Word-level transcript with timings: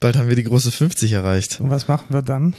Bald 0.00 0.16
haben 0.16 0.28
wir 0.28 0.36
die 0.36 0.44
große 0.44 0.70
50 0.70 1.12
erreicht. 1.12 1.60
Und 1.60 1.70
was 1.70 1.88
machen 1.88 2.06
wir 2.10 2.22
dann? 2.22 2.54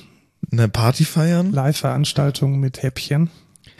Eine 0.51 0.69
Party 0.69 1.05
feiern? 1.05 1.51
Live-Veranstaltung 1.51 2.59
mit 2.59 2.83
Häppchen. 2.83 3.29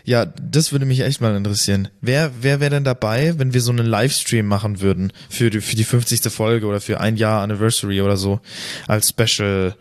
Ja, 0.04 0.26
das 0.26 0.72
würde 0.72 0.86
mich 0.86 1.02
echt 1.02 1.20
mal 1.20 1.36
interessieren. 1.36 1.90
Wer, 2.00 2.32
wer 2.40 2.62
wäre 2.62 2.70
denn 2.70 2.86
dabei, 2.86 3.38
wenn 3.38 3.54
wir 3.54 3.60
so 3.60 3.72
einen 3.72 3.86
Livestream 3.86 4.46
machen 4.46 4.80
würden 4.80 5.12
für 5.30 5.50
die, 5.50 5.60
für 5.60 5.76
die 5.76 5.84
50. 5.84 6.32
Folge 6.32 6.66
oder 6.66 6.80
für 6.80 7.02
ein 7.02 7.18
Jahr 7.18 7.42
Anniversary 7.42 8.02
oder 8.02 8.16
so 8.16 8.40
als 8.88 9.10
Special? 9.10 9.76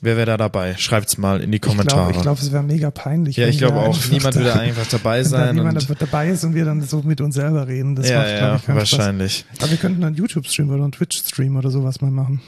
Wer 0.00 0.16
wäre 0.16 0.26
da 0.26 0.36
dabei? 0.36 0.76
Schreibt's 0.76 1.18
mal 1.18 1.40
in 1.40 1.52
die 1.52 1.58
Kommentare. 1.58 2.10
Ich 2.10 2.12
glaube, 2.14 2.22
glaub, 2.22 2.38
es 2.38 2.52
wäre 2.52 2.62
mega 2.62 2.90
peinlich. 2.90 3.36
Ja, 3.36 3.48
ich 3.48 3.58
glaube 3.58 3.78
auch. 3.78 3.96
Niemand 4.10 4.34
würde 4.34 4.54
einfach 4.54 4.86
dabei 4.90 5.22
sein. 5.24 5.54
niemand 5.54 5.86
dabei 6.00 6.30
ist 6.30 6.44
und 6.44 6.54
wir 6.54 6.64
dann 6.64 6.82
so 6.82 7.02
mit 7.02 7.20
uns 7.20 7.34
selber 7.34 7.66
reden. 7.66 7.96
Das 7.96 8.08
ja, 8.08 8.18
macht, 8.18 8.28
ja, 8.30 8.56
ich, 8.56 8.68
wahrscheinlich. 8.68 9.44
Spaß. 9.48 9.60
Aber 9.60 9.70
wir 9.70 9.78
könnten 9.78 10.04
einen 10.04 10.16
YouTube-Stream 10.16 10.70
oder 10.70 10.82
einen 10.82 10.92
Twitch-Stream 10.92 11.56
oder 11.56 11.70
sowas 11.70 12.00
mal 12.00 12.10
machen. 12.10 12.40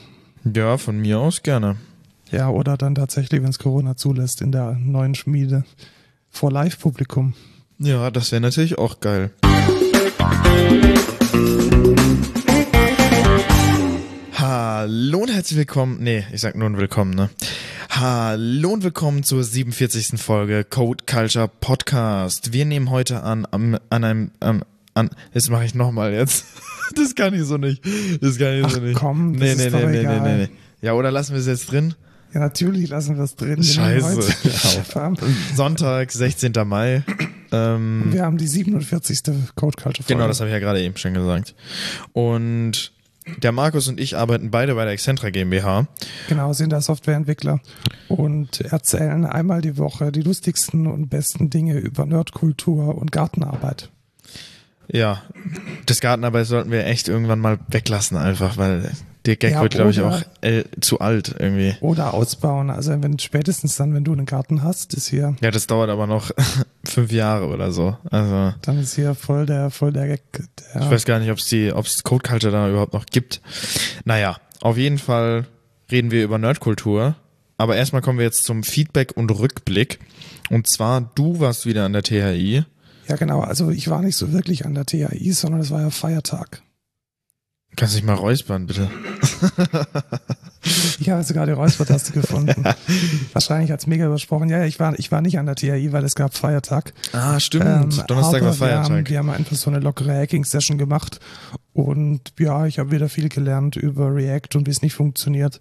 Ja, 0.45 0.79
von 0.79 0.99
mir 0.99 1.19
aus 1.19 1.43
gerne. 1.43 1.77
Ja, 2.31 2.49
oder 2.49 2.79
dann 2.79 2.95
tatsächlich, 2.95 3.43
wenn 3.43 3.51
es 3.51 3.59
Corona 3.59 3.97
zulässt, 3.97 4.41
in 4.41 4.53
der 4.53 4.73
neuen 4.73 5.15
Schmiede 5.15 5.65
vor 6.31 6.51
Live-Publikum. 6.51 7.35
Ja, 7.79 8.11
das 8.11 8.33
wäre 8.33 8.41
natürlich 8.41 8.79
auch 8.79 9.01
geil. 9.01 9.33
Hallo 14.33 15.19
und 15.19 15.31
herzlich 15.31 15.59
willkommen. 15.59 15.99
Nee, 16.01 16.25
ich 16.33 16.41
sag 16.41 16.57
nur 16.57 16.71
ein 16.71 16.79
Willkommen, 16.79 17.11
ne? 17.11 17.29
Hallo 17.91 18.73
und 18.73 18.83
willkommen 18.83 19.23
zur 19.25 19.45
47. 19.45 20.19
Folge 20.19 20.65
Code 20.65 21.05
Culture 21.05 21.49
Podcast. 21.49 22.55
Wir 22.55 22.65
nehmen 22.65 22.89
heute 22.89 23.23
an, 23.25 23.45
an, 23.45 23.79
an 23.91 24.05
einem, 24.05 24.31
an, 24.41 24.65
an, 24.95 25.11
das 25.35 25.51
mache 25.51 25.67
ich 25.67 25.75
nochmal 25.75 26.15
jetzt. 26.15 26.47
Das 26.97 27.15
kann 27.15 27.35
ich 27.35 27.43
so 27.45 27.57
nicht. 27.57 27.83
Das 28.21 28.39
kann 28.39 28.59
ich 28.59 28.65
Ach, 28.65 28.71
so 28.71 28.81
nicht. 28.81 28.97
komm, 28.99 29.33
das 29.35 29.41
nee, 29.43 29.53
ist 29.53 29.59
nee, 29.59 29.71
doch 29.71 29.79
nee, 29.81 29.87
nee, 29.93 30.01
egal. 30.01 30.21
nee, 30.21 30.43
nee. 30.45 30.49
Ja, 30.83 30.95
oder 30.95 31.11
lassen 31.11 31.33
wir 31.33 31.41
es 31.41 31.47
jetzt 31.47 31.71
drin? 31.71 31.95
Ja, 32.33 32.41
natürlich 32.41 32.89
lassen 32.91 33.17
wir 33.17 33.25
es 33.25 33.35
drin. 33.37 33.63
Scheiße. 33.63 34.17
heute- 34.17 35.17
Sonntag, 35.57 36.13
16. 36.13 36.53
Mai. 36.65 37.03
Ähm, 37.53 38.05
Wir 38.13 38.23
haben 38.25 38.39
die 38.39 38.47
47. 38.47 39.19
Code 39.57 39.77
Culture 39.77 39.93
Folge. 39.95 40.05
Genau, 40.07 40.29
das 40.29 40.39
habe 40.41 40.49
ich 40.49 40.53
ja 40.55 40.61
gerade 40.61 40.81
eben 40.81 40.97
schon 40.97 41.15
gesagt. 41.15 41.55
Und 42.13 42.93
der 43.43 43.53
Markus 43.53 43.89
und 43.89 44.01
ich 44.01 44.17
arbeiten 44.17 44.51
beide 44.51 44.75
bei 44.77 44.85
der 44.85 44.93
Excentra 44.95 45.31
GmbH. 45.31 45.87
Genau, 46.29 46.53
sind 46.53 46.71
da 46.71 46.81
Softwareentwickler 46.81 47.61
und 48.09 48.61
erzählen 48.61 49.27
einmal 49.27 49.61
die 49.61 49.77
Woche 49.77 50.11
die 50.13 50.23
lustigsten 50.23 50.87
und 50.87 51.09
besten 51.11 51.51
Dinge 51.51 51.79
über 51.79 52.07
Nerdkultur 52.07 52.97
und 52.97 53.13
Gartenarbeit. 53.13 53.91
Ja, 54.93 55.23
das 55.87 56.01
Gartenarbeit 56.01 56.47
sollten 56.47 56.71
wir 56.71 56.85
echt 56.87 57.09
irgendwann 57.09 57.39
mal 57.39 57.59
weglassen 57.69 58.17
einfach, 58.17 58.57
weil 58.57 58.91
der 59.27 59.37
Gag 59.37 59.53
Ja, 59.53 59.63
wird, 59.63 59.75
glaube 59.75 59.91
ich, 59.91 60.01
auch 60.01 60.23
äh, 60.41 60.65
zu 60.81 61.01
alt 61.01 61.35
irgendwie. 61.39 61.77
Oder 61.81 62.15
ausbauen. 62.15 62.71
Also 62.71 62.91
wenn 63.03 63.19
spätestens 63.19 63.77
dann, 63.77 63.95
wenn 63.95 64.05
du 64.05 64.13
einen 64.13 64.27
Garten 64.27 64.63
hast, 64.63 64.95
ist 64.95 65.09
hier, 65.09 65.37
Ja, 65.41 65.51
das 65.51 65.67
dauert 65.67 65.91
aber 65.91 66.07
noch 66.07 66.31
fünf 66.85 67.13
Jahre 67.13 67.49
oder 67.49 67.71
so. 67.71 67.97
Also 68.11 68.55
dann 68.63 68.79
ist 68.79 68.95
hier 68.95 69.15
voll 69.15 69.47
der, 69.47 69.71
voll 69.71 69.93
der 69.93 70.07
Gag. 70.07 70.23
Der, 70.33 70.83
ich 70.83 70.91
weiß 70.91 71.05
gar 71.05 71.19
nicht, 71.19 71.31
ob 71.31 71.39
es 71.39 71.47
die, 71.47 71.73
ob 71.73 71.87
es 71.87 72.03
Code 72.03 72.29
Culture 72.29 72.53
da 72.53 72.69
überhaupt 72.69 72.95
noch 72.95 73.07
gibt. 73.07 73.41
Naja, 74.05 74.39
auf 74.61 74.77
jeden 74.77 74.99
Fall 74.99 75.47
reden 75.91 76.11
wir 76.11 76.25
über 76.25 76.39
Nerdkultur. 76.39 77.15
Aber 77.59 77.77
erstmal 77.77 78.01
kommen 78.01 78.19
wir 78.19 78.25
jetzt 78.25 78.45
zum 78.45 78.63
Feedback 78.63 79.13
und 79.17 79.31
Rückblick. 79.31 79.99
Und 80.49 80.67
zwar, 80.71 81.11
du 81.15 81.41
warst 81.41 81.67
wieder 81.67 81.85
an 81.85 81.93
der 81.93 82.03
THI. 82.03 82.65
Ja, 83.11 83.17
genau. 83.17 83.41
Also 83.41 83.71
ich 83.71 83.91
war 83.91 84.03
nicht 84.03 84.17
so 84.17 84.33
wirklich 84.33 84.65
an 84.67 84.75
der 84.75 84.87
THI, 84.87 85.33
sondern 85.33 85.61
es 85.61 85.73
war 85.73 85.81
ja 85.81 85.91
Feiertag. 85.91 86.63
Kannst 87.75 87.97
dich 87.97 88.05
mal 88.05 88.15
räuspern, 88.15 88.67
bitte. 88.67 88.89
Ich 91.01 91.09
habe 91.09 91.25
sogar 91.25 91.47
die 91.47 91.53
Räuspertaste 91.53 92.13
gefunden. 92.13 92.65
Wahrscheinlich 93.33 93.71
hat's 93.73 93.87
mega 93.87 94.07
übersprochen. 94.07 94.49
Ja, 94.49 94.65
ich 94.65 94.79
war, 94.79 94.97
ich 94.99 95.11
war 95.11 95.23
nicht 95.23 95.39
an 95.39 95.47
der 95.47 95.57
THI, 95.57 95.93
weil 95.93 96.05
es 96.05 96.15
gab 96.15 96.37
Feiertag. 96.37 96.93
Ah, 97.13 97.41
stimmt. 97.41 97.65
Ähm, 97.65 98.05
Donnerstag 98.07 98.43
war 98.43 98.61
Wir 98.61 98.77
haben, 98.77 98.87
Feiertag. 98.87 99.11
wir 99.11 99.19
haben 99.19 99.31
einfach 99.31 99.57
so 99.57 99.71
eine 99.71 99.81
lockere 99.81 100.15
Hacking-Session 100.15 100.79
gemacht 100.79 101.19
und 101.73 102.21
ja, 102.39 102.67
ich 102.67 102.79
habe 102.79 102.93
wieder 102.93 103.09
viel 103.09 103.29
gelernt 103.29 103.75
über 103.75 104.15
React 104.15 104.57
und 104.57 104.67
wie 104.67 104.71
es 104.71 104.83
nicht 104.83 104.95
funktioniert 104.95 105.59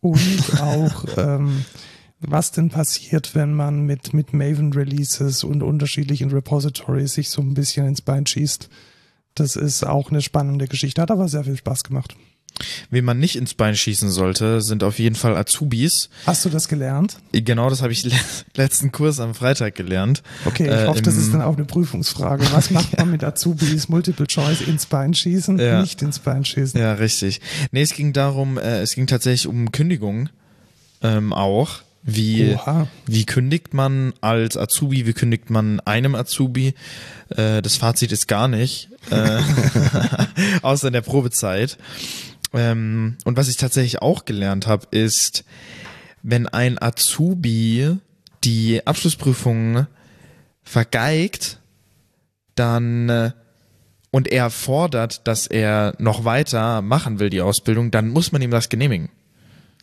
und 0.00 0.42
auch 0.60 1.04
ähm, 1.16 1.64
was 2.20 2.52
denn 2.52 2.68
passiert, 2.68 3.34
wenn 3.34 3.54
man 3.54 3.86
mit, 3.86 4.12
mit 4.14 4.32
Maven-Releases 4.34 5.42
und 5.44 5.62
unterschiedlichen 5.62 6.30
Repositories 6.30 7.14
sich 7.14 7.30
so 7.30 7.40
ein 7.42 7.54
bisschen 7.54 7.86
ins 7.86 8.02
Bein 8.02 8.26
schießt. 8.26 8.68
Das 9.34 9.56
ist 9.56 9.86
auch 9.86 10.10
eine 10.10 10.20
spannende 10.20 10.66
Geschichte, 10.68 11.00
hat 11.00 11.10
aber 11.10 11.28
sehr 11.28 11.44
viel 11.44 11.56
Spaß 11.56 11.84
gemacht. 11.84 12.14
Wen 12.90 13.06
man 13.06 13.18
nicht 13.18 13.36
ins 13.36 13.54
Bein 13.54 13.74
schießen 13.74 14.10
sollte, 14.10 14.60
sind 14.60 14.82
auf 14.84 14.98
jeden 14.98 15.14
Fall 15.14 15.34
Azubis. 15.36 16.10
Hast 16.26 16.44
du 16.44 16.50
das 16.50 16.68
gelernt? 16.68 17.16
Genau, 17.32 17.70
das 17.70 17.80
habe 17.80 17.92
ich 17.92 18.04
le 18.04 18.12
letzten 18.54 18.92
Kurs 18.92 19.18
am 19.18 19.34
Freitag 19.34 19.76
gelernt. 19.76 20.22
Okay, 20.44 20.64
ich 20.64 20.70
Äh, 20.70 20.86
hoffe, 20.88 21.00
das 21.00 21.16
ist 21.16 21.32
dann 21.32 21.40
auch 21.40 21.56
eine 21.56 21.64
Prüfungsfrage. 21.64 22.44
Was 22.52 22.70
macht 22.72 22.98
man 22.98 23.12
mit 23.12 23.24
Azubis? 23.24 23.88
Multiple 23.88 24.26
Choice 24.26 24.60
ins 24.62 24.84
Bein 24.84 25.14
schießen, 25.14 25.58
Ja. 25.58 25.80
nicht 25.80 26.02
ins 26.02 26.18
Bein 26.18 26.44
schießen. 26.44 26.78
Ja, 26.78 26.92
richtig. 26.94 27.40
Nee, 27.70 27.80
es 27.82 27.94
ging 27.94 28.12
darum, 28.12 28.58
äh, 28.58 28.80
es 28.82 28.94
ging 28.94 29.06
tatsächlich 29.06 29.46
um 29.46 29.72
Kündigung 29.72 30.28
ähm, 31.02 31.32
auch. 31.32 31.80
Wie, 32.02 32.54
Oha. 32.54 32.88
wie 33.06 33.26
kündigt 33.26 33.74
man 33.74 34.14
als 34.22 34.56
Azubi, 34.56 35.06
wie 35.06 35.12
kündigt 35.12 35.50
man 35.50 35.80
einem 35.80 36.14
Azubi? 36.14 36.74
Äh, 37.28 37.60
das 37.60 37.76
Fazit 37.76 38.10
ist 38.12 38.26
gar 38.26 38.48
nicht, 38.48 38.88
äh, 39.10 39.40
außer 40.62 40.86
in 40.86 40.94
der 40.94 41.02
Probezeit. 41.02 41.76
Ähm, 42.54 43.16
und 43.24 43.36
was 43.36 43.48
ich 43.48 43.58
tatsächlich 43.58 44.00
auch 44.00 44.24
gelernt 44.24 44.66
habe, 44.66 44.86
ist, 44.90 45.44
wenn 46.22 46.48
ein 46.48 46.80
Azubi 46.80 47.98
die 48.44 48.86
Abschlussprüfung 48.86 49.86
vergeigt, 50.62 51.58
dann 52.54 53.08
äh, 53.08 53.30
und 54.10 54.28
er 54.28 54.50
fordert, 54.50 55.26
dass 55.28 55.46
er 55.46 55.94
noch 55.98 56.24
weiter 56.24 56.82
machen 56.82 57.20
will, 57.20 57.30
die 57.30 57.42
Ausbildung, 57.42 57.90
dann 57.90 58.08
muss 58.08 58.32
man 58.32 58.42
ihm 58.42 58.50
das 58.50 58.68
genehmigen. 58.68 59.08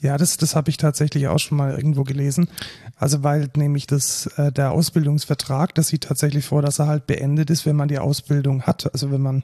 Ja, 0.01 0.17
das, 0.17 0.37
das 0.37 0.55
habe 0.55 0.69
ich 0.69 0.77
tatsächlich 0.77 1.27
auch 1.27 1.39
schon 1.39 1.57
mal 1.57 1.75
irgendwo 1.75 2.03
gelesen. 2.03 2.49
Also 2.97 3.23
weil 3.23 3.49
nämlich 3.55 3.87
das, 3.87 4.27
äh, 4.37 4.51
der 4.51 4.71
Ausbildungsvertrag, 4.71 5.73
das 5.73 5.87
sieht 5.87 6.03
tatsächlich 6.03 6.45
vor, 6.45 6.61
dass 6.61 6.79
er 6.79 6.87
halt 6.87 7.07
beendet 7.07 7.49
ist, 7.49 7.65
wenn 7.65 7.75
man 7.75 7.87
die 7.87 7.99
Ausbildung 7.99 8.63
hat. 8.63 8.91
Also 8.93 9.11
wenn 9.11 9.21
man 9.21 9.43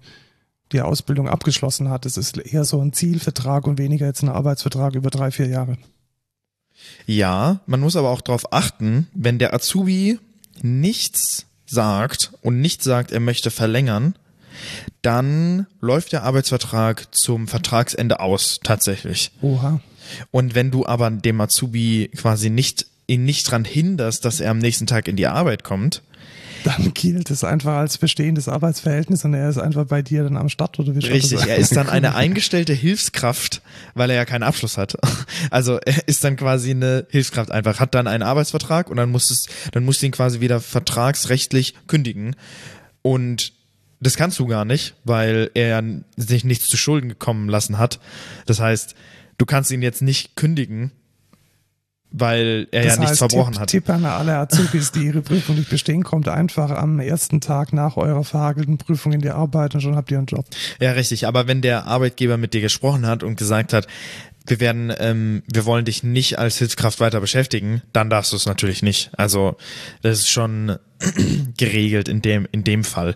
die 0.73 0.81
Ausbildung 0.81 1.29
abgeschlossen 1.29 1.89
hat. 1.89 2.05
Das 2.05 2.17
ist 2.17 2.37
eher 2.37 2.65
so 2.65 2.81
ein 2.81 2.93
Zielvertrag 2.93 3.67
und 3.67 3.77
weniger 3.77 4.05
jetzt 4.05 4.23
ein 4.23 4.29
Arbeitsvertrag 4.29 4.95
über 4.95 5.09
drei, 5.09 5.31
vier 5.31 5.47
Jahre. 5.47 5.77
Ja, 7.05 7.61
man 7.65 7.79
muss 7.79 7.95
aber 7.95 8.09
auch 8.09 8.21
darauf 8.21 8.51
achten, 8.51 9.07
wenn 9.13 9.39
der 9.39 9.53
Azubi 9.53 10.19
nichts 10.61 11.45
sagt 11.65 12.33
und 12.41 12.59
nicht 12.59 12.83
sagt, 12.83 13.11
er 13.11 13.19
möchte 13.19 13.51
verlängern, 13.51 14.15
dann 15.01 15.67
läuft 15.79 16.11
der 16.11 16.23
Arbeitsvertrag 16.23 17.13
zum 17.13 17.47
Vertragsende 17.47 18.19
aus, 18.19 18.59
tatsächlich. 18.63 19.31
Oha. 19.41 19.79
Und 20.31 20.55
wenn 20.55 20.71
du 20.71 20.85
aber 20.85 21.09
dem 21.11 21.39
Azubi 21.41 22.09
quasi 22.15 22.49
nicht, 22.49 22.85
ihn 23.07 23.25
nicht 23.25 23.49
dran 23.49 23.65
hinderst, 23.65 24.25
dass 24.25 24.39
er 24.39 24.51
am 24.51 24.59
nächsten 24.59 24.87
Tag 24.87 25.07
in 25.07 25.15
die 25.15 25.27
Arbeit 25.27 25.63
kommt, 25.63 26.01
Dann 26.63 26.93
gilt 26.93 27.29
es 27.29 27.43
einfach 27.43 27.73
als 27.73 27.97
bestehendes 27.97 28.47
Arbeitsverhältnis 28.47 29.25
und 29.25 29.33
er 29.33 29.49
ist 29.49 29.57
einfach 29.57 29.85
bei 29.85 30.01
dir 30.01 30.23
dann 30.23 30.37
am 30.37 30.47
Start 30.47 30.79
oder 30.79 30.95
wie 30.95 31.05
Richtig, 31.05 31.41
er 31.45 31.57
ist 31.57 31.75
dann 31.75 31.89
eine 31.89 32.15
eingestellte 32.23 32.73
Hilfskraft, 32.73 33.61
weil 33.95 34.09
er 34.09 34.15
ja 34.15 34.25
keinen 34.25 34.43
Abschluss 34.43 34.77
hat. 34.77 34.97
Also 35.49 35.77
er 35.85 36.07
ist 36.07 36.23
dann 36.23 36.37
quasi 36.37 36.71
eine 36.71 37.05
Hilfskraft 37.09 37.51
einfach, 37.51 37.79
hat 37.79 37.93
dann 37.95 38.07
einen 38.07 38.23
Arbeitsvertrag 38.23 38.89
und 38.89 38.97
dann 38.97 39.11
muss 39.11 39.29
es, 39.29 39.47
dann 39.73 39.83
musst 39.83 40.01
du 40.01 40.05
ihn 40.05 40.13
quasi 40.13 40.39
wieder 40.39 40.61
vertragsrechtlich 40.61 41.75
kündigen. 41.87 42.35
Und 43.01 43.51
das 43.99 44.15
kannst 44.15 44.39
du 44.39 44.47
gar 44.47 44.65
nicht, 44.65 44.95
weil 45.03 45.51
er 45.53 45.67
ja 45.67 45.83
sich 46.17 46.43
nichts 46.43 46.67
zu 46.67 46.77
Schulden 46.77 47.09
gekommen 47.09 47.49
lassen 47.49 47.77
hat. 47.77 47.99
Das 48.45 48.59
heißt, 48.59 48.95
du 49.37 49.45
kannst 49.45 49.71
ihn 49.71 49.81
jetzt 49.81 50.01
nicht 50.01 50.35
kündigen, 50.35 50.91
weil 52.13 52.67
er 52.71 52.83
Das 52.83 52.93
ja 52.93 52.99
nichts 52.99 53.11
heißt, 53.11 53.19
verbrochen 53.19 53.53
Tipp, 53.53 53.61
hat. 53.61 53.69
Tipp 53.69 53.89
an 53.89 54.05
alle 54.05 54.37
Azubis, 54.37 54.91
die 54.91 55.07
ihre 55.07 55.21
Prüfung 55.21 55.55
nicht 55.55 55.69
bestehen, 55.69 56.03
kommt 56.03 56.27
einfach 56.27 56.69
am 56.69 56.99
ersten 56.99 57.41
Tag 57.41 57.73
nach 57.73 57.97
eurer 57.97 58.23
verhagelten 58.23 58.77
Prüfung 58.77 59.13
in 59.13 59.21
die 59.21 59.31
Arbeit 59.31 59.73
und 59.73 59.81
schon 59.81 59.95
habt 59.95 60.11
ihr 60.11 60.19
einen 60.19 60.27
Job. 60.27 60.45
Ja, 60.79 60.91
richtig. 60.91 61.25
Aber 61.25 61.47
wenn 61.47 61.61
der 61.61 61.87
Arbeitgeber 61.87 62.37
mit 62.37 62.53
dir 62.53 62.61
gesprochen 62.61 63.07
hat 63.07 63.23
und 63.23 63.35
gesagt 63.35 63.73
hat, 63.73 63.87
wir 64.45 64.59
werden, 64.59 64.93
ähm, 64.97 65.43
wir 65.47 65.65
wollen 65.65 65.85
dich 65.85 66.03
nicht 66.03 66.37
als 66.37 66.57
Hilfskraft 66.57 66.99
weiter 66.99 67.21
beschäftigen, 67.21 67.81
dann 67.93 68.09
darfst 68.09 68.31
du 68.31 68.35
es 68.35 68.45
natürlich 68.45 68.81
nicht. 68.83 69.11
Also 69.17 69.55
das 70.01 70.19
ist 70.19 70.29
schon 70.29 70.77
geregelt 71.57 72.07
in 72.07 72.21
dem 72.21 72.47
in 72.51 72.63
dem 72.63 72.83
Fall. 72.83 73.15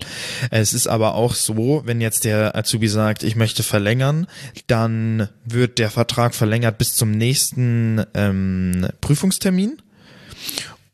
Es 0.52 0.74
ist 0.74 0.88
aber 0.88 1.16
auch 1.16 1.34
so, 1.34 1.84
wenn 1.86 2.02
jetzt 2.02 2.26
der 2.26 2.56
Azubi 2.56 2.88
sagt, 2.88 3.24
ich 3.24 3.36
möchte 3.36 3.64
verlängern, 3.64 4.28
dann 4.68 5.30
wird 5.46 5.80
der 5.80 5.90
Vertrag 5.90 6.34
verlängert 6.34 6.78
bis 6.78 6.96
zum 6.96 7.12
nächsten 7.12 8.04
ähm, 8.14 8.88
Prüfungstermin. 9.02 9.82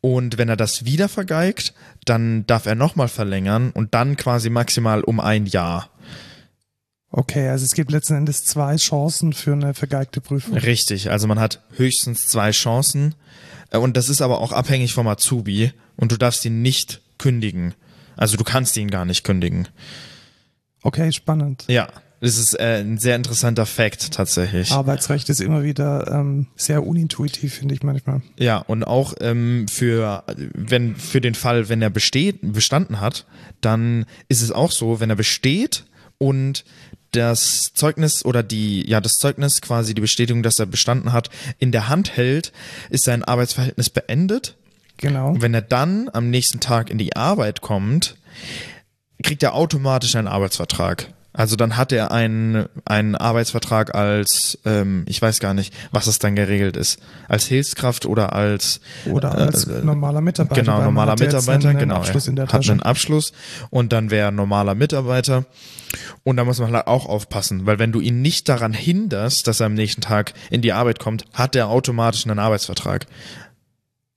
Und 0.00 0.36
wenn 0.36 0.50
er 0.50 0.56
das 0.56 0.84
wieder 0.84 1.08
vergeigt, 1.08 1.72
dann 2.04 2.46
darf 2.46 2.66
er 2.66 2.74
nochmal 2.74 3.08
verlängern 3.08 3.70
und 3.70 3.94
dann 3.94 4.16
quasi 4.16 4.50
maximal 4.50 5.02
um 5.02 5.18
ein 5.18 5.46
Jahr. 5.46 5.88
Okay, 7.16 7.48
also 7.48 7.64
es 7.64 7.74
gibt 7.74 7.92
letzten 7.92 8.14
Endes 8.14 8.44
zwei 8.44 8.74
Chancen 8.74 9.32
für 9.32 9.52
eine 9.52 9.72
vergeigte 9.72 10.20
Prüfung. 10.20 10.56
Richtig, 10.56 11.12
also 11.12 11.28
man 11.28 11.38
hat 11.38 11.60
höchstens 11.76 12.26
zwei 12.26 12.50
Chancen 12.50 13.14
äh, 13.70 13.78
und 13.78 13.96
das 13.96 14.08
ist 14.08 14.20
aber 14.20 14.40
auch 14.40 14.50
abhängig 14.50 14.94
vom 14.94 15.06
Azubi 15.06 15.72
und 15.94 16.10
du 16.10 16.16
darfst 16.16 16.44
ihn 16.44 16.60
nicht 16.60 17.02
kündigen. 17.18 17.74
Also 18.16 18.36
du 18.36 18.42
kannst 18.42 18.76
ihn 18.76 18.90
gar 18.90 19.04
nicht 19.04 19.22
kündigen. 19.22 19.68
Okay, 20.82 21.12
spannend. 21.12 21.64
Ja, 21.68 21.88
das 22.18 22.36
ist 22.36 22.58
äh, 22.58 22.80
ein 22.80 22.98
sehr 22.98 23.14
interessanter 23.14 23.64
Fakt 23.64 24.12
tatsächlich. 24.12 24.72
Arbeitsrecht 24.72 25.28
ist 25.28 25.40
immer 25.40 25.62
wieder 25.62 26.10
ähm, 26.10 26.48
sehr 26.56 26.84
unintuitiv, 26.84 27.54
finde 27.54 27.76
ich 27.76 27.84
manchmal. 27.84 28.22
Ja, 28.40 28.58
und 28.58 28.82
auch 28.82 29.14
ähm, 29.20 29.68
für 29.68 30.24
wenn 30.52 30.96
für 30.96 31.20
den 31.20 31.36
Fall, 31.36 31.68
wenn 31.68 31.80
er 31.80 31.90
besteht, 31.90 32.38
bestanden 32.42 33.00
hat, 33.00 33.24
dann 33.60 34.04
ist 34.28 34.42
es 34.42 34.50
auch 34.50 34.72
so, 34.72 34.98
wenn 34.98 35.10
er 35.10 35.16
besteht 35.16 35.84
und 36.18 36.64
das 37.14 37.72
Zeugnis 37.74 38.24
oder 38.24 38.42
die, 38.42 38.88
ja, 38.88 39.00
das 39.00 39.12
Zeugnis 39.12 39.60
quasi 39.60 39.94
die 39.94 40.00
Bestätigung, 40.00 40.42
dass 40.42 40.58
er 40.58 40.66
bestanden 40.66 41.12
hat, 41.12 41.30
in 41.58 41.72
der 41.72 41.88
Hand 41.88 42.16
hält, 42.16 42.52
ist 42.90 43.04
sein 43.04 43.24
Arbeitsverhältnis 43.24 43.90
beendet. 43.90 44.56
Genau. 44.96 45.30
Und 45.30 45.42
wenn 45.42 45.54
er 45.54 45.62
dann 45.62 46.08
am 46.12 46.30
nächsten 46.30 46.60
Tag 46.60 46.90
in 46.90 46.98
die 46.98 47.16
Arbeit 47.16 47.60
kommt, 47.60 48.16
kriegt 49.22 49.42
er 49.42 49.54
automatisch 49.54 50.14
einen 50.16 50.28
Arbeitsvertrag. 50.28 51.08
Also 51.36 51.56
dann 51.56 51.76
hat 51.76 51.90
er 51.90 52.12
einen, 52.12 52.66
einen 52.84 53.16
Arbeitsvertrag 53.16 53.92
als, 53.92 54.56
ähm, 54.64 55.02
ich 55.06 55.20
weiß 55.20 55.40
gar 55.40 55.52
nicht, 55.52 55.74
was 55.90 56.06
es 56.06 56.20
dann 56.20 56.36
geregelt 56.36 56.76
ist, 56.76 57.00
als 57.28 57.46
Hilfskraft 57.46 58.06
oder 58.06 58.32
als 58.34 58.80
Oder 59.04 59.36
als 59.36 59.64
äh, 59.64 59.84
normaler 59.84 60.20
Mitarbeiter. 60.20 60.62
Genau, 60.62 60.80
normaler 60.80 61.16
Mitarbeiter, 61.18 61.70
einen, 61.70 61.78
genau. 61.80 61.94
Einen 61.96 62.04
Abschluss 62.04 62.28
in 62.28 62.36
der 62.36 62.44
er 62.44 62.52
hat 62.52 62.60
Tasche. 62.60 62.70
einen 62.70 62.82
Abschluss 62.82 63.32
und 63.70 63.92
dann 63.92 64.12
wäre 64.12 64.28
er 64.28 64.30
normaler 64.30 64.76
Mitarbeiter. 64.76 65.44
Und 66.22 66.36
da 66.36 66.44
muss 66.44 66.60
man 66.60 66.72
halt 66.72 66.86
auch 66.86 67.06
aufpassen, 67.06 67.66
weil 67.66 67.78
wenn 67.80 67.90
du 67.92 68.00
ihn 68.00 68.22
nicht 68.22 68.48
daran 68.48 68.72
hinderst, 68.72 69.46
dass 69.48 69.60
er 69.60 69.66
am 69.66 69.74
nächsten 69.74 70.00
Tag 70.00 70.34
in 70.50 70.62
die 70.62 70.72
Arbeit 70.72 71.00
kommt, 71.00 71.24
hat 71.32 71.56
er 71.56 71.68
automatisch 71.68 72.26
einen 72.26 72.38
Arbeitsvertrag. 72.38 73.06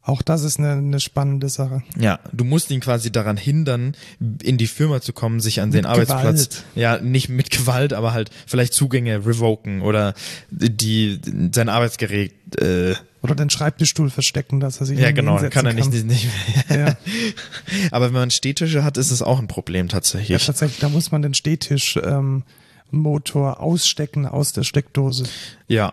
Auch 0.07 0.21
das 0.21 0.43
ist 0.43 0.57
eine, 0.57 0.71
eine 0.71 1.01
spannende 1.01 1.49
Sache. 1.49 1.83
Ja, 1.99 2.19
du 2.31 2.45
musst 2.45 2.71
ihn 2.71 2.79
quasi 2.79 3.11
daran 3.11 3.35
hindern, 3.35 3.93
in 4.41 4.57
die 4.57 4.67
Firma 4.67 5.01
zu 5.01 5.11
kommen, 5.11 5.41
sich 5.41 5.59
an 5.59 5.71
den 5.71 5.85
Arbeitsplatz, 5.85 6.47
Gewalt. 6.47 6.63
ja, 6.75 6.97
nicht 6.99 7.27
mit 7.27 7.49
Gewalt, 7.49 7.91
aber 7.91 8.13
halt 8.13 8.29
vielleicht 8.45 8.73
Zugänge 8.73 9.25
revoken 9.25 9.81
oder 9.81 10.13
die 10.49 11.19
sein 11.53 11.67
Arbeitsgerät, 11.67 12.31
äh, 12.57 12.95
Oder 13.21 13.35
den 13.35 13.49
Schreibtischstuhl 13.49 14.09
verstecken, 14.09 14.61
dass 14.61 14.79
er 14.79 14.85
sich 14.85 14.97
ja 14.97 15.11
genau, 15.11 15.39
kann 15.49 15.65
er 15.65 15.73
nicht, 15.73 15.91
nicht 15.91 16.29
mehr. 16.69 16.79
Ja. 16.79 16.97
aber 17.91 18.05
wenn 18.05 18.13
man 18.13 18.31
Stehtische 18.31 18.85
hat, 18.85 18.95
ist 18.95 19.11
es 19.11 19.21
auch 19.21 19.39
ein 19.39 19.49
Problem 19.49 19.87
Ja, 19.87 19.91
tatsächlich. 19.91 20.45
tatsächlich, 20.45 20.79
da 20.79 20.87
muss 20.87 21.11
man 21.11 21.21
den 21.21 21.33
Stehtisch 21.33 21.99
ähm, 22.01 22.43
Motor 22.91 23.59
ausstecken 23.59 24.25
aus 24.25 24.53
der 24.53 24.63
Steckdose. 24.63 25.25
Ja. 25.67 25.91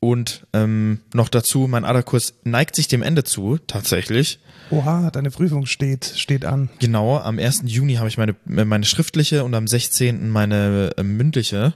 Und 0.00 0.46
ähm, 0.52 1.00
noch 1.14 1.28
dazu, 1.28 1.66
mein 1.68 1.84
Aderkurs 1.84 2.34
neigt 2.44 2.76
sich 2.76 2.86
dem 2.88 3.02
Ende 3.02 3.24
zu, 3.24 3.58
tatsächlich. 3.66 4.38
Oha, 4.70 5.10
deine 5.10 5.30
Prüfung 5.30 5.66
steht, 5.66 6.04
steht 6.16 6.44
an. 6.44 6.68
Genau, 6.80 7.18
am 7.18 7.38
1. 7.38 7.62
Juni 7.66 7.94
habe 7.94 8.08
ich 8.08 8.18
meine, 8.18 8.34
meine 8.44 8.84
schriftliche 8.84 9.44
und 9.44 9.54
am 9.54 9.66
16. 9.66 10.28
meine 10.28 10.90
äh, 10.96 11.02
mündliche. 11.02 11.74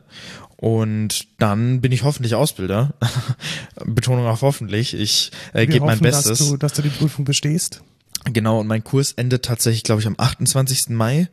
Und 0.56 1.26
dann 1.38 1.80
bin 1.80 1.90
ich 1.90 2.04
hoffentlich 2.04 2.34
Ausbilder. 2.34 2.92
Betonung 3.84 4.26
auf 4.26 4.42
hoffentlich. 4.42 4.94
Ich 4.94 5.30
äh, 5.54 5.66
gebe 5.66 5.86
mein 5.86 6.00
Bestes. 6.00 6.38
Dass 6.38 6.48
du, 6.48 6.56
dass 6.58 6.72
du 6.74 6.82
die 6.82 6.90
Prüfung 6.90 7.24
bestehst. 7.24 7.82
Genau, 8.24 8.60
und 8.60 8.66
mein 8.66 8.84
Kurs 8.84 9.12
endet 9.12 9.44
tatsächlich, 9.44 9.84
glaube 9.84 10.02
ich, 10.02 10.06
am 10.06 10.16
28. 10.18 10.90
Mai, 10.90 11.28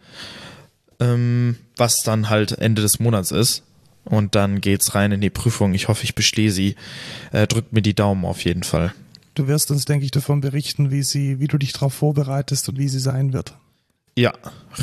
ähm, 1.01 1.57
was 1.75 2.03
dann 2.03 2.29
halt 2.29 2.53
Ende 2.53 2.81
des 2.81 2.99
Monats 2.99 3.31
ist. 3.31 3.63
Und 4.09 4.35
dann 4.35 4.61
geht's 4.61 4.95
rein 4.95 5.11
in 5.11 5.21
die 5.21 5.29
Prüfung. 5.29 5.73
Ich 5.73 5.87
hoffe, 5.87 6.03
ich 6.03 6.15
bestehe 6.15 6.51
sie. 6.51 6.75
Äh, 7.31 7.47
drückt 7.47 7.73
mir 7.73 7.81
die 7.81 7.93
Daumen 7.93 8.25
auf 8.25 8.43
jeden 8.43 8.63
Fall. 8.63 8.93
Du 9.35 9.47
wirst 9.47 9.69
uns, 9.69 9.85
denke 9.85 10.05
ich, 10.05 10.11
davon 10.11 10.41
berichten, 10.41 10.89
wie 10.89 11.03
sie, 11.03 11.39
wie 11.39 11.47
du 11.47 11.57
dich 11.57 11.73
darauf 11.73 11.93
vorbereitest 11.93 12.69
und 12.69 12.79
wie 12.79 12.87
sie 12.87 12.99
sein 12.99 13.33
wird. 13.33 13.53
Ja, 14.17 14.33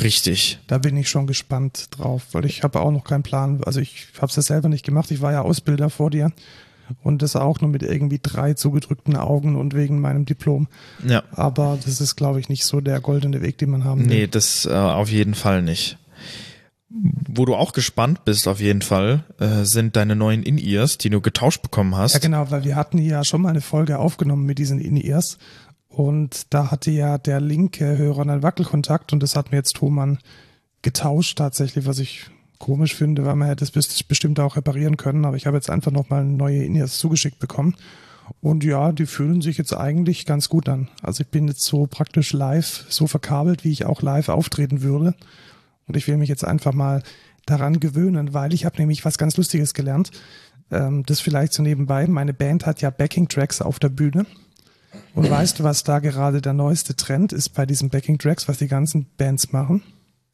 richtig. 0.01 0.59
Da 0.67 0.77
bin 0.77 0.95
ich 0.95 1.09
schon 1.09 1.27
gespannt 1.27 1.87
drauf, 1.91 2.23
weil 2.31 2.45
ich 2.45 2.63
habe 2.63 2.79
auch 2.79 2.91
noch 2.91 3.03
keinen 3.03 3.23
Plan. 3.23 3.61
Also 3.65 3.81
ich 3.81 4.07
habe 4.15 4.27
es 4.27 4.35
ja 4.37 4.41
selber 4.41 4.69
nicht 4.69 4.85
gemacht. 4.85 5.11
Ich 5.11 5.21
war 5.21 5.33
ja 5.33 5.41
Ausbilder 5.41 5.89
vor 5.89 6.09
dir 6.09 6.31
und 7.03 7.21
das 7.21 7.35
auch 7.35 7.59
nur 7.59 7.69
mit 7.69 7.83
irgendwie 7.83 8.19
drei 8.21 8.53
zugedrückten 8.53 9.17
Augen 9.17 9.57
und 9.57 9.75
wegen 9.75 9.99
meinem 9.99 10.25
Diplom. 10.25 10.67
Ja. 11.05 11.23
Aber 11.31 11.77
das 11.83 11.99
ist, 11.99 12.15
glaube 12.15 12.39
ich, 12.39 12.47
nicht 12.47 12.63
so 12.63 12.79
der 12.79 13.01
goldene 13.01 13.41
Weg, 13.41 13.57
den 13.57 13.71
man 13.71 13.83
haben 13.83 14.01
will. 14.01 14.07
Nee, 14.07 14.27
das 14.27 14.65
äh, 14.65 14.73
auf 14.73 15.09
jeden 15.09 15.35
Fall 15.35 15.61
nicht. 15.61 15.97
Wo 16.89 17.45
du 17.45 17.55
auch 17.55 17.73
gespannt 17.73 18.25
bist, 18.25 18.47
auf 18.47 18.61
jeden 18.61 18.83
Fall, 18.83 19.23
äh, 19.39 19.63
sind 19.65 19.95
deine 19.95 20.15
neuen 20.15 20.43
In-Ears, 20.43 20.97
die 20.99 21.09
du 21.09 21.19
getauscht 21.19 21.63
bekommen 21.63 21.95
hast. 21.95 22.13
Ja, 22.13 22.19
genau, 22.19 22.51
weil 22.51 22.63
wir 22.63 22.75
hatten 22.75 22.99
ja 22.99 23.23
schon 23.23 23.41
mal 23.41 23.49
eine 23.49 23.61
Folge 23.61 23.97
aufgenommen 23.97 24.45
mit 24.45 24.59
diesen 24.59 24.79
In-Ears 24.79 25.39
und 25.87 26.53
da 26.53 26.69
hatte 26.69 26.91
ja 26.91 27.17
der 27.17 27.41
linke 27.41 27.97
Hörer 27.97 28.21
einen 28.21 28.43
Wackelkontakt 28.43 29.13
und 29.13 29.23
das 29.23 29.35
hat 29.35 29.51
mir 29.51 29.57
jetzt 29.57 29.77
Thomann 29.77 30.19
getauscht 30.83 31.39
tatsächlich, 31.39 31.87
was 31.87 31.97
ich 31.97 32.27
komisch 32.59 32.93
finde, 32.93 33.25
weil 33.25 33.35
man 33.35 33.47
hätte 33.47 33.63
es 33.65 33.73
bes- 33.73 34.07
bestimmt 34.07 34.39
auch 34.39 34.55
reparieren 34.55 34.95
können, 34.95 35.25
aber 35.25 35.37
ich 35.37 35.47
habe 35.47 35.57
jetzt 35.57 35.71
einfach 35.71 35.91
nochmal 35.91 36.23
neue 36.23 36.63
In-Ears 36.63 36.99
zugeschickt 36.99 37.39
bekommen 37.39 37.75
und 38.41 38.63
ja, 38.63 38.91
die 38.91 39.07
fühlen 39.07 39.41
sich 39.41 39.57
jetzt 39.57 39.73
eigentlich 39.73 40.25
ganz 40.27 40.49
gut 40.49 40.69
an. 40.69 40.89
Also 41.01 41.21
ich 41.23 41.29
bin 41.29 41.47
jetzt 41.47 41.63
so 41.63 41.87
praktisch 41.87 42.31
live, 42.31 42.85
so 42.89 43.07
verkabelt, 43.07 43.63
wie 43.63 43.71
ich 43.71 43.85
auch 43.85 44.03
live 44.03 44.29
auftreten 44.29 44.83
würde 44.83 45.15
und 45.87 45.97
ich 45.97 46.07
will 46.07 46.17
mich 46.17 46.29
jetzt 46.29 46.45
einfach 46.45 46.73
mal 46.73 47.03
daran 47.45 47.79
gewöhnen, 47.79 48.33
weil 48.33 48.53
ich 48.53 48.65
habe 48.65 48.77
nämlich 48.77 49.05
was 49.05 49.17
ganz 49.17 49.37
Lustiges 49.37 49.73
gelernt. 49.73 50.11
Ähm, 50.71 51.03
das 51.05 51.19
vielleicht 51.19 51.53
so 51.53 51.61
nebenbei. 51.61 52.07
Meine 52.07 52.33
Band 52.33 52.65
hat 52.65 52.81
ja 52.81 52.89
Backing-Tracks 52.89 53.61
auf 53.61 53.79
der 53.79 53.89
Bühne. 53.89 54.25
Und 55.13 55.29
weißt 55.29 55.59
du, 55.59 55.63
was 55.63 55.83
da 55.83 55.99
gerade 55.99 56.41
der 56.41 56.53
neueste 56.53 56.95
Trend 56.95 57.33
ist 57.33 57.49
bei 57.49 57.65
diesen 57.65 57.89
Backing-Tracks, 57.89 58.47
was 58.47 58.57
die 58.57 58.67
ganzen 58.67 59.05
Bands 59.17 59.51
machen? 59.51 59.83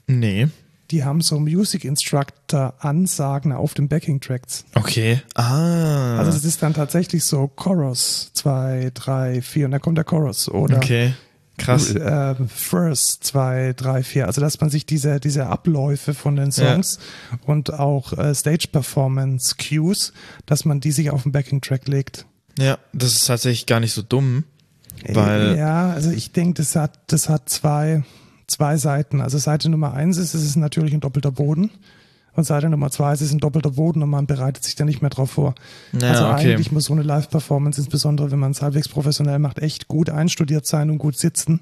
Nee. 0.08 0.48
Die 0.92 1.04
haben 1.04 1.22
so 1.22 1.40
Music 1.40 1.86
Instructor 1.86 2.74
Ansagen 2.80 3.54
auf 3.54 3.74
den 3.74 3.88
Backing-Tracks. 3.88 4.66
Okay. 4.76 5.22
Ah. 5.36 6.18
Also 6.18 6.32
das 6.32 6.46
ist 6.46 6.62
dann 6.62 6.74
tatsächlich 6.74 7.24
so 7.24 7.48
Chorus, 7.48 8.32
zwei, 8.34 8.92
drei, 8.94 9.42
vier 9.42 9.66
und 9.66 9.72
dann 9.72 9.82
kommt 9.82 9.98
der 9.98 10.06
Chorus. 10.06 10.50
Oder 10.50 10.78
okay. 10.78 11.14
Krass. 11.62 11.94
äh, 11.94 12.36
First, 12.48 13.24
zwei, 13.24 13.74
drei, 13.76 14.04
vier. 14.04 14.28
Also 14.28 14.42
dass 14.42 14.60
man 14.62 14.70
sich 14.70 14.86
diese, 14.86 15.20
diese 15.20 15.48
Abläufe 15.48 16.14
von 16.14 16.36
den 16.36 16.52
Songs 16.52 17.00
und 17.46 17.74
auch 17.74 18.14
äh, 18.18 18.34
Stage-Performance-Cues, 18.36 20.14
dass 20.46 20.66
man 20.66 20.80
die 20.80 20.92
sich 20.92 21.10
auf 21.12 21.24
den 21.24 21.32
Backing-Track 21.32 21.88
legt. 21.88 22.26
Ja, 22.60 22.78
das 22.94 23.14
ist 23.14 23.26
tatsächlich 23.28 23.66
gar 23.66 23.80
nicht 23.80 23.94
so 23.94 24.02
dumm. 24.02 24.44
Weil- 25.08 25.58
ja, 25.58 25.92
also 25.92 26.12
ich 26.12 26.32
denke, 26.32 26.62
das 26.62 26.76
hat, 26.76 27.00
das 27.08 27.30
hat 27.30 27.50
zwei, 27.50 28.04
zwei 28.48 28.78
Seiten. 28.78 29.22
Also 29.22 29.38
Seite 29.38 29.70
Nummer 29.70 29.94
eins 29.94 30.18
ist, 30.18 30.34
es 30.34 30.44
ist 30.44 30.58
natürlich 30.58 30.94
ein 30.94 31.00
doppelter 31.00 31.32
Boden. 31.32 31.72
Und 32.34 32.46
Seite 32.46 32.70
Nummer 32.70 32.90
zwei 32.92 33.14
ist 33.14 33.22
es 33.22 33.34
ein 33.34 33.40
doppelter 33.40 33.72
Boden 33.72 34.02
und 34.02 34.10
man 34.10 34.26
bereitet 34.26 34.64
sich 34.64 34.76
da 34.76 34.86
nicht 34.86 35.02
mehr 35.02 35.10
drauf 35.10 35.32
vor. 35.32 35.56
Ja, 36.00 36.12
also 36.12 36.28
okay. 36.28 36.54
eigentlich 36.54 36.72
muss 36.72 36.86
so 36.86 36.94
eine 36.94 37.04
Live-Performance, 37.04 37.82
insbesondere 37.82 38.32
wenn 38.32 38.40
man 38.40 38.52
es 38.52 38.62
halbwegs 38.62 38.88
professionell 38.88 39.40
macht, 39.40 39.60
echt 39.60 39.88
gut 39.88 40.10
einstudiert 40.10 40.66
sein 40.66 40.90
und 40.90 40.98
gut 40.98 41.18
sitzen. 41.18 41.62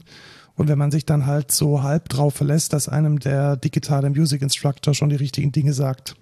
Und 0.55 0.67
wenn 0.67 0.77
man 0.77 0.91
sich 0.91 1.05
dann 1.05 1.25
halt 1.25 1.51
so 1.51 1.83
halb 1.83 2.09
drauf 2.09 2.35
verlässt, 2.35 2.73
dass 2.73 2.89
einem 2.89 3.19
der 3.19 3.55
digitale 3.55 4.09
Music 4.09 4.41
Instructor 4.41 4.93
schon 4.93 5.09
die 5.09 5.15
richtigen 5.15 5.51
Dinge 5.51 5.73
sagt. 5.73 6.15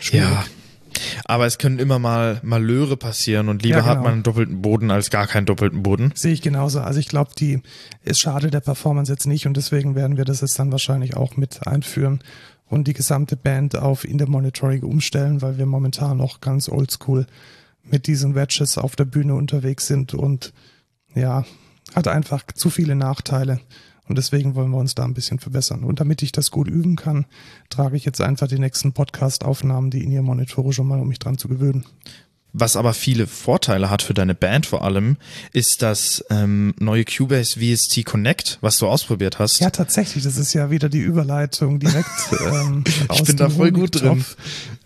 Schwierig. 0.00 0.28
Ja. 0.28 0.44
Aber 1.24 1.46
es 1.46 1.58
können 1.58 1.78
immer 1.78 1.98
mal 1.98 2.40
Malöre 2.42 2.96
passieren 2.96 3.48
und 3.48 3.62
lieber 3.62 3.76
Ja, 3.76 3.82
genau. 3.82 3.94
hat 3.94 4.02
man 4.02 4.12
einen 4.14 4.22
doppelten 4.22 4.60
Boden 4.60 4.90
als 4.90 5.10
gar 5.10 5.26
keinen 5.26 5.46
doppelten 5.46 5.82
Boden. 5.82 6.12
Sehe 6.14 6.32
ich 6.32 6.42
genauso. 6.42 6.80
Also 6.80 6.98
ich 7.00 7.08
glaube, 7.08 7.30
die 7.38 7.62
ist 8.02 8.20
schade 8.20 8.50
der 8.50 8.60
Performance 8.60 9.10
jetzt 9.10 9.26
nicht 9.26 9.46
und 9.46 9.56
deswegen 9.56 9.94
werden 9.94 10.16
wir 10.16 10.24
das 10.24 10.40
jetzt 10.40 10.58
dann 10.58 10.72
wahrscheinlich 10.72 11.16
auch 11.16 11.36
mit 11.36 11.66
einführen 11.66 12.20
und 12.70 12.86
die 12.86 12.94
gesamte 12.94 13.36
Band 13.36 13.76
auf 13.76 14.04
In 14.04 14.18
the 14.18 14.26
Monitoring 14.26 14.84
umstellen, 14.84 15.42
weil 15.42 15.58
wir 15.58 15.66
momentan 15.66 16.16
noch 16.16 16.40
ganz 16.40 16.68
oldschool 16.68 17.26
mit 17.82 18.06
diesen 18.06 18.34
Wedges 18.34 18.78
auf 18.78 18.96
der 18.96 19.04
Bühne 19.04 19.34
unterwegs 19.34 19.88
sind 19.88 20.14
und 20.14 20.54
ja, 21.14 21.44
hat 21.94 22.06
einfach 22.06 22.44
zu 22.54 22.70
viele 22.70 22.94
Nachteile. 22.94 23.60
Und 24.08 24.18
deswegen 24.18 24.54
wollen 24.54 24.70
wir 24.70 24.78
uns 24.78 24.94
da 24.94 25.04
ein 25.04 25.14
bisschen 25.14 25.38
verbessern. 25.38 25.84
Und 25.84 26.00
damit 26.00 26.22
ich 26.22 26.32
das 26.32 26.50
gut 26.50 26.68
üben 26.68 26.96
kann, 26.96 27.26
trage 27.68 27.96
ich 27.96 28.04
jetzt 28.04 28.20
einfach 28.20 28.48
die 28.48 28.58
nächsten 28.58 28.92
Podcast-Aufnahmen, 28.92 29.90
die 29.90 30.02
in 30.02 30.12
ihr 30.12 30.22
Monitore 30.22 30.72
schon 30.72 30.88
mal, 30.88 31.00
um 31.00 31.08
mich 31.08 31.18
dran 31.18 31.38
zu 31.38 31.48
gewöhnen. 31.48 31.84
Was 32.52 32.76
aber 32.76 32.94
viele 32.94 33.26
Vorteile 33.26 33.90
hat 33.90 34.02
für 34.02 34.14
deine 34.14 34.34
Band 34.34 34.66
vor 34.66 34.82
allem, 34.82 35.16
ist 35.52 35.82
das 35.82 36.24
ähm, 36.30 36.74
neue 36.78 37.04
Cubase 37.04 37.60
VST 37.60 38.04
Connect, 38.04 38.58
was 38.60 38.78
du 38.78 38.88
ausprobiert 38.88 39.38
hast. 39.38 39.60
Ja, 39.60 39.70
tatsächlich, 39.70 40.24
das 40.24 40.36
ist 40.36 40.52
ja 40.52 40.70
wieder 40.70 40.88
die 40.88 40.98
Überleitung 41.00 41.78
direkt 41.78 42.10
ähm, 42.52 42.84
aus 43.08 43.22
bin 43.24 43.36
da 43.36 43.48
voll 43.50 43.70
gut 43.70 43.96
Honigtopf. 44.02 44.36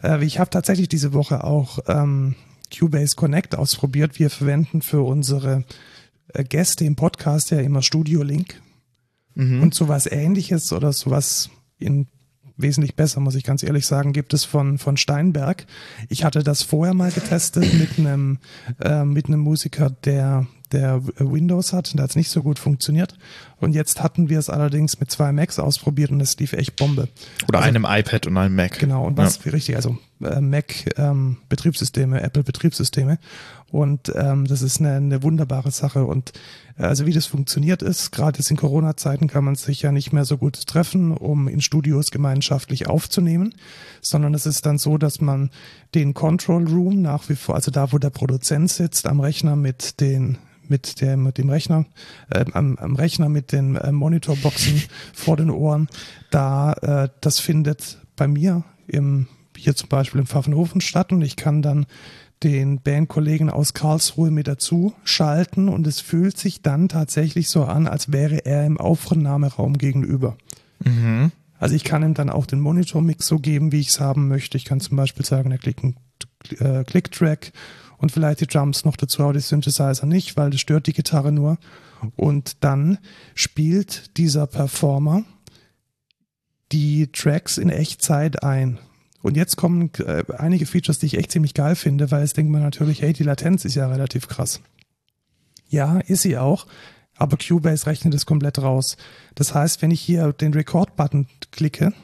Äh, 0.03 0.25
ich 0.25 0.39
habe 0.39 0.51
tatsächlich 0.51 0.89
diese 0.89 1.13
Woche 1.13 1.45
auch 1.45 1.79
ähm, 1.87 2.35
Cubase 2.77 3.17
Connect 3.17 3.55
ausprobiert. 3.55 4.19
Wir 4.19 4.31
verwenden 4.31 4.83
für 4.83 5.01
unsere 5.03 5.65
äh, 6.29 6.45
Gäste 6.45 6.85
im 6.85 6.97
Podcast 6.97 7.51
ja 7.51 7.61
immer 7.61 7.83
Studio 7.83 8.23
Link 8.23 8.61
Mhm. 9.37 9.63
und 9.63 9.75
sowas 9.75 10.07
ähnliches 10.07 10.73
oder 10.73 10.93
sowas 10.93 11.51
in 11.79 12.07
wesentlich 12.57 12.95
besser, 12.95 13.21
muss 13.21 13.35
ich 13.35 13.45
ganz 13.45 13.63
ehrlich 13.63 13.87
sagen, 13.87 14.13
gibt 14.13 14.33
es 14.33 14.45
von, 14.45 14.79
von 14.79 14.97
Steinberg. 14.97 15.67
Ich 16.09 16.25
hatte 16.25 16.43
das 16.43 16.63
vorher 16.63 16.95
mal 16.95 17.11
getestet 17.11 17.73
mit 17.75 17.99
einem, 17.99 18.39
äh, 18.81 19.05
mit 19.05 19.27
einem 19.27 19.41
Musiker, 19.41 19.91
der, 20.05 20.47
der 20.71 21.03
Windows 21.19 21.73
hat. 21.73 21.97
Da 21.97 22.05
hat 22.05 22.11
es 22.11 22.17
nicht 22.17 22.31
so 22.31 22.43
gut 22.43 22.59
funktioniert. 22.59 23.17
Und 23.59 23.75
jetzt 23.75 24.03
hatten 24.03 24.29
wir 24.29 24.39
es 24.39 24.51
allerdings 24.51 25.01
mit 25.01 25.11
zwei 25.11 25.33
Macs 25.33 25.59
ausprobiert 25.59 26.11
und 26.11 26.21
es 26.21 26.39
lief 26.39 26.53
echt 26.53 26.77
Bombe. 26.77 27.09
Oder 27.49 27.61
also, 27.61 27.69
einem 27.69 27.87
iPad 27.89 28.27
und 28.27 28.37
einem 28.37 28.55
Mac. 28.55 28.79
Genau, 28.79 29.05
und 29.05 29.17
was 29.17 29.45
ja. 29.45 29.51
richtig, 29.51 29.77
also 29.77 29.99
äh, 30.23 30.41
Mac 30.41 30.97
ähm, 30.97 31.39
Betriebssysteme, 31.49 32.21
Apple 32.21 32.45
Betriebssysteme. 32.45 33.19
Und 33.75 34.13
ähm, 34.15 34.47
das 34.47 34.63
ist 34.63 34.79
eine, 34.79 34.93
eine 34.93 35.25
wunderbare 35.25 35.73
Sache. 35.73 36.05
Und 36.05 36.31
äh, 36.79 36.85
also 36.85 37.07
wie 37.07 37.13
das 37.13 37.27
funktioniert 37.27 37.83
ist, 37.83 38.13
gerade 38.13 38.39
jetzt 38.39 38.49
in 38.53 38.57
Corona-Zeiten 38.57 39.27
kann 39.27 39.43
man 39.43 39.57
sich 39.57 39.83
ja 39.83 39.91
nicht 39.91 40.13
mehr 40.13 40.25
so 40.25 40.39
gut 40.39 40.69
treffen, 40.69 41.11
um 41.11 41.49
in 41.49 41.61
Studios 41.61 42.13
gemeinschaftlich 42.13 42.87
aufzunehmen, 42.87 43.53
sondern 44.01 44.33
es 44.33 44.47
ist 44.47 44.65
dann 44.65 44.79
so, 44.79 44.97
dass 44.97 45.21
man 45.21 45.51
den 45.97 46.15
Control 46.15 46.69
Room 46.69 47.03
nach 47.03 47.29
wie 47.29 47.35
vor, 47.35 47.57
also 47.57 47.73
da, 47.73 47.93
wo 47.93 47.99
der 47.99 48.11
Produzent 48.11 48.71
sitzt, 48.71 49.09
am 49.09 49.19
Rechner 49.19 49.57
mit 49.57 50.01
den 50.01 50.39
mit 50.69 51.01
dem, 51.01 51.25
mit 51.25 51.37
dem 51.37 51.51
Rechner, 51.51 51.85
äh, 52.31 52.45
am, 52.53 52.79
am 52.79 52.95
Rechner 52.95 53.29
mit 53.29 53.51
den 53.51 53.75
äh, 53.75 53.91
Monitorboxen 53.91 54.83
vor 55.13 55.37
den 55.37 55.51
Ohren, 55.51 55.89
da 56.31 56.75
äh, 56.75 57.09
das 57.21 57.41
findet 57.41 57.99
bei 58.15 58.29
mir 58.29 58.63
im 58.87 59.27
hier 59.57 59.77
zum 59.77 59.89
Beispiel 59.89 60.21
im 60.21 60.27
Pfaffenhofen 60.27 60.81
statt 60.81 61.13
und 61.13 61.23
ich 61.23 61.37
kann 61.37 61.63
dann 61.63 61.87
den 62.45 62.81
Bandkollegen 62.81 63.49
aus 63.49 63.73
Karlsruhe 63.73 64.31
mit 64.31 64.47
dazu 64.47 64.93
schalten 65.03 65.69
und 65.69 65.87
es 65.87 66.01
fühlt 66.01 66.39
sich 66.39 66.61
dann 66.61 66.89
tatsächlich 66.89 67.49
so 67.49 67.65
an, 67.65 67.87
als 67.87 68.13
wäre 68.13 68.45
er 68.45 68.67
im 68.67 68.79
Aufnahmeraum 68.79 69.79
gegenüber. 69.79 70.37
Mhm. 70.85 71.33
Also 71.59 71.75
ich 71.75 71.85
kann 71.85 72.03
ihm 72.03 72.13
dann 72.13 72.29
auch 72.29 72.45
den 72.45 72.61
Monitor-Mix 72.61 73.27
so 73.27 73.39
geben, 73.39 73.73
wie 73.73 73.81
ich 73.81 73.89
es 73.89 74.01
haben 74.01 74.29
möchte. 74.29 74.59
Ich 74.59 74.67
kann 74.67 74.81
zum 74.81 74.99
Beispiel 74.99 75.25
sagen, 75.25 75.51
er 75.51 75.59
klickt 75.59 75.83
einen 75.83 75.97
äh, 76.59 76.85
Click-Track 76.85 77.53
und 77.97 78.13
vielleicht 78.13 78.41
die 78.43 78.47
Drums 78.47 78.85
noch 78.85 78.97
dazu, 78.97 79.23
aber 79.23 79.33
die 79.33 79.41
Synthesizer 79.41 80.05
nicht, 80.05 80.37
weil 80.37 80.51
das 80.51 80.61
stört 80.61 80.87
die 80.87 80.93
Gitarre 80.93 81.33
nur. 81.33 81.57
Und 82.17 82.63
dann 82.63 82.99
spielt 83.35 84.19
dieser 84.19 84.47
Performer 84.47 85.25
die 86.73 87.07
Tracks 87.13 87.57
in 87.57 87.71
Echtzeit 87.71 88.43
ein. 88.43 88.79
Und 89.25 89.39
jetzt 89.39 89.57
kommen 89.57 89.91
äh, 90.01 90.23
einige 90.37 90.67
Features, 90.67 90.99
die 90.99 91.07
ich 91.07 91.17
echt 91.17 91.33
ziemlich 91.33 91.55
geil 91.55 91.77
finde, 91.77 92.11
weil 92.11 92.23
es 92.23 92.35
denkt 92.35 92.53
man 92.53 92.61
natürlich, 92.61 93.01
hey, 93.01 93.15
die 93.15 93.23
Latenz 93.23 93.65
ist 93.65 93.75
ja 93.75 93.89
relativ 93.89 94.29
krass. 94.29 94.61
Ja, 95.71 96.01
ist 96.01 96.21
sie 96.21 96.37
auch, 96.37 96.67
aber 97.17 97.39
Cubase 97.39 97.87
rechnet 97.87 98.13
es 98.13 98.27
komplett 98.27 98.59
raus. 98.59 98.99
Das 99.35 99.55
heißt, 99.55 99.81
wenn 99.81 99.91
ich 99.91 100.03
hier 100.03 100.35
den 100.35 100.53
Record-Button 100.53 101.27
klicke, 101.53 101.95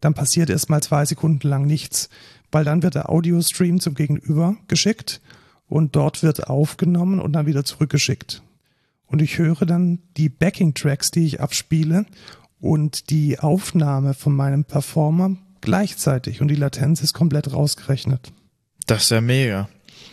dann 0.00 0.14
passiert 0.14 0.48
erstmal 0.48 0.82
zwei 0.82 1.04
Sekunden 1.04 1.46
lang 1.46 1.66
nichts, 1.66 2.08
weil 2.50 2.64
dann 2.64 2.82
wird 2.82 2.94
der 2.94 3.10
Audio-Stream 3.10 3.78
zum 3.78 3.94
Gegenüber 3.94 4.56
geschickt 4.66 5.20
und 5.68 5.94
dort 5.94 6.22
wird 6.22 6.48
aufgenommen 6.48 7.20
und 7.20 7.34
dann 7.34 7.44
wieder 7.44 7.66
zurückgeschickt. 7.66 8.42
Und 9.04 9.20
ich 9.20 9.36
höre 9.36 9.66
dann 9.66 9.98
die 10.16 10.30
Backing-Tracks, 10.30 11.10
die 11.10 11.26
ich 11.26 11.38
abspiele 11.38 12.06
und 12.60 13.10
die 13.10 13.38
Aufnahme 13.40 14.14
von 14.14 14.34
meinem 14.34 14.64
Performer 14.64 15.36
gleichzeitig 15.62 16.40
und 16.40 16.48
die 16.48 16.56
Latenz 16.56 17.00
ist 17.02 17.14
komplett 17.14 17.52
rausgerechnet. 17.52 18.32
Das 18.86 19.04
ist 19.04 19.10
ja 19.10 19.20
mega. 19.20 19.68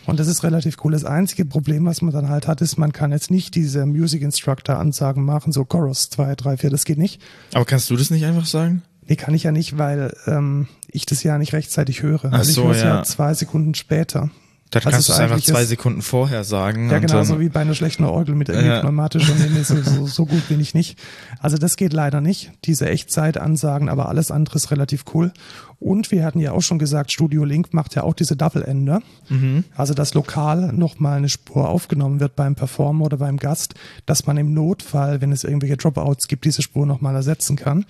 Und 0.06 0.18
das 0.18 0.28
ist 0.28 0.42
relativ 0.42 0.76
cool. 0.82 0.92
Das 0.92 1.04
einzige 1.04 1.44
Problem, 1.44 1.84
was 1.84 2.02
man 2.02 2.12
dann 2.12 2.28
halt 2.28 2.46
hat, 2.46 2.60
ist, 2.62 2.78
man 2.78 2.92
kann 2.92 3.12
jetzt 3.12 3.30
nicht 3.30 3.54
diese 3.54 3.86
Music 3.86 4.22
Instructor 4.22 4.78
Ansagen 4.78 5.24
machen, 5.24 5.52
so 5.52 5.64
Chorus 5.64 6.10
2, 6.10 6.34
3, 6.36 6.56
4, 6.56 6.70
das 6.70 6.84
geht 6.84 6.98
nicht. 6.98 7.20
Aber 7.52 7.64
kannst 7.64 7.90
du 7.90 7.96
das 7.96 8.10
nicht 8.10 8.24
einfach 8.24 8.46
sagen? 8.46 8.82
Nee, 9.06 9.16
kann 9.16 9.34
ich 9.34 9.42
ja 9.42 9.52
nicht, 9.52 9.76
weil 9.76 10.14
ähm, 10.26 10.68
ich 10.88 11.06
das 11.06 11.22
ja 11.22 11.36
nicht 11.38 11.52
rechtzeitig 11.52 12.02
höre. 12.02 12.26
Ach 12.32 12.38
also 12.38 12.50
ich 12.50 12.66
höre 12.66 12.74
es 12.74 12.82
ja. 12.82 12.96
ja 12.96 13.02
zwei 13.02 13.34
Sekunden 13.34 13.74
später. 13.74 14.30
Dann 14.70 14.82
also 14.84 14.90
kannst 14.94 15.08
du 15.08 15.12
es 15.12 15.18
einfach 15.18 15.40
zwei 15.40 15.64
Sekunden 15.64 16.00
vorher 16.00 16.44
sagen. 16.44 16.90
Ja, 16.90 17.00
genau, 17.00 17.24
so 17.24 17.40
wie 17.40 17.48
bei 17.48 17.60
einer 17.60 17.74
schlechten 17.74 18.04
Orgel 18.04 18.36
mit 18.36 18.48
irgendwie 18.48 18.68
ja. 18.68 18.80
pneumatischer 18.80 19.34
nee, 19.52 19.62
so, 19.62 20.06
so, 20.06 20.26
gut 20.26 20.48
bin 20.48 20.60
ich 20.60 20.74
nicht. 20.74 20.96
Also 21.40 21.58
das 21.58 21.76
geht 21.76 21.92
leider 21.92 22.20
nicht, 22.20 22.52
diese 22.64 22.88
Echtzeitansagen, 22.88 23.88
aber 23.88 24.08
alles 24.08 24.30
andere 24.30 24.56
ist 24.56 24.70
relativ 24.70 25.06
cool. 25.12 25.32
Und 25.80 26.12
wir 26.12 26.24
hatten 26.24 26.38
ja 26.38 26.52
auch 26.52 26.60
schon 26.60 26.78
gesagt, 26.78 27.10
Studio 27.10 27.42
Link 27.44 27.74
macht 27.74 27.96
ja 27.96 28.04
auch 28.04 28.14
diese 28.14 28.36
Double-Ender. 28.36 29.00
Mhm. 29.28 29.64
Also 29.74 29.92
dass 29.92 30.14
lokal 30.14 30.72
nochmal 30.72 31.18
eine 31.18 31.28
Spur 31.28 31.68
aufgenommen 31.68 32.20
wird 32.20 32.36
beim 32.36 32.54
Performer 32.54 33.06
oder 33.06 33.16
beim 33.16 33.38
Gast, 33.38 33.74
dass 34.06 34.26
man 34.26 34.36
im 34.36 34.54
Notfall, 34.54 35.20
wenn 35.20 35.32
es 35.32 35.42
irgendwelche 35.42 35.78
Dropouts 35.78 36.28
gibt, 36.28 36.44
diese 36.44 36.62
Spur 36.62 36.86
nochmal 36.86 37.16
ersetzen 37.16 37.56
kann. 37.56 37.86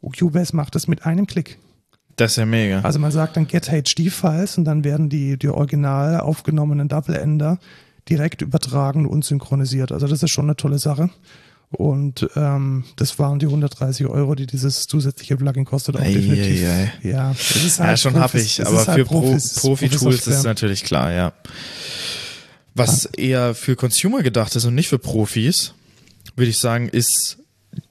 Und 0.00 0.18
Cubase 0.18 0.56
macht 0.56 0.74
das 0.74 0.88
mit 0.88 1.04
einem 1.04 1.26
Klick. 1.26 1.58
Das 2.16 2.32
ist 2.32 2.36
ja 2.36 2.46
mega. 2.46 2.80
Also 2.80 2.98
man 2.98 3.10
sagt 3.10 3.36
dann 3.36 3.46
Get 3.46 3.66
HD-Files 3.66 4.58
und 4.58 4.64
dann 4.64 4.84
werden 4.84 5.08
die, 5.08 5.38
die 5.38 5.48
original 5.48 6.20
aufgenommenen 6.20 6.88
Double-Ender 6.88 7.58
direkt 8.08 8.42
übertragen 8.42 9.06
und 9.06 9.24
synchronisiert. 9.24 9.92
Also 9.92 10.06
das 10.06 10.22
ist 10.22 10.30
schon 10.30 10.46
eine 10.46 10.56
tolle 10.56 10.78
Sache. 10.78 11.10
Und 11.70 12.28
ähm, 12.36 12.84
das 12.96 13.18
waren 13.18 13.38
die 13.38 13.46
130 13.46 14.06
Euro, 14.06 14.34
die 14.34 14.46
dieses 14.46 14.86
zusätzliche 14.86 15.36
Plugin 15.36 15.64
kostet. 15.64 15.96
Auch 15.96 16.00
ei, 16.00 16.12
definitiv. 16.12 16.64
Ei, 16.64 16.90
ei. 17.02 17.08
Ja, 17.08 17.28
das 17.30 17.64
ist 17.64 17.80
halt 17.80 17.90
ja, 17.90 17.96
schon 17.96 18.12
Profis, 18.12 18.42
ich. 18.44 18.66
Aber 18.66 18.86
halt 18.86 18.98
für 18.98 19.04
Profis, 19.06 19.54
Profi-Tools 19.54 20.16
ist 20.16 20.26
es 20.26 20.44
natürlich 20.44 20.84
klar, 20.84 21.12
ja. 21.12 21.32
Was 22.74 23.06
ah. 23.06 23.10
eher 23.16 23.54
für 23.54 23.74
Consumer 23.74 24.22
gedacht 24.22 24.54
ist 24.54 24.66
und 24.66 24.74
nicht 24.74 24.88
für 24.88 24.98
Profis, 24.98 25.72
würde 26.36 26.50
ich 26.50 26.58
sagen, 26.58 26.88
ist 26.88 27.38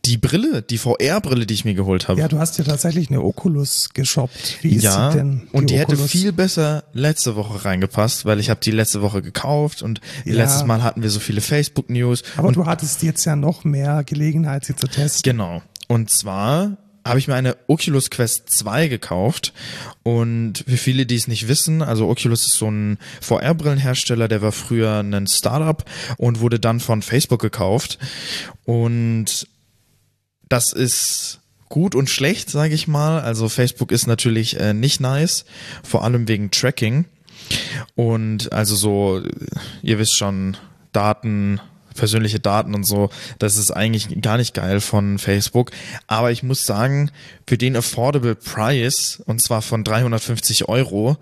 die 0.06 0.18
Brille, 0.18 0.62
die 0.62 0.78
VR-Brille, 0.78 1.46
die 1.46 1.54
ich 1.54 1.66
mir 1.66 1.74
geholt 1.74 2.08
habe. 2.08 2.20
Ja, 2.20 2.28
du 2.28 2.40
hast 2.40 2.58
ja 2.58 2.64
tatsächlich 2.64 3.10
eine 3.10 3.22
Oculus 3.22 3.90
geshoppt. 3.94 4.58
Wie 4.62 4.76
ist 4.76 4.84
ja, 4.84 5.12
sie 5.12 5.18
denn? 5.18 5.42
Die 5.52 5.58
und 5.58 5.70
die 5.70 5.80
Oculus? 5.80 6.00
hätte 6.00 6.10
viel 6.10 6.32
besser 6.32 6.84
letzte 6.94 7.36
Woche 7.36 7.66
reingepasst, 7.66 8.26
weil 8.26 8.40
ich 8.40 8.50
habe 8.50 8.60
die 8.60 8.72
letzte 8.72 9.02
Woche 9.02 9.22
gekauft 9.22 9.82
und 9.82 10.02
ja. 10.26 10.36
letztes 10.36 10.66
Mal 10.66 10.84
hatten 10.84 11.02
wir 11.04 11.10
so 11.10 11.20
viele 11.20 11.42
Facebook-News. 11.42 12.24
Aber 12.38 12.52
du 12.52 12.66
hattest 12.66 13.04
jetzt 13.04 13.26
ja 13.26 13.36
noch 13.36 13.64
mehr 13.64 14.04
Gelegenheit, 14.04 14.66
sie 14.66 14.76
zu 14.76 14.88
testen. 14.88 15.32
Genau. 15.32 15.62
Und 15.88 16.10
zwar 16.10 16.78
habe 17.06 17.20
ich 17.20 17.28
mir 17.28 17.36
eine 17.36 17.58
Oculus 17.68 18.10
Quest 18.10 18.50
2 18.50 18.88
gekauft 18.88 19.54
und 20.04 20.64
für 20.68 20.78
viele, 20.78 21.06
die 21.06 21.16
es 21.16 21.28
nicht 21.28 21.48
wissen, 21.48 21.82
also 21.82 22.08
Oculus 22.08 22.46
ist 22.46 22.54
so 22.54 22.70
ein 22.70 23.00
VR-Brillenhersteller, 23.22 24.28
der 24.28 24.42
war 24.42 24.52
früher 24.52 25.00
ein 25.00 25.28
Startup 25.28 25.84
und 26.18 26.42
wurde 26.42 26.60
dann 26.60 26.80
von 26.80 27.02
Facebook 27.02 27.42
gekauft 27.42 27.98
und 28.66 29.48
das 30.52 30.74
ist 30.74 31.40
gut 31.70 31.96
und 31.96 32.10
schlecht, 32.10 32.50
sage 32.50 32.74
ich 32.74 32.88
mal. 32.88 33.22
Also 33.22 33.48
Facebook 33.48 33.92
ist 33.92 34.06
natürlich 34.06 34.60
äh, 34.60 34.74
nicht 34.74 35.00
nice, 35.00 35.46
vor 35.84 36.04
allem 36.04 36.28
wegen 36.28 36.52
Tracking. 36.52 37.06
Und 37.96 38.52
also 38.52 38.76
so, 38.76 39.22
ihr 39.82 39.98
wisst 39.98 40.18
schon, 40.18 40.58
Daten, 40.92 41.62
persönliche 41.96 42.42
Daten 42.42 42.76
und 42.76 42.84
so, 42.84 43.10
das 43.40 43.56
ist 43.56 43.72
eigentlich 43.72 44.22
gar 44.22 44.38
nicht 44.38 44.54
geil 44.54 44.82
von 44.82 45.18
Facebook. 45.18 45.72
Aber 46.08 46.32
ich 46.32 46.44
muss 46.44 46.66
sagen, 46.66 47.12
für 47.48 47.58
den 47.58 47.78
Affordable 47.78 48.36
Price, 48.36 49.22
und 49.26 49.42
zwar 49.42 49.62
von 49.62 49.86
350 49.86 50.68
Euro 50.68 51.18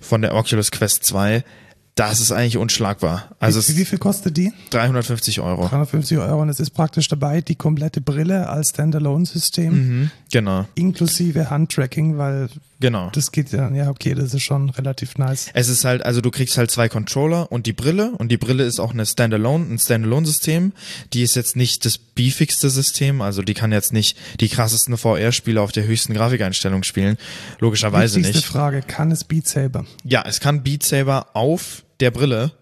von 0.00 0.20
der 0.22 0.34
Oculus 0.34 0.72
Quest 0.72 1.04
2, 1.04 1.44
das 1.94 2.20
ist 2.20 2.32
eigentlich 2.32 2.56
unschlagbar. 2.56 3.30
Also 3.38 3.62
wie, 3.68 3.76
wie 3.76 3.84
viel 3.84 3.98
kostet 3.98 4.36
die? 4.36 4.52
350 4.70 5.40
Euro. 5.40 5.68
350 5.68 6.18
Euro 6.18 6.42
und 6.42 6.48
es 6.48 6.58
ist 6.58 6.70
praktisch 6.70 7.06
dabei 7.06 7.40
die 7.40 7.54
komplette 7.54 8.00
Brille 8.00 8.48
als 8.48 8.70
Standalone-System. 8.70 9.72
Mhm, 9.72 10.10
genau. 10.32 10.66
Inklusive 10.74 11.50
Handtracking, 11.50 12.18
weil 12.18 12.48
genau. 12.80 13.10
das 13.12 13.30
geht 13.30 13.52
ja, 13.52 13.70
ja 13.70 13.90
okay, 13.90 14.14
das 14.14 14.34
ist 14.34 14.42
schon 14.42 14.70
relativ 14.70 15.18
nice. 15.18 15.50
Es 15.54 15.68
ist 15.68 15.84
halt, 15.84 16.04
also 16.04 16.20
du 16.20 16.32
kriegst 16.32 16.58
halt 16.58 16.72
zwei 16.72 16.88
Controller 16.88 17.52
und 17.52 17.66
die 17.66 17.72
Brille 17.72 18.10
und 18.18 18.28
die 18.28 18.38
Brille 18.38 18.64
ist 18.64 18.80
auch 18.80 18.92
eine 18.92 19.06
Standalone, 19.06 19.64
ein 19.64 19.78
Standalone-System. 19.78 20.72
Die 21.12 21.22
ist 21.22 21.36
jetzt 21.36 21.54
nicht 21.54 21.84
das 21.84 21.98
beefigste 21.98 22.70
System, 22.70 23.22
also 23.22 23.42
die 23.42 23.54
kann 23.54 23.70
jetzt 23.70 23.92
nicht 23.92 24.18
die 24.40 24.48
krassesten 24.48 24.96
VR-Spiele 24.96 25.60
auf 25.60 25.70
der 25.70 25.84
höchsten 25.84 26.12
Grafikeinstellung 26.12 26.82
spielen. 26.82 27.18
Logischerweise 27.60 28.16
Wichtigste 28.16 28.38
nicht. 28.38 28.48
Frage, 28.48 28.82
kann 28.82 29.12
es 29.12 29.22
Beat 29.22 29.46
Saber? 29.46 29.84
Ja, 30.02 30.24
es 30.26 30.40
kann 30.40 30.64
Beat 30.64 30.82
Saber 30.82 31.28
auf 31.34 31.83
der 32.00 32.10
Brille 32.10 32.52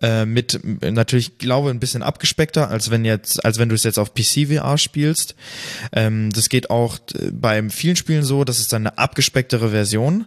äh, 0.00 0.24
mit 0.24 0.60
natürlich 0.82 1.38
glaube 1.38 1.70
ein 1.70 1.80
bisschen 1.80 2.02
abgespeckter 2.02 2.68
als 2.68 2.90
wenn 2.90 3.04
jetzt 3.04 3.44
als 3.44 3.58
wenn 3.58 3.68
du 3.68 3.74
es 3.74 3.84
jetzt 3.84 3.98
auf 3.98 4.14
PC 4.14 4.48
VR 4.48 4.78
spielst. 4.78 5.36
Ähm, 5.92 6.30
das 6.32 6.48
geht 6.48 6.70
auch 6.70 6.98
äh, 7.14 7.30
bei 7.30 7.68
vielen 7.70 7.96
Spielen 7.96 8.24
so, 8.24 8.44
das 8.44 8.58
ist 8.58 8.72
dann 8.72 8.86
eine 8.86 8.98
abgespecktere 8.98 9.70
Version, 9.70 10.26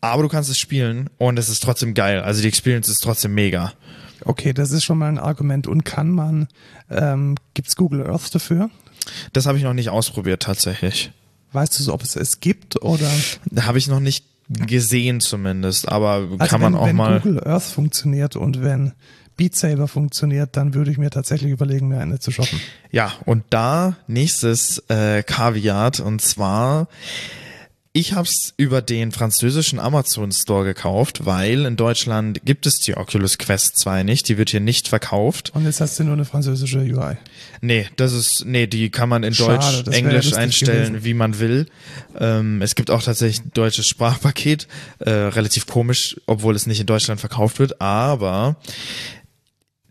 aber 0.00 0.22
du 0.22 0.28
kannst 0.28 0.50
es 0.50 0.58
spielen 0.58 1.10
und 1.18 1.38
es 1.38 1.48
ist 1.48 1.62
trotzdem 1.62 1.94
geil. 1.94 2.20
Also 2.20 2.40
die 2.40 2.48
Experience 2.48 2.88
ist 2.88 3.02
trotzdem 3.02 3.34
mega. 3.34 3.72
Okay, 4.24 4.52
das 4.52 4.72
ist 4.72 4.84
schon 4.84 4.98
mal 4.98 5.08
ein 5.08 5.18
Argument. 5.18 5.66
Und 5.66 5.84
kann 5.84 6.10
man, 6.10 6.48
ähm, 6.90 7.36
gibt 7.54 7.74
Google 7.76 8.06
Earth 8.06 8.34
dafür? 8.34 8.70
Das 9.32 9.46
habe 9.46 9.58
ich 9.58 9.64
noch 9.64 9.74
nicht 9.74 9.90
ausprobiert 9.90 10.42
tatsächlich. 10.42 11.12
Weißt 11.52 11.78
du, 11.78 11.82
so, 11.82 11.94
ob 11.94 12.02
es 12.02 12.16
es 12.16 12.40
gibt 12.40 12.82
oder? 12.82 13.10
Habe 13.62 13.78
ich 13.78 13.88
noch 13.88 14.00
nicht 14.00 14.24
gesehen 14.48 15.20
zumindest, 15.20 15.88
aber 15.88 16.10
also 16.10 16.36
kann 16.38 16.60
man 16.60 16.74
auch 16.74 16.86
wenn 16.86 16.96
mal. 16.96 17.14
Wenn 17.14 17.34
Google 17.34 17.46
Earth 17.46 17.64
funktioniert 17.64 18.36
und 18.36 18.62
wenn 18.62 18.92
Beat 19.36 19.54
Saber 19.54 19.86
funktioniert, 19.86 20.56
dann 20.56 20.74
würde 20.74 20.90
ich 20.90 20.98
mir 20.98 21.10
tatsächlich 21.10 21.50
überlegen, 21.50 21.88
mir 21.88 22.00
eine 22.00 22.18
zu 22.18 22.30
shoppen. 22.30 22.60
Ja, 22.90 23.12
und 23.24 23.44
da 23.50 23.96
nächstes 24.06 24.78
äh, 24.88 25.22
Kaviat 25.22 26.00
und 26.00 26.22
zwar 26.22 26.88
Ich 27.96 28.12
habe 28.12 28.28
es 28.28 28.52
über 28.58 28.82
den 28.82 29.10
französischen 29.10 29.78
Amazon 29.78 30.30
Store 30.30 30.66
gekauft, 30.66 31.24
weil 31.24 31.64
in 31.64 31.76
Deutschland 31.76 32.42
gibt 32.44 32.66
es 32.66 32.74
die 32.74 32.94
Oculus 32.94 33.38
Quest 33.38 33.78
2 33.78 34.02
nicht. 34.02 34.28
Die 34.28 34.36
wird 34.36 34.50
hier 34.50 34.60
nicht 34.60 34.86
verkauft. 34.88 35.52
Und 35.54 35.64
jetzt 35.64 35.80
hast 35.80 35.98
du 35.98 36.04
nur 36.04 36.12
eine 36.12 36.26
französische 36.26 36.80
UI. 36.80 37.16
Nee, 37.62 37.88
das 37.96 38.12
ist, 38.12 38.44
nee, 38.44 38.66
die 38.66 38.90
kann 38.90 39.08
man 39.08 39.22
in 39.22 39.32
Schade, 39.32 39.82
Deutsch, 39.82 39.96
Englisch 39.96 40.34
einstellen, 40.34 40.88
gewesen. 40.88 41.04
wie 41.06 41.14
man 41.14 41.38
will. 41.38 41.68
Ähm, 42.20 42.60
es 42.60 42.74
gibt 42.74 42.90
auch 42.90 43.02
tatsächlich 43.02 43.46
ein 43.46 43.52
deutsches 43.54 43.88
Sprachpaket. 43.88 44.68
Äh, 44.98 45.10
relativ 45.10 45.66
komisch, 45.66 46.20
obwohl 46.26 46.54
es 46.54 46.66
nicht 46.66 46.80
in 46.80 46.86
Deutschland 46.86 47.18
verkauft 47.18 47.58
wird. 47.60 47.80
Aber 47.80 48.56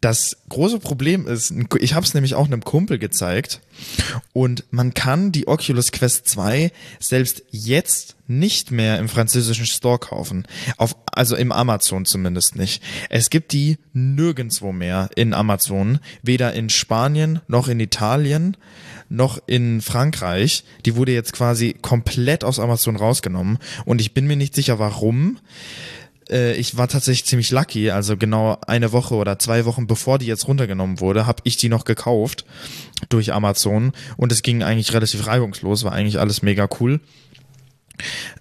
das 0.05 0.37
große 0.49 0.77
Problem 0.77 1.25
ist, 1.25 1.51
ich 1.79 1.95
habe 1.95 2.05
es 2.05 2.13
nämlich 2.13 2.35
auch 2.35 2.45
einem 2.45 2.63
Kumpel 2.63 2.99
gezeigt 2.99 3.61
und 4.33 4.63
man 4.69 4.93
kann 4.93 5.31
die 5.31 5.47
Oculus 5.47 5.91
Quest 5.91 6.29
2 6.29 6.71
selbst 6.99 7.41
jetzt 7.49 8.15
nicht 8.27 8.69
mehr 8.69 8.99
im 8.99 9.09
französischen 9.09 9.65
Store 9.65 9.97
kaufen. 9.97 10.45
Auf, 10.77 10.95
also 11.11 11.35
im 11.35 11.51
Amazon 11.51 12.05
zumindest 12.05 12.55
nicht. 12.55 12.83
Es 13.09 13.31
gibt 13.31 13.51
die 13.51 13.79
nirgendwo 13.93 14.71
mehr 14.71 15.09
in 15.15 15.33
Amazon, 15.33 15.97
weder 16.21 16.53
in 16.53 16.69
Spanien 16.69 17.41
noch 17.47 17.67
in 17.67 17.79
Italien 17.79 18.57
noch 19.09 19.39
in 19.47 19.81
Frankreich. 19.81 20.65
Die 20.85 20.95
wurde 20.95 21.13
jetzt 21.13 21.33
quasi 21.33 21.75
komplett 21.81 22.43
aus 22.43 22.59
Amazon 22.59 22.95
rausgenommen 22.95 23.57
und 23.85 24.01
ich 24.01 24.13
bin 24.13 24.27
mir 24.27 24.35
nicht 24.35 24.53
sicher 24.53 24.77
warum 24.77 25.39
ich 26.29 26.77
war 26.77 26.87
tatsächlich 26.87 27.25
ziemlich 27.25 27.51
lucky, 27.51 27.91
also 27.91 28.17
genau 28.17 28.57
eine 28.65 28.91
Woche 28.91 29.15
oder 29.15 29.37
zwei 29.39 29.65
Wochen 29.65 29.87
bevor 29.87 30.17
die 30.17 30.25
jetzt 30.25 30.47
runtergenommen 30.47 30.99
wurde, 30.99 31.25
habe 31.25 31.41
ich 31.43 31.57
die 31.57 31.69
noch 31.69 31.85
gekauft 31.85 32.45
durch 33.09 33.33
Amazon 33.33 33.91
und 34.17 34.31
es 34.31 34.41
ging 34.41 34.63
eigentlich 34.63 34.93
relativ 34.93 35.27
reibungslos, 35.27 35.83
war 35.83 35.91
eigentlich 35.91 36.19
alles 36.19 36.41
mega 36.41 36.67
cool. 36.79 36.99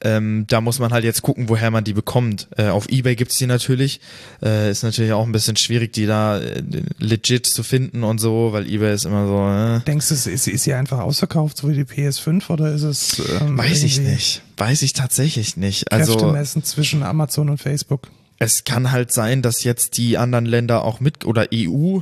Ähm, 0.03 0.47
da 0.49 0.61
muss 0.61 0.79
man 0.79 0.93
halt 0.93 1.05
jetzt 1.05 1.23
gucken, 1.23 1.49
woher 1.49 1.71
man 1.71 1.85
die 1.85 1.93
bekommt. 1.93 2.49
Äh, 2.57 2.69
auf 2.69 2.89
Ebay 2.89 3.17
gibt's 3.17 3.39
die 3.39 3.47
natürlich. 3.47 4.01
Äh, 4.43 4.71
ist 4.71 4.83
natürlich 4.83 5.13
auch 5.13 5.25
ein 5.25 5.33
bisschen 5.33 5.57
schwierig, 5.57 5.93
die 5.93 6.07
da 6.07 6.39
äh, 6.39 6.63
legit 6.99 7.47
zu 7.47 7.63
finden 7.63 8.05
und 8.05 8.19
so, 8.19 8.53
weil 8.53 8.69
Ebay 8.69 8.95
ist 8.95 9.05
immer 9.05 9.27
so. 9.27 9.79
Äh, 9.79 9.85
Denkst 9.87 10.09
du, 10.09 10.15
ist, 10.15 10.27
ist 10.27 10.65
sie 10.65 10.75
einfach 10.75 10.99
ausverkauft, 10.99 11.57
so 11.57 11.69
wie 11.69 11.75
die 11.75 11.85
PS5, 11.85 12.51
oder 12.51 12.73
ist 12.73 12.83
es. 12.83 13.23
Ähm, 13.41 13.57
weiß 13.59 13.83
ich 13.83 14.01
nicht. 14.01 14.43
Weiß 14.57 14.83
ich 14.83 14.93
tatsächlich 14.93 15.57
nicht. 15.57 15.91
Also 15.93 16.17
Kräftemessen 16.17 16.65
zwischen 16.65 17.03
Amazon 17.03 17.49
und 17.49 17.59
Facebook. 17.59 18.09
es 18.39 18.65
kann 18.65 18.93
halt 18.93 19.13
sein, 19.13 19.43
dass 19.43 19.65
jetzt 19.65 19.97
die 19.99 20.19
anderen 20.19 20.47
Länder 20.47 20.85
auch 20.85 21.01
mit 21.01 21.25
oder 21.25 21.47
EU 21.53 22.01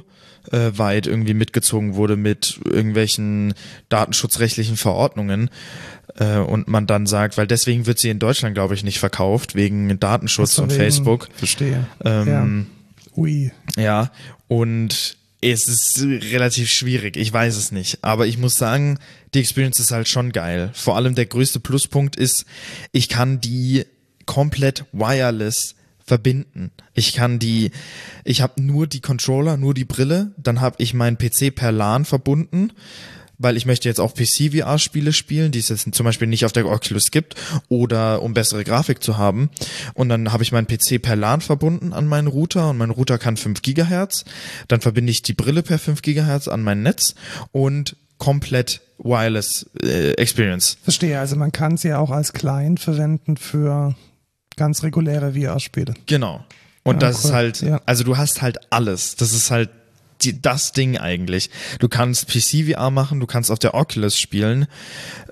äh, 0.50 0.70
weit 0.76 1.06
irgendwie 1.06 1.34
mitgezogen 1.34 1.94
wurde 1.94 2.16
mit 2.16 2.60
irgendwelchen 2.64 3.54
datenschutzrechtlichen 3.88 4.76
Verordnungen 4.76 5.50
äh, 6.16 6.38
und 6.38 6.68
man 6.68 6.86
dann 6.86 7.06
sagt, 7.06 7.38
weil 7.38 7.46
deswegen 7.46 7.86
wird 7.86 7.98
sie 7.98 8.10
in 8.10 8.18
Deutschland 8.18 8.54
glaube 8.54 8.74
ich 8.74 8.82
nicht 8.84 8.98
verkauft 8.98 9.54
wegen 9.54 9.98
Datenschutz 10.00 10.58
und 10.58 10.70
wegen- 10.70 10.80
Facebook. 10.80 11.28
Verstehe. 11.34 11.86
Ähm, 12.04 12.66
Ui. 13.16 13.52
ja, 13.76 14.10
und 14.48 15.16
es 15.44 15.66
ist 15.68 16.00
relativ 16.32 16.70
schwierig, 16.70 17.16
ich 17.16 17.32
weiß 17.32 17.56
es 17.56 17.72
nicht. 17.72 17.98
Aber 18.02 18.26
ich 18.26 18.38
muss 18.38 18.56
sagen, 18.56 18.98
die 19.34 19.40
Experience 19.40 19.80
ist 19.80 19.90
halt 19.90 20.06
schon 20.08 20.30
geil. 20.32 20.70
Vor 20.72 20.96
allem 20.96 21.14
der 21.16 21.26
größte 21.26 21.58
Pluspunkt 21.58 22.14
ist, 22.16 22.44
ich 22.92 23.08
kann 23.08 23.40
die 23.40 23.84
komplett 24.24 24.84
wireless 24.92 25.74
verbinden. 26.12 26.72
Ich 26.92 27.14
kann 27.14 27.38
die, 27.38 27.70
ich 28.22 28.42
habe 28.42 28.60
nur 28.60 28.86
die 28.86 29.00
Controller, 29.00 29.56
nur 29.56 29.72
die 29.72 29.86
Brille, 29.86 30.32
dann 30.36 30.60
habe 30.60 30.76
ich 30.76 30.92
meinen 30.92 31.16
PC 31.16 31.54
per 31.54 31.72
LAN 31.72 32.04
verbunden, 32.04 32.72
weil 33.38 33.56
ich 33.56 33.64
möchte 33.64 33.88
jetzt 33.88 33.98
auch 33.98 34.12
PC-VR-Spiele 34.12 35.14
spielen, 35.14 35.52
die 35.52 35.58
es 35.58 35.70
jetzt 35.70 35.94
zum 35.94 36.04
Beispiel 36.04 36.28
nicht 36.28 36.44
auf 36.44 36.52
der 36.52 36.66
Oculus 36.66 37.12
gibt, 37.12 37.34
oder 37.70 38.20
um 38.20 38.34
bessere 38.34 38.62
Grafik 38.62 39.02
zu 39.02 39.16
haben. 39.16 39.48
Und 39.94 40.10
dann 40.10 40.32
habe 40.32 40.42
ich 40.42 40.52
meinen 40.52 40.66
PC 40.66 41.00
per 41.00 41.16
LAN 41.16 41.40
verbunden 41.40 41.94
an 41.94 42.06
meinen 42.06 42.28
Router 42.28 42.68
und 42.68 42.76
mein 42.76 42.90
Router 42.90 43.16
kann 43.16 43.38
5 43.38 43.62
Gigahertz. 43.62 44.26
Dann 44.68 44.82
verbinde 44.82 45.12
ich 45.12 45.22
die 45.22 45.32
Brille 45.32 45.62
per 45.62 45.78
5 45.78 46.02
Gigahertz 46.02 46.46
an 46.46 46.62
mein 46.62 46.82
Netz 46.82 47.14
und 47.52 47.96
komplett 48.18 48.82
wireless 48.98 49.64
äh, 49.82 50.10
Experience. 50.12 50.76
Verstehe. 50.82 51.18
Also 51.18 51.36
man 51.36 51.52
kann 51.52 51.78
sie 51.78 51.88
ja 51.88 52.00
auch 52.00 52.10
als 52.10 52.34
Client 52.34 52.80
verwenden 52.80 53.38
für 53.38 53.94
ganz 54.56 54.82
reguläre 54.82 55.32
VR-Spiele. 55.34 55.94
Genau. 56.06 56.44
Und 56.84 57.02
Ja, 57.02 57.08
das 57.08 57.18
cool. 57.24 57.30
ist 57.30 57.32
halt, 57.34 57.60
Ja. 57.62 57.80
also 57.86 58.04
du 58.04 58.16
hast 58.16 58.42
halt 58.42 58.58
alles. 58.72 59.16
Das 59.16 59.32
ist 59.32 59.50
halt 59.50 59.70
die, 60.22 60.40
das 60.40 60.72
Ding 60.72 60.96
eigentlich. 60.98 61.50
Du 61.80 61.88
kannst 61.88 62.28
PC-VR 62.28 62.90
machen, 62.90 63.18
du 63.20 63.26
kannst 63.26 63.50
auf 63.50 63.58
der 63.58 63.74
Oculus 63.74 64.18
spielen, 64.18 64.66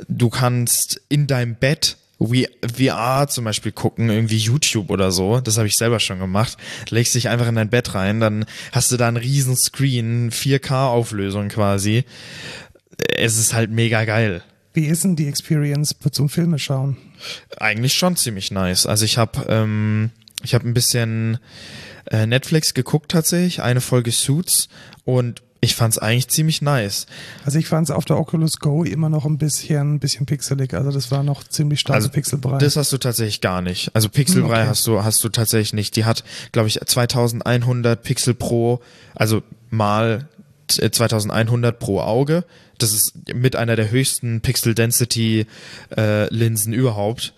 du 0.09 0.31
kannst 0.31 1.01
in 1.09 1.27
deinem 1.27 1.55
Bett 1.55 1.97
VR 2.21 3.29
zum 3.29 3.45
Beispiel 3.45 3.73
gucken, 3.73 4.11
irgendwie 4.11 4.37
YouTube 4.37 4.91
oder 4.91 5.11
so. 5.11 5.41
Das 5.41 5.57
habe 5.57 5.69
ich 5.69 5.77
selber 5.77 6.01
schon 6.01 6.19
gemacht. 6.19 6.59
Legst 6.91 7.15
dich 7.15 7.29
einfach 7.31 7.49
in 7.49 7.55
dein 7.55 7.71
Bett 7.71 7.95
rein, 7.95 8.21
dann 8.21 8.45
hast 8.73 8.93
du 8.93 8.97
da 8.99 9.09
einen 9.09 9.17
riesen 9.17 9.57
Screen, 9.57 10.31
4K-Auflösung 10.31 11.49
quasi. 11.49 12.05
Es 13.17 13.39
ist 13.39 13.55
halt 13.55 13.71
mega 13.71 14.05
geil. 14.05 14.43
Wie 14.75 14.85
ist 14.87 15.05
denn 15.05 15.17
die 15.17 15.29
Experience 15.29 15.97
zum 16.13 16.29
Filme 16.29 16.59
schauen? 16.59 16.97
Eigentlich 17.59 17.95
schon 17.95 18.17
ziemlich 18.17 18.51
nice. 18.51 18.87
Also 18.87 19.05
ich 19.05 19.19
habe 19.19 19.47
ähm, 19.49 20.11
ich 20.43 20.55
habe 20.55 20.69
ein 20.69 20.75
bisschen 20.75 21.39
äh, 22.07 22.27
Netflix 22.27 22.75
geguckt 22.75 23.11
tatsächlich, 23.11 23.63
eine 23.63 23.81
Folge 23.81 24.11
Suits 24.13 24.69
und 25.05 25.43
ich 25.63 25.75
fand's 25.75 25.99
eigentlich 25.99 26.29
ziemlich 26.29 26.63
nice. 26.63 27.07
Also 27.45 27.59
ich 27.59 27.69
fand 27.69 27.89
es 27.89 27.95
auf 27.95 28.07
der 28.07 28.19
Oculus 28.19 28.61
Go 28.61 28.83
immer 28.83 29.11
noch 29.11 29.27
ein 29.27 29.37
bisschen, 29.37 30.01
bisschen 30.01 30.25
pixelig. 30.25 30.73
Also 30.73 30.91
das 30.91 31.11
war 31.11 31.23
noch 31.23 31.45
ziemlich 31.45 31.81
starke 31.81 31.97
Also 31.97 32.09
Pixelbrei. 32.09 32.57
Das 32.59 32.77
hast 32.77 32.93
du 32.93 32.99
tatsächlich 32.99 33.43
gar 33.43 33.61
nicht. 33.61 33.95
Also 33.95 34.09
Pixelbrei 34.09 34.63
okay. 34.63 34.69
hast 34.69 34.87
du 34.87 35.05
hast 35.05 35.23
du 35.23 35.29
tatsächlich 35.29 35.75
nicht. 35.75 35.97
Die 35.97 36.07
hat, 36.07 36.25
glaube 36.53 36.69
ich, 36.69 36.81
2100 36.81 38.03
Pixel 38.03 38.33
pro, 38.33 38.81
also 39.15 39.43
mal 39.69 40.29
äh, 40.79 40.91
2100 40.91 41.79
pro 41.79 42.01
Auge. 42.01 42.45
Das 42.83 42.93
ist 42.93 43.35
mit 43.35 43.57
einer 43.57 43.77
der 43.77 43.91
höchsten 43.91 44.41
Pixel 44.41 44.75
Density 44.75 45.47
äh, 45.97 46.33
Linsen 46.33 46.73
überhaupt. 46.73 47.35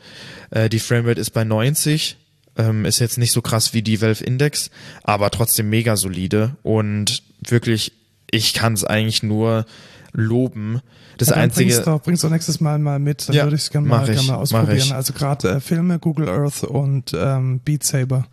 Äh, 0.51 0.69
die 0.69 0.79
Framerate 0.81 1.21
ist 1.21 1.31
bei 1.31 1.45
90. 1.45 2.17
Ähm, 2.57 2.85
ist 2.85 2.99
jetzt 2.99 3.17
nicht 3.17 3.33
so 3.33 3.41
krass 3.41 3.73
wie 3.73 3.81
die 3.81 4.03
Valve 4.03 4.23
Index, 4.23 4.71
aber 5.05 5.31
trotzdem 5.31 5.71
mega 5.71 5.97
solide 5.97 6.57
und 6.63 7.23
wirklich, 7.41 7.93
ich 8.31 8.53
kann 8.53 8.75
es 8.75 8.85
eigentlich 8.85 9.23
nur 9.23 9.65
loben. 10.13 10.83
Das 11.17 11.29
ja, 11.29 11.37
einzige. 11.37 11.71
Bringst 11.71 11.87
du, 11.87 11.99
bringst 11.99 12.25
du 12.25 12.29
nächstes 12.29 12.61
Mal 12.61 12.79
mal 12.79 12.99
mit, 12.99 13.29
dann 13.29 13.37
Ja, 13.37 13.45
würde 13.45 13.57
ich 13.57 13.63
es 13.63 13.71
gerne 13.71 13.89
mal, 13.89 14.09
ich, 14.09 14.17
gern 14.17 14.27
mal 14.27 14.35
mach 14.35 14.41
ausprobieren. 14.41 14.93
Also 14.93 15.15
gerade 15.15 15.49
äh, 15.49 15.61
Filme, 15.61 15.99
Google 15.99 16.29
Earth 16.29 16.65
und 16.65 17.13
ähm, 17.15 17.61
Beat 17.61 17.85
Saber, 17.85 18.27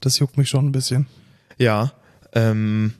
das 0.00 0.18
juckt 0.18 0.38
mich 0.38 0.48
schon 0.48 0.66
ein 0.66 0.72
bisschen. 0.72 1.06
Ja. 1.58 1.92
Ähm, 2.32 2.94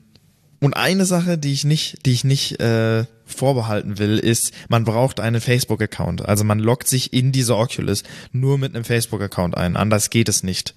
und 0.59 0.75
eine 0.75 1.05
Sache, 1.05 1.37
die 1.37 1.53
ich 1.53 1.63
nicht, 1.65 2.05
die 2.05 2.11
ich 2.13 2.23
nicht 2.23 2.59
äh, 2.59 3.05
vorbehalten 3.25 3.99
will, 3.99 4.17
ist, 4.17 4.51
man 4.69 4.83
braucht 4.85 5.19
einen 5.19 5.41
Facebook-Account. 5.41 6.25
Also 6.25 6.43
man 6.43 6.59
loggt 6.59 6.87
sich 6.87 7.13
in 7.13 7.31
diese 7.31 7.55
Oculus 7.57 8.03
nur 8.31 8.57
mit 8.57 8.73
einem 8.73 8.83
Facebook-Account 8.85 9.55
ein. 9.57 9.75
Anders 9.75 10.09
geht 10.09 10.29
es 10.29 10.43
nicht. 10.43 10.73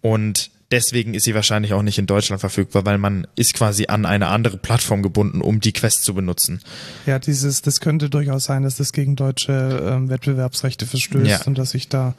Und 0.00 0.50
deswegen 0.70 1.14
ist 1.14 1.24
sie 1.24 1.34
wahrscheinlich 1.34 1.72
auch 1.74 1.82
nicht 1.82 1.98
in 1.98 2.06
Deutschland 2.06 2.40
verfügbar, 2.40 2.84
weil 2.86 2.98
man 2.98 3.26
ist 3.36 3.54
quasi 3.54 3.86
an 3.88 4.06
eine 4.06 4.28
andere 4.28 4.56
Plattform 4.56 5.02
gebunden, 5.02 5.40
um 5.40 5.60
die 5.60 5.72
Quest 5.72 6.04
zu 6.04 6.14
benutzen. 6.14 6.60
Ja, 7.06 7.18
dieses, 7.18 7.62
das 7.62 7.80
könnte 7.80 8.08
durchaus 8.10 8.44
sein, 8.44 8.62
dass 8.62 8.76
das 8.76 8.92
gegen 8.92 9.16
deutsche 9.16 9.84
ähm, 9.86 10.08
Wettbewerbsrechte 10.10 10.86
verstößt 10.86 11.26
Ja. 11.30 11.42
und 11.46 11.58
dass 11.58 11.70
sich 11.70 11.88
da 11.88 12.14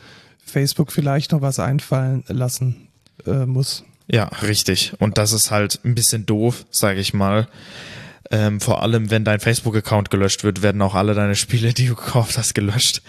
Facebook 0.46 0.92
vielleicht 0.92 1.32
noch 1.32 1.42
was 1.42 1.60
einfallen 1.60 2.24
lassen 2.28 2.88
äh, 3.26 3.46
muss. 3.46 3.84
Ja, 4.08 4.26
richtig. 4.26 4.94
Und 5.00 5.18
das 5.18 5.32
ist 5.32 5.52
halt 5.52 5.80
ein 5.84 5.96
bisschen 5.96 6.26
doof, 6.26 6.66
sage 6.70 7.00
ich 7.00 7.14
mal. 7.14 7.48
Ähm, 8.32 8.60
vor 8.60 8.82
allem, 8.82 9.12
wenn 9.12 9.24
dein 9.24 9.40
Facebook-Account 9.40 10.10
gelöscht 10.10 10.44
wird, 10.44 10.62
werden 10.62 10.82
auch 10.82 10.96
alle 10.96 11.14
deine 11.14 11.36
Spiele, 11.36 11.74
die 11.74 11.88
du 11.88 11.96
gekauft 11.96 12.38
hast, 12.38 12.56
gelöscht. 12.56 13.02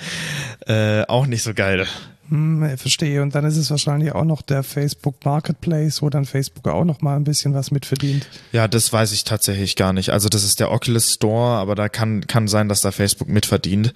Äh, 0.66 1.02
auch 1.06 1.26
nicht 1.26 1.42
so 1.42 1.54
geil. 1.54 1.86
Hm, 2.30 2.78
verstehe. 2.78 3.22
Und 3.22 3.34
dann 3.34 3.44
ist 3.44 3.58
es 3.58 3.70
wahrscheinlich 3.70 4.12
auch 4.12 4.24
noch 4.24 4.40
der 4.40 4.62
Facebook 4.62 5.24
Marketplace, 5.24 6.00
wo 6.00 6.08
dann 6.08 6.24
Facebook 6.24 6.66
auch 6.68 6.84
noch 6.84 7.02
mal 7.02 7.16
ein 7.16 7.24
bisschen 7.24 7.52
was 7.52 7.70
mitverdient. 7.70 8.26
Ja, 8.52 8.66
das 8.66 8.90
weiß 8.92 9.12
ich 9.12 9.24
tatsächlich 9.24 9.76
gar 9.76 9.92
nicht. 9.92 10.10
Also 10.10 10.30
das 10.30 10.42
ist 10.42 10.58
der 10.58 10.70
Oculus 10.70 11.12
Store, 11.12 11.58
aber 11.58 11.74
da 11.74 11.90
kann 11.90 12.26
kann 12.26 12.48
sein, 12.48 12.68
dass 12.68 12.80
da 12.80 12.92
Facebook 12.92 13.28
mitverdient. 13.28 13.92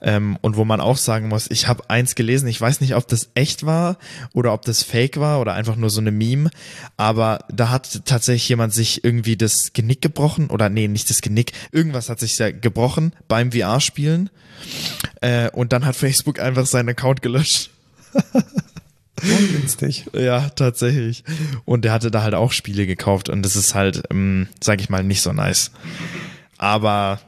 Ähm, 0.00 0.38
und 0.40 0.56
wo 0.56 0.64
man 0.64 0.80
auch 0.80 0.96
sagen 0.96 1.28
muss, 1.28 1.50
ich 1.50 1.66
habe 1.66 1.90
eins 1.90 2.14
gelesen, 2.14 2.46
ich 2.46 2.60
weiß 2.60 2.80
nicht, 2.80 2.94
ob 2.94 3.08
das 3.08 3.30
echt 3.34 3.66
war 3.66 3.98
oder 4.32 4.52
ob 4.52 4.64
das 4.64 4.84
Fake 4.84 5.18
war 5.18 5.40
oder 5.40 5.54
einfach 5.54 5.76
nur 5.76 5.90
so 5.90 6.00
eine 6.00 6.12
Meme, 6.12 6.50
aber 6.96 7.40
da 7.52 7.70
hat 7.70 8.02
tatsächlich 8.04 8.48
jemand 8.48 8.72
sich 8.72 9.02
irgendwie 9.02 9.36
das 9.36 9.72
Genick 9.72 10.00
gebrochen 10.00 10.48
oder 10.48 10.68
nee, 10.68 10.86
nicht 10.86 11.10
das 11.10 11.22
Genick, 11.22 11.52
irgendwas 11.72 12.08
hat 12.08 12.20
sich 12.20 12.40
gebrochen 12.60 13.12
beim 13.26 13.52
VR-Spielen 13.52 14.30
äh, 15.20 15.50
und 15.50 15.72
dann 15.72 15.84
hat 15.84 15.96
Facebook 16.04 16.38
einfach 16.38 16.66
seinen 16.66 16.90
Account 16.90 17.22
gelöscht. 17.22 17.70
Ungünstig. 19.22 20.06
Ja, 20.12 20.50
tatsächlich. 20.50 21.24
Und 21.64 21.84
der 21.84 21.92
hatte 21.92 22.10
da 22.10 22.22
halt 22.22 22.34
auch 22.34 22.52
Spiele 22.52 22.86
gekauft 22.86 23.28
und 23.28 23.42
das 23.42 23.56
ist 23.56 23.74
halt, 23.74 24.02
ähm, 24.10 24.48
sag 24.62 24.80
ich 24.80 24.90
mal, 24.90 25.04
nicht 25.04 25.22
so 25.22 25.32
nice. 25.32 25.70
Aber 26.58 27.20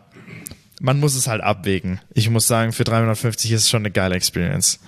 man 0.81 1.01
muss 1.01 1.14
es 1.14 1.27
halt 1.27 1.42
abwägen. 1.42 2.01
Ich 2.12 2.29
muss 2.29 2.46
sagen, 2.46 2.72
für 2.72 2.85
350 2.85 3.53
ist 3.53 3.62
es 3.62 3.70
schon 3.70 3.83
eine 3.83 3.90
geile 3.90 4.14
Experience. 4.14 4.81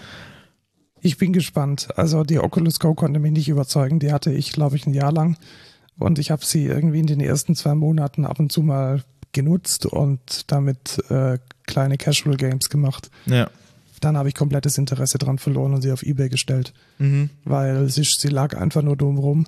Ich 1.00 1.16
bin 1.16 1.32
gespannt. 1.32 1.88
Also 1.96 2.24
die 2.24 2.38
Oculus 2.38 2.80
Go 2.80 2.94
konnte 2.94 3.20
mich 3.20 3.32
nicht 3.32 3.48
überzeugen. 3.48 4.00
Die 4.00 4.12
hatte 4.12 4.32
ich, 4.32 4.52
glaube 4.52 4.76
ich, 4.76 4.86
ein 4.86 4.94
Jahr 4.94 5.12
lang. 5.12 5.36
Und 5.98 6.18
ich 6.18 6.30
habe 6.30 6.44
sie 6.44 6.64
irgendwie 6.64 7.00
in 7.00 7.06
den 7.06 7.20
ersten 7.20 7.54
zwei 7.54 7.74
Monaten 7.74 8.24
ab 8.24 8.38
und 8.38 8.52
zu 8.52 8.62
mal 8.62 9.02
genutzt 9.32 9.86
und 9.86 10.50
damit 10.50 11.02
äh, 11.10 11.38
kleine 11.66 11.98
Casual 11.98 12.36
Games 12.36 12.70
gemacht. 12.70 13.10
Ja. 13.26 13.50
Dann 14.00 14.16
habe 14.16 14.28
ich 14.28 14.34
komplettes 14.34 14.78
Interesse 14.78 15.18
dran 15.18 15.38
verloren 15.38 15.74
und 15.74 15.82
sie 15.82 15.92
auf 15.92 16.02
Ebay 16.02 16.28
gestellt. 16.28 16.72
Mhm. 16.98 17.30
Weil 17.44 17.88
sie, 17.88 18.04
sie 18.04 18.28
lag 18.28 18.56
einfach 18.56 18.82
nur 18.82 18.96
dumm 18.96 19.18
rum. 19.18 19.46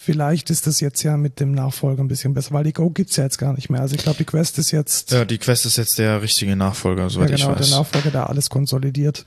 Vielleicht 0.00 0.50
ist 0.50 0.66
das 0.68 0.78
jetzt 0.80 1.02
ja 1.02 1.16
mit 1.16 1.40
dem 1.40 1.50
Nachfolger 1.52 2.02
ein 2.04 2.08
bisschen 2.08 2.32
besser, 2.32 2.52
weil 2.54 2.62
die 2.64 2.72
Go 2.72 2.88
gibt's 2.90 3.16
ja 3.16 3.24
jetzt 3.24 3.38
gar 3.38 3.52
nicht 3.54 3.68
mehr. 3.68 3.80
Also 3.80 3.96
ich 3.96 4.02
glaube, 4.02 4.18
die 4.18 4.24
Quest 4.24 4.56
ist 4.58 4.70
jetzt. 4.70 5.10
Ja, 5.10 5.24
die 5.24 5.38
Quest 5.38 5.66
ist 5.66 5.76
jetzt 5.76 5.98
der 5.98 6.22
richtige 6.22 6.54
Nachfolger, 6.54 7.10
soweit 7.10 7.30
ja, 7.30 7.36
genau, 7.36 7.52
ich 7.54 7.58
weiß. 7.60 7.68
der 7.70 7.78
Nachfolger, 7.78 8.10
der 8.12 8.28
alles 8.30 8.48
konsolidiert. 8.48 9.24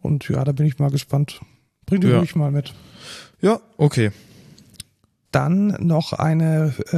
Und 0.00 0.26
ja, 0.30 0.42
da 0.44 0.52
bin 0.52 0.64
ich 0.66 0.78
mal 0.78 0.90
gespannt. 0.90 1.40
Bring 1.84 2.00
die 2.00 2.06
Ja. 2.08 2.18
ruhig 2.18 2.34
mal 2.34 2.50
mit. 2.50 2.72
Ja, 3.42 3.60
okay. 3.76 4.10
Dann 5.32 5.76
noch 5.80 6.14
eine 6.14 6.74
äh, 6.92 6.96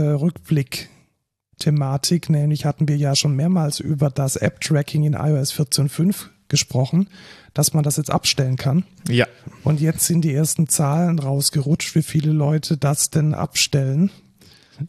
Rückblick-Thematik, 1.58 2.30
nämlich 2.30 2.64
hatten 2.64 2.88
wir 2.88 2.96
ja 2.96 3.14
schon 3.16 3.34
mehrmals 3.34 3.80
über 3.80 4.10
das 4.10 4.36
App-Tracking 4.36 5.04
in 5.04 5.12
iOS 5.14 5.52
14.5 5.54 6.28
gesprochen, 6.52 7.08
dass 7.54 7.72
man 7.72 7.82
das 7.82 7.96
jetzt 7.96 8.10
abstellen 8.10 8.56
kann. 8.56 8.84
Ja. 9.08 9.26
Und 9.64 9.80
jetzt 9.80 10.06
sind 10.06 10.22
die 10.22 10.34
ersten 10.34 10.68
Zahlen 10.68 11.18
rausgerutscht, 11.18 11.96
wie 11.96 12.02
viele 12.02 12.30
Leute 12.30 12.76
das 12.76 13.10
denn 13.10 13.34
abstellen 13.34 14.10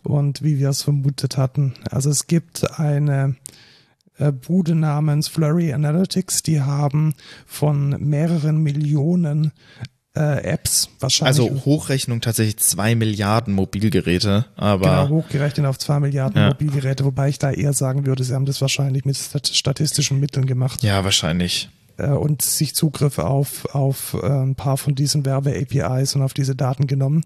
und 0.04 0.43
wie 0.43 0.60
wir 0.60 0.69
es 0.69 0.84
vermutet 0.84 1.38
hatten. 1.38 1.73
Also 1.89 2.10
es 2.10 2.28
gibt 2.28 2.80
eine 2.80 3.38
äh, 4.17 4.34
Bude 4.34 4.76
namens 4.76 5.30
Flurry 5.30 5.73
Analytics, 5.73 6.43
die 6.43 6.62
haben 6.62 7.15
von 7.47 7.89
mehreren 7.99 8.58
Millionen 8.58 9.54
äh, 10.15 10.43
Apps 10.43 10.89
wahrscheinlich 10.99 11.39
Also 11.39 11.65
Hochrechnung 11.65 12.21
tatsächlich 12.21 12.58
zwei 12.58 12.93
Milliarden 12.95 13.54
Mobilgeräte, 13.54 14.45
aber 14.56 15.06
Genau, 15.06 15.10
hochgerechnet 15.23 15.65
auf 15.65 15.80
zwei 15.80 15.99
Milliarden 15.99 16.39
Ja. 16.39 16.49
Mobilgeräte, 16.49 17.04
wobei 17.06 17.30
ich 17.30 17.39
da 17.39 17.52
eher 17.52 17.73
sagen 17.73 18.06
würde, 18.06 18.23
sie 18.23 18.34
haben 18.36 18.45
das 18.45 18.62
wahrscheinlich 18.62 19.06
mit 19.06 19.17
stat 19.17 19.47
statistischen 19.47 20.19
Mitteln 20.19 20.45
gemacht 20.45 20.84
ja, 20.84 21.04
wahrscheinlich. 21.04 21.69
äh, 21.97 22.08
und 22.10 22.43
sich 22.43 22.76
Zugriff 22.76 23.17
auf, 23.17 23.65
auf 23.73 24.13
äh, 24.21 24.28
ein 24.28 24.54
paar 24.56 24.78
von 24.78 24.93
diesen 24.93 25.26
Werbe-APIs 25.26 26.15
und 26.15 26.21
auf 26.21 26.34
diese 26.36 26.56
Daten 26.56 26.86
genommen. 26.86 27.23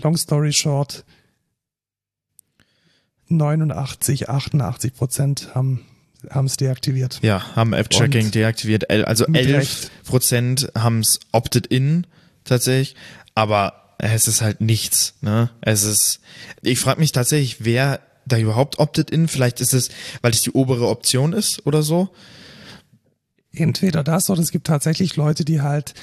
Long 0.00 0.16
story 0.16 0.52
short, 0.52 1.04
89, 3.28 4.28
88 4.28 4.94
Prozent 4.94 5.54
haben 5.54 5.84
haben 6.30 6.46
es 6.46 6.56
deaktiviert. 6.56 7.20
Ja, 7.22 7.54
haben 7.54 7.72
App-Tracking 7.72 8.32
deaktiviert. 8.32 8.90
Also 8.90 9.24
mit 9.28 9.46
11 9.46 9.56
Recht. 9.56 9.90
Prozent 10.04 10.68
haben 10.76 10.98
es 10.98 11.20
opted 11.30 11.68
in 11.68 12.08
tatsächlich, 12.48 12.96
aber 13.34 13.94
es 13.98 14.28
ist 14.28 14.42
halt 14.42 14.60
nichts. 14.60 15.14
Ne? 15.20 15.50
Es 15.60 15.84
ist. 15.84 16.20
Ich 16.62 16.78
frage 16.78 17.00
mich 17.00 17.12
tatsächlich, 17.12 17.64
wer 17.64 18.00
da 18.26 18.38
überhaupt 18.38 18.78
opted 18.78 19.10
in. 19.10 19.28
Vielleicht 19.28 19.60
ist 19.60 19.74
es, 19.74 19.88
weil 20.22 20.32
es 20.32 20.42
die 20.42 20.52
obere 20.52 20.88
Option 20.88 21.32
ist 21.32 21.66
oder 21.66 21.82
so. 21.82 22.10
Entweder 23.52 24.04
das 24.04 24.30
oder 24.30 24.40
es 24.40 24.52
gibt 24.52 24.66
tatsächlich 24.66 25.16
Leute, 25.16 25.44
die 25.44 25.62
halt 25.62 25.94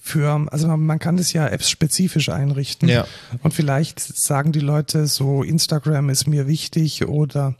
für, 0.00 0.46
also 0.50 0.66
man, 0.68 0.98
kann 0.98 1.16
das 1.16 1.32
ja 1.32 1.46
apps-spezifisch 1.46 2.28
einrichten. 2.28 2.88
Ja. 2.88 3.06
Und 3.42 3.54
vielleicht 3.54 4.00
sagen 4.00 4.50
die 4.50 4.60
Leute 4.60 5.06
so, 5.06 5.42
Instagram 5.42 6.10
ist 6.10 6.26
mir 6.26 6.48
wichtig 6.48 7.06
oder 7.06 7.54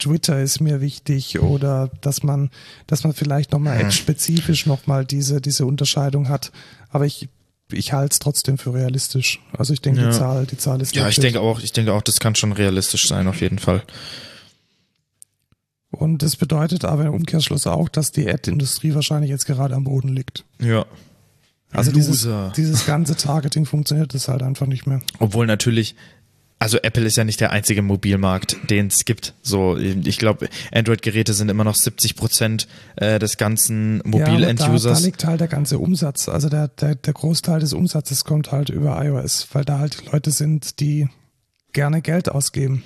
Twitter 0.00 0.40
ist 0.42 0.60
mir 0.60 0.80
wichtig 0.80 1.38
oder 1.38 1.90
dass 2.00 2.24
man, 2.24 2.50
dass 2.88 3.04
man 3.04 3.12
vielleicht 3.12 3.52
nochmal 3.52 3.80
apps-spezifisch 3.80 4.66
nochmal 4.66 5.04
diese, 5.04 5.40
diese 5.40 5.66
Unterscheidung 5.66 6.28
hat. 6.28 6.50
Aber 6.90 7.06
ich, 7.06 7.28
ich 7.72 7.92
halte 7.92 8.12
es 8.12 8.18
trotzdem 8.18 8.58
für 8.58 8.74
realistisch. 8.74 9.40
Also 9.56 9.72
ich 9.72 9.80
denke, 9.80 10.00
Ja. 10.02 10.10
die 10.10 10.16
Zahl, 10.16 10.46
die 10.46 10.56
Zahl 10.58 10.80
ist 10.80 10.94
Ja, 10.94 11.08
ich 11.08 11.18
denke 11.20 11.40
auch, 11.40 11.60
ich 11.60 11.72
denke 11.72 11.92
auch, 11.92 12.02
das 12.02 12.20
kann 12.20 12.34
schon 12.34 12.52
realistisch 12.52 13.06
sein, 13.08 13.26
auf 13.28 13.40
jeden 13.40 13.58
Fall. 13.58 13.82
Und 15.90 16.22
das 16.22 16.36
bedeutet 16.36 16.84
aber 16.84 17.04
im 17.04 17.14
Umkehrschluss 17.14 17.66
auch, 17.66 17.88
dass 17.88 18.10
die 18.10 18.28
Ad-Industrie 18.28 18.94
wahrscheinlich 18.94 19.30
jetzt 19.30 19.46
gerade 19.46 19.74
am 19.74 19.84
Boden 19.84 20.08
liegt. 20.08 20.44
Ja. 20.60 20.84
Also 21.70 21.90
dieses, 21.90 22.28
dieses 22.56 22.86
ganze 22.86 23.16
Targeting 23.16 23.66
funktioniert 23.66 24.14
das 24.14 24.28
halt 24.28 24.42
einfach 24.42 24.66
nicht 24.66 24.86
mehr. 24.86 25.00
Obwohl 25.18 25.46
natürlich, 25.46 25.96
also 26.64 26.78
Apple 26.78 27.04
ist 27.04 27.16
ja 27.16 27.24
nicht 27.24 27.42
der 27.42 27.50
einzige 27.50 27.82
Mobilmarkt, 27.82 28.56
den 28.70 28.86
es 28.86 29.04
gibt. 29.04 29.34
So, 29.42 29.76
ich 29.76 30.16
glaube, 30.16 30.48
Android-Geräte 30.72 31.34
sind 31.34 31.50
immer 31.50 31.62
noch 31.62 31.74
70 31.74 32.16
Prozent 32.16 32.68
äh, 32.96 33.18
des 33.18 33.36
ganzen 33.36 33.96
Ja, 33.96 34.00
aber 34.00 34.18
da, 34.18 34.24
da 34.24 34.30
Mobil-End-Users. 34.32 35.02
liegt 35.02 35.26
halt 35.26 35.42
der 35.42 35.48
ganze 35.48 35.78
Umsatz. 35.78 36.26
Also 36.26 36.48
der, 36.48 36.68
der, 36.68 36.94
der 36.94 37.12
Großteil 37.12 37.60
des 37.60 37.74
Umsatzes 37.74 38.24
kommt 38.24 38.50
halt 38.50 38.70
über 38.70 39.04
iOS, 39.04 39.46
weil 39.52 39.66
da 39.66 39.78
halt 39.78 40.00
die 40.00 40.10
Leute 40.10 40.30
sind, 40.30 40.80
die 40.80 41.06
gerne 41.74 42.00
Geld 42.00 42.30
ausgeben. 42.30 42.82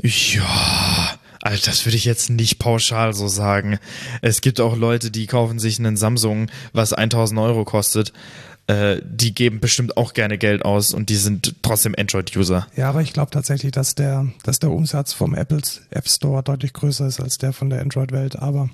Ja, 0.00 1.18
also 1.42 1.64
das 1.64 1.86
würde 1.86 1.96
ich 1.96 2.04
jetzt 2.04 2.30
nicht 2.30 2.58
pauschal 2.58 3.14
so 3.14 3.28
sagen. 3.28 3.78
Es 4.20 4.40
gibt 4.40 4.60
auch 4.60 4.76
Leute, 4.76 5.10
die 5.10 5.26
kaufen 5.26 5.58
sich 5.58 5.78
einen 5.78 5.96
Samsung, 5.96 6.50
was 6.72 6.92
1000 6.92 7.40
Euro 7.40 7.64
kostet. 7.64 8.12
Äh, 8.66 9.00
die 9.04 9.34
geben 9.34 9.58
bestimmt 9.58 9.96
auch 9.96 10.12
gerne 10.12 10.38
Geld 10.38 10.64
aus 10.64 10.92
und 10.92 11.08
die 11.08 11.16
sind 11.16 11.56
trotzdem 11.62 11.94
Android-User. 11.98 12.66
Ja, 12.76 12.90
aber 12.90 13.00
ich 13.00 13.12
glaube 13.12 13.30
tatsächlich, 13.30 13.72
dass 13.72 13.94
der, 13.94 14.28
dass 14.44 14.58
der 14.58 14.70
Umsatz 14.70 15.12
vom 15.12 15.34
Apples 15.34 15.82
App 15.90 16.08
Store 16.08 16.42
deutlich 16.42 16.72
größer 16.72 17.06
ist 17.06 17.20
als 17.20 17.38
der 17.38 17.52
von 17.52 17.70
der 17.70 17.80
Android-Welt. 17.80 18.36
Aber 18.36 18.68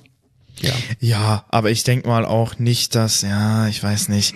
ja, 0.60 0.72
Ja, 1.00 1.44
aber 1.48 1.70
ich 1.70 1.84
denke 1.84 2.08
mal 2.08 2.24
auch 2.24 2.58
nicht, 2.58 2.94
dass, 2.94 3.22
ja, 3.22 3.68
ich 3.68 3.82
weiß 3.82 4.08
nicht. 4.08 4.34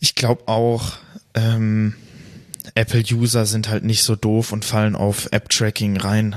Ich 0.00 0.14
glaube 0.14 0.48
auch, 0.48 0.92
ähm, 1.34 1.94
Apple-User 2.76 3.46
sind 3.46 3.68
halt 3.68 3.84
nicht 3.84 4.02
so 4.02 4.16
doof 4.16 4.52
und 4.52 4.64
fallen 4.64 4.94
auf 4.96 5.28
App-Tracking 5.32 5.96
rein. 5.96 6.36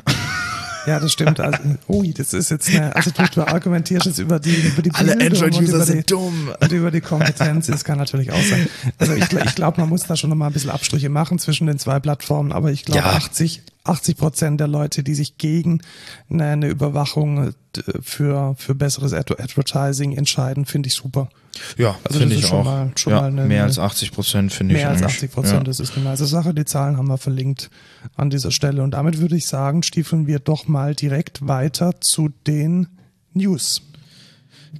ja, 0.88 0.99
das 0.99 1.12
stimmt. 1.12 1.39
Also, 1.39 1.60
ui, 1.88 2.13
das 2.13 2.34
ist 2.34 2.49
jetzt 2.49 2.69
eine, 2.69 2.95
also 2.95 3.12
du, 3.12 3.23
du 3.36 3.47
argumentierst 3.47 4.06
jetzt 4.08 4.19
über 4.19 4.39
die, 4.39 4.56
über 4.56 4.82
die 4.82 4.91
Alle 4.91 5.13
Android-User 5.13 5.80
die- 5.80 5.86
sind 5.86 6.10
dumm. 6.12 6.52
Und 6.60 6.71
über 6.71 6.91
die 6.91 7.02
Kompetenz, 7.02 7.67
das 7.67 7.84
kann 7.84 7.97
natürlich 7.97 8.32
auch 8.32 8.41
sein. 8.41 8.67
Also 8.97 9.13
ich, 9.13 9.32
ich 9.32 9.56
glaube, 9.56 9.82
man 9.82 9.89
muss 9.89 10.04
da 10.04 10.15
schon 10.15 10.30
nochmal 10.30 10.49
ein 10.49 10.54
bisschen 10.54 10.69
Abstriche 10.71 11.10
machen 11.10 11.38
zwischen 11.39 11.67
den 11.67 11.78
zwei 11.78 11.99
Plattformen, 11.99 12.52
aber 12.52 12.71
ich 12.71 12.86
glaube, 12.86 12.99
Ja. 13.02 13.12
80, 13.13 13.62
80 13.84 14.17
Prozent 14.17 14.60
der 14.60 14.67
Leute, 14.67 15.04
die 15.04 15.15
sich 15.15 15.38
gegen 15.38 15.82
eine, 16.30 16.45
eine 16.45 16.67
Überwachung 16.69 17.49
äh, 17.49 17.82
für, 18.02 18.56
für 18.58 18.75
besseres 18.75 19.13
Ad 19.13 19.34
Advertising 19.38 20.15
entscheiden, 20.15 20.65
finde 20.65 20.88
ich 20.88 20.93
super. 20.95 21.30
Ja, 21.78 21.98
Also 22.04 22.20
finde 22.20 22.36
das 22.36 22.38
ich 22.40 22.44
ist 22.44 22.50
schon 22.50 22.60
auch. 22.60 22.64
mal- 22.66 22.92
schon 22.96 23.14
ja, 23.14 23.22
mal 23.22 23.28
eine- 23.28 23.46
mehr 23.46 23.64
als 23.64 23.80
80 23.80 24.12
Prozent 24.12 24.54
finde 24.54 24.76
ich 24.76 24.82
Mehr 24.82 24.90
als 24.90 25.02
eigentlich. 25.02 25.16
80 25.16 25.32
Prozent, 25.32 25.58
Ja. 25.60 25.64
das 25.64 25.80
ist 25.80 25.96
eine 25.96 26.06
nice 26.06 26.20
Sache. 26.20 26.54
Die 26.54 26.66
Zahlen 26.66 26.98
haben 26.98 27.08
wir 27.08 27.18
verlinkt 27.18 27.70
an 28.16 28.30
dieser 28.30 28.52
Stelle. 28.52 28.82
Und 28.84 28.92
damit 28.92 29.20
würde 29.20 29.36
ich 29.36 29.48
sagen, 29.48 29.84
stiefeln 29.84 30.28
wir 30.28 30.40
doch 30.40 30.68
mal 30.68 30.96
direkt 30.96 31.48
weiter 31.48 32.00
zu 32.02 32.30
den 32.48 32.88
News. 33.34 33.82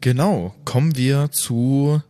Genau, 0.01 0.53
kommen 0.65 0.95
wir 0.95 1.32
zu 1.32 2.01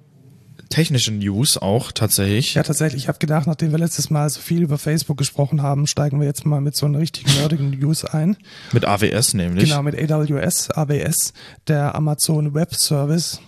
technischen 0.70 1.18
News 1.20 1.58
auch 1.58 1.92
tatsächlich. 1.92 2.54
Ja, 2.54 2.62
tatsächlich. 2.64 3.04
Ich 3.04 3.08
habe 3.08 3.18
gedacht, 3.18 3.48
nachdem 3.48 3.72
wir 3.72 3.80
letztes 3.80 4.10
Mal 4.12 4.30
so 4.30 4.40
viel 4.40 4.62
über 4.62 4.78
Facebook 4.78 5.18
gesprochen 5.18 5.64
haben, 5.64 5.88
steigen 5.88 6.20
wir 6.20 6.28
jetzt 6.28 6.46
mal 6.46 6.62
mit 6.62 6.76
so 6.76 6.86
einer 6.86 7.00
richtigen 7.00 7.32
nerdigen 7.40 7.70
News 7.80 8.06
ein. 8.06 8.38
Mit 8.72 8.86
AWS 8.86 9.34
nämlich. 9.34 9.64
Genau, 9.70 9.82
mit 9.82 9.96
AWS, 9.98 10.70
AWS, 10.72 11.34
der 11.68 11.96
Amazon 11.96 12.54
Web 12.54 12.76
Service. 12.76 13.40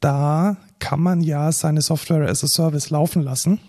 Da 0.00 0.56
kann 0.78 1.00
man 1.00 1.20
ja 1.20 1.52
seine 1.52 1.82
Software 1.82 2.28
as 2.28 2.42
a 2.42 2.46
Service 2.46 2.90
laufen 2.90 3.22
lassen. 3.22 3.60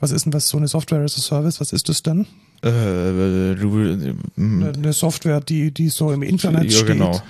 Was 0.00 0.10
ist 0.10 0.24
denn 0.24 0.32
was 0.32 0.48
so 0.48 0.56
eine 0.56 0.68
Software 0.68 1.02
as 1.02 1.16
a 1.16 1.20
Service? 1.20 1.60
Was 1.60 1.72
ist 1.72 1.88
das 1.88 2.02
denn? 2.02 2.26
Äh, 2.62 3.56
du, 3.56 4.22
Eine 4.36 4.92
Software, 4.92 5.40
die, 5.40 5.72
die 5.72 5.88
so 5.88 6.12
im 6.12 6.22
Internet 6.22 6.62
Hm. 6.62 6.68
Ja, 6.70 6.76
steht 6.76 6.86
genau. 6.86 7.22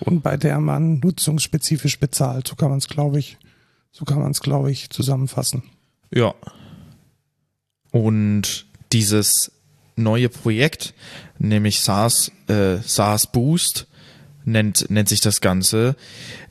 und 0.00 0.22
bei 0.22 0.38
der 0.38 0.58
man 0.60 1.00
nutzungsspezifisch 1.00 1.98
bezahlt. 1.98 2.48
So 2.48 2.56
kann 2.56 2.70
man 2.70 2.78
es, 2.78 2.88
glaube 2.88 3.18
ich, 3.18 3.36
so 3.92 4.06
kann 4.06 4.20
man 4.20 4.30
es, 4.30 4.40
glaube 4.40 4.70
ich, 4.70 4.88
zusammenfassen. 4.88 5.62
Ja. 6.10 6.34
Und 7.90 8.66
dieses 8.92 9.52
neue 9.96 10.30
Projekt, 10.30 10.94
nämlich 11.38 11.80
SaaS, 11.80 12.32
äh, 12.46 12.78
SaaS 12.78 13.26
Boost, 13.26 13.87
nennt, 14.48 14.90
nennt 14.90 15.08
sich 15.08 15.20
das 15.20 15.40
Ganze, 15.40 15.96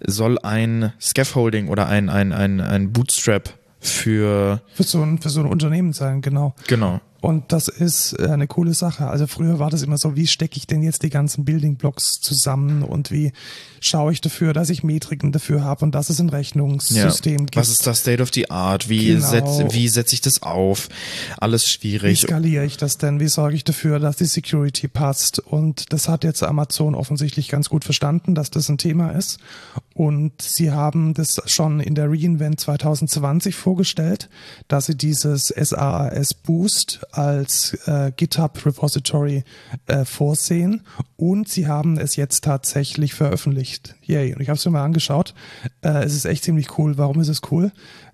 soll 0.05 0.39
ein 0.39 0.93
Scaffolding 0.99 1.67
oder 1.67 1.87
ein, 1.87 2.09
ein, 2.09 2.31
ein, 2.31 2.61
ein 2.61 2.93
Bootstrap 2.93 3.53
für, 3.79 4.61
Für 4.73 4.83
so 4.83 5.01
ein, 5.01 5.19
für 5.19 5.29
so 5.29 5.41
ein 5.41 5.45
Unternehmen 5.45 5.93
sein, 5.93 6.21
genau. 6.21 6.55
genau, 6.67 6.99
Und 7.21 7.51
das 7.51 7.67
ist 7.67 8.13
äh, 8.19 8.27
eine 8.27 8.47
coole 8.47 8.73
Sache. 8.73 9.07
Also 9.07 9.27
früher 9.27 9.59
war 9.59 9.69
das 9.69 9.81
immer 9.81 9.97
so, 9.97 10.15
wie 10.15 10.27
stecke 10.27 10.57
ich 10.57 10.67
denn 10.67 10.83
jetzt 10.83 11.03
die 11.03 11.09
ganzen 11.09 11.45
Building 11.45 11.75
Blocks 11.75 12.19
zusammen 12.21 12.83
und 12.83 13.11
wie 13.11 13.31
schaue 13.79 14.11
ich 14.11 14.21
dafür, 14.21 14.53
dass 14.53 14.69
ich 14.69 14.83
Metriken 14.83 15.31
dafür 15.31 15.63
habe 15.63 15.85
und 15.85 15.93
dass 15.95 16.09
es 16.09 16.19
ein 16.19 16.29
Rechnungssystem 16.29 17.33
ja. 17.33 17.45
gibt. 17.45 17.55
Was 17.55 17.69
ist 17.69 17.85
das 17.87 17.99
State 17.99 18.21
of 18.21 18.29
the 18.33 18.49
Art? 18.49 18.89
Wie 18.89 19.07
Genau. 19.07 19.27
setze 19.27 19.67
wie 19.71 19.87
setz 19.87 20.13
ich 20.13 20.21
das 20.21 20.41
auf? 20.43 20.89
Alles 21.37 21.63
Wie 21.65 21.69
schwierig. 21.69 22.21
skaliere 22.21 22.65
ich 22.65 22.77
das 22.77 22.97
denn? 22.97 23.19
Wie 23.19 23.27
sorge 23.27 23.55
ich 23.55 23.63
dafür, 23.63 23.99
dass 23.99 24.17
die 24.17 24.25
Security 24.25 24.87
passt? 24.87 25.39
Und 25.39 25.91
das 25.93 26.07
hat 26.07 26.23
jetzt 26.23 26.43
Amazon 26.43 26.95
offensichtlich 26.95 27.49
ganz 27.49 27.69
gut 27.69 27.83
verstanden, 27.83 28.35
dass 28.35 28.51
das 28.51 28.69
ein 28.69 28.77
Thema 28.77 29.11
ist. 29.11 29.39
Und 29.93 30.41
sie 30.41 30.71
haben 30.71 31.13
das 31.13 31.41
schon 31.45 31.79
in 31.79 31.95
der 31.95 32.09
Reinvent 32.09 32.59
2020 32.59 33.55
vorgestellt, 33.55 34.29
dass 34.67 34.85
sie 34.85 34.95
dieses 34.95 35.47
SaaS 35.47 36.33
Boost 36.33 37.01
als 37.11 37.73
äh, 37.87 38.11
GitHub 38.15 38.65
Repository 38.65 39.43
äh, 39.87 40.05
vorsehen. 40.05 40.81
Und 41.15 41.49
sie 41.49 41.67
haben 41.67 41.97
es 41.97 42.15
jetzt 42.15 42.43
tatsächlich 42.43 43.13
veröffentlicht. 43.13 43.95
Yay. 44.03 44.33
Und 44.33 44.41
ich 44.41 44.49
habe 44.49 44.57
es 44.57 44.65
mir 44.65 44.71
mal 44.71 44.83
angeschaut. 44.83 45.33
Äh, 45.81 46.03
es 46.03 46.13
ist 46.13 46.25
echt 46.25 46.43
ziemlich 46.43 46.77
cool. 46.77 46.97
Warum 46.97 47.19
ist 47.19 47.29
es 47.29 47.41
cool? 47.51 47.71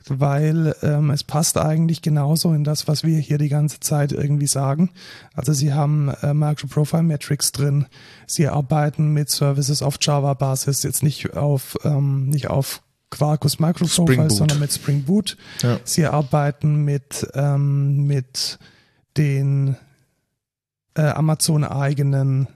weil 0.09 0.75
ähm, 0.81 1.11
es 1.11 1.23
passt 1.23 1.57
eigentlich 1.57 2.01
genauso 2.01 2.53
in 2.53 2.63
das, 2.63 2.87
was 2.87 3.03
wir 3.03 3.17
hier 3.19 3.37
die 3.37 3.49
ganze 3.49 3.79
Zeit 3.79 4.11
irgendwie 4.11 4.47
sagen. 4.47 4.89
Also 5.33 5.53
sie 5.53 5.73
haben 5.73 6.09
äh, 6.21 6.33
Micro 6.33 6.67
Profile 6.67 7.03
Metrics 7.03 7.51
drin, 7.51 7.85
sie 8.27 8.47
arbeiten 8.47 9.13
mit 9.13 9.29
Services 9.29 9.81
auf 9.81 9.97
Java-Basis, 10.01 10.83
jetzt 10.83 11.03
nicht 11.03 11.35
auf 11.35 11.77
ähm, 11.83 12.29
nicht 12.29 12.49
auf 12.49 12.81
Quarkus 13.09 13.59
Micro 13.59 13.85
Spring 13.85 14.05
Profile, 14.05 14.27
Boot. 14.27 14.37
sondern 14.37 14.59
mit 14.59 14.73
Spring 14.73 15.03
Boot. 15.03 15.37
Ja. 15.61 15.79
Sie 15.83 16.05
arbeiten 16.05 16.83
mit 16.83 17.27
ähm, 17.35 18.05
mit 18.07 18.57
den 19.17 19.75
äh, 20.95 21.01
Amazon 21.01 21.63
eigenen 21.63 22.47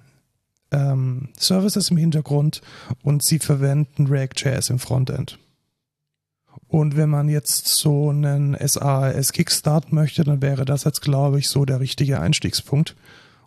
ähm, 0.72 1.30
Services 1.38 1.92
im 1.92 1.98
Hintergrund 1.98 2.62
und 3.04 3.24
sie 3.24 3.40
verwenden 3.40 4.08
React.js 4.08 4.70
im 4.70 4.80
Frontend. 4.80 5.40
Und 6.68 6.98
wenn 6.98 7.10
man 7.10 7.30
jetzt 7.30 7.68
so 7.68 8.10
einen 8.10 8.58
SaaS 8.60 9.32
Kickstart 9.32 9.94
möchte, 9.94 10.24
dann 10.24 10.42
wäre 10.42 10.66
das 10.66 10.84
jetzt, 10.84 11.02
glaube 11.02 11.40
ich, 11.40 11.48
so 11.48 11.64
der 11.64 11.80
richtige 11.80 12.20
Einstiegspunkt. 12.20 12.96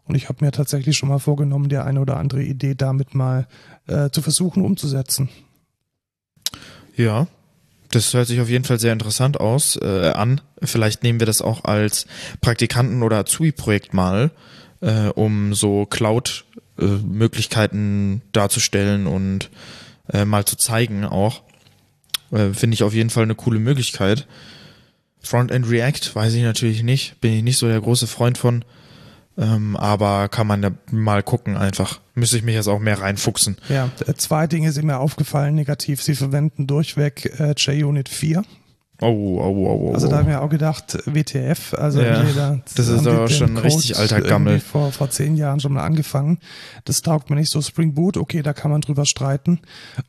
Und 0.05 0.15
ich 0.15 0.29
habe 0.29 0.45
mir 0.45 0.53
tatsächlich 0.53 0.97
schon 0.97 1.11
mal 1.11 1.19
vorgenommen, 1.19 1.69
die 1.69 1.77
eine 1.77 2.01
oder 2.01 2.17
andere 2.17 2.43
Idee 2.43 2.75
damit 2.75 3.15
mal 3.15 3.47
äh, 3.87 4.11
zu 4.11 4.23
versuchen 4.23 4.65
umzusetzen. 4.65 5.29
Ja, 6.97 7.27
das 7.91 8.15
hört 8.15 8.29
sich 8.29 8.41
auf 8.41 8.49
jeden 8.49 8.65
Fall 8.65 8.79
sehr 8.79 8.93
interessant 8.93 9.41
aus 9.41 9.77
äh, 9.77 10.11
an. 10.11 10.41
Vielleicht 10.63 11.03
nehmen 11.03 11.19
wir 11.21 11.27
das 11.27 11.43
auch 11.43 11.65
als 11.65 12.07
Praktikanten- 12.41 13.03
oder 13.03 13.19
Azubi-Projekt 13.19 13.93
mal, 13.95 14.31
äh, 14.81 15.09
um 15.09 15.55
so 15.55 15.87
Cloud-Möglichkeiten 15.87 18.23
darzustellen 18.33 19.07
und 19.07 19.51
äh, 20.13 20.25
mal 20.25 20.45
zu 20.45 20.57
zeigen 20.57 21.05
auch. 21.05 21.43
Äh, 22.31 22.53
Finde 22.53 22.75
ich 22.75 22.83
auf 22.83 22.95
jeden 22.95 23.11
Fall 23.11 23.25
eine 23.25 23.35
coole 23.35 23.59
Möglichkeit. 23.59 24.27
Frontend 25.21 25.69
React 25.69 26.15
weiß 26.15 26.35
ich 26.35 26.43
natürlich 26.43 26.83
nicht, 26.83 27.21
bin 27.21 27.33
ich 27.33 27.43
nicht 27.43 27.59
so 27.59 27.67
der 27.67 27.81
große 27.81 28.07
Freund 28.07 28.39
von. 28.39 28.65
Ähm, 29.39 29.77
aber 29.77 30.29
kann 30.29 30.47
man 30.47 30.63
ja 30.63 30.71
mal 30.91 31.23
gucken 31.23 31.57
einfach. 31.57 32.01
Müsste 32.15 32.37
ich 32.37 32.43
mich 32.43 32.55
jetzt 32.55 32.69
auch 32.69 32.81
mehr 32.81 33.01
reinfuchsen. 33.01 33.57
Ja, 33.69 33.91
äh, 34.07 34.15
zwei 34.15 34.47
Dinge 34.47 34.73
sind 34.73 34.87
mir 34.87 34.99
aufgefallen 34.99 35.55
negativ. 35.55 36.03
Sie 36.03 36.15
verwenden 36.15 36.67
durchweg 36.67 37.39
äh, 37.39 37.55
JUnit 37.57 38.09
4. 38.09 38.43
Oh, 39.03 39.07
oh, 39.07 39.43
oh, 39.43 39.89
oh. 39.89 39.95
Also 39.95 40.09
da 40.09 40.19
haben 40.19 40.29
wir 40.29 40.43
auch 40.43 40.51
gedacht, 40.51 40.99
WTF, 41.07 41.73
also 41.73 42.03
Ja, 42.03 42.23
jeder, 42.23 42.61
das 42.77 42.89
ist 42.89 43.07
aber 43.07 43.31
schon 43.31 43.55
den 43.55 43.57
richtig 43.57 43.97
alter 43.97 44.21
Gammel. 44.21 44.61
Vor, 44.61 44.93
vor 44.93 45.09
zehn 45.09 45.37
Jahren 45.37 45.59
schon 45.59 45.73
mal 45.73 45.85
angefangen. 45.85 46.39
Das 46.85 47.01
taugt 47.01 47.31
mir 47.31 47.37
nicht 47.37 47.51
so 47.51 47.63
Spring 47.63 47.95
Boot, 47.95 48.19
okay, 48.19 48.43
da 48.43 48.53
kann 48.53 48.71
man 48.71 48.83
drüber 48.83 49.07
streiten. 49.07 49.61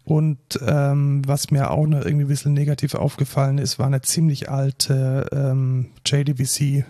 Und 0.03 0.39
ähm, 0.67 1.21
was 1.25 1.51
mir 1.51 1.71
auch 1.71 1.88
noch 1.88 2.03
irgendwie 2.03 2.25
ein 2.25 2.27
bisschen 2.27 2.53
negativ 2.53 2.93
aufgefallen 2.95 3.60
ist, 3.60 3.79
war 3.79 3.88
eine 3.88 4.01
ziemlich 4.01 4.49
alte 4.49 5.25
ähm, 5.31 5.91
JDBC 6.05 6.84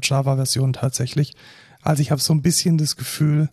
Java-Version 0.00 0.74
tatsächlich. 0.74 1.34
Also 1.82 2.00
ich 2.00 2.10
habe 2.10 2.20
so 2.20 2.32
ein 2.32 2.42
bisschen 2.42 2.78
das 2.78 2.96
Gefühl, 2.96 3.50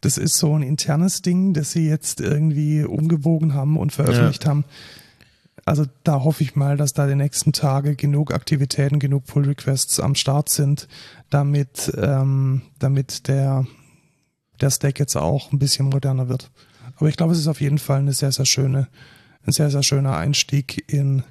das 0.00 0.16
ist 0.16 0.36
so 0.36 0.54
ein 0.54 0.62
internes 0.62 1.22
Ding, 1.22 1.52
das 1.52 1.72
sie 1.72 1.88
jetzt 1.88 2.20
irgendwie 2.20 2.84
umgebogen 2.84 3.54
haben 3.54 3.76
und 3.76 3.92
veröffentlicht 3.92 4.46
haben. 4.46 4.64
Also 5.64 5.84
da 6.04 6.24
hoffe 6.24 6.42
ich 6.42 6.56
mal, 6.56 6.76
dass 6.76 6.94
da 6.94 7.06
die 7.06 7.14
nächsten 7.14 7.52
Tage 7.52 7.94
genug 7.94 8.32
Aktivitäten, 8.32 8.98
genug 8.98 9.26
Pull-Requests 9.26 10.00
am 10.00 10.14
Start 10.14 10.48
sind, 10.48 10.88
damit, 11.28 11.92
ähm, 11.96 12.62
damit 12.78 13.28
der, 13.28 13.66
der 14.60 14.70
Stack 14.70 14.98
jetzt 14.98 15.16
auch 15.16 15.52
ein 15.52 15.58
bisschen 15.58 15.86
moderner 15.90 16.28
wird. 16.28 16.50
Aber 16.96 17.08
ich 17.08 17.16
glaube, 17.16 17.32
es 17.32 17.38
ist 17.38 17.46
auf 17.46 17.60
jeden 17.60 17.78
Fall 17.78 18.00
eine 18.00 18.12
sehr, 18.12 18.32
sehr 18.32 18.46
schöne, 18.46 18.88
ein 19.46 19.52
sehr, 19.52 19.70
sehr 19.70 19.82
schöner 19.82 20.16
Einstieg 20.16 20.90
in, 20.90 21.24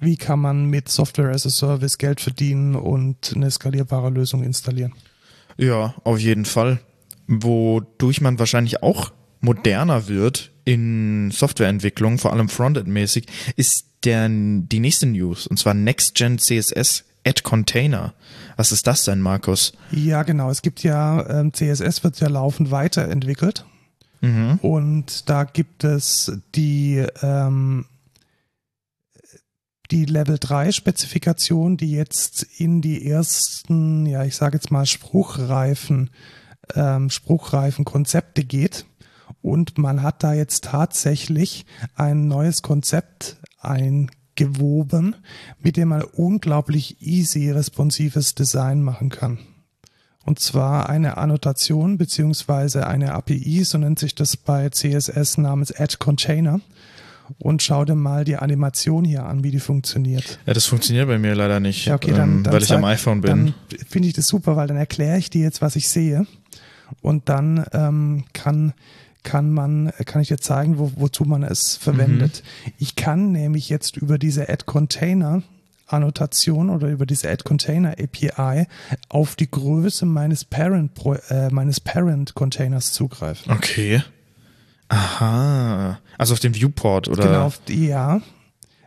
wie 0.00 0.16
kann 0.16 0.40
man 0.40 0.66
mit 0.66 0.88
Software 0.88 1.30
as 1.30 1.46
a 1.46 1.50
Service 1.50 1.98
Geld 1.98 2.20
verdienen 2.20 2.74
und 2.74 3.32
eine 3.34 3.50
skalierbare 3.50 4.10
Lösung 4.10 4.42
installieren. 4.42 4.92
Ja, 5.56 5.94
auf 6.04 6.18
jeden 6.18 6.44
Fall. 6.44 6.80
Wodurch 7.26 8.20
man 8.20 8.38
wahrscheinlich 8.38 8.82
auch 8.82 9.12
moderner 9.40 10.08
wird 10.08 10.52
in 10.64 11.30
Softwareentwicklung, 11.30 12.18
vor 12.18 12.32
allem 12.32 12.48
Frontend-mäßig, 12.48 13.26
ist 13.56 13.84
der, 14.04 14.28
die 14.28 14.80
nächste 14.80 15.06
News, 15.06 15.46
und 15.46 15.58
zwar 15.58 15.74
Next-Gen 15.74 16.38
CSS 16.38 17.04
Add 17.26 17.42
Container. 17.42 18.14
Was 18.56 18.72
ist 18.72 18.86
das 18.86 19.04
denn, 19.04 19.20
Markus? 19.20 19.72
Ja, 19.90 20.22
genau. 20.22 20.50
Es 20.50 20.62
gibt 20.62 20.82
ja, 20.82 21.28
ähm, 21.28 21.52
CSS 21.52 22.04
wird 22.04 22.20
ja 22.20 22.28
laufend 22.28 22.70
weiterentwickelt. 22.70 23.64
Mhm. 24.20 24.58
Und 24.62 25.28
da 25.28 25.44
gibt 25.44 25.84
es 25.84 26.32
die, 26.54 27.04
ähm, 27.22 27.86
die 29.90 30.04
Level 30.04 30.38
3 30.38 30.72
Spezifikation, 30.72 31.76
die 31.76 31.90
jetzt 31.90 32.42
in 32.58 32.80
die 32.82 33.08
ersten, 33.08 34.06
ja, 34.06 34.24
ich 34.24 34.36
sage 34.36 34.56
jetzt 34.56 34.70
mal 34.70 34.86
spruchreifen, 34.86 36.10
ähm, 36.74 37.10
spruchreifen 37.10 37.84
Konzepte 37.84 38.44
geht. 38.44 38.86
Und 39.42 39.78
man 39.78 40.02
hat 40.02 40.22
da 40.24 40.34
jetzt 40.34 40.64
tatsächlich 40.64 41.66
ein 41.94 42.26
neues 42.26 42.62
Konzept 42.62 43.36
eingewoben, 43.60 45.14
mit 45.60 45.76
dem 45.76 45.88
man 45.88 46.02
unglaublich 46.02 47.00
easy 47.00 47.50
responsives 47.50 48.34
Design 48.34 48.82
machen 48.82 49.08
kann. 49.08 49.38
Und 50.24 50.40
zwar 50.40 50.88
eine 50.88 51.18
Annotation 51.18 51.98
beziehungsweise 51.98 52.88
eine 52.88 53.12
API, 53.12 53.62
so 53.62 53.78
nennt 53.78 54.00
sich 54.00 54.16
das 54.16 54.36
bei 54.36 54.68
CSS 54.68 55.38
namens 55.38 55.70
Add 55.70 55.98
Container. 55.98 56.60
Und 57.38 57.62
schau 57.62 57.84
dir 57.84 57.94
mal 57.94 58.24
die 58.24 58.36
Animation 58.36 59.04
hier 59.04 59.24
an, 59.26 59.42
wie 59.44 59.50
die 59.50 59.60
funktioniert. 59.60 60.38
Ja, 60.46 60.54
das 60.54 60.66
funktioniert 60.66 61.08
bei 61.08 61.18
mir 61.18 61.34
leider 61.34 61.60
nicht, 61.60 61.86
Ja, 61.86 61.94
okay, 61.96 62.12
dann, 62.12 62.38
ähm, 62.38 62.42
dann 62.44 62.52
weil 62.54 62.62
ich 62.62 62.68
zeig- 62.68 62.78
am 62.78 62.84
iPhone 62.84 63.20
bin. 63.20 63.30
Dann 63.30 63.54
finde 63.88 64.08
ich 64.08 64.14
das 64.14 64.26
super, 64.28 64.56
weil 64.56 64.68
dann 64.68 64.76
erkläre 64.76 65.18
ich 65.18 65.30
dir 65.30 65.42
jetzt, 65.42 65.60
was 65.62 65.76
ich 65.76 65.88
sehe. 65.88 66.26
Und 67.02 67.28
dann 67.28 67.64
ähm, 67.72 68.24
kann, 68.32 68.72
kann 69.24 69.50
man, 69.50 69.90
kann 70.04 70.22
ich 70.22 70.28
dir 70.28 70.38
zeigen, 70.38 70.78
wo, 70.78 70.92
wozu 70.96 71.24
man 71.24 71.42
es 71.42 71.76
verwendet. 71.76 72.42
Mhm. 72.64 72.72
Ich 72.78 72.94
kann 72.96 73.32
nämlich 73.32 73.68
jetzt 73.68 73.96
über 73.96 74.18
diese 74.18 74.48
Add 74.48 74.64
Container 74.66 75.42
Annotation 75.88 76.68
oder 76.70 76.88
über 76.88 77.06
diese 77.06 77.30
Add 77.30 77.44
Container 77.44 77.92
API 77.98 78.66
auf 79.08 79.36
die 79.36 79.48
Größe 79.50 80.04
meines 80.04 80.44
Parent, 80.44 80.90
äh, 81.30 81.48
meines 81.50 81.78
Parent 81.80 82.34
Containers 82.34 82.92
zugreifen. 82.92 83.52
Okay. 83.52 84.02
Aha. 84.88 85.98
Also 86.18 86.34
auf 86.34 86.40
den 86.40 86.54
Viewport 86.54 87.08
oder, 87.08 87.24
Genau, 87.24 87.46
auf 87.46 87.58
die, 87.66 87.86
ja. 87.88 88.20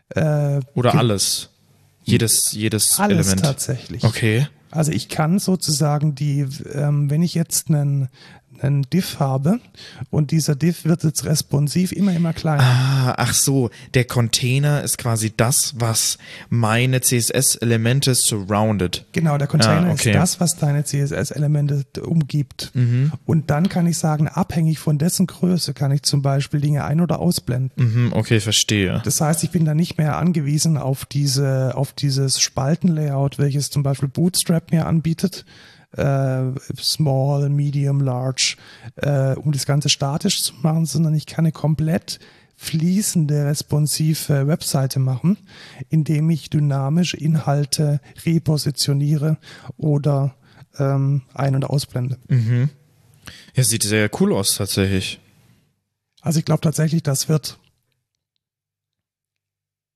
Äh, 0.10 0.60
oder 0.74 0.96
alles. 0.96 1.50
Jedes, 2.04 2.52
jedes 2.54 3.00
alles 3.00 3.28
Element. 3.28 3.44
tatsächlich. 3.46 4.04
Okay. 4.04 4.48
Also 4.72 4.92
ich 4.92 5.10
kann 5.10 5.40
sozusagen 5.40 6.16
die, 6.16 6.48
ähm, 6.74 7.10
wenn 7.10 7.22
ich 7.24 7.34
jetzt 7.34 7.70
einen, 7.70 8.10
einen 8.64 8.84
Diff 8.90 9.20
habe 9.20 9.60
und 10.10 10.32
dieser 10.32 10.56
Diff 10.56 10.86
wird 10.86 11.04
jetzt 11.04 11.26
responsiv 11.26 11.92
immer, 11.92 12.14
immer 12.14 12.34
kleiner. 12.34 12.64
Ah, 12.64 13.14
ach 13.18 13.34
so, 13.34 13.70
der 13.94 14.06
Container 14.06 14.84
ist 14.84 14.98
quasi 14.98 15.32
das, 15.36 15.74
was 15.78 16.18
meine 16.50 17.02
CSS-Elemente 17.02 18.16
surrounded. 18.16 19.06
Genau, 19.12 19.38
der 19.38 19.48
Container 19.48 19.88
Ah, 19.90 19.92
okay. 19.92 20.10
ist 20.12 20.16
das, 20.16 20.40
was 20.40 20.58
deine 20.58 20.84
CSS-Elemente 20.84 21.86
umgibt. 22.02 22.72
Und 23.26 23.50
dann 23.50 23.70
kann 23.70 23.88
ich 23.88 23.98
sagen, 23.98 24.28
abhängig 24.28 24.80
von 24.80 24.98
dessen 24.98 25.28
Größe 25.28 25.74
kann 25.74 25.92
ich 25.92 26.04
zum 26.04 26.22
Beispiel 26.22 26.62
Dinge 26.62 26.84
ein- 26.86 27.02
oder 27.02 27.20
ausblenden. 27.20 27.72
Mhm, 27.76 28.14
okay, 28.14 28.40
verstehe. 28.40 29.02
Das 29.04 29.22
heißt, 29.22 29.44
ich 29.44 29.52
bin 29.52 29.66
da 29.66 29.74
nicht 29.74 29.98
mehr 29.98 30.18
angewiesen 30.18 30.78
auf 30.78 31.06
diese, 31.06 31.74
auf 31.76 31.94
dieses 31.94 32.40
Spaltenlayout, 32.40 33.38
welches 33.40 33.70
zum 33.70 33.84
Beispiel 33.84 34.10
Bootstrap 34.10 34.72
mir 34.72 34.86
anbietet. 34.88 35.46
Äh, 35.92 36.52
small, 36.78 37.50
medium, 37.50 38.02
large, 38.02 38.58
äh, 38.96 39.34
um 39.36 39.52
das 39.52 39.66
Ganze 39.66 39.90
statisch 39.90 40.44
zu 40.44 40.54
machen, 40.62 40.86
sondern 40.86 41.16
ich 41.16 41.26
kann 41.26 41.46
eine 41.46 41.52
komplett 41.52 42.20
fließende, 42.56 43.46
responsive 43.46 44.46
Webseite 44.46 45.00
machen, 45.00 45.38
indem 45.90 46.30
ich 46.30 46.50
dynamisch 46.50 47.14
Inhalte 47.14 48.02
repositioniere 48.26 49.38
oder 49.78 50.36
ähm, 50.78 51.22
ein- 51.34 51.56
und 51.56 51.64
ausblende. 51.64 52.18
Mhm. 52.28 52.70
Ja, 53.56 53.64
sieht 53.64 53.84
sehr 53.84 54.10
cool 54.20 54.34
aus 54.34 54.56
tatsächlich. 54.56 55.20
Also 56.22 56.40
ich 56.40 56.46
glaube 56.46 56.62
tatsächlich, 56.62 57.02
das 57.02 57.30
wird 57.30 57.58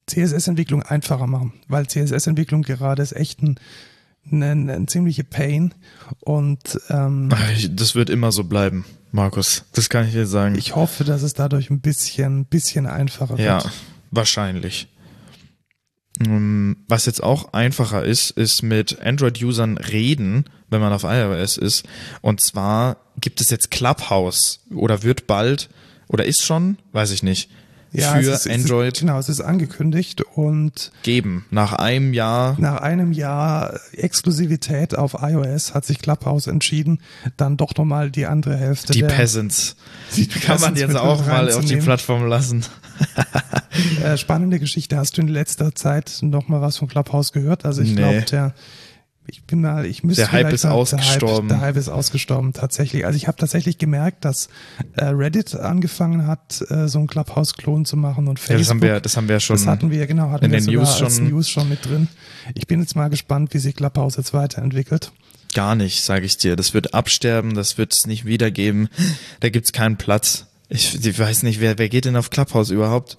CSS-Entwicklung 0.08 0.84
einfacher 0.84 1.28
machen, 1.28 1.54
weil 1.68 1.88
CSS-Entwicklung 1.88 2.62
gerade 2.62 3.02
ist 3.02 3.14
echt 3.14 3.42
ein, 3.42 3.60
ein, 4.32 4.70
ein 4.70 4.88
ziemliche 4.88 5.24
Pain 5.24 5.74
und 6.22 6.80
ähm, 6.90 7.30
Das 7.72 7.96
wird 7.96 8.10
immer 8.10 8.32
so 8.32 8.44
bleiben, 8.44 8.86
Markus. 9.12 9.66
Das 9.74 9.90
kann 9.90 10.06
ich 10.08 10.14
dir 10.14 10.26
sagen. 10.26 10.56
ich 10.58 10.76
hoffe, 10.76 11.04
dass 11.04 11.22
es 11.24 11.34
dadurch 11.34 11.70
ein 11.70 11.82
bisschen, 11.82 12.46
bisschen 12.46 12.86
einfacher 12.86 13.38
ja, 13.40 13.64
wird. 13.64 13.74
wahrscheinlich. 14.12 14.88
Ähm, 16.20 16.78
Was 16.88 17.06
jetzt 17.06 17.24
auch 17.24 17.54
einfacher 17.54 18.04
ist, 18.04 18.32
ist 18.32 18.62
mit 18.62 19.02
Android-Usern 19.02 19.78
reden, 19.78 20.46
wenn 20.70 20.80
man 20.82 20.94
auf 20.94 21.04
iOS 21.04 21.58
ist. 21.58 21.84
Und 22.22 22.42
zwar 22.42 22.98
gibt 23.20 23.42
es 23.42 23.50
jetzt 23.50 23.72
Clubhouse 23.72 24.60
oder 24.74 25.04
wird 25.04 25.28
bald 25.28 25.70
oder 26.08 26.26
ist 26.26 26.44
schon, 26.44 26.78
weiß 26.92 27.12
ich 27.12 27.24
nicht, 27.24 27.50
Ja, 27.94 28.14
für 28.14 28.20
es 28.22 28.46
ist, 28.46 28.50
Android 28.50 28.94
Ist, 28.94 29.00
genau, 29.02 29.20
es 29.20 29.30
ist 29.30 29.40
angekündigt 29.42 30.22
und 30.36 30.92
geben. 31.04 31.46
Nach 31.52 31.74
einem 31.74 32.14
Jahr. 32.14 32.56
nach 32.60 32.82
einem 32.82 33.12
Jahr 33.12 33.80
Exklusivität 33.94 34.98
auf 34.98 35.18
iOS 35.22 35.74
hat 35.74 35.86
sich 35.86 36.00
Clubhouse 36.00 36.48
entschieden, 36.48 37.00
dann 37.38 37.56
doch 37.58 37.76
nochmal 37.78 38.10
die 38.10 38.26
andere 38.26 38.58
Hälfte 38.58 38.94
Die 38.94 39.02
der 39.02 39.08
Peasants. 39.10 39.76
die 40.16 40.28
Kann 40.28 40.60
man 40.60 40.76
jetzt 40.76 40.96
auch 40.96 41.26
mal 41.28 41.52
auf 41.52 41.66
die. 41.66 41.76
Plattform 41.78 42.26
lassen. 42.28 42.64
Äh, 44.04 44.18
spannende 44.18 44.60
Geschichte. 44.60 44.98
Hast 44.98 45.18
du 45.18 45.22
in 45.22 45.28
letzter 45.28 45.74
Zeit 45.76 46.20
noch 46.22 46.48
mal 46.48 46.62
was 46.62 46.78
von 46.78 46.88
Clubhouse 46.88 47.32
gehört? 47.32 47.66
Also 47.66 47.82
ich 47.82 47.90
Nee. 47.92 47.96
glaube, 47.96 48.22
der 48.24 48.54
ich 49.28 49.44
bin 49.44 49.62
mal, 49.62 49.86
ich 49.86 50.04
müsste 50.04 50.24
Der 50.24 50.32
Hype 50.32 50.52
ist 50.54 50.62
sagen, 50.62 50.76
ausgestorben. 50.76 51.48
Der 51.48 51.58
Hype, 51.58 51.62
der 51.62 51.68
Hype 51.68 51.78
ist 51.78 51.90
ausgestorben, 51.90 52.54
tatsächlich. 52.54 53.06
Also 53.06 53.16
ich 53.18 53.28
habe 53.28 53.38
tatsächlich 53.38 53.78
gemerkt, 53.78 54.26
dass 54.26 54.50
äh, 54.96 55.06
Reddit 55.06 55.56
angefangen 55.56 56.28
hat, 56.28 56.62
äh, 56.70 56.88
so 56.88 57.00
einen 57.00 57.08
Clubhouse-Klon 57.08 57.86
zu 57.86 57.96
machen 57.98 58.28
und 58.28 58.40
Ja, 58.40 58.46
Facebook. 58.46 58.60
das 58.60 58.70
haben 58.70 58.82
wir, 58.82 59.00
das 59.00 59.18
haben 59.18 59.30
wir 59.30 59.40
schon. 59.40 59.56
Das 59.56 59.66
hatten 59.68 59.92
wir, 59.92 60.06
genau, 60.08 60.30
hatten 60.32 60.46
in 60.46 60.52
wir 60.52 60.60
den 60.60 60.74
News 60.76 61.02
als 61.02 61.16
schon- 61.18 61.30
News 61.30 61.50
schon 61.50 61.70
mit 61.70 61.86
drin. 61.86 62.08
Ich 62.54 62.68
bin 62.68 62.80
jetzt 62.82 62.96
mal 62.96 63.10
gespannt, 63.10 63.54
wie 63.54 63.60
sich 63.60 63.76
Clubhouse 63.76 64.18
jetzt 64.18 64.34
weiterentwickelt. 64.34 65.12
Gar 65.54 65.76
nicht, 65.76 66.04
sage 66.04 66.26
ich 66.26 66.38
dir. 66.38 66.56
Das 66.56 66.74
wird 66.74 66.94
absterben, 66.94 67.54
das 67.54 67.78
wird 67.78 67.94
es 67.94 68.06
nicht 68.08 68.26
wiedergeben. 68.26 68.90
Da 69.40 69.50
gibt's 69.50 69.72
keinen 69.72 69.98
Platz. 69.98 70.48
Ich, 70.70 71.06
ich 71.06 71.20
weiß 71.20 71.44
nicht, 71.44 71.62
wer, 71.62 71.78
wer 71.78 71.90
geht 71.90 72.06
denn 72.06 72.16
auf 72.16 72.30
Clubhouse 72.32 72.72
überhaupt? 72.72 73.18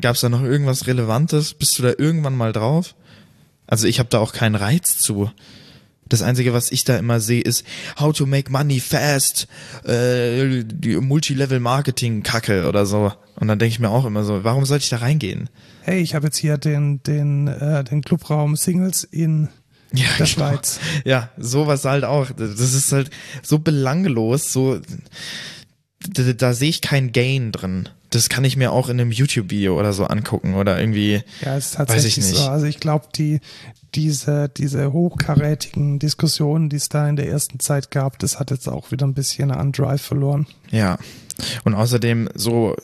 Gab's 0.00 0.20
da 0.20 0.28
noch 0.28 0.42
irgendwas 0.42 0.86
Relevantes? 0.86 1.54
Bist 1.54 1.78
du 1.78 1.82
da 1.84 1.92
irgendwann 1.96 2.36
mal 2.36 2.52
drauf? 2.52 2.94
Also 3.66 3.86
ich 3.86 3.98
habe 3.98 4.08
da 4.08 4.18
auch 4.18 4.32
keinen 4.32 4.54
Reiz 4.54 4.98
zu. 4.98 5.30
Das 6.06 6.20
Einzige, 6.20 6.52
was 6.52 6.70
ich 6.70 6.84
da 6.84 6.98
immer 6.98 7.18
sehe, 7.18 7.40
ist 7.40 7.64
How 7.98 8.14
to 8.14 8.26
make 8.26 8.52
money 8.52 8.78
fast, 8.78 9.48
äh, 9.84 10.62
die 10.62 10.96
Multilevel-Marketing-Kacke 10.96 12.68
oder 12.68 12.84
so. 12.84 13.12
Und 13.36 13.48
dann 13.48 13.58
denke 13.58 13.72
ich 13.72 13.80
mir 13.80 13.88
auch 13.88 14.04
immer 14.04 14.22
so, 14.24 14.44
warum 14.44 14.66
sollte 14.66 14.84
ich 14.84 14.90
da 14.90 14.98
reingehen? 14.98 15.48
Hey, 15.82 16.02
ich 16.02 16.14
habe 16.14 16.26
jetzt 16.26 16.36
hier 16.36 16.58
den, 16.58 17.02
den, 17.02 17.48
äh, 17.48 17.84
den 17.84 18.02
Clubraum 18.02 18.54
Singles 18.54 19.02
in 19.04 19.48
Ja, 19.92 20.04
der 20.04 20.26
genau. 20.26 20.26
Schweiz. 20.26 20.78
Ja, 21.04 21.30
sowas 21.38 21.84
halt 21.84 22.04
auch. 22.04 22.30
Das 22.30 22.60
ist 22.60 22.92
halt 22.92 23.10
so 23.42 23.58
belanglos, 23.58 24.52
so 24.52 24.80
da, 26.06 26.32
da 26.32 26.52
sehe 26.52 26.68
ich 26.70 26.80
kein 26.82 27.12
Gain 27.12 27.50
drin. 27.50 27.88
Das 28.14 28.28
kann 28.28 28.44
ich 28.44 28.56
mir 28.56 28.70
auch 28.70 28.88
in 28.88 29.00
einem 29.00 29.10
YouTube-Video 29.10 29.78
oder 29.78 29.92
so 29.92 30.04
angucken 30.04 30.54
oder 30.54 30.78
irgendwie. 30.78 31.22
Ja, 31.40 31.56
es 31.56 31.66
ist 31.66 31.78
Weiß 31.78 31.86
tatsächlich 31.88 32.18
ich 32.18 32.32
nicht. 32.32 32.36
so. 32.36 32.48
Also 32.48 32.66
ich 32.66 32.78
glaube, 32.78 33.06
die, 33.14 33.40
diese, 33.94 34.48
diese 34.48 34.92
hochkarätigen 34.92 35.98
Diskussionen, 35.98 36.68
die 36.68 36.76
es 36.76 36.88
da 36.88 37.08
in 37.08 37.16
der 37.16 37.28
ersten 37.28 37.58
Zeit 37.60 37.90
gab, 37.90 38.18
das 38.18 38.38
hat 38.38 38.50
jetzt 38.50 38.68
auch 38.68 38.90
wieder 38.92 39.06
ein 39.06 39.14
bisschen 39.14 39.50
an 39.50 39.72
Drive 39.72 40.02
verloren. 40.02 40.46
Ja. 40.70 40.98
Und 41.64 41.74
außerdem 41.74 42.28
so, 42.34 42.76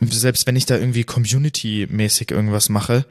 selbst 0.00 0.46
wenn 0.46 0.54
ich 0.56 0.66
da 0.66 0.76
irgendwie 0.76 1.04
Community-mäßig 1.04 2.30
irgendwas 2.30 2.68
mache, 2.68 3.04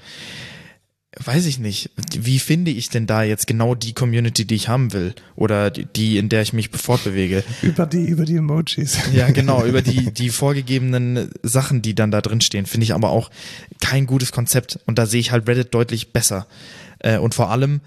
weiß 1.24 1.46
ich 1.46 1.60
nicht, 1.60 1.90
wie 2.18 2.40
finde 2.40 2.72
ich 2.72 2.90
denn 2.90 3.08
da 3.08 3.24
jetzt 3.24 3.48
genau 3.48 3.76
die 3.76 3.94
Community, 3.94 4.46
die 4.46 4.56
ich 4.56 4.68
haben 4.68 4.94
will? 4.94 5.14
Oder 5.36 5.72
die- 5.72 6.18
in 6.18 6.30
der 6.30 6.42
ich 6.42 6.54
mich 6.54 6.70
fortbewege? 6.70 7.44
Über 7.62 7.86
die, 7.86 8.06
über 8.06 8.26
die 8.26 8.36
Emojis. 8.36 8.98
Ja, 9.14 9.30
genau, 9.32 9.66
über 9.66 9.82
die, 9.82 10.12
die 10.14 10.30
vorgegebenen 10.30 11.32
Sachen, 11.44 11.82
die 11.82 11.96
dann 11.96 12.12
da 12.12 12.22
drin 12.22 12.42
stehen, 12.42 12.66
finde 12.66 12.86
ich 12.86 12.94
aber 12.94 13.10
auch 13.10 13.30
kein 13.82 14.06
gutes 14.06 14.32
Konzept. 14.32 14.80
Und 14.86 14.98
da 15.00 15.06
sehe 15.06 15.20
ich 15.20 15.32
halt 15.32 15.48
Reddit 15.48 15.74
deutlich 15.74 16.14
besser. 16.14 16.48
Äh, 17.00 17.18
Und 17.18 17.34
vor 17.36 17.50
allem, 17.52 17.82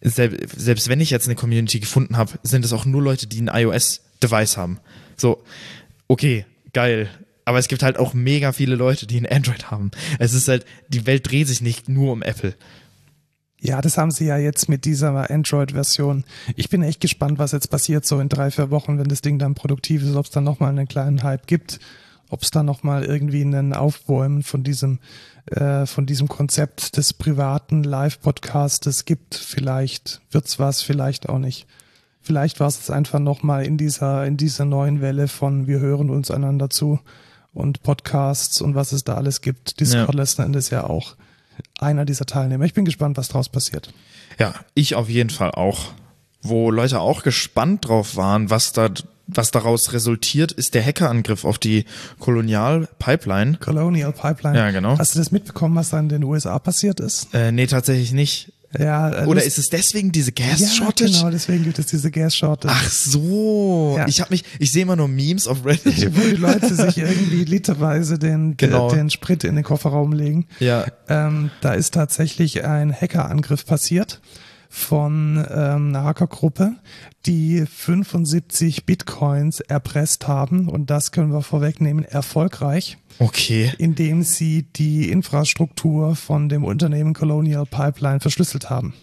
sel- 0.00 0.38
selbst 0.56 0.88
wenn 0.88 1.00
ich 1.00 1.10
jetzt 1.10 1.26
eine 1.26 1.34
Community 1.36 1.80
gefunden 1.80 2.16
habe, 2.16 2.32
sind 2.42 2.64
es 2.64 2.72
auch 2.72 2.84
nur 2.84 3.02
Leute, 3.02 3.26
die 3.26 3.40
ein 3.40 3.48
iOS-Device 3.52 4.56
haben. 4.56 4.78
So, 5.16 5.42
okay, 6.08 6.44
geil. 6.72 7.08
Aber 7.44 7.58
es 7.58 7.68
gibt 7.68 7.82
halt 7.82 7.98
auch 7.98 8.14
mega 8.14 8.52
viele 8.52 8.76
Leute, 8.76 9.06
die 9.06 9.18
ein 9.18 9.26
Android 9.26 9.70
haben. 9.70 9.90
Es 10.18 10.32
ist 10.32 10.48
halt, 10.48 10.64
die 10.88 11.06
Welt 11.06 11.30
dreht 11.30 11.48
sich 11.48 11.60
nicht 11.60 11.88
nur 11.88 12.12
um 12.12 12.22
Apple. 12.22 12.54
Ja, 13.64 13.80
das 13.80 13.96
haben 13.96 14.10
sie 14.10 14.26
ja 14.26 14.36
jetzt 14.38 14.68
mit 14.68 14.84
dieser 14.84 15.30
Android-Version. 15.30 16.24
Ich 16.56 16.68
bin 16.68 16.82
echt 16.82 17.00
gespannt, 17.00 17.38
was 17.38 17.52
jetzt 17.52 17.68
passiert, 17.68 18.04
so 18.04 18.18
in 18.18 18.28
drei, 18.28 18.50
vier 18.50 18.70
Wochen, 18.70 18.98
wenn 18.98 19.06
das 19.06 19.22
Ding 19.22 19.38
dann 19.38 19.54
produktiv 19.54 20.02
ist, 20.02 20.16
ob 20.16 20.24
es 20.24 20.32
dann 20.32 20.42
nochmal 20.42 20.70
einen 20.70 20.88
kleinen 20.88 21.22
Hype 21.22 21.46
gibt, 21.46 21.78
ob 22.28 22.42
es 22.42 22.50
dann 22.50 22.66
nochmal 22.66 23.04
irgendwie 23.04 23.42
einen 23.42 23.72
Aufbäumen 23.72 24.42
von 24.42 24.64
diesem, 24.64 24.98
äh, 25.46 25.86
von 25.86 26.06
diesem 26.06 26.26
Konzept 26.26 26.96
des 26.96 27.12
privaten 27.12 27.84
Live-Podcastes 27.84 29.04
gibt. 29.04 29.36
Vielleicht 29.36 30.22
wird's 30.32 30.58
was, 30.58 30.82
vielleicht 30.82 31.28
auch 31.28 31.38
nicht. 31.38 31.68
Vielleicht 32.20 32.58
war 32.58 32.66
es 32.66 32.78
jetzt 32.78 32.90
einfach 32.90 33.20
nochmal 33.20 33.64
in 33.64 33.76
dieser, 33.76 34.26
in 34.26 34.36
dieser 34.36 34.64
neuen 34.64 35.00
Welle 35.00 35.28
von 35.28 35.68
wir 35.68 35.78
hören 35.78 36.10
uns 36.10 36.32
einander 36.32 36.68
zu 36.68 36.98
und 37.54 37.82
Podcasts 37.82 38.60
und 38.60 38.74
was 38.74 38.92
es 38.92 39.04
da 39.04 39.14
alles 39.14 39.40
gibt. 39.40 39.80
Discord 39.80 40.14
Ja. 40.14 40.20
letzten 40.20 40.42
Endes 40.42 40.70
ja 40.70 40.84
auch 40.84 41.16
einer 41.78 42.04
dieser 42.04 42.26
Teilnehmer. 42.26 42.64
Ich 42.64 42.74
bin 42.74 42.84
gespannt, 42.84 43.16
was 43.16 43.28
draus 43.28 43.48
passiert. 43.48 43.92
Ja, 44.38 44.54
ich 44.74 44.94
auf 44.94 45.08
jeden 45.08 45.30
Fall 45.30 45.50
auch. 45.52 45.92
Wo 46.44 46.70
Leute 46.72 46.98
auch 47.00 47.22
gespannt 47.22 47.86
drauf 47.86 48.16
waren, 48.16 48.50
was 48.50 48.72
da, 48.72 48.88
was 49.28 49.50
daraus 49.52 49.92
resultiert, 49.92 50.50
ist 50.50 50.74
der 50.74 50.84
Hackerangriff 50.84 51.44
auf 51.44 51.58
die 51.58 51.84
Kolonial-Pipeline. 52.18 53.58
Colonial 53.58 54.12
Pipeline. 54.12 54.56
Ja, 54.58 54.70
genau. 54.70 54.98
Hast 54.98 55.14
du 55.14 55.18
das 55.18 55.30
mitbekommen, 55.30 55.76
was 55.76 55.90
da 55.90 55.98
in 56.00 56.08
den 56.08 56.24
USA 56.24 56.58
passiert 56.58 57.00
ist? 57.00 57.32
Äh, 57.34 57.52
nee, 57.52 57.66
tatsächlich 57.66 58.12
nicht. 58.12 58.52
Ja, 58.78 59.24
äh, 59.24 59.26
Oder 59.26 59.42
ist 59.42 59.58
es 59.58 59.68
deswegen 59.68 60.12
diese 60.12 60.32
Gas 60.32 60.60
ja, 60.60 60.68
Shortage? 60.68 61.12
genau, 61.12 61.30
deswegen 61.30 61.64
gibt 61.64 61.78
es 61.78 61.86
diese 61.86 62.10
Gas 62.10 62.34
Shortage. 62.36 62.74
Ach 62.76 62.88
so. 62.90 63.94
Ja. 63.98 64.06
Ich 64.08 64.20
habe 64.20 64.30
mich, 64.32 64.44
ich 64.58 64.72
sehe 64.72 64.82
immer 64.82 64.96
nur 64.96 65.08
Memes 65.08 65.46
auf 65.46 65.64
Reddit. 65.64 66.16
Wo 66.16 66.20
die 66.20 66.36
Leute 66.36 66.74
sich 66.74 66.98
irgendwie 66.98 67.44
literweise 67.44 68.18
den, 68.18 68.56
Genau. 68.56 68.90
den 68.90 69.10
Sprit 69.10 69.44
in 69.44 69.54
den 69.56 69.64
Kofferraum 69.64 70.12
legen. 70.12 70.46
ja. 70.58 70.86
Ähm, 71.08 71.50
da 71.60 71.74
ist 71.74 71.94
tatsächlich 71.94 72.64
ein 72.64 72.92
Hackerangriff 72.92 73.66
passiert 73.66 74.20
von 74.74 75.36
ähm, 75.50 75.88
einer 75.88 76.02
Hackergruppe, 76.02 76.72
die 77.26 77.66
75 77.66 78.86
Bitcoins 78.86 79.60
erpresst 79.60 80.26
haben 80.26 80.66
und 80.66 80.88
das 80.88 81.12
können 81.12 81.30
wir 81.30 81.42
vorwegnehmen, 81.42 82.06
erfolgreich, 82.06 82.96
Okay. 83.18 83.70
indem 83.76 84.22
sie 84.22 84.62
die 84.62 85.10
Infrastruktur 85.10 86.16
von 86.16 86.48
dem 86.48 86.64
Unternehmen 86.64 87.12
Colonial 87.12 87.66
Pipeline 87.66 88.20
verschlüsselt 88.20 88.70
haben. 88.70 88.94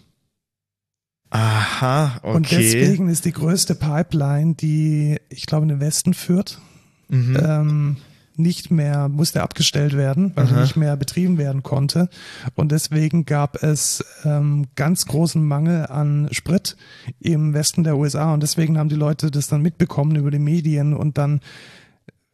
Aha, 1.30 2.18
okay. 2.24 2.36
Und 2.36 2.50
deswegen 2.50 3.08
ist 3.08 3.24
die 3.24 3.32
größte 3.32 3.76
Pipeline, 3.76 4.56
die 4.56 5.20
ich 5.28 5.46
glaube 5.46 5.62
in 5.62 5.68
den 5.68 5.80
Westen 5.80 6.14
führt, 6.14 6.60
mhm. 7.08 7.38
ähm, 7.40 7.96
nicht 8.42 8.70
mehr, 8.70 9.08
musste 9.08 9.42
abgestellt 9.42 9.96
werden, 9.96 10.32
weil 10.34 10.46
Aha. 10.46 10.60
nicht 10.60 10.76
mehr 10.76 10.96
betrieben 10.96 11.38
werden 11.38 11.62
konnte. 11.62 12.08
Und 12.54 12.72
deswegen 12.72 13.24
gab 13.24 13.62
es 13.62 14.04
ähm, 14.24 14.66
ganz 14.76 15.06
großen 15.06 15.44
Mangel 15.44 15.86
an 15.86 16.28
Sprit 16.32 16.76
im 17.20 17.54
Westen 17.54 17.84
der 17.84 17.96
USA. 17.96 18.34
Und 18.34 18.42
deswegen 18.42 18.78
haben 18.78 18.88
die 18.88 18.96
Leute 18.96 19.30
das 19.30 19.48
dann 19.48 19.62
mitbekommen 19.62 20.16
über 20.16 20.30
die 20.30 20.38
Medien 20.38 20.94
und 20.94 21.18
dann 21.18 21.40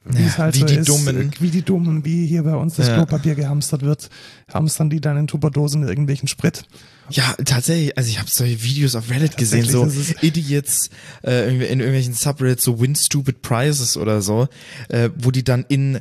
wie 0.08 0.22
Ja, 0.22 0.28
es 0.28 0.38
halt 0.38 0.54
wie 0.54 0.60
so 0.60 0.66
die 0.66 0.74
ist, 0.76 0.88
Dummen. 0.88 1.30
wie 1.40 1.50
die 1.50 1.62
Dummen, 1.62 2.04
wie 2.04 2.26
hier 2.26 2.42
bei 2.44 2.54
uns 2.54 2.76
das 2.76 2.88
Ja. 2.88 2.94
Klopapier 2.96 3.34
gehamstert 3.34 3.82
wird, 3.82 4.08
hamstern 4.52 4.90
die 4.90 5.00
dann 5.00 5.16
in 5.16 5.26
Tupperdosen 5.26 5.82
irgendwelchen 5.82 6.28
Sprit. 6.28 6.64
Ja, 7.10 7.34
tatsächlich, 7.44 7.96
also 7.96 8.08
ich 8.10 8.18
habe 8.18 8.28
solche 8.30 8.62
Videos 8.64 8.94
auf 8.96 9.10
Reddit 9.10 9.36
gesehen, 9.36 9.64
so 9.64 9.88
Idiots 10.22 10.90
äh, 11.22 11.44
irgendwie 11.46 11.66
in 11.66 11.78
irgendwelchen 11.80 12.14
Subreddits, 12.14 12.64
so 12.64 12.80
Win 12.80 12.96
Stupid 12.96 13.42
Prizes 13.42 13.96
oder 13.96 14.22
so, 14.22 14.48
äh, 14.88 15.10
wo 15.16 15.30
die 15.30 15.44
dann 15.44 15.64
in 15.68 16.00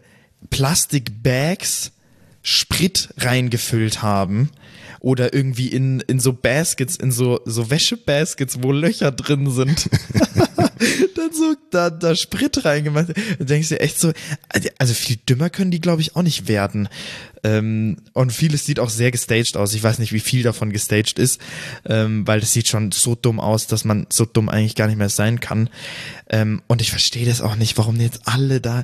Plastikbags 0.50 1.92
Sprit 2.42 3.10
reingefüllt 3.18 4.02
haben 4.04 4.50
oder 5.00 5.34
irgendwie 5.34 5.68
in, 5.68 6.00
in 6.02 6.20
so 6.20 6.34
Baskets, 6.34 6.96
in 6.96 7.12
so, 7.12 7.40
so 7.46 7.70
Wäschebaskets, 7.70 8.62
wo 8.64 8.72
Löcher 8.72 9.12
drin 9.12 9.50
sind. 9.52 9.90
da 11.26 11.30
dann 11.30 11.38
so 11.38 11.56
da, 11.72 11.90
da 11.90 12.16
Sprit 12.16 12.66
reingemacht. 12.66 13.10
Du 13.40 13.46
denkst 13.46 13.70
dir 13.70 13.80
echt 13.80 14.00
so, 14.00 14.12
also 14.78 14.94
viel 14.94 15.18
dümmer 15.28 15.50
können 15.50 15.72
die, 15.72 15.82
glaube 15.82 16.02
ich, 16.02 16.16
auch 16.16 16.22
nicht 16.22 16.48
werden. 16.48 16.90
Ähm, 17.44 17.98
und 18.14 18.32
vieles 18.32 18.66
sieht 18.66 18.80
auch 18.80 18.90
sehr 18.90 19.12
gestaged 19.12 19.58
aus. 19.58 19.74
Ich 19.74 19.84
weiß 19.84 20.00
nicht, 20.00 20.14
wie 20.14 20.20
viel 20.20 20.44
davon 20.44 20.72
gestaged 20.72 21.20
ist, 21.20 21.40
ähm, 21.86 22.26
weil 22.28 22.40
das 22.40 22.52
sieht 22.52 22.68
schon 22.68 22.92
so 22.92 23.16
dumm 23.16 23.40
aus, 23.40 23.68
dass 23.68 23.86
man 23.86 24.08
so 24.10 24.26
dumm 24.26 24.50
eigentlich 24.50 24.76
gar 24.76 24.88
nicht 24.88 24.98
mehr 24.98 25.10
sein 25.10 25.40
kann. 25.40 25.70
Ähm, 26.30 26.62
und 26.68 26.82
ich 26.82 26.90
verstehe 26.90 27.26
das 27.26 27.42
auch 27.42 27.56
nicht, 27.56 27.78
warum 27.78 28.00
jetzt 28.00 28.22
alle 28.26 28.62
da 28.62 28.84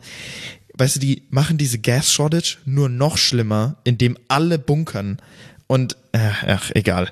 weißt 0.73 0.95
du, 0.95 0.99
die 0.99 1.23
machen 1.29 1.57
diese 1.57 1.79
Gas 1.79 2.11
Shortage 2.11 2.57
nur 2.65 2.89
noch 2.89 3.17
schlimmer, 3.17 3.75
indem 3.83 4.17
alle 4.29 4.57
bunkern. 4.57 5.21
Und, 5.67 5.95
äh, 6.11 6.31
ach, 6.47 6.71
egal. 6.73 7.11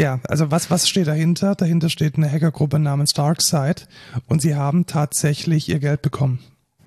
Ja, 0.00 0.18
also 0.26 0.50
was, 0.50 0.70
was 0.70 0.88
steht 0.88 1.08
dahinter? 1.08 1.54
Dahinter 1.54 1.90
steht 1.90 2.16
eine 2.16 2.30
Hackergruppe 2.30 2.78
namens 2.78 3.12
Darkseid 3.12 3.86
und 4.28 4.40
sie 4.40 4.54
haben 4.54 4.86
tatsächlich 4.86 5.68
ihr 5.68 5.78
Geld 5.78 6.00
bekommen. 6.00 6.38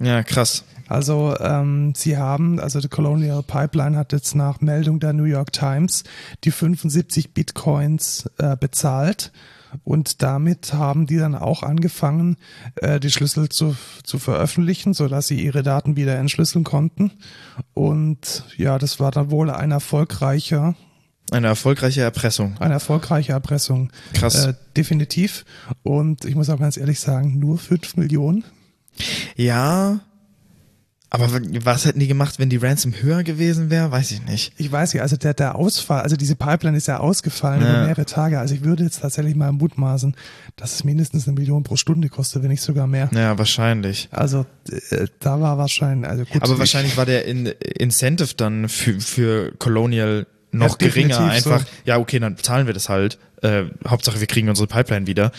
Ja, 0.02 0.24
krass. 0.24 0.64
Also 0.88 1.36
ähm, 1.40 1.94
sie 1.96 2.18
haben, 2.18 2.60
also 2.60 2.80
die 2.80 2.88
Colonial 2.88 3.44
Pipeline 3.44 3.96
hat 3.98 4.14
jetzt 4.14 4.34
nach 4.34 4.62
Meldung 4.62 5.00
der 5.00 5.14
New 5.14 5.26
York 5.26 5.54
Times 5.54 6.04
die 6.44 6.50
75 6.50 7.36
Bitcoins 7.36 8.30
äh, 8.40 8.58
bezahlt 8.58 9.32
und 9.84 10.24
damit 10.24 10.74
haben 10.74 11.06
die 11.06 11.18
dann 11.18 11.36
auch 11.36 11.62
angefangen, 11.62 12.38
äh, 12.78 13.00
die 13.00 13.12
Schlüssel 13.12 13.50
zu, 13.50 13.76
zu 14.04 14.18
veröffentlichen, 14.18 14.96
sodass 14.96 15.28
sie 15.28 15.40
ihre 15.40 15.62
Daten 15.62 15.96
wieder 15.96 16.18
entschlüsseln 16.18 16.64
konnten. 16.64 17.12
Und 17.76 18.46
ja, 18.58 18.80
das 18.80 19.00
war 19.00 19.12
dann 19.12 19.30
wohl 19.30 19.52
ein 19.52 19.70
erfolgreicher 19.70 20.76
eine 21.32 21.48
erfolgreiche 21.48 22.02
Erpressung. 22.02 22.58
Eine 22.60 22.74
erfolgreiche 22.74 23.32
Erpressung. 23.32 23.92
Krass. 24.14 24.46
Äh, 24.46 24.54
definitiv. 24.76 25.46
Und 25.84 26.26
ich 26.26 26.36
muss 26.36 26.50
auch 26.50 26.60
ganz 26.60 26.78
ehrlich 26.78 27.00
sagen, 27.00 27.40
nur 27.40 27.58
fünf 27.58 27.96
Millionen. 27.98 28.44
Ja, 29.36 30.02
aber 31.16 31.30
was 31.64 31.86
hätten 31.86 32.00
die 32.00 32.08
gemacht, 32.08 32.40
wenn 32.40 32.50
die 32.50 32.58
Ransom 32.58 32.92
höher 33.00 33.22
gewesen 33.22 33.70
wäre? 33.70 33.92
Weiß 33.92 34.10
ich 34.10 34.26
nicht. 34.26 34.52
Ich 34.58 34.72
weiß 34.72 34.96
nicht, 34.96 35.04
also 35.04 35.16
der, 35.16 35.36
der 35.36 35.54
Ausfall, 35.54 36.02
also 36.02 36.16
diese 36.16 36.36
Pipeline 36.36 36.76
ist 36.76 36.88
ja 36.88 36.98
ausgefallen 36.98 37.62
ja. 37.62 37.70
über 37.70 37.86
mehrere 37.86 38.06
Tage. 38.06 38.40
Also 38.40 38.56
ich 38.56 38.64
würde 38.64 38.84
jetzt 38.84 39.02
tatsächlich 39.02 39.36
mal 39.36 39.52
mutmaßen, 39.52 40.16
dass 40.56 40.74
es 40.74 40.84
mindestens 40.84 41.28
eine 41.28 41.36
Million 41.36 41.62
pro 41.62 41.76
Stunde 41.76 42.10
kostet, 42.10 42.42
wenn 42.42 42.50
nicht 42.50 42.64
sogar 42.64 42.88
mehr. 42.88 43.12
Ja, 43.14 43.38
wahrscheinlich. 43.38 44.10
Also 44.10 44.48
äh, 44.90 45.06
da 45.20 45.40
war 45.40 45.60
wahrscheinlich, 45.60 46.10
also 46.10 46.26
gut. 46.26 46.42
Aber 46.42 46.58
wahrscheinlich 46.58 46.98
war 46.98 47.06
der 47.06 47.26
in 47.26 47.46
Incentive 47.46 48.34
dann 48.36 48.68
für, 48.68 49.00
für 49.00 49.52
Colonial 49.60 50.26
noch 50.54 50.80
ja, 50.80 50.88
geringer. 50.88 51.20
Einfach, 51.20 51.62
so. 51.62 51.66
ja, 51.86 51.98
okay, 51.98 52.20
dann 52.20 52.38
zahlen 52.38 52.68
wir 52.68 52.74
das 52.74 52.90
halt. 52.90 53.18
Äh, 53.42 53.66
Hauptsache, 53.88 54.20
wir 54.20 54.28
kriegen 54.28 54.50
unsere 54.50 54.68
Pipeline 54.68 55.08
wieder. 55.08 55.32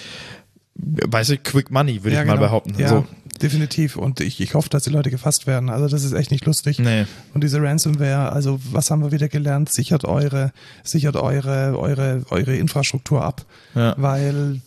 Weißt 0.77 1.31
du, 1.31 1.39
Quick 1.39 1.71
Money, 1.71 2.03
würde 2.03 2.17
ja, 2.17 2.23
ich 2.23 2.27
mal 2.27 2.35
genau. 2.35 2.47
behaupten. 2.47 2.75
Ja. 2.79 2.89
So 2.89 3.07
definitiv. 3.41 3.97
Und 3.97 4.21
ich, 4.21 4.41
ich 4.41 4.55
hoffe, 4.55 4.69
dass 4.69 4.85
die 4.85 4.91
Leute 4.91 5.11
gefasst 5.11 5.47
werden. 5.47 5.71
Also 5.71 5.89
das 5.89 6.05
ist 6.05 6.13
echt 6.13 6.31
nicht 6.31 6.45
lustig. 6.47 6.79
Nee. 6.79 7.07
Und 7.33 7.45
diese 7.45 7.61
Ransomware, 7.61 8.33
also 8.33 8.59
was 8.73 8.91
haben 8.91 9.03
wir 9.03 9.13
wieder 9.13 9.29
gelernt? 9.29 9.73
Sichert 9.73 10.05
eure, 10.05 10.53
sichert 10.83 11.17
eure, 11.17 11.79
eure, 11.79 12.23
eure 12.31 12.57
Infrastruktur 12.57 13.25
ab. 13.25 13.45
Ja. 13.75 13.95
Weil 13.97 14.61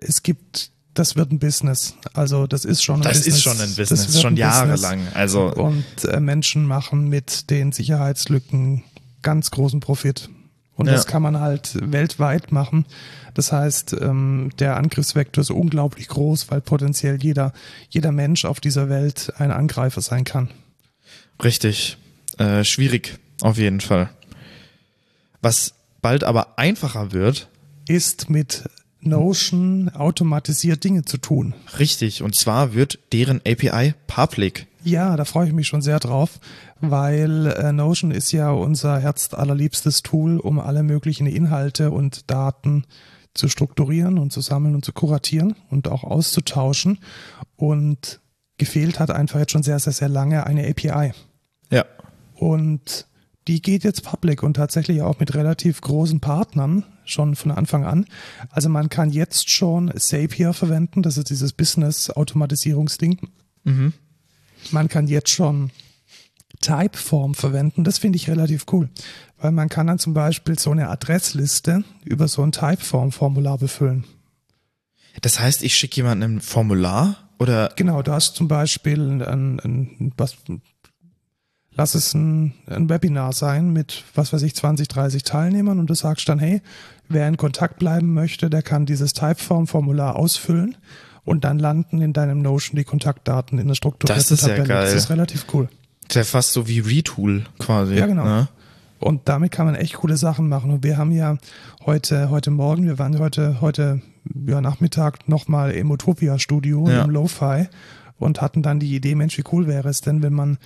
es 0.00 0.22
gibt 0.22 0.70
das 0.94 1.16
wird 1.16 1.32
ein 1.32 1.40
Business. 1.40 1.96
Also 2.12 2.46
das 2.46 2.64
ist 2.64 2.84
schon 2.84 2.96
ein 2.96 3.02
das 3.02 3.18
Business. 3.18 3.34
ist 3.34 3.42
schon 3.42 3.60
ein 3.60 3.74
Business, 3.74 4.20
schon 4.20 4.36
jahrelang. 4.36 5.00
Also 5.12 5.52
und 5.52 5.84
äh, 6.04 6.20
Menschen 6.20 6.66
machen 6.66 7.08
mit 7.08 7.50
den 7.50 7.72
Sicherheitslücken 7.72 8.84
ganz 9.24 9.50
großen 9.50 9.80
Profit. 9.80 10.30
Und 10.76 10.86
ja. 10.86 10.92
das 10.92 11.06
kann 11.06 11.22
man 11.22 11.40
halt 11.40 11.76
weltweit 11.80 12.52
machen. 12.52 12.84
Das 13.34 13.50
heißt, 13.50 13.96
ähm, 14.00 14.50
der 14.58 14.76
Angriffsvektor 14.76 15.42
ist 15.42 15.50
unglaublich 15.50 16.08
groß, 16.08 16.50
weil 16.50 16.60
potenziell 16.60 17.22
jeder, 17.22 17.52
jeder 17.90 18.12
Mensch 18.12 18.44
auf 18.44 18.60
dieser 18.60 18.88
Welt 18.88 19.32
ein 19.38 19.50
Angreifer 19.50 20.00
sein 20.00 20.24
kann. 20.24 20.50
Richtig. 21.42 21.98
Äh, 22.38 22.64
schwierig, 22.64 23.18
auf 23.40 23.58
jeden 23.58 23.80
Fall. 23.80 24.10
Was 25.42 25.74
bald 26.00 26.24
aber 26.24 26.58
einfacher 26.58 27.12
wird, 27.12 27.48
ist 27.88 28.30
mit 28.30 28.64
Notion 29.06 29.90
automatisiert 29.90 30.84
Dinge 30.84 31.04
zu 31.04 31.18
tun. 31.18 31.54
Richtig, 31.78 32.22
und 32.22 32.34
zwar 32.34 32.74
wird 32.74 32.98
deren 33.12 33.40
API 33.46 33.94
public. 34.06 34.66
Ja, 34.82 35.16
da 35.16 35.24
freue 35.24 35.46
ich 35.46 35.52
mich 35.54 35.66
schon 35.66 35.82
sehr 35.82 35.98
drauf, 35.98 36.40
weil 36.80 37.46
äh, 37.46 37.72
Notion 37.72 38.10
ist 38.10 38.32
ja 38.32 38.50
unser 38.50 38.98
herzallerliebstes 38.98 40.02
Tool, 40.02 40.38
um 40.38 40.60
alle 40.60 40.82
möglichen 40.82 41.26
Inhalte 41.26 41.90
und 41.90 42.30
Daten 42.30 42.84
zu 43.32 43.48
strukturieren 43.48 44.18
und 44.18 44.32
zu 44.32 44.40
sammeln 44.40 44.74
und 44.74 44.84
zu 44.84 44.92
kuratieren 44.92 45.56
und 45.70 45.88
auch 45.88 46.04
auszutauschen. 46.04 46.98
Und 47.56 48.20
gefehlt 48.58 49.00
hat 49.00 49.10
einfach 49.10 49.40
jetzt 49.40 49.52
schon 49.52 49.62
sehr, 49.62 49.78
sehr, 49.78 49.92
sehr 49.92 50.08
lange 50.08 50.46
eine 50.46 50.68
API. 50.68 51.12
Ja. 51.70 51.84
Und 52.34 53.06
die 53.48 53.60
geht 53.60 53.84
jetzt 53.84 54.02
public 54.02 54.42
und 54.42 54.54
tatsächlich 54.54 55.02
auch 55.02 55.20
mit 55.20 55.34
relativ 55.34 55.80
großen 55.80 56.20
Partnern 56.20 56.84
schon 57.04 57.36
von 57.36 57.50
Anfang 57.50 57.84
an. 57.84 58.06
Also 58.50 58.68
man 58.68 58.88
kann 58.88 59.10
jetzt 59.10 59.50
schon 59.50 59.92
Zapier 59.96 60.52
verwenden, 60.52 61.02
das 61.02 61.18
ist 61.18 61.30
dieses 61.30 61.52
Business-Automatisierungsding. 61.52 63.20
Mhm. 63.64 63.92
Man 64.70 64.88
kann 64.88 65.06
jetzt 65.06 65.30
schon 65.30 65.70
Typeform 66.60 67.34
verwenden. 67.34 67.84
Das 67.84 67.98
finde 67.98 68.16
ich 68.16 68.30
relativ 68.30 68.64
cool, 68.72 68.88
weil 69.38 69.52
man 69.52 69.68
kann 69.68 69.86
dann 69.86 69.98
zum 69.98 70.14
Beispiel 70.14 70.58
so 70.58 70.70
eine 70.70 70.88
Adressliste 70.88 71.84
über 72.04 72.28
so 72.28 72.42
ein 72.42 72.52
Typeform-Formular 72.52 73.58
befüllen. 73.58 74.04
Das 75.20 75.38
heißt, 75.38 75.62
ich 75.62 75.76
schicke 75.76 75.96
jemandem 75.96 76.36
ein 76.36 76.40
Formular 76.40 77.24
oder? 77.38 77.72
Genau, 77.76 78.02
du 78.02 78.12
hast 78.12 78.36
zum 78.36 78.48
Beispiel 78.48 79.22
ein, 79.22 79.60
ein, 79.60 80.12
was, 80.16 80.36
lass 81.76 81.94
es 81.94 82.14
ein, 82.14 82.54
ein 82.66 82.88
Webinar 82.88 83.32
sein 83.32 83.72
mit, 83.72 84.04
was 84.14 84.32
weiß 84.32 84.42
ich, 84.42 84.54
20, 84.54 84.88
30 84.88 85.22
Teilnehmern 85.24 85.78
und 85.78 85.88
du 85.88 85.94
sagst 85.94 86.28
dann, 86.28 86.38
hey, 86.38 86.62
wer 87.08 87.28
in 87.28 87.36
Kontakt 87.36 87.78
bleiben 87.78 88.14
möchte, 88.14 88.50
der 88.50 88.62
kann 88.62 88.86
dieses 88.86 89.12
Typeform-Formular 89.12 90.16
ausfüllen 90.16 90.76
und 91.24 91.44
dann 91.44 91.58
landen 91.58 92.00
in 92.00 92.12
deinem 92.12 92.42
Notion 92.42 92.76
die 92.76 92.84
Kontaktdaten 92.84 93.58
in 93.58 93.68
der 93.68 93.74
strukturierten 93.74 94.22
das 94.22 94.30
ist 94.30 94.40
Tabelle. 94.40 94.58
Ja 94.58 94.64
geil. 94.64 94.84
Das 94.84 94.94
ist 94.94 95.10
relativ 95.10 95.46
cool. 95.52 95.68
Das 96.08 96.10
ist 96.10 96.16
ja 96.16 96.24
fast 96.24 96.52
so 96.52 96.68
wie 96.68 96.80
Retool 96.80 97.44
quasi. 97.58 97.94
Ja, 97.94 98.06
genau. 98.06 98.24
Ne? 98.24 98.48
Und 99.00 99.28
damit 99.28 99.52
kann 99.52 99.66
man 99.66 99.74
echt 99.74 99.94
coole 99.94 100.16
Sachen 100.16 100.48
machen. 100.48 100.70
Und 100.70 100.84
wir 100.84 100.96
haben 100.96 101.12
ja 101.12 101.36
heute, 101.84 102.30
heute 102.30 102.50
Morgen, 102.50 102.86
wir 102.86 102.98
waren 102.98 103.18
heute, 103.18 103.60
heute 103.60 104.00
ja, 104.46 104.60
Nachmittag 104.60 105.28
nochmal 105.28 105.72
im 105.72 105.90
Utopia 105.90 106.38
Studio, 106.38 106.88
ja. 106.88 107.04
im 107.04 107.10
Lo-Fi 107.10 107.68
und 108.18 108.40
hatten 108.40 108.62
dann 108.62 108.80
die 108.80 108.94
Idee, 108.94 109.14
Mensch, 109.14 109.36
wie 109.36 109.44
cool 109.52 109.66
wäre 109.66 109.88
es 109.88 110.00
denn, 110.00 110.22
wenn 110.22 110.32
man 110.32 110.58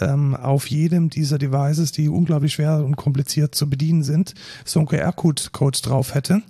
ähm, 0.00 0.34
auf 0.34 0.68
jedem 0.68 1.10
dieser 1.10 1.38
Devices, 1.38 1.92
die 1.92 2.08
unglaublich 2.08 2.54
schwer 2.54 2.84
und 2.84 2.96
kompliziert 2.96 3.54
zu 3.54 3.68
bedienen 3.68 4.02
sind, 4.02 4.34
so 4.64 4.80
ein 4.80 4.86
QR-Code 4.86 5.80
drauf 5.82 6.14
hätte, 6.14 6.42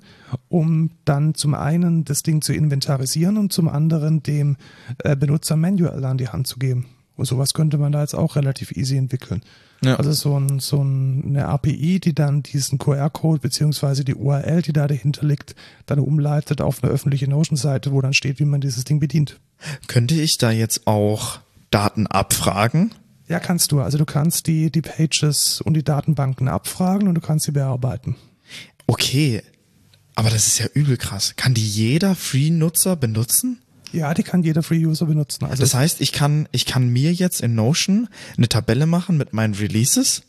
um 0.48 0.90
dann 1.04 1.34
zum 1.34 1.54
einen 1.54 2.04
das 2.04 2.22
Ding 2.22 2.42
zu 2.42 2.52
inventarisieren 2.52 3.36
und 3.36 3.52
zum 3.52 3.68
anderen 3.68 4.22
dem 4.22 4.56
äh, 4.98 5.16
Benutzer 5.16 5.56
manuell 5.56 6.04
an 6.04 6.18
die 6.18 6.28
Hand 6.28 6.46
zu 6.46 6.58
geben. 6.58 6.86
Und 7.16 7.26
sowas 7.26 7.52
könnte 7.52 7.78
man 7.78 7.92
da 7.92 8.00
jetzt 8.00 8.14
auch 8.14 8.36
relativ 8.36 8.72
easy 8.72 8.96
entwickeln. 8.96 9.42
Ja. 9.84 9.96
Also 9.96 10.12
so, 10.12 10.38
ein, 10.38 10.60
so 10.60 10.80
eine 10.80 11.46
API, 11.46 12.00
die 12.00 12.14
dann 12.14 12.42
diesen 12.42 12.78
QR-Code 12.78 13.40
beziehungsweise 13.40 14.04
die 14.04 14.14
URL, 14.14 14.62
die 14.62 14.72
da 14.72 14.86
dahinter 14.86 15.26
liegt, 15.26 15.54
dann 15.86 15.98
umleitet 15.98 16.60
auf 16.60 16.82
eine 16.82 16.92
öffentliche 16.92 17.28
Notion-Seite, 17.28 17.92
wo 17.92 18.00
dann 18.00 18.14
steht, 18.14 18.38
wie 18.38 18.44
man 18.44 18.60
dieses 18.60 18.84
Ding 18.84 19.00
bedient. 19.00 19.40
Könnte 19.88 20.14
ich 20.14 20.38
da 20.38 20.50
jetzt 20.50 20.86
auch 20.86 21.40
Daten 21.70 22.06
abfragen? 22.06 22.92
Ja, 23.32 23.40
kannst 23.40 23.72
du. 23.72 23.80
Also 23.80 23.96
du 23.96 24.04
kannst 24.04 24.46
die, 24.46 24.70
die 24.70 24.82
Pages 24.82 25.62
und 25.62 25.72
die 25.72 25.82
Datenbanken 25.82 26.48
abfragen 26.48 27.08
und 27.08 27.14
du 27.14 27.22
kannst 27.22 27.46
sie 27.46 27.52
bearbeiten. 27.52 28.16
Okay, 28.86 29.42
aber 30.14 30.28
das 30.28 30.46
ist 30.46 30.58
ja 30.58 30.66
übel 30.74 30.98
krass. 30.98 31.32
Kann 31.36 31.54
die 31.54 31.66
jeder 31.66 32.14
Free-Nutzer 32.14 32.94
benutzen? 32.94 33.62
Ja, 33.90 34.12
die 34.12 34.22
kann 34.22 34.42
jeder 34.42 34.62
Free-User 34.62 35.06
benutzen. 35.06 35.46
Also 35.46 35.62
das 35.62 35.72
heißt, 35.72 36.02
ich 36.02 36.12
kann, 36.12 36.46
ich 36.52 36.66
kann 36.66 36.90
mir 36.90 37.14
jetzt 37.14 37.40
in 37.40 37.54
Notion 37.54 38.10
eine 38.36 38.50
Tabelle 38.50 38.84
machen 38.84 39.16
mit 39.16 39.32
meinen 39.32 39.54
Releases. 39.54 40.24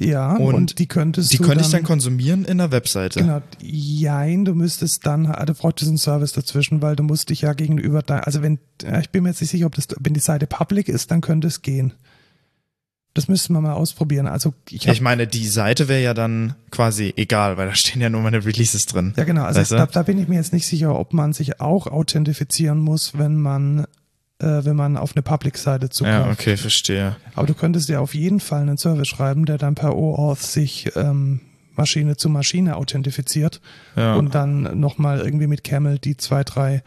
Ja, 0.00 0.34
und, 0.34 0.54
und 0.54 0.78
die 0.80 0.86
könntest 0.88 1.32
die 1.32 1.36
du 1.36 1.44
könnte 1.44 1.58
dann, 1.58 1.66
ich 1.66 1.70
dann 1.70 1.84
konsumieren 1.84 2.44
in 2.44 2.58
der 2.58 2.72
Webseite. 2.72 3.20
Genau, 3.20 3.40
jein, 3.60 4.44
du 4.44 4.56
müsstest 4.56 5.06
dann, 5.06 5.26
ah, 5.26 5.46
du 5.46 5.54
brauchst 5.54 5.80
diesen 5.80 5.96
Service 5.96 6.32
dazwischen, 6.32 6.82
weil 6.82 6.96
du 6.96 7.04
musst 7.04 7.30
dich 7.30 7.42
ja 7.42 7.52
gegenüber 7.52 8.02
da, 8.02 8.18
also 8.18 8.42
wenn, 8.42 8.58
ich 9.00 9.10
bin 9.10 9.22
mir 9.22 9.28
jetzt 9.28 9.40
nicht 9.40 9.50
sicher, 9.50 9.66
ob 9.66 9.76
das, 9.76 9.86
wenn 10.00 10.14
die 10.14 10.18
Seite 10.18 10.48
public 10.48 10.88
ist, 10.88 11.12
dann 11.12 11.20
könnte 11.20 11.46
es 11.46 11.62
gehen. 11.62 11.92
Das 13.14 13.28
müssten 13.28 13.52
wir 13.52 13.60
mal 13.60 13.74
ausprobieren. 13.74 14.26
Also 14.26 14.54
ich, 14.70 14.88
ich 14.88 15.00
meine, 15.02 15.26
die 15.26 15.46
Seite 15.46 15.88
wäre 15.88 16.02
ja 16.02 16.14
dann 16.14 16.54
quasi 16.70 17.12
egal, 17.16 17.58
weil 17.58 17.68
da 17.68 17.74
stehen 17.74 18.00
ja 18.00 18.08
nur 18.08 18.22
meine 18.22 18.44
Releases 18.44 18.86
drin. 18.86 19.12
Ja, 19.16 19.24
genau. 19.24 19.44
Also 19.44 19.60
weißt 19.60 19.72
du? 19.72 19.76
da, 19.76 19.86
da 19.86 20.02
bin 20.02 20.18
ich 20.18 20.28
mir 20.28 20.36
jetzt 20.36 20.54
nicht 20.54 20.66
sicher, 20.66 20.98
ob 20.98 21.12
man 21.12 21.34
sich 21.34 21.60
auch 21.60 21.86
authentifizieren 21.86 22.78
muss, 22.78 23.18
wenn 23.18 23.36
man 23.36 23.86
äh, 24.38 24.64
wenn 24.64 24.76
man 24.76 24.96
auf 24.96 25.14
eine 25.14 25.22
Public-Seite 25.22 25.90
zugreift. 25.90 26.26
Ja, 26.26 26.32
okay, 26.32 26.56
verstehe. 26.56 27.16
Aber 27.34 27.46
du 27.46 27.54
könntest 27.54 27.88
ja 27.88 28.00
auf 28.00 28.14
jeden 28.14 28.40
Fall 28.40 28.62
einen 28.62 28.78
Service 28.78 29.08
schreiben, 29.08 29.44
der 29.44 29.58
dann 29.58 29.74
per 29.74 29.96
OAuth 29.96 30.40
sich 30.40 30.90
ähm, 30.96 31.40
Maschine 31.76 32.16
zu 32.16 32.28
Maschine 32.28 32.76
authentifiziert 32.76 33.60
ja. 33.96 34.14
und 34.14 34.34
dann 34.34 34.78
nochmal 34.78 35.20
irgendwie 35.20 35.46
mit 35.46 35.64
Camel 35.64 35.98
die 35.98 36.16
zwei, 36.16 36.44
drei 36.44 36.82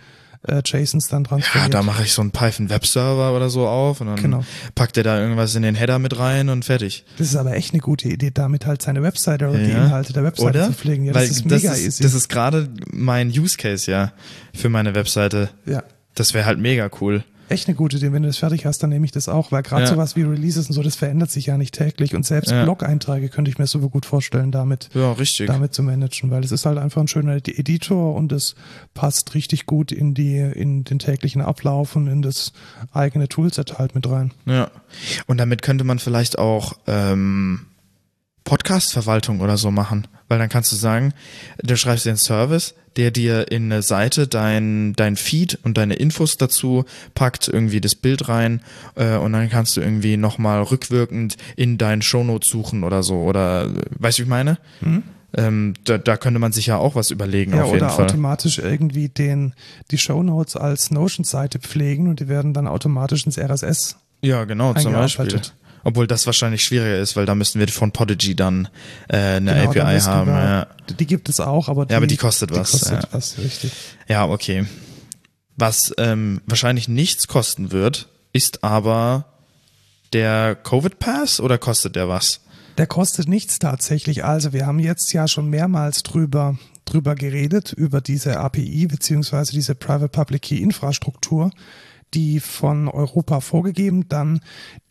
äh, 0.48 0.62
JSONs 0.66 1.08
dann 1.08 1.24
transferiert. 1.24 1.66
Ja, 1.74 1.80
da 1.80 1.84
mache 1.84 2.04
ich 2.04 2.14
so 2.14 2.22
einen 2.22 2.32
Python 2.32 2.70
Webserver 2.70 3.36
oder 3.36 3.50
so 3.50 3.68
auf 3.68 4.02
und 4.02 4.08
dann 4.08 4.16
Genau. 4.22 4.44
packt 4.76 4.98
er 4.98 5.04
da 5.04 5.20
irgendwas 5.20 5.56
in 5.56 5.64
den 5.64 5.76
Header 5.76 6.00
mit 6.00 6.18
rein 6.18 6.50
und 6.50 6.66
fertig. 6.66 7.06
Das 7.18 7.28
ist 7.28 7.36
aber 7.36 7.54
echt 7.56 7.74
eine 7.74 7.82
gute 7.82 8.08
Idee, 8.10 8.32
damit 8.34 8.66
halt 8.66 8.82
seine 8.82 9.02
Webseite 9.04 9.48
oder 9.50 9.60
die 9.60 9.72
Ja. 9.72 9.86
Inhalte 9.86 10.14
der 10.14 10.24
Webseite 10.24 10.50
Oder? 10.60 10.68
zu 10.68 10.74
pflegen. 10.74 11.06
Ja, 11.06 11.14
Weil 11.16 11.28
das 11.28 11.38
ist 11.38 11.46
mega 11.46 11.70
das 11.70 11.78
easy. 11.80 11.88
ist, 11.88 12.04
das 12.04 12.14
ist 12.14 12.30
gerade 12.30 12.70
mein 12.92 13.30
Use 13.30 13.58
Case 13.58 13.90
ja 13.90 14.14
für 14.54 14.70
meine 14.70 14.96
Webseite. 14.96 15.50
ja. 15.66 15.84
Das 16.18 16.34
wäre 16.34 16.46
halt 16.46 16.60
mega 16.60 16.90
cool. 17.02 17.26
Echt 17.48 17.68
eine 17.68 17.76
gute 17.76 17.98
Idee. 17.98 18.12
Wenn 18.12 18.24
du 18.24 18.28
das 18.30 18.38
fertig 18.38 18.66
hast, 18.66 18.82
dann 18.82 18.90
nehme 18.90 19.06
ich 19.06 19.12
das 19.12 19.30
auch, 19.30 19.52
weil 19.52 19.62
gerade 19.62 19.84
Ja. 19.84 19.88
sowas 19.90 20.16
wie 20.16 20.24
Releases 20.24 20.68
und 20.68 20.74
so, 20.74 20.82
das 20.82 20.96
verändert 20.96 21.30
sich 21.30 21.46
ja 21.46 21.58
nicht 21.58 21.76
täglich 21.76 22.16
und 22.16 22.26
selbst 22.26 22.50
Ja. 22.52 22.64
Blog-Einträge 22.64 23.30
könnte 23.30 23.52
ich 23.52 23.60
mir 23.60 23.68
super 23.68 23.90
gut 23.90 24.06
vorstellen, 24.06 24.52
damit, 24.52 24.90
Ja, 24.94 25.12
richtig. 25.12 25.48
damit 25.48 25.74
zu 25.74 25.84
managen, 25.84 26.32
weil 26.32 26.44
es 26.44 26.52
ist 26.52 26.66
halt 26.66 26.78
einfach 26.80 27.02
ein 27.02 27.08
schöner 27.08 27.36
Editor 27.36 28.16
und 28.16 28.32
es 28.32 28.56
passt 28.96 29.36
richtig 29.36 29.66
gut 29.68 29.92
in 29.92 30.14
die, 30.16 30.38
in 30.40 30.84
den 30.86 30.98
täglichen 31.00 31.42
Ablauf 31.42 31.96
und 31.96 32.08
in 32.08 32.22
das 32.24 32.52
eigene 32.92 33.28
Toolset 33.28 33.78
halt 33.78 33.94
mit 33.94 34.10
rein. 34.10 34.32
Ja. 34.46 34.72
Und 35.28 35.38
damit 35.38 35.62
könnte 35.62 35.84
man 35.84 36.00
vielleicht 36.00 36.40
auch 36.40 36.74
ähm, 36.88 37.68
Podcast-Verwaltung 38.46 39.42
oder 39.42 39.58
so 39.58 39.72
machen. 39.72 40.08
Weil 40.30 40.40
dann 40.40 40.50
kannst 40.50 40.72
du 40.72 40.76
sagen, 40.76 41.14
du 41.62 41.76
schreibst 41.76 42.06
dir 42.06 42.12
einen 42.12 42.18
Service, 42.18 42.74
der 42.96 43.12
dir 43.12 43.52
in 43.52 43.72
eine 43.72 43.82
Seite 43.82 44.28
dein, 44.28 44.94
dein 44.94 45.18
Feed 45.18 45.60
und 45.64 45.78
deine 45.78 45.96
Infos 45.96 46.38
dazu 46.38 46.86
packt, 47.14 47.48
irgendwie 47.50 47.82
das 47.82 47.96
Bild 47.96 48.30
rein 48.30 48.62
äh, 48.96 49.18
und 49.18 49.34
dann 49.34 49.50
kannst 49.50 49.76
du 49.76 49.82
irgendwie 49.82 50.16
nochmal 50.16 50.64
rückwirkend 50.64 51.36
in 51.58 51.78
deinen 51.78 52.02
Shownotes 52.02 52.50
suchen 52.50 52.84
oder 52.84 53.04
so. 53.04 53.16
Oder 53.24 53.70
weißt 54.00 54.18
du, 54.18 54.22
wie 54.22 54.26
ich 54.26 54.30
meine? 54.30 54.58
Ähm, 55.38 55.74
da, 55.84 55.98
da 55.98 56.16
könnte 56.16 56.40
man 56.40 56.54
sich 56.54 56.68
ja 56.68 56.78
auch 56.78 56.96
was 56.96 57.12
überlegen 57.12 57.54
Ja, 57.56 57.64
auf 57.64 57.74
jeden 57.74 57.84
oder 57.84 57.90
Fall. 57.90 58.06
automatisch 58.06 58.58
irgendwie 58.60 59.10
den, 59.10 59.54
die 59.92 59.98
Shownotes 59.98 60.56
als 60.56 60.92
Notion-Seite 60.92 61.60
pflegen 61.60 62.08
und 62.08 62.22
die 62.22 62.30
werden 62.30 62.54
dann 62.54 62.68
automatisch 62.68 63.26
ins 63.26 63.38
RSS. 63.38 63.98
Ja, 64.22 64.46
genau, 64.46 64.74
zum 64.74 64.94
Beispiel. 64.94 65.42
Obwohl 65.88 66.08
das 66.08 66.26
wahrscheinlich 66.26 66.64
schwieriger 66.64 66.98
ist, 66.98 67.16
weil 67.16 67.26
da 67.26 67.36
müssten 67.36 67.60
wir 67.60 67.68
von 67.70 67.92
Podigy 67.92 68.36
dann 68.36 68.68
äh, 69.08 69.16
eine 69.38 69.54
Genau, 69.54 69.70
API 69.86 70.00
haben. 70.02 70.28
wir- 70.28 70.34
Ja. 70.44 70.68
Die 71.00 71.06
gibt 71.06 71.30
es 71.30 71.40
auch, 71.40 71.70
aber 71.70 71.86
die, 71.86 71.92
Ja, 71.92 71.98
aber 71.98 72.08
die 72.08 72.18
kostet 72.18 72.52
was, 72.52 72.72
Die 72.72 72.78
kostet 72.80 73.04
ja. 73.04 73.10
was, 73.12 73.38
richtig. 73.38 73.72
ja, 74.08 74.26
okay. 74.28 74.66
Was 75.56 75.94
ähm, 75.98 76.42
wahrscheinlich 76.48 76.88
nichts 76.90 77.28
kosten 77.28 77.72
wird, 77.72 78.10
ist 78.34 78.64
aber 78.64 79.26
der 80.12 80.56
Covid 80.56 81.00
Pass 81.00 81.40
oder 81.40 81.58
kostet 81.58 81.96
der 81.96 82.10
was? 82.10 82.42
Der 82.78 82.88
kostet 82.88 83.28
nichts 83.30 83.60
tatsächlich. 83.60 84.26
Also 84.26 84.52
wir 84.54 84.66
haben 84.66 84.80
jetzt 84.80 85.14
ja 85.14 85.28
schon 85.28 85.50
mehrmals 85.50 86.04
drüber, 86.04 86.58
drüber 86.84 87.16
geredet, 87.16 87.72
über 87.74 88.02
diese 88.02 88.38
API 88.40 88.88
beziehungsweise 88.88 89.52
diese 89.54 89.76
Private 89.76 90.10
Public 90.10 90.42
Key 90.42 90.58
Infrastruktur, 90.58 91.52
die 92.14 92.40
von 92.40 92.88
Europa 92.88 93.42
vorgegeben 93.42 94.08
dann 94.08 94.40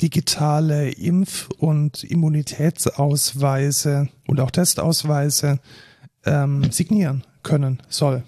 digitale 0.02 0.90
Impf- 0.90 1.50
und 1.58 2.04
Immunitätsausweise 2.04 4.10
und 4.26 4.40
auch 4.40 4.50
Testausweise 4.50 5.58
ähm, 6.26 6.70
signieren 6.70 7.24
können 7.42 7.82
soll. 7.88 8.24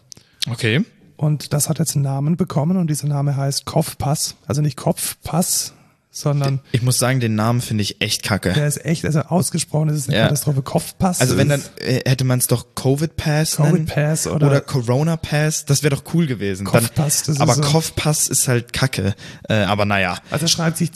Okay. 0.49 0.84
Und 1.16 1.53
das 1.53 1.68
hat 1.68 1.78
jetzt 1.78 1.97
einen 1.97 2.05
Namen 2.05 2.37
bekommen 2.37 2.76
und 2.76 2.89
dieser 2.89 3.09
Name 3.09 3.37
heißt 3.37 3.64
Kopfpass. 3.64 4.37
Also 4.47 4.61
nicht 4.61 4.76
Kopfpass, 4.76 5.74
sondern 6.17 6.61
Ich 6.73 6.81
muss 6.83 6.99
sagen, 6.99 7.21
den 7.21 7.35
Namen 7.35 7.61
finde 7.61 7.83
ich 7.83 8.01
echt 8.01 8.23
kacke. 8.23 8.53
der 8.55 8.67
ist 8.67 8.83
echt, 8.85 9.05
also 9.05 9.21
ausgesprochen 9.21 9.91
ist 9.91 9.97
es 9.99 10.09
eine 10.09 10.17
Ja. 10.17 10.23
Katastrophe. 10.25 10.62
Kopfpass. 10.62 11.21
Also 11.21 11.37
wenn 11.37 11.49
dann 11.51 11.62
äh, 11.79 12.01
hätte 12.09 12.25
man 12.25 12.39
es 12.39 12.47
doch 12.47 12.75
Covid 12.75 13.17
Pass 13.17 13.57
Covid 13.57 13.73
nennen 13.73 13.87
Pass 13.87 14.27
oder, 14.27 14.47
oder 14.47 14.61
Corona 14.62 15.17
Pass, 15.17 15.67
das 15.67 15.83
wäre 15.83 15.95
doch 15.95 16.05
cool 16.14 16.27
gewesen. 16.27 16.64
Kopfpass, 16.67 17.25
das 17.25 17.37
ist 17.37 17.41
aber 17.43 17.55
so- 17.55 17.61
Kopfpass 17.62 18.29
ist 18.29 18.49
halt 18.49 18.73
kacke. 18.73 19.14
Äh, 19.49 19.55
aber 19.64 19.85
naja. 19.85 20.17
also 20.31 20.47
schreibt 20.47 20.79
sich 20.79 20.93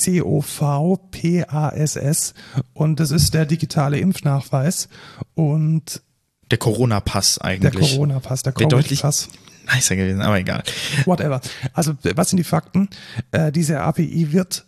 C-O-V-P-A-S-S 1.10 2.34
und 2.72 3.00
das 3.00 3.10
ist 3.10 3.34
der 3.34 3.46
digitale 3.46 3.98
Impfnachweis 3.98 4.88
und 5.34 6.02
Der 6.50 6.58
Corona 6.58 7.00
Pass 7.00 7.34
der 7.36 7.44
eigentlich. 7.44 7.90
Corona-Pass, 7.92 8.42
der 8.42 8.52
Covid-Pass. 8.52 9.28
nicer 9.74 9.96
gewesen, 9.96 10.20
aber 10.22 10.38
egal. 10.38 10.62
Whatever. 11.04 11.40
Also, 11.74 11.92
was 12.16 12.30
sind 12.30 12.38
die 12.38 12.44
Fakten? 12.44 12.88
Äh, 13.30 13.52
diese 13.52 13.80
API 13.80 14.32
wird 14.32 14.64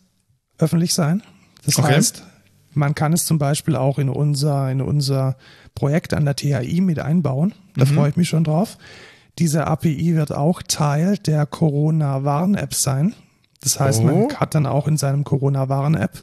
öffentlich 0.63 0.95
sein. 0.95 1.23
Das 1.65 1.79
Okay. 1.79 1.93
heißt, 1.95 2.25
man 2.75 2.95
kann 2.95 3.13
es 3.13 3.25
zum 3.27 3.39
Beispiel 3.39 3.77
auch 3.77 3.99
in 3.99 4.09
unser, 4.09 4.71
in 4.71 4.81
unser 4.81 5.37
Projekt 5.75 6.15
an 6.15 6.25
der 6.25 6.37
THI 6.37 6.81
mit 6.81 6.99
einbauen. 6.99 7.55
Da 7.77 7.85
freue 7.85 8.09
ich 8.11 8.17
mich 8.17 8.29
schon 8.29 8.45
drauf. 8.45 8.79
Diese 9.39 9.67
API 9.67 10.15
wird 10.15 10.33
auch 10.33 10.63
Teil 10.63 11.19
der 11.19 11.47
Corona-Warn-App 11.47 12.75
sein. 12.75 13.15
Das 13.61 13.79
heißt, 13.79 14.01
Oh. 14.01 14.05
man 14.05 14.35
hat 14.37 14.55
dann 14.55 14.67
auch 14.67 14.89
in 14.89 14.97
seinem 14.97 15.25
Corona-Warn-App 15.25 16.23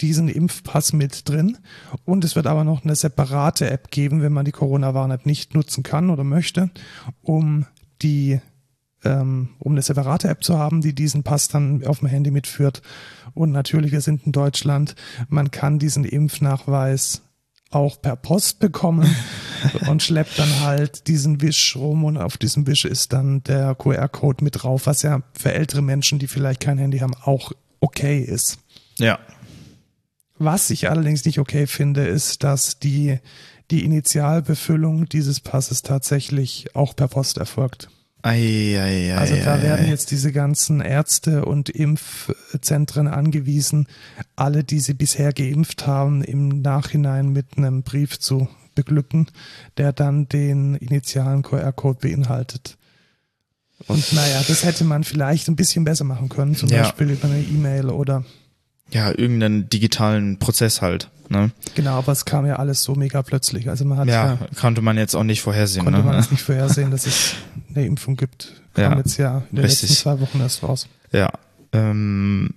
diesen 0.00 0.28
Impfpass 0.28 0.92
mit 0.92 1.28
drin. 1.28 1.58
Und 2.04 2.24
es 2.24 2.36
wird 2.36 2.46
aber 2.46 2.64
noch 2.64 2.84
eine 2.84 2.94
separate 2.94 3.70
App 3.70 3.90
geben, 3.90 4.22
wenn 4.22 4.32
man 4.32 4.44
die 4.44 4.52
Corona-Warn-App 4.52 5.24
nicht 5.26 5.54
nutzen 5.54 5.82
kann 5.82 6.10
oder 6.10 6.24
möchte, 6.24 6.70
um 7.22 7.66
die 8.02 8.40
ähm, 9.04 9.50
um 9.58 9.72
eine 9.72 9.82
separate 9.82 10.28
App 10.28 10.42
zu 10.42 10.58
haben, 10.58 10.80
die 10.80 10.94
diesen 10.94 11.22
Pass 11.22 11.48
dann 11.48 11.84
auf 11.86 12.00
dem 12.00 12.08
Handy 12.08 12.30
mitführt. 12.30 12.82
Und 13.36 13.52
natürlich, 13.52 13.92
wir 13.92 14.00
sind 14.00 14.24
in 14.24 14.32
Deutschland, 14.32 14.94
man 15.28 15.50
kann 15.50 15.78
diesen 15.78 16.04
Impfnachweis 16.04 17.20
auch 17.70 18.00
per 18.00 18.16
Post 18.16 18.60
bekommen 18.60 19.14
und 19.88 20.02
schleppt 20.02 20.38
dann 20.38 20.60
halt 20.60 21.06
diesen 21.06 21.42
Wisch 21.42 21.76
rum 21.76 22.04
und 22.04 22.16
auf 22.16 22.38
diesem 22.38 22.66
Wisch 22.66 22.86
ist 22.86 23.12
dann 23.12 23.42
der 23.44 23.74
QR-Code 23.74 24.42
mit 24.42 24.62
drauf, 24.62 24.86
was 24.86 25.02
ja 25.02 25.20
für 25.38 25.52
ältere 25.52 25.82
Menschen, 25.82 26.18
die 26.18 26.28
vielleicht 26.28 26.60
kein 26.60 26.78
Handy 26.78 27.00
haben, 27.00 27.14
auch 27.14 27.52
okay 27.80 28.20
ist. 28.20 28.58
Ja. 28.98 29.18
Was 30.38 30.70
ich 30.70 30.88
allerdings 30.88 31.26
nicht 31.26 31.38
okay 31.38 31.66
finde, 31.66 32.06
ist, 32.06 32.42
dass 32.42 32.78
die, 32.78 33.18
die 33.70 33.84
Initialbefüllung 33.84 35.10
dieses 35.10 35.40
Passes 35.40 35.82
tatsächlich 35.82 36.74
auch 36.74 36.96
per 36.96 37.08
Post 37.08 37.36
erfolgt. 37.36 37.90
Ei, 38.26 38.76
ei, 38.80 39.12
ei, 39.12 39.16
Also 39.16 39.36
da 39.36 39.62
werden 39.62 39.88
jetzt 39.88 40.10
diese 40.10 40.32
ganzen 40.32 40.80
Ärzte 40.80 41.44
und 41.44 41.68
Impfzentren 41.68 43.08
angewiesen, 43.08 43.86
alle, 44.34 44.64
die 44.64 44.80
sie 44.80 44.94
bisher 44.94 45.32
geimpft 45.32 45.86
haben, 45.86 46.22
im 46.24 46.60
Nachhinein 46.62 47.28
mit 47.32 47.56
einem 47.56 47.82
Brief 47.82 48.18
zu 48.18 48.48
beglücken, 48.74 49.26
der 49.76 49.92
dann 49.92 50.28
den 50.28 50.74
initialen 50.74 51.42
QR-Code 51.42 51.98
beinhaltet. 52.00 52.76
Und 53.86 54.12
naja, 54.12 54.42
das 54.48 54.64
hätte 54.64 54.84
man 54.84 55.04
vielleicht 55.04 55.48
ein 55.48 55.56
bisschen 55.56 55.84
besser 55.84 56.04
machen 56.04 56.28
können, 56.28 56.56
zum 56.56 56.68
Ja. 56.68 56.82
Beispiel 56.82 57.10
über 57.10 57.28
eine 57.28 57.40
E-Mail 57.40 57.90
oder 57.90 58.24
ja, 58.90 59.10
irgendeinen 59.10 59.68
digitalen 59.68 60.38
Prozess 60.38 60.80
halt. 60.82 61.10
Ne? 61.28 61.50
genau, 61.74 61.98
aber 61.98 62.12
es 62.12 62.24
kam 62.24 62.46
ja 62.46 62.54
alles 62.56 62.82
so 62.84 62.94
mega 62.94 63.20
plötzlich. 63.22 63.68
Also 63.68 63.84
man 63.84 63.98
hat 63.98 64.06
ja, 64.06 64.34
Ja, 64.34 64.38
konnte 64.60 64.80
man 64.80 64.96
jetzt 64.96 65.16
auch 65.16 65.24
nicht 65.24 65.42
vorhersehen. 65.42 65.84
konnte 65.84 66.00
man 66.02 66.14
Ne? 66.14 66.20
es 66.20 66.30
nicht 66.30 66.42
vorhersehen, 66.42 66.92
dass 66.92 67.04
es 67.06 67.34
eine 67.76 67.86
Impfung 67.86 68.16
gibt. 68.16 68.62
Kam 68.74 68.92
Ja, 68.92 68.98
jetzt 68.98 69.16
ja 69.18 69.38
in 69.50 69.56
den 69.56 69.64
richtig. 69.64 69.90
letzten 69.90 70.02
zwei 70.02 70.20
Wochen 70.20 70.40
erst 70.40 70.62
raus. 70.62 70.88
Ja. 71.12 71.30
Ähm, 71.72 72.50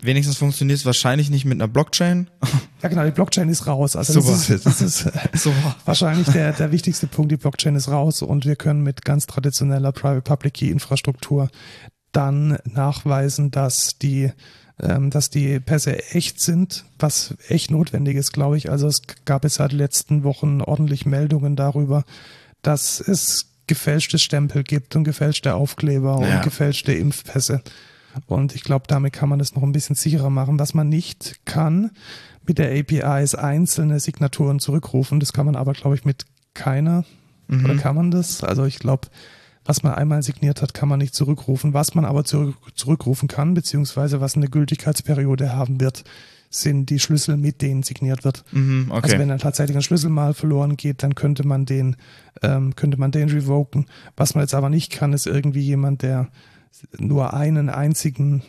wenigstens 0.00 0.36
funktioniert 0.36 0.78
es 0.78 0.86
wahrscheinlich 0.86 1.30
nicht 1.30 1.44
mit 1.44 1.58
einer 1.60 1.68
Blockchain. 1.68 2.28
Ja, 2.82 2.90
genau, 2.90 3.04
die 3.06 3.12
Blockchain 3.12 3.48
ist 3.48 3.66
raus. 3.66 3.96
Also 3.96 4.20
Super. 4.20 4.32
das 4.32 4.50
ist, 4.50 4.66
das 4.66 4.80
ist 4.82 5.10
So. 5.42 5.50
wahrscheinlich 5.86 6.26
der, 6.28 6.52
der 6.52 6.70
wichtigste 6.70 7.06
Punkt. 7.06 7.32
Die 7.32 7.38
Blockchain 7.38 7.76
ist 7.76 7.88
raus 7.88 8.20
und 8.20 8.44
wir 8.44 8.56
können 8.56 8.82
mit 8.82 9.06
ganz 9.06 9.26
traditioneller 9.26 9.90
Private 9.90 10.20
Public 10.20 10.52
Key 10.52 10.68
Infrastruktur 10.70 11.48
dann 12.12 12.58
nachweisen, 12.70 13.50
dass 13.50 13.96
die, 13.98 14.30
ähm, 14.78 15.08
dass 15.08 15.30
die 15.30 15.60
Pässe 15.60 15.98
echt 16.12 16.42
sind, 16.42 16.84
was 16.98 17.34
echt 17.48 17.70
notwendig 17.70 18.16
ist, 18.18 18.32
glaube 18.34 18.58
ich. 18.58 18.70
Also 18.70 18.86
es 18.86 19.00
gab 19.24 19.46
es 19.46 19.54
seit 19.54 19.72
letzten 19.72 20.24
Wochen 20.24 20.60
ordentlich 20.60 21.06
Meldungen 21.06 21.56
darüber, 21.56 22.04
dass 22.60 23.00
es 23.00 23.46
gefälschte 23.66 24.18
Stempel 24.18 24.62
gibt 24.64 24.96
und 24.96 25.04
gefälschte 25.04 25.54
Aufkleber 25.54 26.20
Ja. 26.26 26.36
und 26.36 26.42
gefälschte 26.42 26.92
Impfpässe. 26.92 27.62
Und 28.26 28.54
ich 28.54 28.62
glaube, 28.62 28.84
damit 28.86 29.12
kann 29.12 29.28
man 29.28 29.38
das 29.38 29.54
noch 29.54 29.62
ein 29.62 29.72
bisschen 29.72 29.96
sicherer 29.96 30.30
machen. 30.30 30.58
Was 30.58 30.72
man 30.74 30.88
nicht 30.88 31.40
kann 31.44 31.90
mit 32.46 32.58
der 32.58 32.70
API 32.78 33.22
ist 33.22 33.34
einzelne 33.34 33.98
Signaturen 34.00 34.60
zurückrufen. 34.60 35.18
Das 35.18 35.32
kann 35.32 35.46
man 35.46 35.56
aber, 35.56 35.72
glaube 35.72 35.96
ich, 35.96 36.04
mit 36.04 36.24
keiner. 36.54 37.04
Oder 37.48 37.74
kann 37.76 37.94
man 37.96 38.10
das? 38.10 38.42
Also 38.44 38.64
ich 38.64 38.78
glaube, 38.78 39.08
was 39.64 39.82
man 39.82 39.94
einmal 39.94 40.22
signiert 40.22 40.62
hat, 40.62 40.74
kann 40.74 40.88
man 40.88 40.98
nicht 40.98 41.14
zurückrufen. 41.14 41.74
Was 41.74 41.94
man 41.94 42.04
aber 42.04 42.24
zurück, 42.24 42.56
zurückrufen 42.74 43.28
kann, 43.28 43.54
beziehungsweise 43.54 44.20
was 44.20 44.36
eine 44.36 44.48
Gültigkeitsperiode 44.48 45.54
haben 45.54 45.80
wird, 45.80 46.04
sind 46.54 46.90
die 46.90 46.98
Schlüssel, 46.98 47.36
mit 47.36 47.62
denen 47.62 47.82
signiert 47.82 48.24
wird. 48.24 48.44
Mhm, 48.52 48.86
okay. 48.90 49.00
Also 49.02 49.18
wenn 49.18 49.28
dann 49.28 49.38
tatsächlich 49.38 49.76
ein 49.76 49.82
Schlüssel 49.82 50.10
mal 50.10 50.34
verloren 50.34 50.76
geht, 50.76 51.02
dann 51.02 51.14
könnte 51.14 51.46
man 51.46 51.66
den, 51.66 51.96
ähm, 52.42 52.76
könnte 52.76 52.98
man 52.98 53.10
den 53.10 53.28
revoken. 53.28 53.86
Was 54.16 54.34
man 54.34 54.42
jetzt 54.42 54.54
aber 54.54 54.70
nicht 54.70 54.92
kann, 54.92 55.12
ist 55.12 55.26
irgendwie 55.26 55.62
jemand, 55.62 56.02
der 56.02 56.28
nur 56.98 57.34
einen 57.34 57.68
einzigen, 57.70 58.42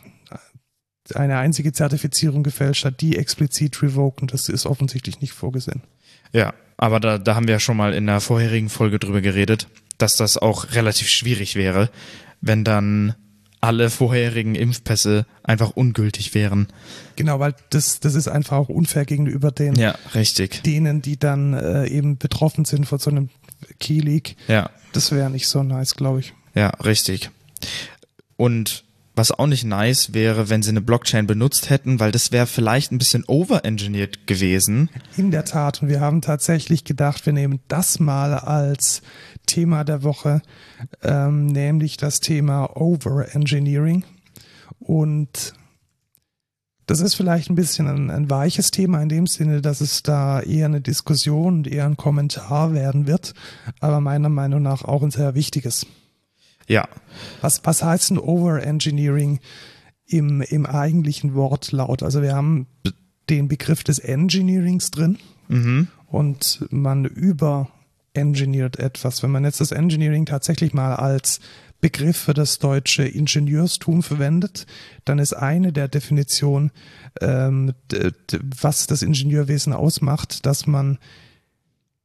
eine 1.14 1.38
einzige 1.38 1.72
Zertifizierung 1.72 2.42
gefälscht 2.42 2.84
hat, 2.84 3.00
die 3.00 3.16
explizit 3.16 3.82
revoken. 3.82 4.28
Das 4.28 4.48
ist 4.48 4.66
offensichtlich 4.66 5.20
nicht 5.20 5.32
vorgesehen. 5.32 5.82
Ja, 6.32 6.54
aber 6.76 7.00
da, 7.00 7.18
da 7.18 7.34
haben 7.34 7.46
wir 7.46 7.54
ja 7.54 7.60
schon 7.60 7.76
mal 7.76 7.94
in 7.94 8.06
der 8.06 8.20
vorherigen 8.20 8.68
Folge 8.68 8.98
drüber 8.98 9.20
geredet, 9.20 9.68
dass 9.98 10.16
das 10.16 10.36
auch 10.36 10.72
relativ 10.72 11.08
schwierig 11.08 11.56
wäre, 11.56 11.90
wenn 12.40 12.64
dann 12.64 13.14
alle 13.60 13.90
vorherigen 13.90 14.54
Impfpässe 14.54 15.26
einfach 15.42 15.70
ungültig 15.70 16.34
wären. 16.34 16.68
Genau, 17.16 17.40
weil 17.40 17.54
das, 17.70 18.00
das 18.00 18.14
ist 18.14 18.28
einfach 18.28 18.56
auch 18.58 18.68
unfair 18.68 19.04
gegenüber 19.04 19.50
den, 19.50 19.74
Ja, 19.76 19.96
richtig. 20.14 20.62
denen, 20.62 21.02
die 21.02 21.18
dann 21.18 21.54
äh, 21.54 21.86
eben 21.88 22.18
betroffen 22.18 22.64
sind 22.64 22.86
von 22.86 22.98
so 22.98 23.10
einem 23.10 23.30
Key 23.80 24.00
Leak. 24.00 24.36
Ja, 24.48 24.70
Das 24.92 25.10
wäre 25.12 25.30
nicht 25.30 25.48
so 25.48 25.62
nice, 25.62 25.94
glaube 25.94 26.20
ich. 26.20 26.34
ja, 26.54 26.68
richtig. 26.84 27.30
Und 28.36 28.84
was 29.16 29.32
auch 29.32 29.46
nicht 29.46 29.64
nice 29.64 30.12
wäre, 30.12 30.50
wenn 30.50 30.62
sie 30.62 30.70
eine 30.70 30.82
Blockchain 30.82 31.26
benutzt 31.26 31.70
hätten, 31.70 31.98
weil 31.98 32.12
das 32.12 32.32
wäre 32.32 32.46
vielleicht 32.46 32.92
ein 32.92 32.98
bisschen 32.98 33.24
overengineert 33.26 34.26
gewesen. 34.26 34.90
In 35.16 35.30
der 35.30 35.46
Tat. 35.46 35.82
Und 35.82 35.88
wir 35.88 36.00
haben 36.00 36.20
tatsächlich 36.20 36.84
gedacht, 36.84 37.24
wir 37.24 37.32
nehmen 37.32 37.60
das 37.66 37.98
mal 37.98 38.34
als 38.34 39.00
Thema 39.46 39.84
der 39.84 40.02
Woche, 40.02 40.42
ähm, 41.02 41.46
nämlich 41.46 41.96
das 41.96 42.20
Thema 42.20 42.76
Overengineering. 42.76 44.04
Und 44.78 45.54
das 46.84 47.00
ist 47.00 47.14
vielleicht 47.14 47.50
ein 47.50 47.56
bisschen 47.56 47.88
ein, 47.88 48.10
ein 48.10 48.30
weiches 48.30 48.70
Thema 48.70 49.02
in 49.02 49.08
dem 49.08 49.26
Sinne, 49.26 49.62
dass 49.62 49.80
es 49.80 50.02
da 50.02 50.40
eher 50.40 50.66
eine 50.66 50.80
Diskussion 50.82 51.54
und 51.54 51.66
eher 51.66 51.86
ein 51.86 51.96
Kommentar 51.96 52.74
werden 52.74 53.06
wird, 53.06 53.34
aber 53.80 54.00
meiner 54.00 54.28
Meinung 54.28 54.62
nach 54.62 54.84
auch 54.84 55.02
ein 55.02 55.10
sehr 55.10 55.34
wichtiges. 55.34 55.86
Ja, 56.66 56.88
Was, 57.40 57.64
was 57.64 57.82
heißt 57.82 58.10
ein 58.10 58.18
Overengineering 58.18 59.40
im, 60.06 60.42
im 60.42 60.66
eigentlichen 60.66 61.34
Wortlaut? 61.34 62.02
Also 62.02 62.22
wir 62.22 62.34
haben 62.34 62.66
den 63.28 63.48
Begriff 63.48 63.84
des 63.84 63.98
Engineerings 63.98 64.90
drin 64.90 65.18
mhm. 65.48 65.88
und 66.06 66.66
man 66.70 67.04
überengineert 67.04 68.78
etwas. 68.78 69.22
Wenn 69.22 69.30
man 69.30 69.44
jetzt 69.44 69.60
das 69.60 69.72
Engineering 69.72 70.26
tatsächlich 70.26 70.74
mal 70.74 70.94
als 70.94 71.40
Begriff 71.80 72.16
für 72.16 72.34
das 72.34 72.58
deutsche 72.58 73.04
Ingenieurstum 73.04 74.02
verwendet, 74.02 74.66
dann 75.04 75.18
ist 75.18 75.34
eine 75.34 75.72
der 75.72 75.88
Definitionen, 75.88 76.72
ähm, 77.20 77.74
was 78.60 78.86
das 78.86 79.02
Ingenieurwesen 79.02 79.72
ausmacht, 79.72 80.46
dass 80.46 80.66
man 80.66 80.98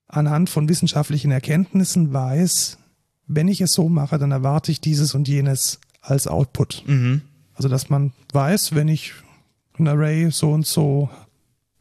anhand 0.08 0.50
von 0.50 0.68
wissenschaftlichen 0.68 1.32
Erkenntnissen 1.32 2.12
weiß, 2.12 2.78
wenn 3.34 3.48
ich 3.48 3.62
es 3.62 3.72
so 3.72 3.90
mache, 3.90 4.18
dann 4.18 4.32
erwarte 4.32 4.72
ich 4.72 4.82
dieses 4.82 5.16
und 5.16 5.28
jenes 5.28 5.80
als 6.02 6.28
Output. 6.28 6.84
Mhm. 6.86 7.22
Also 7.54 7.70
dass 7.70 7.90
man 7.90 8.12
weiß, 8.34 8.76
wenn 8.76 8.88
ich 8.88 9.14
ein 9.78 9.88
Array 9.88 10.30
so 10.32 10.52
und 10.52 10.66
so 10.66 11.10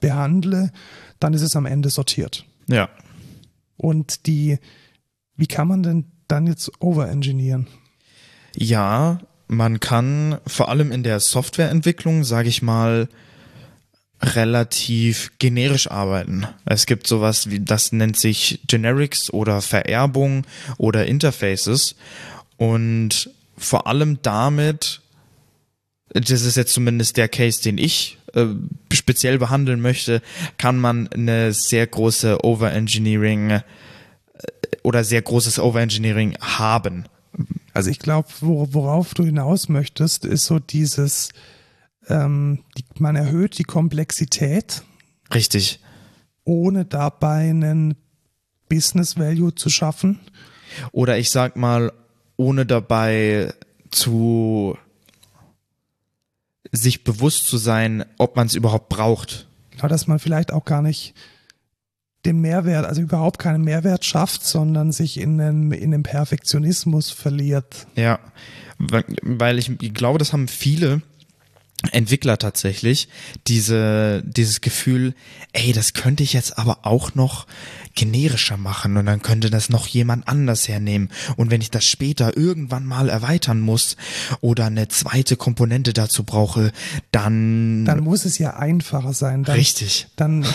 behandle, 0.00 0.72
dann 1.18 1.34
ist 1.34 1.42
es 1.42 1.56
am 1.56 1.66
Ende 1.66 1.90
sortiert. 1.90 2.46
ja. 2.66 2.88
Und 3.76 4.26
die, 4.26 4.58
wie 5.36 5.46
kann 5.46 5.66
man 5.66 5.82
denn 5.82 6.04
dann 6.28 6.46
jetzt 6.46 6.70
overengineeren? 6.82 7.66
Ja, 8.54 9.20
man 9.48 9.80
kann 9.80 10.36
vor 10.46 10.68
allem 10.68 10.92
in 10.92 11.02
der 11.02 11.18
Softwareentwicklung, 11.18 12.24
sage 12.24 12.50
ich 12.50 12.60
mal, 12.60 13.08
relativ 14.22 15.32
generisch 15.38 15.90
arbeiten. 15.90 16.46
Es 16.66 16.86
gibt 16.86 17.06
sowas 17.06 17.50
wie, 17.50 17.60
das 17.60 17.92
nennt 17.92 18.18
sich 18.18 18.60
Generics 18.66 19.32
oder 19.32 19.62
Vererbung 19.62 20.46
oder 20.78 21.06
Interfaces 21.06 21.96
und 22.56 23.30
vor 23.56 23.86
allem 23.86 24.18
damit, 24.22 25.00
das 26.10 26.42
ist 26.42 26.56
jetzt 26.56 26.74
zumindest 26.74 27.16
der 27.16 27.28
Case, 27.28 27.62
den 27.62 27.78
ich 27.78 28.18
äh, 28.34 28.46
speziell 28.92 29.38
behandeln 29.38 29.80
möchte, 29.80 30.22
kann 30.58 30.78
man 30.78 31.08
eine 31.08 31.52
sehr 31.52 31.86
große 31.86 32.44
Overengineering 32.44 33.50
äh, 33.50 33.62
oder 34.82 35.04
sehr 35.04 35.22
großes 35.22 35.58
Overengineering 35.58 36.36
haben. 36.40 37.06
Also 37.72 37.90
ich 37.90 37.98
glaube, 37.98 38.28
wo, 38.40 38.68
worauf 38.72 39.14
du 39.14 39.24
hinaus 39.24 39.68
möchtest, 39.68 40.24
ist 40.24 40.46
so 40.46 40.58
dieses, 40.58 41.30
ähm, 42.10 42.64
die, 42.76 42.84
man 42.98 43.16
erhöht 43.16 43.58
die 43.58 43.64
Komplexität, 43.64 44.82
Richtig. 45.32 45.80
ohne 46.44 46.84
dabei 46.84 47.50
einen 47.50 47.96
Business 48.68 49.18
Value 49.18 49.54
zu 49.54 49.70
schaffen. 49.70 50.20
Oder 50.92 51.18
ich 51.18 51.30
sag 51.30 51.56
mal, 51.56 51.92
ohne 52.36 52.66
dabei 52.66 53.52
zu 53.90 54.76
sich 56.72 57.04
bewusst 57.04 57.46
zu 57.46 57.58
sein, 57.58 58.04
ob 58.18 58.36
man 58.36 58.46
es 58.46 58.54
überhaupt 58.54 58.88
braucht. 58.88 59.48
Genau, 59.72 59.88
dass 59.88 60.06
man 60.06 60.18
vielleicht 60.18 60.52
auch 60.52 60.64
gar 60.64 60.82
nicht 60.82 61.14
den 62.24 62.40
Mehrwert, 62.40 62.86
also 62.86 63.00
überhaupt 63.00 63.38
keinen 63.38 63.64
Mehrwert 63.64 64.04
schafft, 64.04 64.44
sondern 64.44 64.92
sich 64.92 65.18
in 65.18 65.40
einem, 65.40 65.72
in 65.72 65.94
einem 65.94 66.02
Perfektionismus 66.02 67.10
verliert. 67.10 67.86
Ja, 67.96 68.18
weil 68.78 69.04
weil 69.22 69.58
ich 69.58 69.94
glaube, 69.94 70.18
das 70.18 70.32
haben 70.32 70.48
viele 70.48 71.02
Entwickler 71.92 72.38
tatsächlich, 72.38 73.08
diese, 73.46 74.22
dieses 74.24 74.60
Gefühl, 74.60 75.14
ey, 75.52 75.72
das 75.72 75.94
könnte 75.94 76.22
ich 76.22 76.34
jetzt 76.34 76.58
aber 76.58 76.80
auch 76.82 77.14
noch 77.14 77.46
generischer 77.94 78.56
machen 78.56 78.96
und 78.98 79.06
dann 79.06 79.22
könnte 79.22 79.50
das 79.50 79.70
noch 79.70 79.86
jemand 79.86 80.28
anders 80.28 80.68
hernehmen. 80.68 81.08
Und 81.36 81.50
wenn 81.50 81.62
ich 81.62 81.70
das 81.70 81.86
später 81.86 82.36
irgendwann 82.36 82.84
mal 82.84 83.08
erweitern 83.08 83.60
muss 83.60 83.96
oder 84.40 84.66
eine 84.66 84.88
zweite 84.88 85.36
Komponente 85.36 85.92
dazu 85.92 86.24
brauche, 86.24 86.72
dann, 87.12 87.86
Dann 87.86 88.04
muss 88.04 88.26
es 88.26 88.38
ja 88.38 88.56
einfacher 88.56 89.14
sein. 89.14 89.44
Dann, 89.44 89.56
richtig. 89.56 90.06
Dann, 90.16 90.46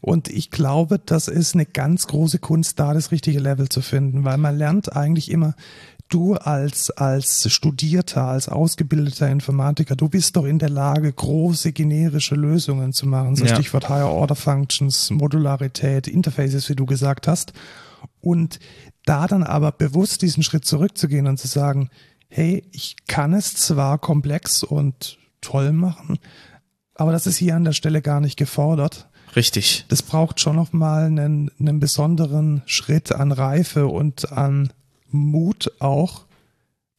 und 0.00 0.28
ich 0.28 0.50
glaube, 0.50 1.00
das 1.04 1.26
ist 1.26 1.54
eine 1.54 1.66
ganz 1.66 2.06
große 2.06 2.38
Kunst, 2.38 2.78
da 2.78 2.94
das 2.94 3.10
richtige 3.10 3.40
Level 3.40 3.68
zu 3.68 3.82
finden, 3.82 4.24
weil 4.24 4.38
man 4.38 4.56
lernt 4.56 4.94
eigentlich 4.94 5.30
immer, 5.30 5.54
du 6.08 6.34
als, 6.34 6.90
als 6.90 7.50
Studierter, 7.52 8.24
als 8.24 8.48
ausgebildeter 8.48 9.28
Informatiker, 9.28 9.96
du 9.96 10.08
bist 10.08 10.36
doch 10.36 10.44
in 10.44 10.58
der 10.58 10.70
Lage, 10.70 11.12
große 11.12 11.72
generische 11.72 12.34
Lösungen 12.34 12.92
zu 12.92 13.06
machen. 13.06 13.36
So 13.36 13.44
Ja. 13.44 13.54
Stichwort 13.54 13.88
Higher 13.88 14.10
Order 14.10 14.36
Functions, 14.36 15.10
Modularität, 15.10 16.08
Interfaces, 16.08 16.68
wie 16.68 16.76
du 16.76 16.86
gesagt 16.86 17.26
hast. 17.26 17.52
Und 18.20 18.58
da 19.04 19.26
dann 19.26 19.42
aber 19.42 19.72
bewusst 19.72 20.22
diesen 20.22 20.42
Schritt 20.42 20.64
zurückzugehen 20.64 21.26
und 21.26 21.38
zu 21.38 21.48
sagen, 21.48 21.90
hey, 22.28 22.64
ich 22.72 22.96
kann 23.06 23.32
es 23.32 23.54
zwar 23.54 23.98
komplex 23.98 24.62
und 24.62 25.18
toll 25.40 25.72
machen, 25.72 26.18
aber 26.94 27.12
das 27.12 27.26
ist 27.26 27.36
hier 27.36 27.54
an 27.54 27.64
der 27.64 27.72
Stelle 27.72 28.02
gar 28.02 28.20
nicht 28.20 28.36
gefordert. 28.36 29.08
Richtig. 29.34 29.84
Das 29.88 30.02
braucht 30.02 30.40
schon 30.40 30.56
nochmal 30.56 31.04
einen, 31.04 31.50
einen 31.60 31.78
besonderen 31.78 32.62
Schritt 32.64 33.12
an 33.12 33.32
Reife 33.32 33.86
und 33.86 34.32
an 34.32 34.72
Mut 35.10 35.70
auch, 35.78 36.24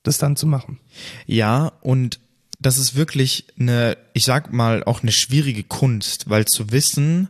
das 0.03 0.18
dann 0.18 0.36
zu 0.36 0.47
machen. 0.47 0.80
Ja, 1.26 1.72
und 1.82 2.20
das 2.60 2.78
ist 2.78 2.95
wirklich 2.95 3.45
eine, 3.60 3.97
ich 4.14 4.26
sag 4.26 4.51
mal, 4.51 4.84
auch 4.84 5.03
eine 5.03 5.12
schwierige 5.12 5.64
Kunst, 5.64 6.30
weil 6.30 6.45
zu 6.45 6.72
wissen, 6.72 7.30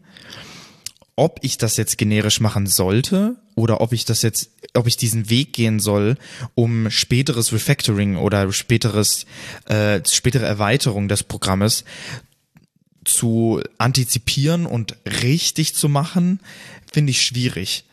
ob 1.16 1.40
ich 1.42 1.58
das 1.58 1.78
jetzt 1.78 1.98
generisch 1.98 2.40
machen 2.40 2.68
sollte 2.68 3.36
oder 3.56 3.82
ob 3.82 3.92
ich 3.92 4.06
das 4.06 4.22
jetzt, 4.22 4.52
ob 4.76 4.88
ich 4.88 4.98
diesen 4.98 5.30
Weg 5.30 5.52
gehen 5.52 5.80
soll, 5.80 6.16
um 6.54 6.92
späteres 6.92 7.52
Refactoring 7.52 8.16
oder 8.18 8.54
späteres, 8.54 9.26
äh, 9.66 10.00
spätere 10.10 10.46
Erweiterung 10.46 11.08
des 11.08 11.24
Programmes 11.24 11.84
zu 13.04 13.62
antizipieren 13.80 14.66
und 14.66 14.96
richtig 15.24 15.74
zu 15.74 15.90
machen, 15.90 16.40
finde 16.92 17.12
ich 17.12 17.24
schwierig. 17.24 17.86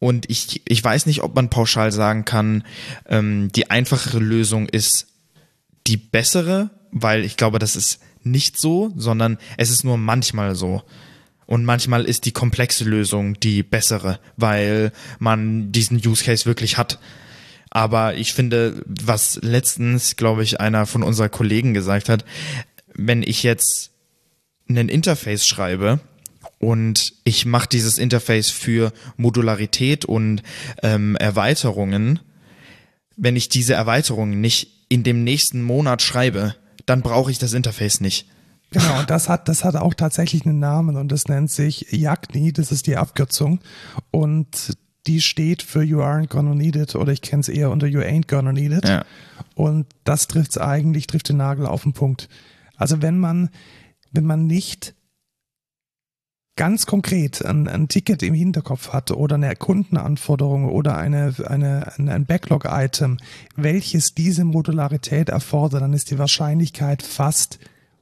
Und 0.00 0.30
ich, 0.30 0.62
ich 0.66 0.82
weiß 0.82 1.06
nicht, 1.06 1.22
ob 1.22 1.34
man 1.34 1.50
pauschal 1.50 1.92
sagen 1.92 2.24
kann, 2.24 2.64
ähm, 3.08 3.50
die 3.52 3.70
einfachere 3.70 4.20
Lösung 4.20 4.68
ist 4.68 5.08
die 5.86 5.96
bessere, 5.96 6.70
weil 6.92 7.24
ich 7.24 7.36
glaube, 7.36 7.58
das 7.58 7.76
ist 7.76 8.00
nicht 8.22 8.58
so, 8.58 8.92
sondern 8.96 9.38
es 9.56 9.70
ist 9.70 9.84
nur 9.84 9.96
manchmal 9.96 10.54
so. 10.54 10.82
Und 11.46 11.64
manchmal 11.64 12.04
ist 12.04 12.26
die 12.26 12.32
komplexe 12.32 12.84
Lösung 12.84 13.40
die 13.40 13.62
bessere, 13.62 14.20
weil 14.36 14.92
man 15.18 15.72
diesen 15.72 15.96
Use 15.96 16.22
Case 16.22 16.44
wirklich 16.44 16.76
hat. 16.76 16.98
Aber 17.70 18.14
ich 18.14 18.34
finde, 18.34 18.82
was 18.86 19.38
letztens, 19.42 20.16
glaube 20.16 20.42
ich, 20.42 20.60
einer 20.60 20.86
von 20.86 21.02
unserer 21.02 21.28
Kollegen 21.28 21.74
gesagt 21.74 22.08
hat, 22.08 22.24
wenn 22.94 23.22
ich 23.22 23.42
jetzt 23.42 23.90
ein 24.68 24.88
Interface 24.88 25.46
schreibe 25.46 26.00
und 26.58 27.14
ich 27.24 27.46
mache 27.46 27.68
dieses 27.68 27.98
Interface 27.98 28.50
für 28.50 28.92
Modularität 29.16 30.04
und 30.04 30.42
ähm, 30.82 31.16
Erweiterungen, 31.16 32.20
wenn 33.16 33.36
ich 33.36 33.48
diese 33.48 33.74
Erweiterungen 33.74 34.40
nicht 34.40 34.86
in 34.88 35.02
dem 35.02 35.24
nächsten 35.24 35.62
Monat 35.62 36.02
schreibe, 36.02 36.54
dann 36.86 37.02
brauche 37.02 37.30
ich 37.30 37.38
das 37.38 37.52
Interface 37.52 38.00
nicht. 38.00 38.26
Genau, 38.70 38.98
und 38.98 39.08
das 39.08 39.28
hat, 39.28 39.48
das 39.48 39.64
hat 39.64 39.76
auch 39.76 39.94
tatsächlich 39.94 40.44
einen 40.44 40.58
Namen 40.58 40.96
und 40.96 41.10
das 41.10 41.28
nennt 41.28 41.50
sich 41.50 41.86
YAGNI, 41.90 42.52
das 42.52 42.70
ist 42.70 42.86
die 42.86 42.96
Abkürzung. 42.96 43.60
Und 44.10 44.76
die 45.06 45.22
steht 45.22 45.62
für 45.62 45.82
You 45.82 46.00
aren't 46.00 46.28
gonna 46.28 46.54
need 46.54 46.76
it 46.76 46.94
oder 46.94 47.12
ich 47.12 47.22
kenne 47.22 47.40
es 47.40 47.48
eher 47.48 47.70
unter 47.70 47.86
You 47.86 48.00
ain't 48.00 48.28
gonna 48.28 48.52
need 48.52 48.72
it. 48.72 48.86
Ja. 48.86 49.04
Und 49.54 49.86
das 50.04 50.26
trifft 50.26 50.50
es 50.50 50.58
eigentlich, 50.58 51.06
trifft 51.06 51.30
den 51.30 51.38
Nagel 51.38 51.66
auf 51.66 51.82
den 51.82 51.94
Punkt. 51.94 52.28
Also 52.76 53.00
wenn 53.00 53.18
man, 53.18 53.48
wenn 54.12 54.24
man 54.24 54.46
nicht 54.46 54.94
ganz 56.58 56.86
konkret 56.86 57.42
ein, 57.44 57.68
ein 57.68 57.88
Ticket 57.88 58.22
im 58.22 58.34
Hinterkopf 58.34 58.92
hat 58.92 59.12
oder 59.12 59.36
eine 59.36 59.54
Kundenanforderung 59.56 60.68
oder 60.68 60.98
eine, 60.98 61.32
eine, 61.46 61.92
ein 61.96 62.26
Backlog-Item, 62.26 63.16
welches 63.56 64.14
diese 64.14 64.44
Modularität 64.44 65.30
erfordert, 65.30 65.80
dann 65.82 65.94
ist 65.94 66.10
die 66.10 66.18
Wahrscheinlichkeit 66.18 67.02
fast 67.02 67.60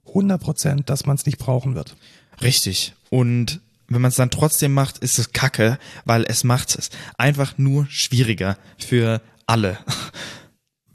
100 0.09 0.41
Prozent, 0.41 0.91
dass 0.91 1.05
man 1.05 1.17
es 1.17 1.27
nicht 1.27 1.39
brauchen 1.39 1.75
wird. 1.75 1.97
Richtig. 2.43 2.95
Und 3.11 3.61
wenn 3.89 4.01
man 4.01 4.09
es 4.09 4.17
dann 4.17 4.31
trotzdem 4.31 4.73
macht, 4.73 4.99
ist 4.99 5.19
es 5.19 5.33
kacke, 5.33 5.79
weil 6.07 6.25
es 6.25 6.43
macht 6.43 6.79
es 6.79 6.91
einfach 7.19 7.59
nur 7.59 7.87
schwieriger 7.91 8.57
für 8.79 9.21
alle. 9.47 9.79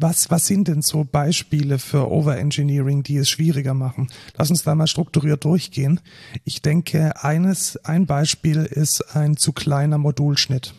Was, 0.02 0.32
was 0.32 0.48
sind 0.48 0.68
denn 0.68 0.82
so 0.82 1.04
Beispiele 1.04 1.78
für 1.78 2.10
Overengineering, 2.10 3.04
die 3.04 3.18
es 3.18 3.30
schwieriger 3.30 3.76
machen? 3.76 4.10
Lass 4.36 4.50
uns 4.50 4.64
da 4.64 4.74
mal 4.74 4.88
strukturiert 4.88 5.46
durchgehen. 5.46 6.00
Ich 6.44 6.64
denke, 6.64 7.24
eines, 7.24 7.78
ein 7.86 8.08
Beispiel 8.08 8.66
ist 8.66 9.16
ein 9.16 9.38
zu 9.38 9.54
kleiner 9.54 10.00
Modulschnitt. 10.00 10.74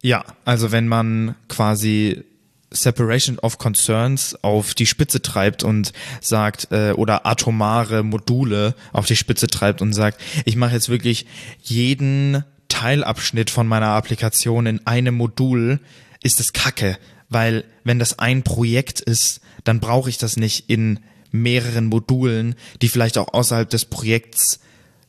Ja, 0.00 0.24
also 0.44 0.70
wenn 0.70 0.86
man 0.86 1.34
quasi 1.48 2.22
Separation 2.70 3.40
of 3.40 3.58
Concerns 3.58 4.36
auf 4.44 4.74
die 4.74 4.86
Spitze 4.86 5.20
treibt 5.20 5.64
und 5.64 5.92
sagt, 6.20 6.68
äh, 6.70 6.92
oder 6.92 7.26
atomare 7.26 8.04
Module 8.04 8.76
auf 8.92 9.06
die 9.06 9.16
Spitze 9.16 9.48
treibt 9.48 9.82
und 9.82 9.92
sagt, 9.92 10.20
ich 10.44 10.54
mache 10.54 10.74
jetzt 10.74 10.88
wirklich 10.88 11.26
jeden 11.60 12.44
Teilabschnitt 12.68 13.50
von 13.50 13.66
meiner 13.66 13.88
Applikation 13.88 14.66
in 14.66 14.86
einem 14.86 15.16
Modul, 15.16 15.80
ist 16.22 16.38
es 16.38 16.52
kacke, 16.52 16.96
weil 17.30 17.64
wenn 17.84 17.98
das 17.98 18.18
ein 18.18 18.42
Projekt 18.42 19.00
ist, 19.00 19.40
dann 19.64 19.80
brauche 19.80 20.10
ich 20.10 20.18
das 20.18 20.36
nicht 20.36 20.68
in 20.68 21.00
mehreren 21.32 21.86
Modulen, 21.86 22.56
die 22.82 22.88
vielleicht 22.88 23.16
auch 23.16 23.32
außerhalb 23.32 23.70
des 23.70 23.86
Projekts 23.86 24.60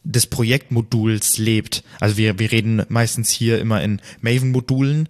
des 0.04 0.28
Projektmoduls 0.28 1.38
lebt. 1.38 1.84
Also 2.00 2.18
wir, 2.18 2.40
wir 2.40 2.52
reden 2.52 2.84
meistens 2.90 3.30
hier 3.30 3.60
immer 3.60 3.84
in 3.84 4.02
Maven-Modulen, 4.22 5.10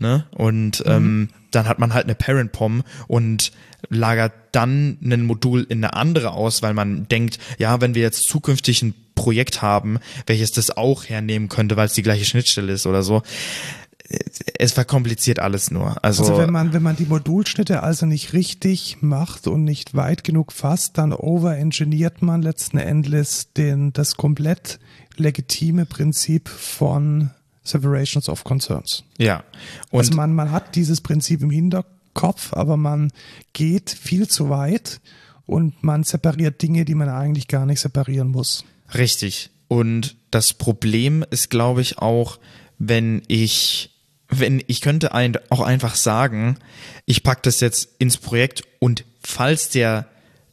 ne? 0.00 0.26
Und 0.32 0.84
mhm. 0.84 0.92
ähm, 0.92 1.28
dann 1.52 1.68
hat 1.68 1.78
man 1.78 1.94
halt 1.94 2.04
eine 2.04 2.16
Parent-POM 2.16 2.82
und 3.06 3.52
lagert 3.90 4.32
dann 4.52 4.98
ein 5.02 5.24
Modul 5.24 5.64
in 5.68 5.84
eine 5.84 5.94
andere 5.94 6.32
aus, 6.32 6.62
weil 6.62 6.74
man 6.74 7.06
denkt, 7.06 7.38
ja, 7.58 7.80
wenn 7.80 7.94
wir 7.94 8.02
jetzt 8.02 8.28
zukünftig 8.28 8.82
ein 8.82 8.94
Projekt 9.14 9.62
haben, 9.62 9.98
welches 10.26 10.50
das 10.50 10.76
auch 10.76 11.04
hernehmen 11.04 11.48
könnte, 11.48 11.76
weil 11.76 11.86
es 11.86 11.92
die 11.92 12.02
gleiche 12.02 12.24
Schnittstelle 12.24 12.72
ist 12.72 12.86
oder 12.86 13.02
so, 13.02 13.22
es 14.58 14.72
verkompliziert 14.72 15.38
alles 15.38 15.70
nur. 15.70 16.02
Also, 16.04 16.24
also 16.24 16.38
wenn 16.38 16.52
man, 16.52 16.72
wenn 16.72 16.82
man 16.82 16.96
die 16.96 17.06
Modulschnitte 17.06 17.82
also 17.82 18.06
nicht 18.06 18.32
richtig 18.32 18.98
macht 19.00 19.46
und 19.46 19.64
nicht 19.64 19.94
weit 19.94 20.24
genug 20.24 20.52
fasst, 20.52 20.98
dann 20.98 21.12
overengineert 21.12 22.20
man 22.20 22.42
letzten 22.42 22.78
Endes 22.78 23.52
den, 23.54 23.92
das 23.92 24.16
komplett 24.16 24.78
legitime 25.16 25.86
Prinzip 25.86 26.48
von 26.48 27.30
Separations 27.62 28.28
of 28.28 28.44
Concerns. 28.44 29.04
Ja. 29.18 29.42
Und 29.90 30.00
also 30.00 30.14
man, 30.14 30.34
man 30.34 30.50
hat 30.50 30.76
dieses 30.76 31.00
Prinzip 31.00 31.40
im 31.40 31.50
Hinterkopf, 31.50 32.52
aber 32.52 32.76
man 32.76 33.10
geht 33.54 33.90
viel 33.90 34.28
zu 34.28 34.50
weit 34.50 35.00
und 35.46 35.82
man 35.82 36.04
separiert 36.04 36.60
Dinge, 36.60 36.84
die 36.84 36.94
man 36.94 37.08
eigentlich 37.08 37.48
gar 37.48 37.64
nicht 37.64 37.80
separieren 37.80 38.28
muss. 38.28 38.64
Richtig. 38.94 39.50
Und 39.68 40.16
das 40.30 40.52
Problem 40.52 41.24
ist, 41.30 41.48
glaube 41.48 41.80
ich, 41.80 41.98
auch, 41.98 42.38
wenn 42.78 43.22
ich 43.28 43.93
wenn 44.40 44.62
ich 44.66 44.80
könnte 44.80 45.12
ein, 45.12 45.36
auch 45.50 45.60
einfach 45.60 45.94
sagen, 45.94 46.56
ich 47.06 47.22
packe 47.22 47.42
das 47.42 47.60
jetzt 47.60 47.88
ins 47.98 48.16
Projekt 48.16 48.62
und 48.80 49.04
falls 49.22 49.70
der 49.70 50.06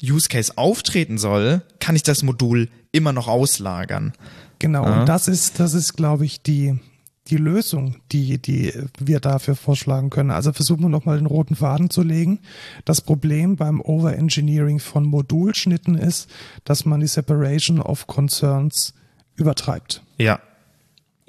Use 0.04 0.30
Case 0.30 0.54
auftreten 0.58 1.18
soll, 1.18 1.62
kann 1.80 1.96
ich 1.96 2.04
das 2.04 2.24
Modul 2.24 2.70
immer 2.92 3.14
noch 3.14 3.28
auslagern. 3.28 4.14
Genau, 4.60 4.86
ja. 4.86 5.02
und 5.02 5.10
das 5.10 5.28
ist, 5.28 5.60
das 5.60 5.74
ist, 5.74 5.94
glaube 5.94 6.26
ich, 6.26 6.42
die, 6.42 6.80
die 7.28 7.38
Lösung, 7.38 7.98
die, 8.12 8.40
die 8.40 8.74
wir 9.00 9.20
dafür 9.20 9.56
vorschlagen 9.56 10.10
können. 10.10 10.32
Also 10.32 10.54
versuchen 10.54 10.82
wir 10.82 10.90
nochmal 10.90 11.18
den 11.18 11.26
roten 11.26 11.56
Faden 11.56 11.90
zu 11.90 12.04
legen. 12.04 12.40
Das 12.86 13.02
Problem 13.02 13.56
beim 13.56 13.82
Overengineering 13.82 14.80
von 14.80 15.06
Modulschnitten 15.06 15.96
ist, 15.96 16.30
dass 16.64 16.86
man 16.86 17.00
die 17.00 17.08
Separation 17.08 17.80
of 17.80 18.08
Concerns 18.08 18.94
übertreibt. 19.36 20.04
Ja, 20.18 20.40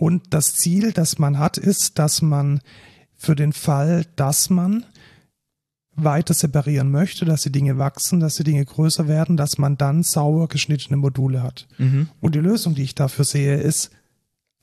und 0.02 0.34
das 0.34 0.56
Ziel, 0.56 0.90
das 0.90 1.20
man 1.20 1.38
hat, 1.38 1.58
ist, 1.58 2.00
dass 2.00 2.22
man 2.22 2.60
für 3.14 3.36
den 3.36 3.52
Fall, 3.52 4.04
dass 4.16 4.50
man 4.50 4.84
weiter 5.94 6.34
separieren 6.34 6.90
möchte, 6.90 7.24
dass 7.24 7.42
die 7.42 7.52
Dinge 7.52 7.78
wachsen, 7.78 8.18
dass 8.18 8.34
die 8.34 8.42
Dinge 8.42 8.64
größer 8.64 9.06
werden, 9.06 9.36
dass 9.36 9.58
man 9.58 9.76
dann 9.76 10.02
sauber 10.02 10.48
geschnittene 10.48 10.96
Module 10.96 11.44
hat. 11.44 11.68
Mhm. 11.78 12.08
Und 12.20 12.34
die 12.34 12.40
Lösung, 12.40 12.74
die 12.74 12.82
ich 12.82 12.96
dafür 12.96 13.24
sehe, 13.24 13.58
ist 13.58 13.92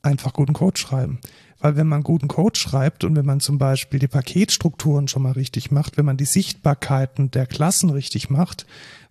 einfach 0.01 0.33
guten 0.33 0.51
Code 0.51 0.77
schreiben. 0.77 1.19
Weil 1.59 1.77
wenn 1.77 1.87
man 1.87 2.03
guten 2.03 2.27
Code 2.27 2.59
schreibt 2.59 3.05
und 3.05 3.15
wenn 3.15 3.25
man 3.25 3.39
zum 3.39 3.57
Beispiel 3.57 4.01
die 4.01 4.09
Paketstrukturen 4.09 5.07
schon 5.07 5.23
mal 5.23 5.31
richtig 5.31 5.71
macht, 5.71 5.95
wenn 5.95 6.05
man 6.05 6.17
die 6.17 6.25
Sichtbarkeiten 6.25 7.31
der 7.31 7.45
Klassen 7.45 7.91
richtig 7.91 8.29
macht, 8.29 8.65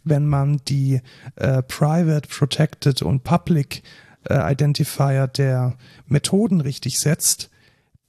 wenn 0.04 0.26
man 0.26 0.60
die 0.68 1.00
äh, 1.36 1.62
Private, 1.62 2.28
Protected 2.28 3.00
und 3.00 3.24
Public 3.24 3.78
äh, 3.78 4.07
Identifier 4.28 5.26
der 5.26 5.76
Methoden 6.06 6.60
richtig 6.60 6.98
setzt, 6.98 7.50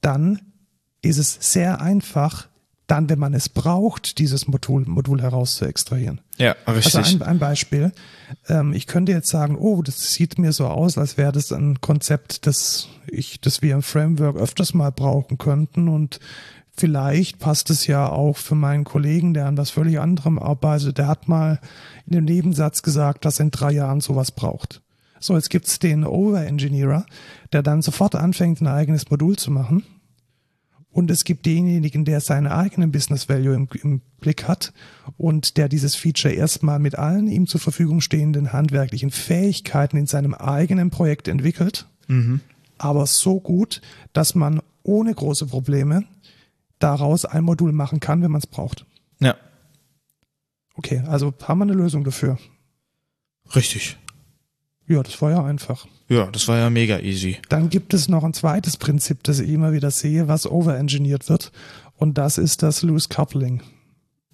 dann 0.01 0.41
ist 1.01 1.17
es 1.17 1.37
sehr 1.39 1.81
einfach, 1.81 2.47
dann, 2.87 3.09
wenn 3.09 3.19
man 3.19 3.33
es 3.33 3.49
braucht, 3.49 4.17
dieses 4.17 4.47
Modul, 4.47 4.85
Modul 4.85 5.21
heraus 5.21 5.55
zu 5.55 5.65
extrahieren. 5.65 6.21
Ja, 6.37 6.55
richtig. 6.67 6.95
Also 6.95 7.15
ein, 7.17 7.21
ein 7.21 7.39
Beispiel. 7.39 7.91
Ähm, 8.47 8.73
ich 8.73 8.87
könnte 8.87 9.11
jetzt 9.11 9.29
sagen, 9.29 9.55
oh, 9.55 9.81
das 9.81 10.13
sieht 10.13 10.39
mir 10.39 10.51
so 10.53 10.67
aus, 10.67 10.97
als 10.97 11.17
wäre 11.17 11.31
das 11.31 11.51
ein 11.51 11.81
Konzept, 11.81 12.47
das 12.47 12.89
ich, 13.07 13.39
das 13.41 13.61
wir 13.61 13.75
im 13.75 13.83
Framework 13.83 14.37
öfters 14.37 14.73
mal 14.73 14.91
brauchen 14.91 15.37
könnten 15.37 15.87
und 15.87 16.19
vielleicht 16.75 17.39
passt 17.39 17.69
es 17.69 17.85
ja 17.87 18.09
auch 18.09 18.37
für 18.37 18.55
meinen 18.55 18.85
Kollegen, 18.85 19.33
der 19.33 19.45
an 19.45 19.57
was 19.57 19.69
völlig 19.69 19.99
anderem 19.99 20.39
arbeitet. 20.39 20.97
Der 20.97 21.07
hat 21.07 21.27
mal 21.27 21.59
in 22.07 22.13
dem 22.13 22.25
Nebensatz 22.25 22.81
gesagt, 22.81 23.25
dass 23.25 23.39
er 23.39 23.45
in 23.45 23.51
drei 23.51 23.71
Jahren 23.71 24.01
sowas 24.01 24.31
braucht. 24.31 24.81
So, 25.19 25.35
jetzt 25.35 25.49
gibt's 25.49 25.79
den 25.79 26.05
Over-Engineerer, 26.05 27.05
der 27.51 27.63
dann 27.63 27.81
sofort 27.81 28.15
anfängt, 28.15 28.61
ein 28.61 28.67
eigenes 28.67 29.09
Modul 29.09 29.35
zu 29.37 29.51
machen. 29.51 29.83
Und 30.91 31.11
es 31.11 31.23
gibt 31.23 31.45
denjenigen, 31.45 32.03
der 32.03 32.19
seinen 32.19 32.47
eigenen 32.47 32.91
Business 32.91 33.29
Value 33.29 33.53
im, 33.53 33.67
im 33.83 34.01
Blick 34.19 34.47
hat 34.47 34.73
und 35.17 35.57
der 35.57 35.69
dieses 35.69 35.95
Feature 35.95 36.33
erstmal 36.33 36.79
mit 36.79 36.97
allen 36.97 37.27
ihm 37.27 37.45
zur 37.47 37.61
Verfügung 37.61 38.01
stehenden 38.01 38.53
handwerklichen 38.53 39.11
Fähigkeiten 39.11 39.97
in 39.97 40.07
seinem 40.07 40.33
eigenen 40.33 40.89
Projekt 40.89 41.27
entwickelt. 41.27 41.85
Mhm. 42.07 42.41
Aber 42.79 43.05
so 43.05 43.39
gut, 43.39 43.81
dass 44.13 44.33
man 44.33 44.61
ohne 44.83 45.13
große 45.13 45.45
Probleme 45.45 46.05
daraus 46.79 47.25
ein 47.25 47.43
Modul 47.43 47.71
machen 47.71 47.99
kann, 47.99 48.21
wenn 48.23 48.31
man 48.31 48.39
es 48.39 48.47
braucht. 48.47 48.85
Ja. 49.19 49.35
Okay, 50.73 51.03
also 51.07 51.33
haben 51.43 51.59
wir 51.59 51.63
eine 51.63 51.73
Lösung 51.73 52.03
dafür. 52.03 52.39
Richtig. 53.53 53.97
Ja, 54.89 55.03
das 55.03 55.21
war 55.21 55.31
ja 55.31 55.43
einfach. 55.43 55.87
Ja, 56.09 56.25
das 56.25 56.47
war 56.47 56.57
ja 56.57 56.69
mega 56.69 56.99
easy. 56.99 57.37
Dann 57.47 57.69
gibt 57.69 57.93
es 57.93 58.09
noch 58.09 58.23
ein 58.23 58.33
zweites 58.33 58.75
Prinzip, 58.75 59.23
das 59.23 59.39
ich 59.39 59.49
immer 59.49 59.71
wieder 59.71 59.91
sehe, 59.91 60.27
was 60.27 60.49
overengineert 60.49 61.29
wird. 61.29 61.51
Und 61.95 62.17
das 62.17 62.39
ist 62.39 62.63
das 62.63 62.81
Loose 62.81 63.07
Coupling. 63.07 63.61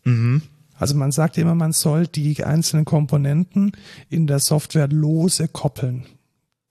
Mhm. 0.05 0.41
Also 0.77 0.95
man 0.95 1.11
sagt 1.11 1.37
immer, 1.37 1.55
man 1.55 1.73
soll 1.73 2.07
die 2.07 2.43
einzelnen 2.43 2.85
Komponenten 2.85 3.73
in 4.09 4.27
der 4.27 4.39
Software 4.39 4.87
lose 4.87 5.47
koppeln. 5.49 6.05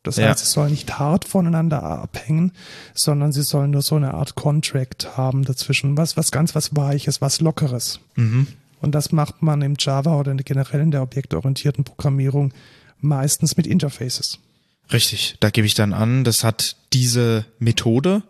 Das 0.03 0.19
heißt, 0.19 0.27
ja. 0.27 0.37
sie 0.37 0.45
sollen 0.45 0.71
nicht 0.71 0.99
hart 0.99 1.25
voneinander 1.25 1.83
abhängen, 1.83 2.53
sondern 2.95 3.33
sie 3.33 3.43
sollen 3.43 3.71
nur 3.71 3.81
so 3.83 3.97
eine 3.97 4.13
Art 4.13 4.35
Contract 4.35 5.17
haben 5.17 5.45
dazwischen. 5.45 5.97
Was, 5.97 6.17
was 6.17 6.31
ganz 6.31 6.55
was 6.55 6.77
Weiches, 6.77 7.21
was 7.23 7.41
Lockeres. 7.41 8.01
Mhm. 8.17 8.47
Und 8.83 8.95
das 8.95 9.13
macht 9.13 9.43
man 9.43 9.63
im 9.63 9.77
Java 9.79 10.19
oder 10.19 10.35
generell 10.35 10.81
in 10.81 10.91
der 10.91 11.03
objektorientierten 11.03 11.85
Programmierung 11.85 12.53
meistens 13.05 13.57
mit 13.57 13.67
Interfaces. 13.67 14.39
Richtig, 14.93 15.37
da 15.41 15.51
gebe 15.51 15.67
ich 15.67 15.75
dann 15.75 15.93
an, 15.93 16.25
das 16.25 16.45
hat 16.45 16.77
diese 16.93 17.47
Methode, 17.59 18.23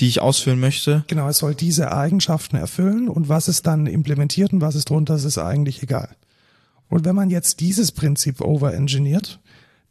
die 0.00 0.08
ich 0.08 0.20
ausführen 0.20 0.60
möchte. 0.60 1.04
Genau, 1.08 1.28
es 1.28 1.38
soll 1.38 1.54
diese 1.54 1.92
Eigenschaften 1.92 2.56
erfüllen 2.56 3.08
und 3.08 3.28
was 3.28 3.48
es 3.48 3.62
dann 3.62 3.86
implementiert 3.86 4.52
und 4.52 4.60
was 4.60 4.74
es 4.74 4.84
drunter 4.84 5.16
ist, 5.16 5.24
ist 5.24 5.38
eigentlich 5.38 5.82
egal. 5.82 6.14
Und 6.88 7.04
wenn 7.04 7.16
man 7.16 7.30
jetzt 7.30 7.60
dieses 7.60 7.92
Prinzip 7.92 8.40
overengineert, 8.40 9.40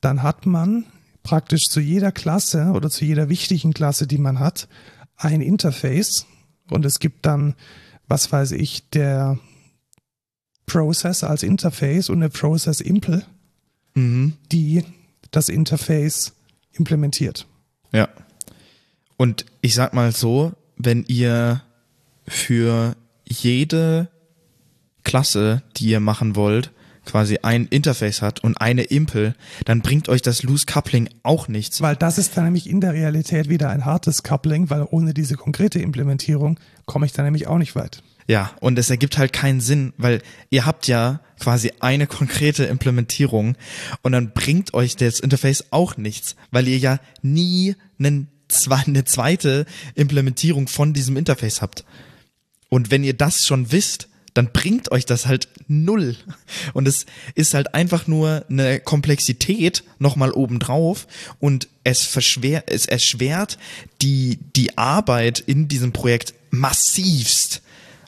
dann 0.01 0.23
hat 0.23 0.45
man 0.45 0.86
praktisch 1.23 1.65
zu 1.65 1.80
jeder 1.80 2.11
Klasse 2.11 2.71
oder 2.73 2.89
zu 2.89 3.03
jeder 3.03 3.30
wichtigen 3.30 3.73
Klasse, 3.73 4.07
die 4.07 4.17
man 4.17 4.39
hat, 4.39 4.67
ein 5.17 5.41
Interface 5.41 6.25
und 6.69 6.86
es 6.86 6.99
gibt 6.99 7.25
dann, 7.25 7.55
was 8.07 8.32
weiß 8.32 8.53
ich, 8.53 8.89
der 8.89 9.38
Process 10.65 11.23
als 11.23 11.43
Interface 11.43 12.09
und 12.09 12.21
der 12.21 12.30
Process 12.30 12.82
Impl 12.82 13.23
mhm. 13.97 14.33
die 14.51 14.83
das 15.31 15.49
Interface 15.49 16.33
implementiert. 16.73 17.47
Ja. 17.91 18.09
Und 19.17 19.45
ich 19.61 19.73
sag 19.73 19.93
mal 19.93 20.11
so, 20.11 20.53
wenn 20.77 21.03
ihr 21.07 21.63
für 22.27 22.95
jede 23.25 24.09
Klasse, 25.03 25.63
die 25.77 25.87
ihr 25.87 25.99
machen 25.99 26.35
wollt, 26.35 26.71
quasi 27.05 27.39
ein 27.41 27.65
Interface 27.67 28.21
hat 28.21 28.43
und 28.43 28.59
eine 28.59 28.83
Impel, 28.83 29.33
dann 29.65 29.81
bringt 29.81 30.09
euch 30.09 30.21
das 30.21 30.43
Loose 30.43 30.65
Coupling 30.65 31.09
auch 31.23 31.47
nichts. 31.47 31.81
Weil 31.81 31.95
das 31.95 32.17
ist 32.17 32.37
dann 32.37 32.43
nämlich 32.43 32.69
in 32.69 32.81
der 32.81 32.93
Realität 32.93 33.49
wieder 33.49 33.69
ein 33.69 33.85
hartes 33.85 34.23
Coupling, 34.23 34.69
weil 34.69 34.85
ohne 34.91 35.13
diese 35.13 35.35
konkrete 35.35 35.79
Implementierung 35.79 36.59
komme 36.85 37.05
ich 37.05 37.13
da 37.13 37.23
nämlich 37.23 37.47
auch 37.47 37.57
nicht 37.57 37.75
weit. 37.75 38.03
Ja, 38.28 38.53
und 38.59 38.78
es 38.78 38.89
ergibt 38.89 39.17
halt 39.17 39.32
keinen 39.32 39.61
Sinn, 39.61 39.93
weil 39.97 40.21
ihr 40.49 40.65
habt 40.65 40.88
ja 40.88 41.21
quasi 41.39 41.71
eine 41.80 42.07
konkrete 42.07 42.65
Implementierung 42.65 43.55
und 44.01 44.11
dann 44.11 44.34
bringt 44.34 44.73
euch 44.73 44.97
das 44.97 45.21
Interface 45.21 45.65
auch 45.71 45.95
nichts, 45.95 46.36
weil 46.51 46.67
ihr 46.67 46.78
ja 46.78 46.99
nie 47.21 47.75
einen, 47.97 48.28
eine 48.69 49.05
zweite 49.05 49.65
Implementierung 49.95 50.67
von 50.67 50.93
diesem 50.93 51.15
Interface 51.15 51.61
habt. 51.61 51.86
Und 52.67 52.91
wenn 52.91 53.05
ihr 53.05 53.13
das 53.13 53.45
schon 53.45 53.71
wisst, 53.71 54.09
dann 54.34 54.51
bringt 54.51 54.91
euch 54.91 55.05
das 55.05 55.25
halt 55.25 55.47
null. 55.67 56.15
Und 56.73 56.88
es 56.88 57.05
ist 57.34 57.53
halt 57.53 57.73
einfach 57.73 58.07
nur 58.07 58.45
eine 58.49 58.82
Komplexität 58.82 59.84
nochmal 59.99 60.32
obendrauf 60.32 61.07
und 61.39 61.69
es 61.86 62.15
es 62.67 62.86
erschwert 62.86 63.57
die, 64.01 64.38
die 64.55 64.78
Arbeit 64.78 65.39
in 65.39 65.69
diesem 65.69 65.93
Projekt 65.93 66.34
massivst 66.51 67.61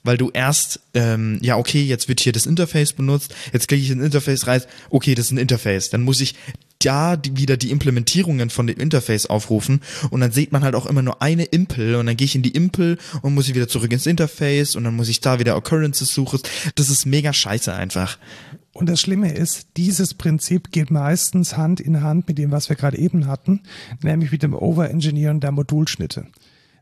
weil 0.03 0.17
du 0.17 0.29
erst, 0.31 0.79
ähm, 0.93 1.39
ja, 1.41 1.57
okay, 1.57 1.81
jetzt 1.81 2.07
wird 2.07 2.19
hier 2.19 2.33
das 2.33 2.45
Interface 2.45 2.93
benutzt, 2.93 3.33
jetzt 3.53 3.67
klicke 3.67 3.83
ich 3.83 3.91
in 3.91 4.01
Interface 4.01 4.47
rein, 4.47 4.61
okay, 4.89 5.15
das 5.15 5.25
ist 5.25 5.31
ein 5.31 5.37
Interface. 5.37 5.89
Dann 5.89 6.01
muss 6.01 6.21
ich 6.21 6.35
da 6.79 7.17
die, 7.17 7.35
wieder 7.35 7.57
die 7.57 7.71
Implementierungen 7.71 8.49
von 8.49 8.65
dem 8.65 8.79
Interface 8.79 9.25
aufrufen 9.25 9.81
und 10.11 10.21
dann 10.21 10.31
sieht 10.31 10.51
man 10.51 10.63
halt 10.63 10.75
auch 10.75 10.85
immer 10.85 11.01
nur 11.01 11.21
eine 11.21 11.43
Impel 11.43 11.95
und 11.95 12.05
dann 12.05 12.15
gehe 12.15 12.25
ich 12.25 12.35
in 12.35 12.41
die 12.41 12.51
Impel 12.55 12.97
und 13.21 13.33
muss 13.33 13.49
ich 13.49 13.55
wieder 13.55 13.67
zurück 13.67 13.91
ins 13.91 14.05
Interface 14.05 14.75
und 14.75 14.85
dann 14.85 14.95
muss 14.95 15.09
ich 15.09 15.19
da 15.19 15.39
wieder 15.39 15.57
Occurrences 15.57 16.13
suchen. 16.13 16.39
Das 16.75 16.89
ist 16.89 17.05
mega 17.05 17.33
scheiße 17.33 17.73
einfach. 17.73 18.17
Und 18.71 18.87
das 18.87 19.01
Schlimme 19.01 19.33
ist, 19.33 19.67
dieses 19.75 20.13
Prinzip 20.13 20.71
geht 20.71 20.89
meistens 20.89 21.57
Hand 21.57 21.81
in 21.81 22.01
Hand 22.01 22.29
mit 22.29 22.37
dem, 22.37 22.51
was 22.51 22.69
wir 22.69 22.77
gerade 22.77 22.97
eben 22.97 23.27
hatten, 23.27 23.61
nämlich 24.01 24.31
mit 24.31 24.41
dem 24.41 24.53
Overengineeren 24.53 25.41
der 25.41 25.51
Modulschnitte 25.51 26.27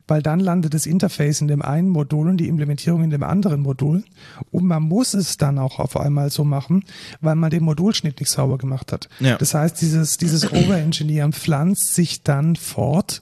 weil 0.08 0.22
dann 0.22 0.40
landet 0.40 0.74
das 0.74 0.86
Interface 0.86 1.42
in 1.42 1.48
dem 1.48 1.62
einen 1.62 1.90
Modul 1.90 2.30
und 2.30 2.38
die 2.38 2.48
Implementierung 2.48 3.04
in 3.04 3.10
dem 3.10 3.24
anderen 3.24 3.62
Modul. 3.62 4.04
Und 4.52 4.66
man 4.66 4.84
muss 4.84 5.14
es 5.14 5.38
dann 5.38 5.60
auch 5.60 5.80
auf 5.80 5.98
einmal 5.98 6.30
so 6.30 6.44
machen, 6.44 6.86
weil 7.22 7.36
man 7.36 7.50
den 7.50 7.64
Modulschnitt 7.64 8.20
nicht 8.20 8.30
sauber 8.30 8.58
gemacht 8.58 8.92
hat. 8.92 9.10
Ja. 9.20 9.38
Das 9.38 9.54
heißt, 9.54 9.82
dieses, 9.82 10.18
dieses 10.18 10.52
Overengineeren 10.52 11.34
pflanzt 11.34 11.94
sich 11.94 12.24
dann 12.24 12.56
fort. 12.56 13.22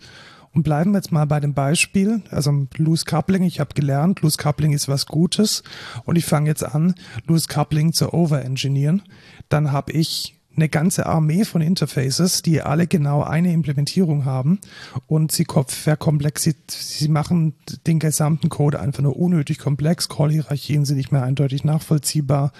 Und 0.53 0.63
bleiben 0.63 0.91
wir 0.91 0.99
jetzt 0.99 1.11
mal 1.11 1.25
bei 1.25 1.41
dem 1.41 1.53
Beispiel, 1.53 2.21
also 2.31 2.67
Loose 2.77 3.03
Coupling. 3.03 3.43
Ich 3.43 3.59
habe 3.59 3.73
gelernt, 3.73 4.21
Loose 4.21 4.37
Coupling 4.37 4.71
ist 4.71 4.87
was 4.87 5.05
Gutes 5.05 5.63
und 6.05 6.15
ich 6.15 6.23
fange 6.23 6.47
jetzt 6.47 6.63
an, 6.63 6.95
Loose 7.27 7.47
Coupling 7.49 7.91
zu 7.91 8.13
overengineeren. 8.13 9.03
Dann 9.49 9.73
habe 9.73 9.91
ich 9.91 10.34
eine 10.55 10.69
ganze 10.69 11.05
Armee 11.05 11.45
von 11.45 11.61
Interfaces, 11.61 12.41
die 12.41 12.61
alle 12.61 12.87
genau 12.87 13.23
eine 13.23 13.53
Implementierung 13.53 14.25
haben 14.25 14.59
und 15.07 15.31
sie 15.31 15.45
verkomplexit, 15.45 16.71
sie 16.71 17.07
machen 17.07 17.55
den 17.87 17.99
gesamten 17.99 18.49
Code 18.49 18.79
einfach 18.79 19.03
nur 19.03 19.17
unnötig 19.17 19.59
komplex. 19.59 20.09
Call-Hierarchien 20.09 20.85
sind 20.85 20.97
nicht 20.97 21.11
mehr 21.11 21.23
eindeutig 21.23 21.63
nachvollziehbar. 21.63 22.51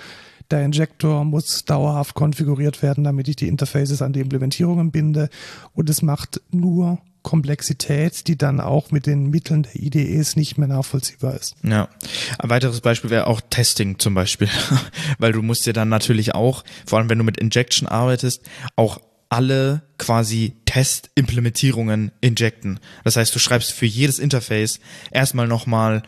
Der 0.52 0.64
Injektor 0.64 1.26
muss 1.26 1.66
dauerhaft 1.66 2.14
konfiguriert 2.14 2.84
werden, 2.84 3.04
damit 3.04 3.28
ich 3.28 3.36
die 3.36 3.48
Interfaces 3.48 4.02
an 4.02 4.14
die 4.14 4.20
Implementierungen 4.20 4.92
binde 4.92 5.30
und 5.74 5.90
es 5.90 6.02
macht 6.02 6.42
nur 6.52 7.00
Komplexität, 7.26 8.28
die 8.28 8.38
dann 8.38 8.62
auch 8.62 8.92
mit 8.92 9.08
den 9.08 9.32
Mitteln 9.32 9.64
der 9.64 9.76
IDEs 9.76 10.36
nicht 10.36 10.60
mehr 10.60 10.68
nachvollziehbar 10.68 11.34
ist. 11.36 11.56
Ja. 11.64 11.90
Ein 12.38 12.50
weiteres 12.52 12.82
Beispiel 12.82 13.10
wäre 13.10 13.26
auch 13.26 13.42
Testing 13.50 13.98
zum 13.98 14.14
Beispiel, 14.14 14.48
weil 15.18 15.32
du 15.32 15.42
musst 15.42 15.66
dir 15.66 15.74
dann 15.74 15.90
natürlich 15.90 16.36
auch, 16.36 16.64
vor 16.86 17.00
allem 17.00 17.10
wenn 17.10 17.18
du 17.18 17.24
mit 17.24 17.38
Injection 17.38 17.88
arbeitest, 17.88 18.44
auch 18.76 19.02
alle 19.30 19.82
quasi 19.98 20.54
Testimplementierungen 20.66 22.12
injecten. 22.22 22.80
Das 23.04 23.16
heißt, 23.16 23.34
du 23.34 23.40
schreibst 23.40 23.72
für 23.72 23.88
jedes 23.88 24.20
Interface 24.20 24.80
erstmal 25.12 25.48
nochmal 25.48 26.04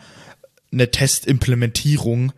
eine 0.72 0.90
Testimplementierung 0.92 2.32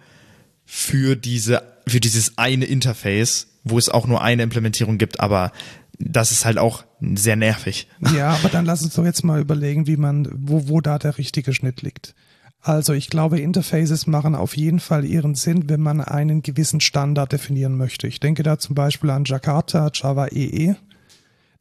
für 0.65 1.17
diese, 1.17 1.63
für 1.87 2.01
dieses 2.01 2.39
eine 2.39 2.65
Interface, 2.65 3.49
wo 3.63 3.77
es 3.77 3.91
auch 3.91 4.07
nur 4.07 4.23
eine 4.23 4.43
Implementierung 4.43 4.97
gibt, 4.97 5.21
aber 5.21 5.53
das 6.01 6.33
ist 6.33 6.45
halt 6.45 6.59
auch 6.59 6.85
sehr 7.01 7.37
nervig. 7.37 7.87
Ja, 8.15 8.31
aber 8.31 8.49
dann 8.49 8.65
lass 8.65 8.83
uns 8.83 8.95
doch 8.95 9.05
jetzt 9.05 9.23
mal 9.23 9.41
überlegen, 9.41 9.87
wie 9.87 9.97
man, 9.97 10.29
wo, 10.33 10.69
wo 10.69 10.81
da 10.81 10.99
der 10.99 11.19
richtige 11.19 11.53
Schnitt 11.53 11.83
liegt. 11.83 12.15
Also 12.63 12.93
ich 12.93 13.09
glaube, 13.09 13.41
Interfaces 13.41 14.07
machen 14.07 14.35
auf 14.35 14.57
jeden 14.57 14.81
Fall 14.81 15.05
ihren 15.05 15.35
Sinn, 15.35 15.69
wenn 15.69 15.81
man 15.81 16.01
einen 16.01 16.43
gewissen 16.43 16.81
Standard 16.81 17.33
definieren 17.33 17.77
möchte. 17.77 18.07
Ich 18.07 18.21
denke 18.21 18.43
da 18.43 18.59
zum 18.59 18.75
Beispiel 18.75 19.11
an 19.11 19.25
Jakarta, 19.25 19.91
Java 19.95 20.27
EE. 20.27 20.71
E. 20.71 20.75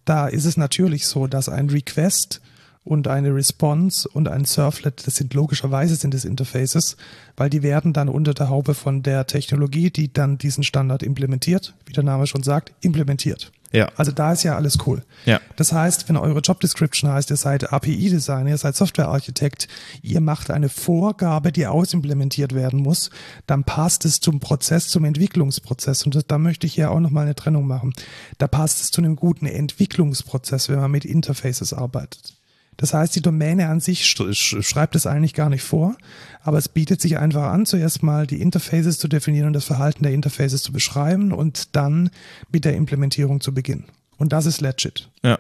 Da 0.04 0.28
ist 0.28 0.46
es 0.46 0.58
natürlich 0.58 1.08
so, 1.08 1.28
dass 1.28 1.48
ein 1.48 1.70
Request 1.70 2.42
und 2.84 3.08
eine 3.08 3.34
Response 3.34 4.10
und 4.10 4.28
ein 4.28 4.46
Surflet, 4.46 5.06
das 5.06 5.16
sind 5.16 5.34
logischerweise 5.34 5.96
sind 5.96 6.14
es 6.14 6.26
Interfaces, 6.26 6.98
weil 7.38 7.50
die 7.50 7.62
werden 7.62 7.94
dann 7.94 8.10
unter 8.10 8.34
der 8.34 8.50
Haube 8.50 8.74
von 8.74 9.04
der 9.04 9.28
Technologie, 9.28 9.92
die 9.92 10.12
dann 10.12 10.38
diesen 10.38 10.64
Standard 10.64 11.04
implementiert, 11.04 11.76
wie 11.86 11.94
der 11.94 12.04
Name 12.04 12.26
schon 12.26 12.44
sagt, 12.44 12.74
implementiert. 12.82 13.52
Ja. 13.72 13.92
Also 13.96 14.12
da 14.12 14.34
ist 14.34 14.44
ja 14.44 14.56
alles 14.56 14.80
cool. 14.88 15.04
Ja. 15.26 15.40
Das 15.56 15.72
heißt, 15.72 16.10
wenn 16.10 16.18
eure 16.18 16.40
Job 16.40 16.60
Description 16.60 17.12
heißt, 17.12 17.30
ihr 17.30 17.38
seid 17.38 17.72
API-Designer, 17.72 18.50
ihr 18.50 18.58
seid 18.58 18.76
Softwarearchitekt, 18.76 19.68
ihr 20.02 20.22
macht 20.22 20.50
eine 20.50 20.70
Vorgabe, 20.70 21.52
die 21.52 21.68
ausimplementiert 21.68 22.56
werden 22.56 22.82
muss, 22.82 23.12
dann 23.46 23.64
passt 23.64 24.06
es 24.06 24.20
zum 24.20 24.40
Prozess, 24.40 24.88
zum 24.88 25.06
Entwicklungsprozess. 25.06 26.04
Und 26.04 26.16
das, 26.16 26.26
da 26.26 26.38
möchte 26.38 26.66
ich 26.66 26.76
ja 26.78 26.90
auch 26.90 27.00
nochmal 27.00 27.26
eine 27.26 27.36
Trennung 27.36 27.68
machen. 27.68 27.94
Da 28.40 28.48
passt 28.48 28.82
es 28.82 28.92
zu 28.92 29.02
einem 29.02 29.16
guten 29.16 29.46
Entwicklungsprozess, 29.46 30.70
wenn 30.70 30.80
man 30.80 30.92
mit 30.92 31.06
Interfaces 31.06 31.74
arbeitet. 31.74 32.39
Das 32.80 32.94
heißt, 32.94 33.14
die 33.14 33.22
Domäne 33.22 33.68
an 33.68 33.82
sich 33.82 34.06
schreibt 34.06 34.96
es 34.96 35.06
eigentlich 35.06 35.34
gar 35.34 35.50
nicht 35.50 35.64
vor, 35.64 35.98
aber 36.42 36.58
es 36.58 36.70
bietet 36.70 37.02
sich 37.02 37.18
einfach 37.18 37.52
an, 37.52 37.66
zuerst 37.66 38.04
mal 38.04 38.26
die 38.26 38.40
Interfaces 38.40 39.00
zu 39.00 39.10
definieren 39.10 39.48
und 39.48 39.54
das 39.54 39.66
Verhalten 39.66 40.04
der 40.04 40.14
Interfaces 40.14 40.64
zu 40.64 40.72
beschreiben 40.72 41.34
und 41.34 41.76
dann 41.76 42.10
mit 42.54 42.64
der 42.64 42.78
Implementierung 42.78 43.42
zu 43.42 43.54
beginnen. 43.54 43.84
Und 44.18 44.32
das 44.32 44.46
ist 44.46 44.62
legit. 44.62 45.10
Ja. 45.24 45.38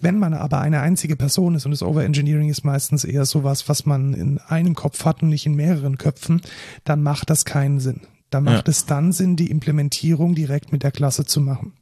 Wenn 0.00 0.20
man 0.20 0.32
aber 0.32 0.60
eine 0.60 0.80
einzige 0.80 1.16
Person 1.16 1.56
ist 1.56 1.64
und 1.64 1.72
das 1.72 1.82
Overengineering 1.82 2.48
ist 2.48 2.64
meistens 2.64 3.02
eher 3.02 3.24
sowas, 3.24 3.68
was 3.68 3.84
man 3.84 4.14
in 4.14 4.38
einem 4.38 4.76
Kopf 4.76 5.04
hat 5.04 5.24
und 5.24 5.30
nicht 5.30 5.46
in 5.46 5.56
mehreren 5.56 5.98
Köpfen, 5.98 6.40
dann 6.84 7.02
macht 7.02 7.30
das 7.30 7.44
keinen 7.44 7.80
Sinn. 7.80 8.02
Da 8.30 8.40
macht 8.40 8.68
ja. 8.68 8.70
es 8.70 8.86
dann 8.86 9.10
Sinn, 9.10 9.34
die 9.34 9.50
Implementierung 9.50 10.36
direkt 10.36 10.70
mit 10.70 10.84
der 10.84 10.92
Klasse 10.92 11.24
zu 11.24 11.40
machen. 11.40 11.72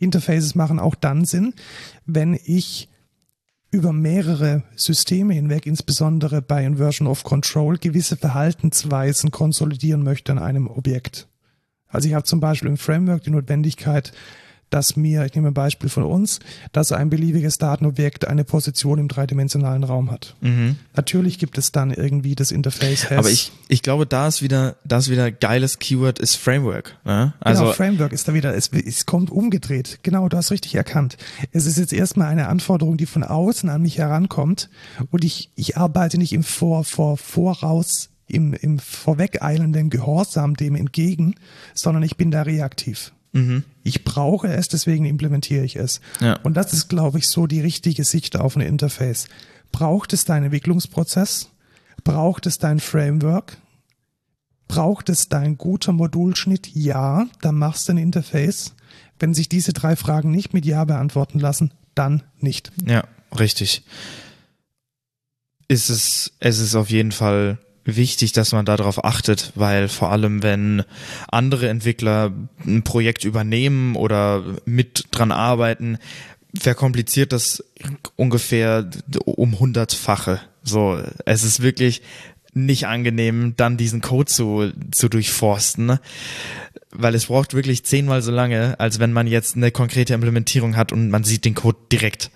Interfaces 0.00 0.56
machen 0.56 0.80
auch 0.80 0.96
dann 0.96 1.24
Sinn, 1.24 1.54
wenn 2.04 2.36
ich 2.44 2.88
über 3.74 3.92
mehrere 3.92 4.62
Systeme 4.76 5.34
hinweg, 5.34 5.66
insbesondere 5.66 6.40
bei 6.40 6.64
Inversion 6.64 7.08
of 7.08 7.24
Control, 7.24 7.76
gewisse 7.76 8.16
Verhaltensweisen 8.16 9.32
konsolidieren 9.32 10.04
möchte 10.04 10.30
an 10.30 10.38
einem 10.38 10.68
Objekt. 10.68 11.26
Also 11.88 12.06
ich 12.06 12.14
habe 12.14 12.24
zum 12.24 12.38
Beispiel 12.38 12.68
im 12.68 12.76
Framework 12.76 13.24
die 13.24 13.30
Notwendigkeit, 13.30 14.12
dass 14.70 14.96
mir, 14.96 15.24
ich 15.24 15.34
nehme 15.34 15.48
ein 15.48 15.54
Beispiel 15.54 15.88
von 15.88 16.02
uns, 16.04 16.40
dass 16.72 16.92
ein 16.92 17.10
beliebiges 17.10 17.58
Datenobjekt 17.58 18.26
eine 18.26 18.44
Position 18.44 18.98
im 18.98 19.08
dreidimensionalen 19.08 19.84
Raum 19.84 20.10
hat. 20.10 20.34
Mhm. 20.40 20.76
Natürlich 20.96 21.38
gibt 21.38 21.58
es 21.58 21.72
dann 21.72 21.90
irgendwie 21.90 22.34
das 22.34 22.50
Interface. 22.50 23.10
Aber 23.10 23.30
ich, 23.30 23.52
ich 23.68 23.82
glaube, 23.82 24.06
da 24.06 24.26
ist 24.28 24.42
wieder, 24.42 24.76
da 24.84 24.98
ist 24.98 25.10
wieder 25.10 25.30
geiles 25.30 25.78
Keyword 25.78 26.18
ist 26.18 26.36
Framework. 26.36 26.98
Ne? 27.04 27.12
Genau, 27.14 27.32
also 27.40 27.62
genau, 27.64 27.74
Framework 27.74 28.12
ist 28.12 28.28
da 28.28 28.34
wieder, 28.34 28.54
es, 28.54 28.70
es 28.72 29.06
kommt 29.06 29.30
umgedreht. 29.30 30.00
Genau, 30.02 30.28
du 30.28 30.36
hast 30.36 30.50
richtig 30.50 30.74
erkannt. 30.74 31.16
Es 31.52 31.66
ist 31.66 31.78
jetzt 31.78 31.92
erstmal 31.92 32.28
eine 32.28 32.48
Anforderung, 32.48 32.96
die 32.96 33.06
von 33.06 33.22
außen 33.22 33.68
an 33.68 33.82
mich 33.82 33.98
herankommt 33.98 34.70
und 35.10 35.24
ich, 35.24 35.50
ich 35.54 35.76
arbeite 35.76 36.18
nicht 36.18 36.32
im 36.32 36.42
Vor, 36.42 36.84
Vor, 36.84 37.16
Voraus 37.16 38.10
im, 38.26 38.54
im 38.54 38.78
vorwegeilenden 38.78 39.90
Gehorsam 39.90 40.54
dem 40.54 40.74
entgegen, 40.74 41.34
sondern 41.74 42.02
ich 42.02 42.16
bin 42.16 42.30
da 42.30 42.42
reaktiv. 42.42 43.12
Mhm. 43.34 43.64
Ich 43.82 44.04
brauche 44.04 44.48
es, 44.48 44.68
deswegen 44.68 45.04
implementiere 45.04 45.64
ich 45.64 45.76
es. 45.76 46.00
Ja. 46.20 46.38
Und 46.44 46.54
das 46.54 46.72
ist, 46.72 46.88
glaube 46.88 47.18
ich, 47.18 47.28
so 47.28 47.46
die 47.46 47.60
richtige 47.60 48.04
Sicht 48.04 48.38
auf 48.38 48.56
ein 48.56 48.62
Interface. 48.62 49.26
Braucht 49.72 50.12
es 50.12 50.24
deinen 50.24 50.44
Entwicklungsprozess? 50.44 51.50
Braucht 52.04 52.46
es 52.46 52.58
dein 52.58 52.78
Framework? 52.78 53.58
Braucht 54.68 55.08
es 55.08 55.28
dein 55.28 55.58
guter 55.58 55.92
Modulschnitt? 55.92 56.74
Ja, 56.74 57.26
dann 57.42 57.56
machst 57.56 57.88
du 57.88 57.92
ein 57.92 57.98
Interface. 57.98 58.74
Wenn 59.18 59.34
sich 59.34 59.48
diese 59.48 59.72
drei 59.72 59.96
Fragen 59.96 60.30
nicht 60.30 60.54
mit 60.54 60.64
Ja 60.64 60.84
beantworten 60.84 61.40
lassen, 61.40 61.72
dann 61.94 62.22
nicht. 62.38 62.70
Ja, 62.86 63.04
richtig. 63.38 63.82
Ist 65.66 65.88
es, 65.88 66.32
es 66.38 66.60
ist 66.60 66.76
auf 66.76 66.90
jeden 66.90 67.12
Fall 67.12 67.58
wichtig, 67.84 68.32
dass 68.32 68.52
man 68.52 68.64
darauf 68.64 69.04
achtet, 69.04 69.52
weil 69.54 69.88
vor 69.88 70.10
allem, 70.10 70.42
wenn 70.42 70.84
andere 71.28 71.68
Entwickler 71.68 72.32
ein 72.66 72.82
Projekt 72.82 73.24
übernehmen 73.24 73.96
oder 73.96 74.42
mit 74.64 75.06
dran 75.10 75.32
arbeiten, 75.32 75.98
verkompliziert 76.58 77.32
das 77.32 77.64
ungefähr 78.16 78.88
um 79.24 79.58
hundertfache. 79.58 80.40
So, 80.62 81.00
es 81.26 81.44
ist 81.44 81.62
wirklich 81.62 82.02
nicht 82.54 82.86
angenehm, 82.86 83.54
dann 83.56 83.76
diesen 83.76 84.00
Code 84.00 84.30
zu, 84.30 84.72
zu 84.92 85.08
durchforsten, 85.08 85.98
weil 86.92 87.14
es 87.14 87.26
braucht 87.26 87.54
wirklich 87.54 87.84
zehnmal 87.84 88.22
so 88.22 88.30
lange, 88.30 88.78
als 88.78 89.00
wenn 89.00 89.12
man 89.12 89.26
jetzt 89.26 89.56
eine 89.56 89.72
konkrete 89.72 90.14
Implementierung 90.14 90.76
hat 90.76 90.92
und 90.92 91.10
man 91.10 91.24
sieht 91.24 91.44
den 91.44 91.54
Code 91.54 91.78
direkt. 91.90 92.30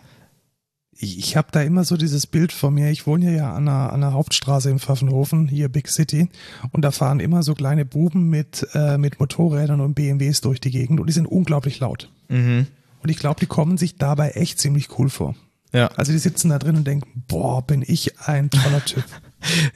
Ich, 1.00 1.18
ich 1.18 1.36
habe 1.36 1.48
da 1.52 1.62
immer 1.62 1.84
so 1.84 1.96
dieses 1.96 2.26
Bild 2.26 2.52
vor 2.52 2.70
mir. 2.70 2.90
Ich 2.90 3.06
wohne 3.06 3.34
ja 3.34 3.54
an 3.54 3.68
einer, 3.68 3.92
an 3.92 4.02
einer 4.02 4.12
Hauptstraße 4.12 4.68
in 4.68 4.80
Pfaffenhofen, 4.80 5.46
hier 5.46 5.68
Big 5.68 5.88
City, 5.88 6.28
und 6.72 6.82
da 6.82 6.90
fahren 6.90 7.20
immer 7.20 7.42
so 7.42 7.54
kleine 7.54 7.84
Buben 7.84 8.28
mit, 8.28 8.66
äh, 8.74 8.98
mit 8.98 9.20
Motorrädern 9.20 9.80
und 9.80 9.94
BMWs 9.94 10.40
durch 10.40 10.60
die 10.60 10.72
Gegend 10.72 10.98
und 11.00 11.06
die 11.06 11.12
sind 11.12 11.26
unglaublich 11.26 11.78
laut. 11.78 12.10
Mhm. 12.28 12.66
Und 13.00 13.10
ich 13.10 13.18
glaube, 13.18 13.38
die 13.38 13.46
kommen 13.46 13.78
sich 13.78 13.96
dabei 13.96 14.30
echt 14.30 14.58
ziemlich 14.58 14.98
cool 14.98 15.08
vor. 15.08 15.36
Ja. 15.72 15.88
Also 15.96 16.12
die 16.12 16.18
sitzen 16.18 16.48
da 16.48 16.58
drin 16.58 16.76
und 16.76 16.86
denken, 16.86 17.24
boah, 17.28 17.64
bin 17.64 17.84
ich 17.86 18.18
ein 18.20 18.50
toller 18.50 18.84
Typ. 18.84 19.04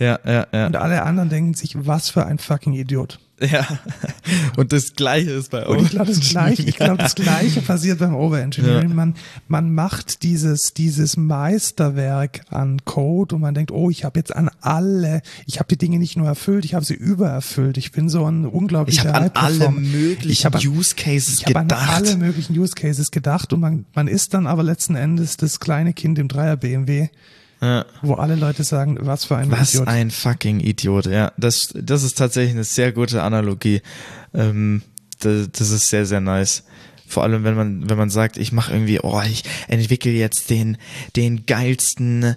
Ja, 0.00 0.18
ja, 0.26 0.48
ja. 0.52 0.66
Und 0.66 0.74
alle 0.74 1.04
anderen 1.04 1.28
denken 1.28 1.54
sich, 1.54 1.76
was 1.86 2.10
für 2.10 2.26
ein 2.26 2.38
fucking 2.38 2.72
Idiot. 2.72 3.20
Ja. 3.50 3.66
Und 4.56 4.72
das 4.72 4.94
Gleiche 4.94 5.30
ist 5.30 5.50
bei 5.50 5.66
Und 5.66 5.82
ich 5.82 5.90
glaube, 5.90 6.06
das 6.12 6.20
Gleiche, 6.20 6.62
ich 6.62 6.76
glaube, 6.76 6.98
das 6.98 7.14
Gleiche 7.14 7.60
passiert 7.60 7.98
beim 7.98 8.14
Overengineering. 8.14 8.90
Ja. 8.90 8.94
Man, 8.94 9.14
man 9.48 9.74
macht 9.74 10.22
dieses, 10.22 10.72
dieses 10.74 11.16
Meisterwerk 11.16 12.42
an 12.50 12.84
Code 12.84 13.34
und 13.34 13.40
man 13.40 13.54
denkt, 13.54 13.70
oh, 13.72 13.90
ich 13.90 14.04
habe 14.04 14.18
jetzt 14.18 14.34
an 14.34 14.50
alle, 14.60 15.22
ich 15.46 15.58
habe 15.58 15.68
die 15.68 15.78
Dinge 15.78 15.98
nicht 15.98 16.16
nur 16.16 16.26
erfüllt, 16.26 16.64
ich 16.64 16.74
habe 16.74 16.84
sie 16.84 16.94
übererfüllt. 16.94 17.76
Ich 17.78 17.92
bin 17.92 18.08
so 18.08 18.24
ein 18.26 18.44
Ich 18.44 18.52
unglaublicher 18.52 19.12
habe 19.12 19.24
an 19.24 19.30
alle 19.34 19.70
möglichen 19.70 20.30
Ich 20.30 20.44
hab 20.44 20.54
an- 20.56 20.60
Use 20.66 20.94
Cases 20.94 21.40
Ich 21.40 21.46
habe 21.46 21.58
an 21.60 21.68
gedacht. 21.68 21.90
alle 21.94 22.16
möglichen 22.16 22.58
Use 22.58 22.74
Cases 22.74 23.10
gedacht 23.10 23.52
und 23.52 23.60
man, 23.60 23.84
man 23.94 24.08
ist 24.08 24.34
dann 24.34 24.46
aber 24.46 24.62
letzten 24.62 24.94
Endes 24.94 25.36
das 25.36 25.60
kleine 25.60 25.92
Kind 25.92 26.18
im 26.18 26.28
Dreier 26.28 26.56
BMW, 26.56 27.08
ja. 27.62 27.86
wo 28.02 28.14
alle 28.14 28.34
Leute 28.34 28.64
sagen, 28.64 28.98
was 29.00 29.24
für 29.24 29.36
ein 29.36 29.50
Was 29.50 29.74
Idiot. 29.74 29.88
ein 29.88 30.10
fucking 30.10 30.60
Idiot, 30.60 31.06
ja. 31.06 31.32
Das, 31.38 31.72
das 31.74 32.02
ist 32.02 32.18
tatsächlich 32.18 32.54
eine 32.54 32.64
sehr 32.64 32.92
gute 32.92 33.22
Analogie. 33.22 33.80
Ähm, 34.34 34.82
das, 35.20 35.48
das 35.52 35.70
ist 35.70 35.88
sehr, 35.88 36.04
sehr 36.04 36.20
nice. 36.20 36.64
Vor 37.06 37.22
allem, 37.22 37.44
wenn 37.44 37.54
man, 37.54 37.88
wenn 37.88 37.98
man 37.98 38.10
sagt, 38.10 38.36
ich 38.36 38.52
mache 38.52 38.72
irgendwie, 38.72 39.00
oh, 39.00 39.20
ich 39.24 39.44
entwickle 39.68 40.12
jetzt 40.12 40.50
den, 40.50 40.76
den 41.14 41.46
geilsten, 41.46 42.36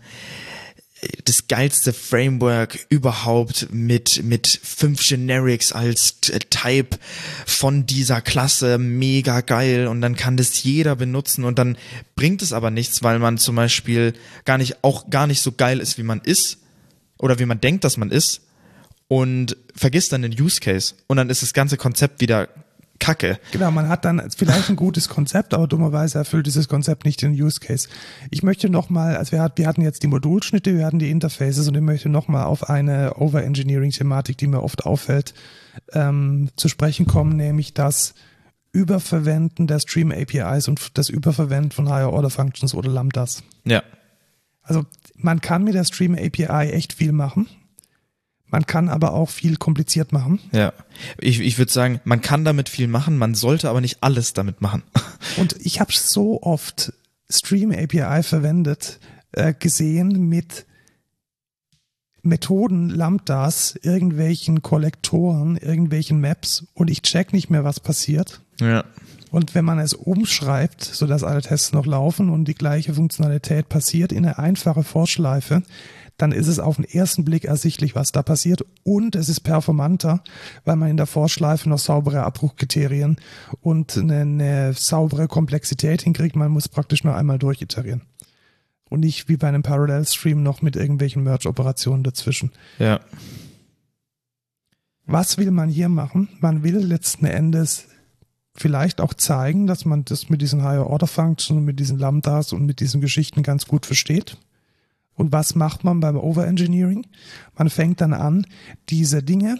das 1.25 1.47
geilste 1.47 1.93
Framework 1.93 2.85
überhaupt 2.89 3.67
mit, 3.71 4.23
mit 4.23 4.47
fünf 4.47 5.01
Generics 5.01 5.71
als 5.71 6.19
T- 6.21 6.37
Type 6.39 6.97
von 7.45 7.85
dieser 7.85 8.21
Klasse, 8.21 8.77
mega 8.77 9.41
geil. 9.41 9.87
Und 9.87 10.01
dann 10.01 10.15
kann 10.15 10.37
das 10.37 10.63
jeder 10.63 10.95
benutzen. 10.95 11.43
Und 11.43 11.59
dann 11.59 11.77
bringt 12.15 12.41
es 12.41 12.53
aber 12.53 12.71
nichts, 12.71 13.03
weil 13.03 13.19
man 13.19 13.37
zum 13.37 13.55
Beispiel 13.55 14.13
gar 14.45 14.57
nicht, 14.57 14.83
auch 14.83 15.09
gar 15.09 15.27
nicht 15.27 15.41
so 15.41 15.51
geil 15.51 15.79
ist, 15.79 15.97
wie 15.97 16.03
man 16.03 16.21
ist 16.21 16.57
oder 17.17 17.39
wie 17.39 17.45
man 17.45 17.61
denkt, 17.61 17.83
dass 17.83 17.97
man 17.97 18.11
ist. 18.11 18.41
Und 19.07 19.55
vergisst 19.75 20.11
dann 20.11 20.23
den 20.23 20.33
Use 20.39 20.59
Case. 20.59 20.95
Und 21.07 21.17
dann 21.17 21.29
ist 21.29 21.43
das 21.43 21.53
ganze 21.53 21.77
Konzept 21.77 22.21
wieder 22.21 22.49
Kacke. 22.99 23.39
Genau, 23.51 23.71
man 23.71 23.89
hat 23.89 24.05
dann 24.05 24.29
vielleicht 24.35 24.69
ein 24.69 24.75
gutes 24.75 25.09
Konzept, 25.09 25.53
aber 25.53 25.67
dummerweise 25.67 26.17
erfüllt 26.17 26.47
dieses 26.47 26.67
Konzept 26.67 27.05
nicht 27.05 27.21
den 27.21 27.31
Use 27.31 27.59
Case. 27.59 27.87
Ich 28.31 28.43
möchte 28.43 28.69
nochmal, 28.69 29.17
also 29.17 29.33
wir, 29.33 29.41
hat, 29.41 29.57
wir 29.57 29.67
hatten 29.67 29.81
jetzt 29.81 30.03
die 30.03 30.07
Modulschnitte, 30.07 30.75
wir 30.75 30.85
hatten 30.85 30.99
die 30.99 31.11
Interfaces 31.11 31.67
und 31.67 31.75
ich 31.75 31.81
möchte 31.81 32.09
nochmal 32.09 32.45
auf 32.45 32.69
eine 32.69 33.15
Overengineering-Thematik, 33.17 34.37
die 34.37 34.47
mir 34.47 34.63
oft 34.63 34.85
auffällt, 34.85 35.33
ähm, 35.93 36.49
zu 36.55 36.69
sprechen 36.69 37.05
kommen, 37.05 37.35
nämlich 37.35 37.73
das 37.73 38.13
Überverwenden 38.71 39.67
der 39.67 39.79
Stream 39.79 40.11
APIs 40.11 40.67
und 40.67 40.97
das 40.97 41.09
Überverwenden 41.09 41.71
von 41.71 41.89
Higher 41.89 42.11
Order 42.11 42.29
Functions 42.29 42.73
oder 42.73 42.89
Lambdas. 42.89 43.43
Ja. 43.65 43.83
Also 44.61 44.85
man 45.15 45.41
kann 45.41 45.63
mit 45.63 45.75
der 45.75 45.85
Stream 45.85 46.15
API 46.15 46.71
echt 46.71 46.93
viel 46.93 47.11
machen. 47.11 47.47
Man 48.55 48.65
kann 48.65 48.87
aber 48.87 49.11
auch 49.11 49.29
viel 49.29 49.57
kompliziert 49.57 50.13
machen. 50.13 50.39
Ja. 50.53 50.71
Ich, 51.19 51.41
ich 51.41 51.57
würde 51.57 51.73
sagen, 51.73 51.99
man 52.05 52.21
kann 52.21 52.45
damit 52.45 52.69
viel 52.69 52.87
machen, 52.87 53.17
man 53.17 53.35
sollte 53.35 53.69
aber 53.69 53.81
nicht 53.81 53.97
alles 53.99 54.31
damit 54.31 54.61
machen. 54.61 54.81
Und 55.35 55.57
ich 55.59 55.81
habe 55.81 55.91
so 55.91 56.41
oft 56.41 56.93
Stream 57.29 57.73
API 57.73 58.23
verwendet, 58.23 59.01
äh, 59.33 59.53
gesehen 59.53 60.29
mit 60.29 60.65
Methoden, 62.21 62.91
Lambdas, 62.91 63.77
irgendwelchen 63.81 64.61
Kollektoren, 64.61 65.57
irgendwelchen 65.57 66.21
Maps 66.21 66.65
und 66.75 66.89
ich 66.89 67.01
check 67.01 67.33
nicht 67.33 67.49
mehr, 67.49 67.65
was 67.65 67.81
passiert. 67.81 68.39
Ja. 68.61 68.85
Und 69.31 69.53
wenn 69.53 69.65
man 69.65 69.79
es 69.79 69.93
umschreibt, 69.93 70.81
sodass 70.81 71.25
alle 71.25 71.41
Tests 71.41 71.73
noch 71.73 71.85
laufen 71.85 72.29
und 72.29 72.45
die 72.45 72.55
gleiche 72.55 72.93
Funktionalität 72.93 73.67
passiert 73.67 74.13
in 74.13 74.25
eine 74.25 74.39
einfache 74.39 74.83
Vorschleife, 74.83 75.61
dann 76.17 76.31
ist 76.31 76.47
es 76.47 76.59
auf 76.59 76.77
den 76.77 76.85
ersten 76.85 77.25
Blick 77.25 77.45
ersichtlich, 77.45 77.95
was 77.95 78.11
da 78.11 78.23
passiert. 78.23 78.65
Und 78.83 79.15
es 79.15 79.27
ist 79.27 79.41
performanter, 79.41 80.23
weil 80.63 80.77
man 80.77 80.89
in 80.89 80.97
der 80.97 81.07
Vorschleife 81.07 81.67
noch 81.67 81.79
saubere 81.79 82.23
Abbruchkriterien 82.23 83.17
und 83.61 83.97
eine, 83.97 84.21
eine 84.21 84.73
saubere 84.73 85.27
Komplexität 85.27 86.03
hinkriegt. 86.03 86.35
Man 86.35 86.51
muss 86.51 86.69
praktisch 86.69 87.03
nur 87.03 87.15
einmal 87.15 87.39
durchiterieren. 87.39 88.01
Und 88.89 89.01
nicht 89.01 89.27
wie 89.27 89.37
bei 89.37 89.47
einem 89.47 89.63
Parallel 89.63 90.05
Stream 90.05 90.43
noch 90.43 90.61
mit 90.61 90.75
irgendwelchen 90.75 91.23
Merge-Operationen 91.23 92.03
dazwischen. 92.03 92.51
Ja. 92.79 93.01
Was 95.05 95.37
will 95.37 95.51
man 95.51 95.69
hier 95.69 95.89
machen? 95.89 96.29
Man 96.39 96.63
will 96.63 96.77
letzten 96.77 97.25
Endes 97.25 97.87
vielleicht 98.55 99.01
auch 99.01 99.13
zeigen, 99.13 99.67
dass 99.67 99.85
man 99.85 100.05
das 100.05 100.29
mit 100.29 100.41
diesen 100.41 100.63
Higher 100.63 100.87
Order 100.87 101.07
Functions 101.07 101.57
und 101.57 101.65
mit 101.65 101.79
diesen 101.79 101.99
Lambdas 101.99 102.53
und 102.53 102.65
mit 102.65 102.79
diesen 102.79 103.01
Geschichten 103.01 103.43
ganz 103.43 103.65
gut 103.65 103.85
versteht. 103.85 104.37
Und 105.15 105.31
was 105.31 105.55
macht 105.55 105.83
man 105.83 105.99
beim 106.01 106.17
Overengineering? 106.17 107.07
Man 107.57 107.69
fängt 107.69 108.01
dann 108.01 108.13
an, 108.13 108.45
diese 108.89 109.23
Dinge 109.23 109.59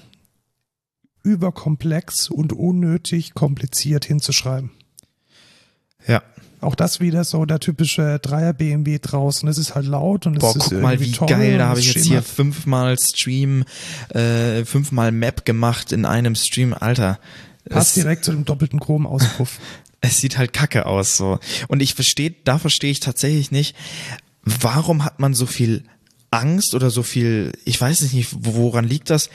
überkomplex 1.23 2.29
und 2.29 2.53
unnötig 2.53 3.33
kompliziert 3.33 4.05
hinzuschreiben. 4.05 4.71
Ja. 6.07 6.21
Auch 6.61 6.75
das 6.75 6.99
wieder 6.99 7.23
so 7.23 7.45
der 7.45 7.59
typische 7.59 8.19
Dreier 8.19 8.53
BMW 8.53 8.99
draußen. 8.99 9.47
Es 9.49 9.57
ist 9.57 9.75
halt 9.75 9.85
laut 9.87 10.25
und 10.25 10.37
es 10.37 10.41
Boah, 10.41 10.55
ist 10.55 10.69
guck 10.69 10.81
mal, 10.81 10.99
wie 10.99 11.11
toll 11.11 11.27
geil, 11.27 11.57
da 11.57 11.67
habe 11.67 11.79
es 11.79 11.85
ich 11.85 11.93
jetzt 11.95 12.05
hier 12.05 12.21
fünfmal 12.23 12.97
Stream, 12.99 13.65
äh, 14.09 14.65
fünfmal 14.65 15.11
Map 15.11 15.45
gemacht 15.45 15.91
in 15.91 16.05
einem 16.05 16.35
Stream, 16.35 16.73
Alter. 16.73 17.19
Passt 17.69 17.97
Es- 17.97 18.03
direkt 18.03 18.25
zu 18.25 18.31
dem 18.31 18.45
doppelten 18.45 18.79
Chrom-Auspuff. 18.79 19.59
es 20.01 20.19
sieht 20.19 20.37
halt 20.37 20.53
kacke 20.53 20.85
aus 20.85 21.17
so. 21.17 21.39
Und 21.67 21.81
ich 21.81 21.93
verstehe, 21.93 22.33
da 22.43 22.57
verstehe 22.57 22.91
ich 22.91 22.99
tatsächlich 22.99 23.51
nicht, 23.51 23.75
warum 24.45 25.03
hat 25.03 25.19
man 25.19 25.33
so 25.33 25.45
viel 25.45 25.83
Angst 26.31 26.73
oder 26.75 26.89
so 26.89 27.03
viel, 27.03 27.51
ich 27.65 27.79
weiß 27.79 28.13
nicht, 28.13 28.35
woran 28.39 28.85
liegt 28.85 29.09
das? 29.09 29.29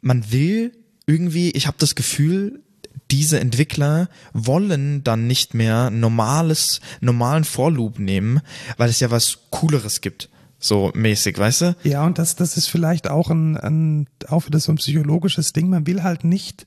Man 0.00 0.30
will 0.30 0.72
irgendwie, 1.06 1.50
ich 1.50 1.66
habe 1.66 1.76
das 1.78 1.94
Gefühl, 1.94 2.62
diese 3.10 3.40
Entwickler 3.40 4.08
wollen 4.32 5.02
dann 5.02 5.26
nicht 5.26 5.54
mehr 5.54 5.90
normales, 5.90 6.80
normalen 7.00 7.44
Vorloop 7.44 7.98
nehmen, 7.98 8.40
weil 8.76 8.88
es 8.88 9.00
ja 9.00 9.10
was 9.10 9.38
Cooleres 9.50 10.00
gibt. 10.00 10.28
So 10.58 10.92
mäßig, 10.94 11.38
weißt 11.38 11.60
du? 11.62 11.76
Ja, 11.84 12.04
und 12.04 12.18
das, 12.18 12.36
das 12.36 12.56
ist 12.56 12.66
vielleicht 12.66 13.08
auch 13.08 13.30
ein, 13.30 13.56
ein, 13.56 14.06
auch 14.28 14.46
wieder 14.46 14.60
so 14.60 14.70
ein 14.70 14.76
psychologisches 14.76 15.52
Ding. 15.54 15.70
Man 15.70 15.86
will 15.86 16.02
halt 16.02 16.22
nicht 16.22 16.66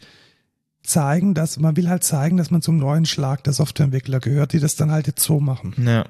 zeigen, 0.82 1.34
dass, 1.34 1.60
man 1.60 1.78
will 1.78 1.88
halt 1.88 2.04
zeigen, 2.04 2.38
dass 2.38 2.50
man 2.50 2.62
zum 2.62 2.78
neuen 2.78 3.06
Schlag 3.06 3.44
der 3.44 3.54
Softwareentwickler 3.54 4.20
gehört, 4.20 4.54
die 4.54 4.60
das 4.60 4.76
dann 4.76 4.92
halt 4.92 5.08
jetzt 5.08 5.24
so 5.24 5.40
machen. 5.40 5.76
Ja. 5.86 6.06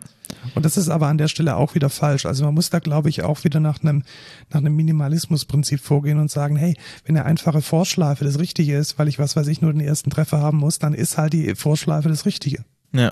Und 0.55 0.65
das 0.65 0.77
ist 0.77 0.89
aber 0.89 1.07
an 1.07 1.17
der 1.17 1.27
Stelle 1.27 1.55
auch 1.55 1.75
wieder 1.75 1.89
falsch. 1.89 2.25
Also 2.25 2.43
man 2.45 2.53
muss 2.53 2.69
da, 2.69 2.79
glaube 2.79 3.09
ich, 3.09 3.23
auch 3.23 3.43
wieder 3.43 3.59
nach 3.59 3.81
einem, 3.81 4.03
nach 4.49 4.59
einem 4.59 4.75
Minimalismusprinzip 4.75 5.79
vorgehen 5.79 6.19
und 6.19 6.31
sagen, 6.31 6.55
hey, 6.55 6.75
wenn 7.05 7.17
eine 7.17 7.25
einfache 7.25 7.61
Vorschleife 7.61 8.25
das 8.25 8.39
Richtige 8.39 8.77
ist, 8.77 8.99
weil 8.99 9.07
ich, 9.07 9.19
was 9.19 9.35
weiß 9.35 9.47
ich, 9.47 9.61
nur 9.61 9.71
den 9.71 9.81
ersten 9.81 10.09
Treffer 10.09 10.39
haben 10.39 10.57
muss, 10.57 10.79
dann 10.79 10.93
ist 10.93 11.17
halt 11.17 11.33
die 11.33 11.55
Vorschleife 11.55 12.09
das 12.09 12.25
Richtige. 12.25 12.63
Ja. 12.93 13.11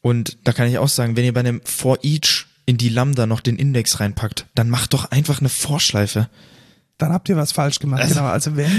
Und 0.00 0.38
da 0.44 0.52
kann 0.52 0.68
ich 0.68 0.78
auch 0.78 0.88
sagen, 0.88 1.16
wenn 1.16 1.24
ihr 1.24 1.34
bei 1.34 1.40
einem 1.40 1.60
For 1.64 1.98
Each 2.02 2.46
in 2.66 2.76
die 2.76 2.88
Lambda 2.88 3.26
noch 3.26 3.40
den 3.40 3.56
Index 3.56 4.00
reinpackt, 4.00 4.46
dann 4.54 4.70
macht 4.70 4.92
doch 4.92 5.10
einfach 5.10 5.40
eine 5.40 5.48
Vorschleife. 5.48 6.28
Dann 6.98 7.12
habt 7.12 7.28
ihr 7.28 7.36
was 7.36 7.52
falsch 7.52 7.78
gemacht. 7.78 8.02
Also- 8.02 8.14
genau. 8.16 8.26
Also 8.26 8.56
wenn, 8.56 8.70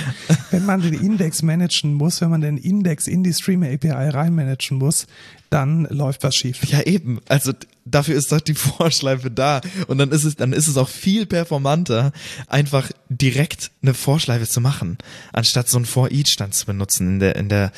wenn 0.51 0.65
man 0.65 0.82
den 0.82 0.93
Index 0.93 1.41
managen 1.41 1.93
muss, 1.93 2.20
wenn 2.22 2.30
man 2.30 2.41
den 2.41 2.57
Index 2.57 3.07
in 3.07 3.24
die 3.24 3.34
Streamer 3.34 3.67
API 3.67 3.89
reinmanagen 4.09 4.78
muss, 4.78 5.07
dann 5.49 5.86
läuft 5.86 6.22
was 6.24 6.36
schief. 6.36 6.63
Ja, 6.65 6.82
eben. 6.82 7.22
Also 7.28 7.53
dafür 7.86 8.15
ist 8.15 8.32
doch 8.32 8.41
die 8.41 8.53
Vorschleife 8.55 9.32
da. 9.32 9.61
Und 9.88 9.97
dann 9.97 10.11
ist 10.11 10.26
es, 10.26 10.36
dann 10.36 10.53
ist 10.53 10.67
es 10.67 10.78
auch 10.78 10.89
viel 10.89 11.26
performanter, 11.26 12.11
einfach 12.47 12.91
direkt 13.07 13.72
eine 13.82 13.93
Vorschleife 13.93 14.47
zu 14.47 14.61
machen, 14.61 14.97
anstatt 15.34 15.67
so 15.70 15.78
einen 15.78 15.86
For 15.86 16.11
Each 16.11 16.36
dann 16.36 16.51
zu 16.51 16.65
benutzen 16.67 17.07
in 17.07 17.20
der, 17.20 17.36
in 17.38 17.49
der, 17.49 17.72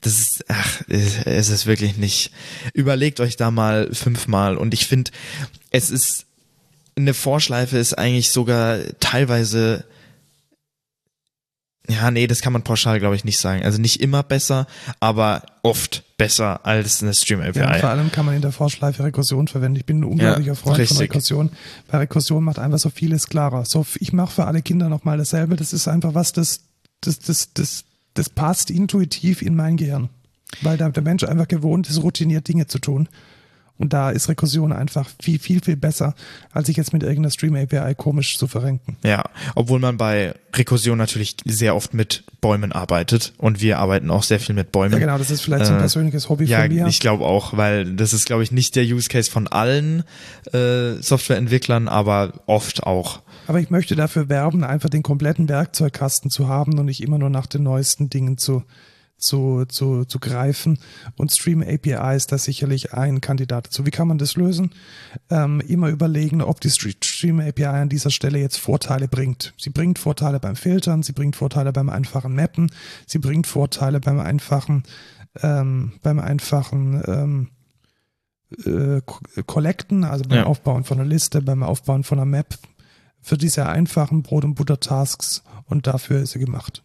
das 0.00 0.18
ist, 0.20 0.44
ach, 0.48 0.80
es 0.88 1.48
ist 1.50 1.66
wirklich 1.66 1.96
nicht. 1.98 2.30
Überlegt 2.72 3.20
euch 3.20 3.36
da 3.36 3.50
mal 3.50 3.92
fünfmal. 3.92 4.56
Und 4.56 4.72
ich 4.72 4.86
finde, 4.86 5.10
es 5.70 5.90
ist, 5.90 6.24
eine 6.98 7.14
Vorschleife 7.14 7.78
ist 7.78 7.94
eigentlich 7.94 8.30
sogar 8.30 8.78
teilweise 9.00 9.84
ja, 11.90 12.10
nee, 12.10 12.26
das 12.26 12.42
kann 12.42 12.52
man 12.52 12.62
pauschal, 12.62 13.00
glaube 13.00 13.16
ich, 13.16 13.24
nicht 13.24 13.38
sagen. 13.38 13.64
Also 13.64 13.80
nicht 13.80 14.02
immer 14.02 14.22
besser, 14.22 14.66
aber 15.00 15.42
oft 15.62 16.04
besser 16.18 16.66
als 16.66 17.02
eine 17.02 17.14
Stream 17.14 17.40
API. 17.40 17.60
Ja, 17.60 17.74
vor 17.78 17.88
allem 17.88 18.12
kann 18.12 18.26
man 18.26 18.34
in 18.34 18.42
der 18.42 18.52
Vorschleife 18.52 19.04
Rekursion 19.04 19.48
verwenden. 19.48 19.76
Ich 19.76 19.86
bin 19.86 20.00
ein 20.00 20.04
unglaublicher 20.04 20.52
Ja, 20.52 20.54
Freund 20.54 20.78
richtig. 20.78 20.98
von 20.98 21.06
Rekursion, 21.06 21.50
weil 21.90 22.00
Rekursion 22.00 22.44
macht 22.44 22.58
einfach 22.58 22.78
so 22.78 22.90
vieles 22.90 23.28
klarer. 23.28 23.64
So, 23.64 23.86
ich 24.00 24.12
mache 24.12 24.34
für 24.34 24.44
alle 24.44 24.60
Kinder 24.60 24.90
nochmal 24.90 25.16
dasselbe. 25.16 25.56
Das 25.56 25.72
ist 25.72 25.88
einfach 25.88 26.12
was, 26.14 26.34
das, 26.34 26.60
das, 27.00 27.20
das, 27.20 27.54
das, 27.54 27.84
das 28.12 28.28
passt 28.28 28.70
intuitiv 28.70 29.40
in 29.40 29.56
mein 29.56 29.78
Gehirn. 29.78 30.10
Weil 30.60 30.76
der 30.76 30.92
Mensch 31.02 31.24
einfach 31.24 31.48
gewohnt 31.48 31.88
ist, 31.88 32.02
routiniert 32.02 32.48
Dinge 32.48 32.66
zu 32.66 32.80
tun. 32.80 33.08
Und 33.78 33.92
da 33.92 34.10
ist 34.10 34.28
Rekursion 34.28 34.72
einfach 34.72 35.08
viel, 35.22 35.38
viel, 35.38 35.62
viel 35.62 35.76
besser, 35.76 36.14
als 36.52 36.66
sich 36.66 36.76
jetzt 36.76 36.92
mit 36.92 37.02
irgendeiner 37.02 37.30
Stream 37.30 37.54
API 37.54 37.94
komisch 37.94 38.36
zu 38.36 38.46
verrenken. 38.48 38.96
Ja, 39.04 39.24
obwohl 39.54 39.78
man 39.78 39.96
bei 39.96 40.34
Rekursion 40.54 40.98
natürlich 40.98 41.36
sehr 41.44 41.76
oft 41.76 41.94
mit 41.94 42.24
Bäumen 42.40 42.72
arbeitet 42.72 43.32
und 43.38 43.60
wir 43.60 43.78
arbeiten 43.78 44.10
auch 44.10 44.22
sehr 44.24 44.40
viel 44.40 44.54
mit 44.54 44.72
Bäumen. 44.72 44.94
Ja, 44.94 44.98
genau, 44.98 45.18
das 45.18 45.30
ist 45.30 45.42
vielleicht 45.42 45.66
so 45.66 45.72
ein 45.72 45.78
Äh, 45.78 45.82
persönliches 45.82 46.28
Hobby 46.28 46.44
Ja, 46.46 46.60
von 46.62 46.68
mir. 46.74 46.86
ich 46.88 46.98
glaube 47.00 47.24
auch, 47.24 47.56
weil 47.56 47.94
das 47.94 48.12
ist, 48.12 48.26
glaube 48.26 48.42
ich, 48.42 48.50
nicht 48.50 48.74
der 48.76 48.84
Use 48.84 49.08
Case 49.08 49.30
von 49.30 49.46
allen 49.46 50.02
äh, 50.52 50.94
Softwareentwicklern, 51.00 51.88
aber 51.88 52.32
oft 52.46 52.82
auch. 52.84 53.20
Aber 53.46 53.60
ich 53.60 53.70
möchte 53.70 53.94
dafür 53.96 54.28
werben, 54.28 54.64
einfach 54.64 54.88
den 54.90 55.02
kompletten 55.02 55.48
Werkzeugkasten 55.48 56.30
zu 56.30 56.48
haben 56.48 56.78
und 56.78 56.86
nicht 56.86 57.02
immer 57.02 57.18
nur 57.18 57.30
nach 57.30 57.46
den 57.46 57.62
neuesten 57.62 58.10
Dingen 58.10 58.38
zu, 58.38 58.62
zu, 59.18 59.64
zu, 59.66 60.04
zu 60.04 60.18
greifen. 60.20 60.78
Und 61.16 61.32
Stream 61.32 61.60
API 61.62 62.16
ist 62.16 62.32
da 62.32 62.38
sicherlich 62.38 62.94
ein 62.94 63.20
Kandidat 63.20 63.66
dazu. 63.66 63.84
Wie 63.84 63.90
kann 63.90 64.08
man 64.08 64.18
das 64.18 64.36
lösen? 64.36 64.70
Ähm, 65.28 65.60
immer 65.60 65.88
überlegen, 65.88 66.40
ob 66.40 66.60
die 66.60 66.70
Stre- 66.70 66.96
Stream 67.04 67.40
API 67.40 67.64
an 67.66 67.88
dieser 67.88 68.10
Stelle 68.10 68.38
jetzt 68.38 68.58
Vorteile 68.58 69.08
bringt. 69.08 69.52
Sie 69.58 69.70
bringt 69.70 69.98
Vorteile 69.98 70.38
beim 70.40 70.56
Filtern, 70.56 71.02
sie 71.02 71.12
bringt 71.12 71.36
Vorteile 71.36 71.72
beim 71.72 71.88
einfachen 71.90 72.34
Mappen, 72.34 72.70
sie 73.06 73.18
bringt 73.18 73.46
Vorteile 73.46 74.00
beim 74.00 74.20
einfachen, 74.20 74.84
ähm, 75.42 75.92
beim 76.02 76.20
einfachen 76.20 77.02
ähm, 77.06 77.48
äh, 78.64 79.00
Co- 79.04 79.20
Collecten, 79.46 80.04
also 80.04 80.24
beim 80.28 80.38
Ja. 80.38 80.44
Aufbauen 80.46 80.84
von 80.84 80.98
einer 81.00 81.08
Liste, 81.08 81.42
beim 81.42 81.62
Aufbauen 81.62 82.04
von 82.04 82.18
einer 82.18 82.24
Map, 82.24 82.54
für 83.20 83.36
diese 83.36 83.66
einfachen 83.66 84.22
Brot- 84.22 84.44
und 84.44 84.54
Butter-Tasks 84.54 85.42
und 85.66 85.86
dafür 85.86 86.20
ist 86.22 86.30
sie 86.32 86.38
gemacht. 86.38 86.82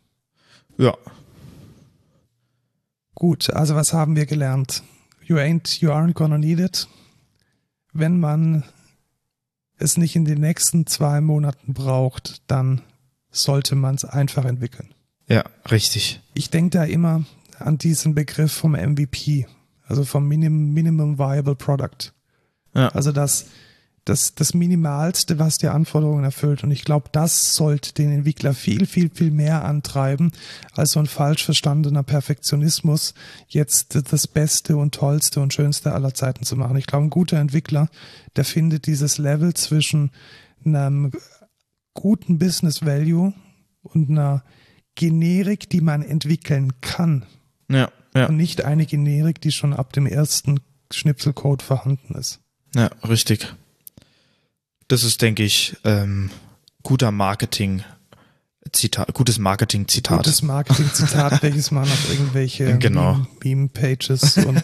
Ja, 0.78 0.98
Gut, 3.24 3.52
also 3.52 3.74
was 3.74 3.94
haben 3.94 4.18
wir 4.18 4.26
gelernt? 4.26 4.84
You 5.24 5.38
ain't, 5.38 5.80
you 5.80 5.92
aren't 5.92 6.14
gonna 6.14 6.38
need 6.38 6.60
it. 6.60 6.90
Wenn 7.94 8.20
man 8.20 8.66
es 9.78 9.96
nicht 9.96 10.18
in 10.18 10.26
den 10.26 10.42
nächsten 10.42 10.88
zwei 10.88 11.22
Monaten 11.22 11.74
braucht, 11.74 12.42
dann 12.48 12.82
sollte 13.32 13.76
man 13.76 13.96
es 13.96 14.04
einfach 14.04 14.44
entwickeln. 14.44 14.94
ja, 15.30 15.46
richtig. 15.72 16.20
Ich 16.34 16.50
denke 16.50 16.80
da 16.80 16.84
immer 16.84 17.24
an 17.60 17.78
diesen 17.78 18.14
Begriff 18.14 18.52
vom 18.52 18.74
MVP, 18.74 19.48
also 19.88 20.04
vom 20.04 20.28
Minim 20.28 20.74
Minimum 20.74 21.18
Viable 21.18 21.56
Product. 21.56 22.12
Ja. 22.74 22.90
Also 22.90 23.14
das, 23.14 23.46
das, 24.06 24.36
das 24.36 24.54
Minimalste, 24.54 25.40
was 25.40 25.58
die 25.58 25.70
Anforderungen 25.70 26.24
erfüllt. 26.24 26.64
Und 26.64 26.72
ich 26.72 26.84
glaube, 26.84 27.10
das 27.12 27.56
sollte 27.56 27.94
den 27.94 28.12
Entwickler 28.12 28.54
viel, 28.54 28.86
viel, 28.86 29.10
viel 29.10 29.32
mehr 29.32 29.64
antreiben, 29.64 30.32
als 30.74 30.92
so 30.92 31.00
ein 31.00 31.06
falsch 31.06 31.46
verstandener 31.46 32.04
Perfektionismus, 32.04 33.14
jetzt 33.48 34.12
das 34.12 34.28
Beste 34.28 34.76
und 34.76 34.94
Tollste 34.94 35.40
und 35.40 35.54
Schönste 35.54 35.94
aller 35.94 36.14
Zeiten 36.14 36.44
zu 36.44 36.58
machen. 36.58 36.76
Ich 36.76 36.86
glaube, 36.86 37.06
ein 37.06 37.12
guter 37.12 37.38
Entwickler, 37.38 37.90
der 38.36 38.44
findet 38.44 38.88
dieses 38.88 39.18
Level 39.18 39.54
zwischen 39.54 40.12
einem 40.66 41.12
guten 41.94 42.40
Business 42.40 42.86
Value 42.86 43.34
und 43.84 44.10
einer 44.10 44.44
Generik, 44.96 45.70
die 45.70 45.82
man 45.82 46.02
entwickeln 46.02 46.74
kann. 46.82 47.26
Ja, 47.70 47.90
ja, 48.16 48.28
Und 48.28 48.38
nicht 48.38 48.64
eine 48.64 48.86
Generik, 48.86 49.42
die 49.42 49.52
schon 49.52 49.74
ab 49.74 49.94
dem 49.94 50.06
ersten 50.06 50.60
Schnipselcode 50.92 51.62
vorhanden 51.62 52.16
ist. 52.16 52.42
ja, 52.76 52.88
richtig. 53.08 53.56
Das 54.88 55.04
ist, 55.04 55.22
denke 55.22 55.44
ich, 55.44 55.76
ähm, 55.84 56.30
guter 56.84 57.12
Marketing. 57.12 57.84
Zitat, 58.72 59.14
gutes 59.14 59.40
Marketing-Zitat. 59.40 60.18
Gutes 60.18 60.42
Marketing-Zitat, 60.42 61.44
welches 61.44 61.72
man 61.72 61.84
auf 61.84 62.10
irgendwelche 62.10 62.78
Genau. 62.80 63.14
Meme- 63.14 63.28
Meme-Pages 63.44 64.38
und 64.38 64.64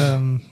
ähm, 0.00 0.42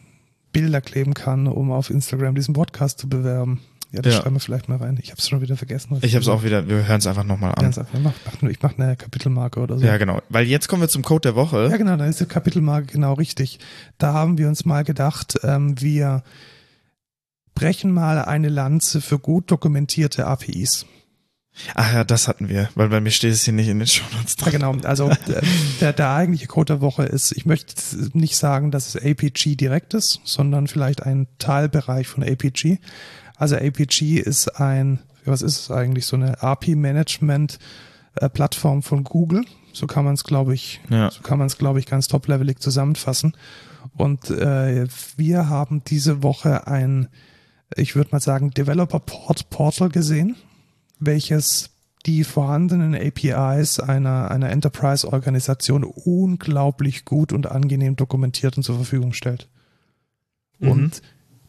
Bilder 0.53 0.81
kleben 0.81 1.15
kann, 1.15 1.47
um 1.47 1.71
auf 1.71 1.89
Instagram 1.91 2.35
diesen 2.35 2.55
Podcast 2.55 2.99
zu 2.99 3.09
bewerben. 3.09 3.61
Ja, 3.93 4.03
das 4.03 4.15
Ja. 4.15 4.21
schreiben 4.23 4.37
wir 4.37 4.41
vielleicht 4.41 4.69
mal 4.69 4.77
rein. 4.79 4.99
Ich 5.01 5.11
habe 5.11 5.19
es 5.21 5.29
schon 5.29 5.41
wieder 5.41 5.57
vergessen. 5.57 5.97
Ich 6.03 6.15
habe 6.15 6.23
es 6.23 6.29
auch 6.29 6.43
wieder, 6.43 6.69
wir 6.69 6.87
hören 6.87 6.99
es 6.99 7.07
einfach 7.07 7.25
nochmal 7.25 7.55
an. 7.55 7.67
Einfach. 7.67 7.87
Ich 7.93 8.01
mach, 8.01 8.13
mach, 8.43 8.63
mache 8.63 8.83
eine 8.83 8.97
Kapitelmarke 8.97 9.61
oder 9.61 9.79
so. 9.79 9.87
Ja, 9.87 9.97
genau. 9.97 10.21
Weil 10.29 10.47
jetzt 10.47 10.69
kommen 10.69 10.83
wir 10.83 10.89
zum 10.89 11.03
Code 11.03 11.23
der 11.29 11.37
Woche. 11.37 11.69
Ja, 11.71 11.77
genau, 11.77 11.97
da 11.97 12.05
ist 12.07 12.21
die 12.21 12.27
Kapitelmarke 12.27 12.87
genau 12.93 13.15
richtig. 13.15 13.61
Da 13.99 14.13
haben 14.13 14.37
wir 14.37 14.49
uns 14.49 14.65
mal 14.67 14.85
gedacht, 14.85 15.39
ähm, 15.43 15.81
wir 15.81 16.23
brechen 17.59 17.91
mal 17.91 18.23
eine 18.23 18.49
Lanze 18.49 19.01
für 19.01 19.19
gut 19.19 19.51
dokumentierte 19.51 20.27
APIs. 20.27 20.87
Ach 21.75 21.93
ja, 21.93 22.05
das 22.05 22.29
hatten 22.29 22.49
wir, 22.49 22.69
weil 22.77 22.89
bei 22.89 23.01
mir 23.01 23.11
steht 23.11 23.33
es 23.33 23.43
hier 23.43 23.53
nicht 23.53 23.67
in 23.67 23.81
den 23.81 23.89
Show 23.89 24.05
Notes 24.17 24.37
Ja, 24.45 24.51
genau. 24.53 24.77
Also 24.85 25.11
äh, 25.11 25.17
der, 25.81 25.93
der 25.93 26.11
eigentliche 26.11 26.47
Code 26.47 26.75
der 26.75 26.81
Woche 26.81 27.03
ist, 27.03 27.33
ich 27.33 27.47
möchte 27.47 27.75
nicht 28.17 28.37
sagen, 28.37 28.71
dass 28.71 28.95
es 28.95 29.05
APG 29.05 29.57
direkt 29.57 29.93
ist, 29.95 30.21
sondern 30.23 30.69
vielleicht 30.69 31.03
ein 31.03 31.27
Teilbereich 31.39 32.07
von 32.07 32.23
APG. 32.23 32.79
Also 33.37 33.57
APG 33.57 34.19
ist 34.21 34.61
ein, 34.61 35.01
was 35.25 35.43
ist 35.43 35.59
es 35.59 35.71
eigentlich, 35.73 36.07
so 36.07 36.15
eine 36.15 36.41
API-Management-Plattform 36.41 38.85
von 38.85 39.03
Google. 39.03 39.45
So 39.73 39.89
kann 39.89 40.05
man 40.05 40.15
es, 40.15 40.23
glaube 40.25 40.55
ich, 40.55 40.81
Ja. 40.91 41.11
so 41.11 41.23
kann 41.23 41.39
man 41.39 41.49
es, 41.49 41.59
glaube 41.59 41.81
ich, 41.81 41.87
ganz 41.87 42.07
top-levelig 42.09 42.61
zusammenfassen. 42.61 43.37
Und 43.97 44.31
äh, 44.31 44.87
wir 45.17 45.49
haben 45.49 45.83
diese 45.85 46.23
Woche 46.23 46.67
ein, 46.69 47.09
ich 47.77 47.97
würde 47.97 48.11
mal 48.13 48.21
sagen, 48.21 48.51
Developer 48.51 49.01
Port 49.01 49.51
Portal 49.51 49.89
gesehen, 49.89 50.37
welches 50.99 51.71
die 52.07 52.25
vorhandenen 52.25 52.95
APIs 52.95 53.81
einer, 53.81 54.31
einer 54.31 54.51
Enterprise-Organisation 54.51 55.85
unglaublich 55.85 57.05
gut 57.05 57.33
und 57.33 57.47
angenehm 57.47 57.97
dokumentiert 57.97 58.57
und 58.57 58.63
zur 58.63 58.77
Verfügung 58.77 59.13
stellt. 59.13 59.49
Mhm. 60.59 60.71
Und 60.71 61.03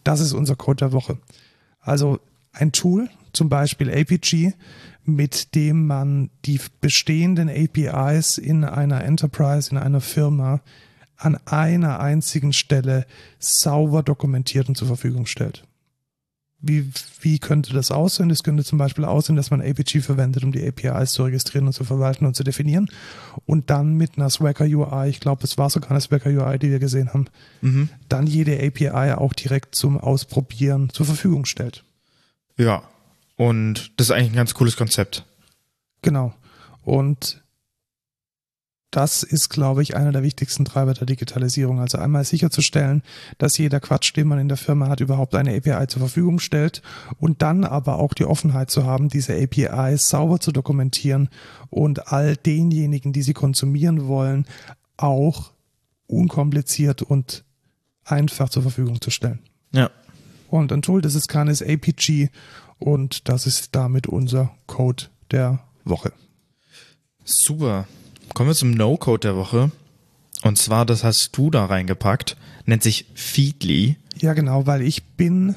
das 0.03 0.19
ist 0.19 0.33
unser 0.33 0.55
Code 0.55 0.77
der 0.77 0.91
Woche. 0.91 1.17
Also 1.79 2.19
ein 2.51 2.71
Tool, 2.71 3.09
zum 3.31 3.47
Beispiel 3.49 3.89
APG, 3.89 4.53
mit 5.05 5.55
dem 5.55 5.87
man 5.87 6.29
die 6.45 6.59
bestehenden 6.81 7.49
APIs 7.49 8.37
in 8.37 8.63
einer 8.63 9.03
Enterprise, 9.03 9.71
in 9.71 9.77
einer 9.77 10.01
Firma 10.01 10.61
an 11.15 11.37
einer 11.45 11.99
einzigen 11.99 12.53
Stelle 12.53 13.05
sauber 13.39 14.03
dokumentiert 14.03 14.69
und 14.69 14.75
zur 14.75 14.87
Verfügung 14.87 15.25
stellt. 15.25 15.67
Wie, 16.61 16.91
wie 17.21 17.39
könnte 17.39 17.73
das 17.73 17.89
aussehen? 17.89 18.27
Das 18.27 18.43
könnte 18.43 18.65
zum 18.65 18.77
Beispiel 18.77 19.05
aussehen, 19.05 19.37
dass 19.37 19.49
man 19.49 19.61
APG 19.61 20.01
verwendet, 20.01 20.43
um 20.43 20.51
die 20.51 20.67
APIs 20.67 21.13
zu 21.13 21.23
registrieren 21.23 21.67
und 21.67 21.73
zu 21.73 21.85
verwalten 21.85 22.25
und 22.25 22.35
zu 22.35 22.43
definieren. 22.43 22.89
Und 23.45 23.69
dann 23.69 23.93
mit 23.93 24.17
einer 24.17 24.29
Swagger 24.29 24.65
UI, 24.65 25.07
ich 25.07 25.21
glaube, 25.21 25.43
es 25.45 25.57
war 25.57 25.69
sogar 25.69 25.91
eine 25.91 26.01
Swagger 26.01 26.29
UI, 26.29 26.59
die 26.59 26.69
wir 26.69 26.79
gesehen 26.79 27.13
haben, 27.13 27.27
Mhm. 27.61 27.87
dann 28.09 28.27
jede 28.27 28.61
API 28.61 29.13
auch 29.13 29.31
direkt 29.33 29.75
zum 29.75 29.97
Ausprobieren 29.97 30.89
zur 30.91 31.05
Verfügung 31.05 31.45
stellt. 31.45 31.85
Ja. 32.57 32.83
Und 33.37 33.93
das 33.95 34.07
ist 34.07 34.11
eigentlich 34.11 34.31
ein 34.31 34.35
ganz 34.35 34.53
cooles 34.53 34.75
Konzept. 34.75 35.23
Genau. 36.01 36.33
Und 36.83 37.41
das 38.91 39.21
ist, 39.21 39.49
glaube 39.49 39.83
ich, 39.83 39.95
einer 39.95 40.11
der 40.11 40.23
wichtigsten 40.23 40.65
Treiber 40.65 40.93
der 40.93 41.05
Digitalisierung. 41.05 41.79
Also 41.79 41.99
einmal 41.99 42.23
sicherzustellen, 42.23 43.03
dass 43.37 43.57
jeder 43.57 43.79
Quatsch, 43.79 44.15
den 44.15 44.27
man 44.27 44.39
in 44.39 44.47
der 44.47 44.57
Firma 44.57 44.87
hat, 44.87 44.99
überhaupt 44.99 45.35
eine 45.35 45.55
API 45.55 45.87
zur 45.87 45.99
Verfügung 45.99 46.39
stellt 46.39 46.81
und 47.19 47.41
dann 47.41 47.63
aber 47.63 47.99
auch 47.99 48.13
die 48.13 48.25
Offenheit 48.25 48.71
zu 48.71 48.85
haben, 48.85 49.09
diese 49.09 49.35
APIs 49.35 50.09
sauber 50.09 50.39
zu 50.39 50.51
dokumentieren 50.51 51.29
und 51.69 52.11
all 52.11 52.35
denjenigen, 52.35 53.13
die 53.13 53.21
sie 53.21 53.33
konsumieren 53.33 54.07
wollen, 54.07 54.47
auch 54.97 55.51
unkompliziert 56.07 57.03
und 57.03 57.45
einfach 58.03 58.49
zur 58.49 58.63
Verfügung 58.63 59.01
zu 59.01 59.11
stellen. 59.11 59.39
Ja. 59.71 59.91
Und 60.49 60.71
ein 60.71 60.81
Tool, 60.81 61.01
das 61.01 61.13
es 61.13 61.27
kann, 61.27 61.47
ist 61.47 61.61
APG 61.61 62.29
und 62.79 63.29
das 63.29 63.45
ist 63.45 63.75
damit 63.75 64.07
unser 64.07 64.51
Code 64.65 65.05
der 65.29 65.59
Woche. 65.83 66.11
Super. 67.23 67.87
Kommen 68.39 68.51
wir 68.51 68.55
zum 68.55 68.71
No-Code 68.71 69.19
der 69.19 69.35
Woche. 69.35 69.69
Und 70.43 70.57
zwar, 70.57 70.85
das 70.85 71.03
hast 71.03 71.35
du 71.35 71.51
da 71.51 71.65
reingepackt, 71.65 72.37
nennt 72.63 72.81
sich 72.81 73.07
Feedly. 73.13 73.97
Ja, 74.15 74.31
genau, 74.31 74.65
weil 74.65 74.81
ich 74.81 75.03
bin 75.03 75.55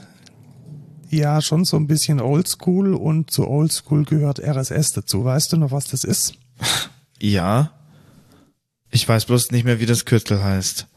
ja 1.09 1.41
schon 1.43 1.65
so 1.65 1.77
ein 1.77 1.87
bisschen 1.87 2.21
oldschool 2.21 2.95
und 2.95 3.31
zu 3.31 3.47
oldschool 3.47 4.05
gehört 4.05 4.41
RSS 4.41 4.95
dazu. 4.95 5.25
Weißt 5.25 5.53
du 5.53 5.59
noch, 5.59 5.71
was 5.71 5.87
das 5.87 6.03
ist? 6.03 6.35
Ja. 7.21 7.71
Ich 8.91 9.09
weiß 9.09 9.27
bloß 9.27 9.53
nicht 9.53 9.63
mehr, 9.63 9.79
wie 9.79 9.87
das 9.87 10.05
Kürzel 10.05 10.43
heißt. 10.43 10.89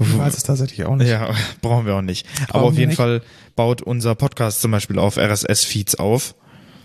Ich 0.00 0.18
weiß 0.18 0.36
es 0.36 0.42
tatsächlich 0.42 0.84
auch 0.84 0.96
nicht. 0.96 1.10
Ja, 1.10 1.32
brauchen 1.60 1.86
wir 1.86 1.94
auch 1.94 2.02
nicht. 2.02 2.26
Aber 2.48 2.54
Brauchen 2.54 2.64
auf 2.64 2.72
wir 2.72 2.80
jeden 2.80 2.88
nicht. 2.88 2.96
Fall 2.96 3.22
baut 3.54 3.82
unser 3.82 4.16
Podcast 4.16 4.62
zum 4.62 4.72
Beispiel 4.72 4.98
auf 4.98 5.16
RSS-Feeds 5.16 5.94
auf. 5.94 6.34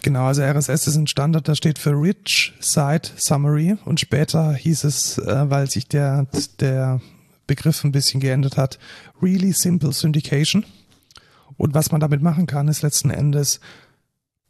Genau, 0.01 0.25
also 0.25 0.41
RSS 0.41 0.87
ist 0.87 0.95
ein 0.95 1.07
Standard, 1.07 1.47
da 1.47 1.55
steht 1.55 1.77
für 1.77 1.91
Rich 1.91 2.53
Site 2.59 3.11
Summary 3.17 3.75
und 3.83 3.99
später 3.99 4.53
hieß 4.53 4.85
es, 4.85 5.17
äh, 5.17 5.49
weil 5.49 5.69
sich 5.69 5.87
der, 5.87 6.27
der 6.59 7.01
Begriff 7.47 7.83
ein 7.83 7.91
bisschen 7.91 8.21
geändert 8.21 8.55
hat, 8.55 8.79
Really 9.21 9.51
Simple 9.51 9.91
Syndication. 9.91 10.65
Und 11.57 11.73
was 11.73 11.91
man 11.91 11.99
damit 11.99 12.21
machen 12.21 12.47
kann, 12.47 12.69
ist 12.69 12.81
letzten 12.81 13.09
Endes 13.09 13.59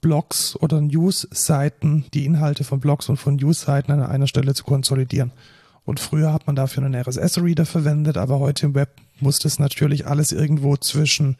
Blogs 0.01 0.55
oder 0.55 0.79
News-Seiten, 0.81 2.05
die 2.13 2.25
Inhalte 2.25 2.63
von 2.63 2.79
Blogs 2.79 3.09
und 3.09 3.17
von 3.17 3.35
News-Seiten 3.35 3.91
an 3.91 4.03
einer 4.03 4.27
Stelle 4.27 4.53
zu 4.53 4.63
konsolidieren. 4.63 5.31
Und 5.83 5.99
früher 5.99 6.31
hat 6.31 6.45
man 6.45 6.55
dafür 6.55 6.83
einen 6.83 6.93
RSS-Reader 6.93 7.65
verwendet, 7.65 8.17
aber 8.17 8.39
heute 8.39 8.67
im 8.67 8.75
Web 8.75 8.95
muss 9.19 9.39
das 9.39 9.57
natürlich 9.57 10.05
alles 10.05 10.31
irgendwo 10.31 10.77
zwischen 10.77 11.37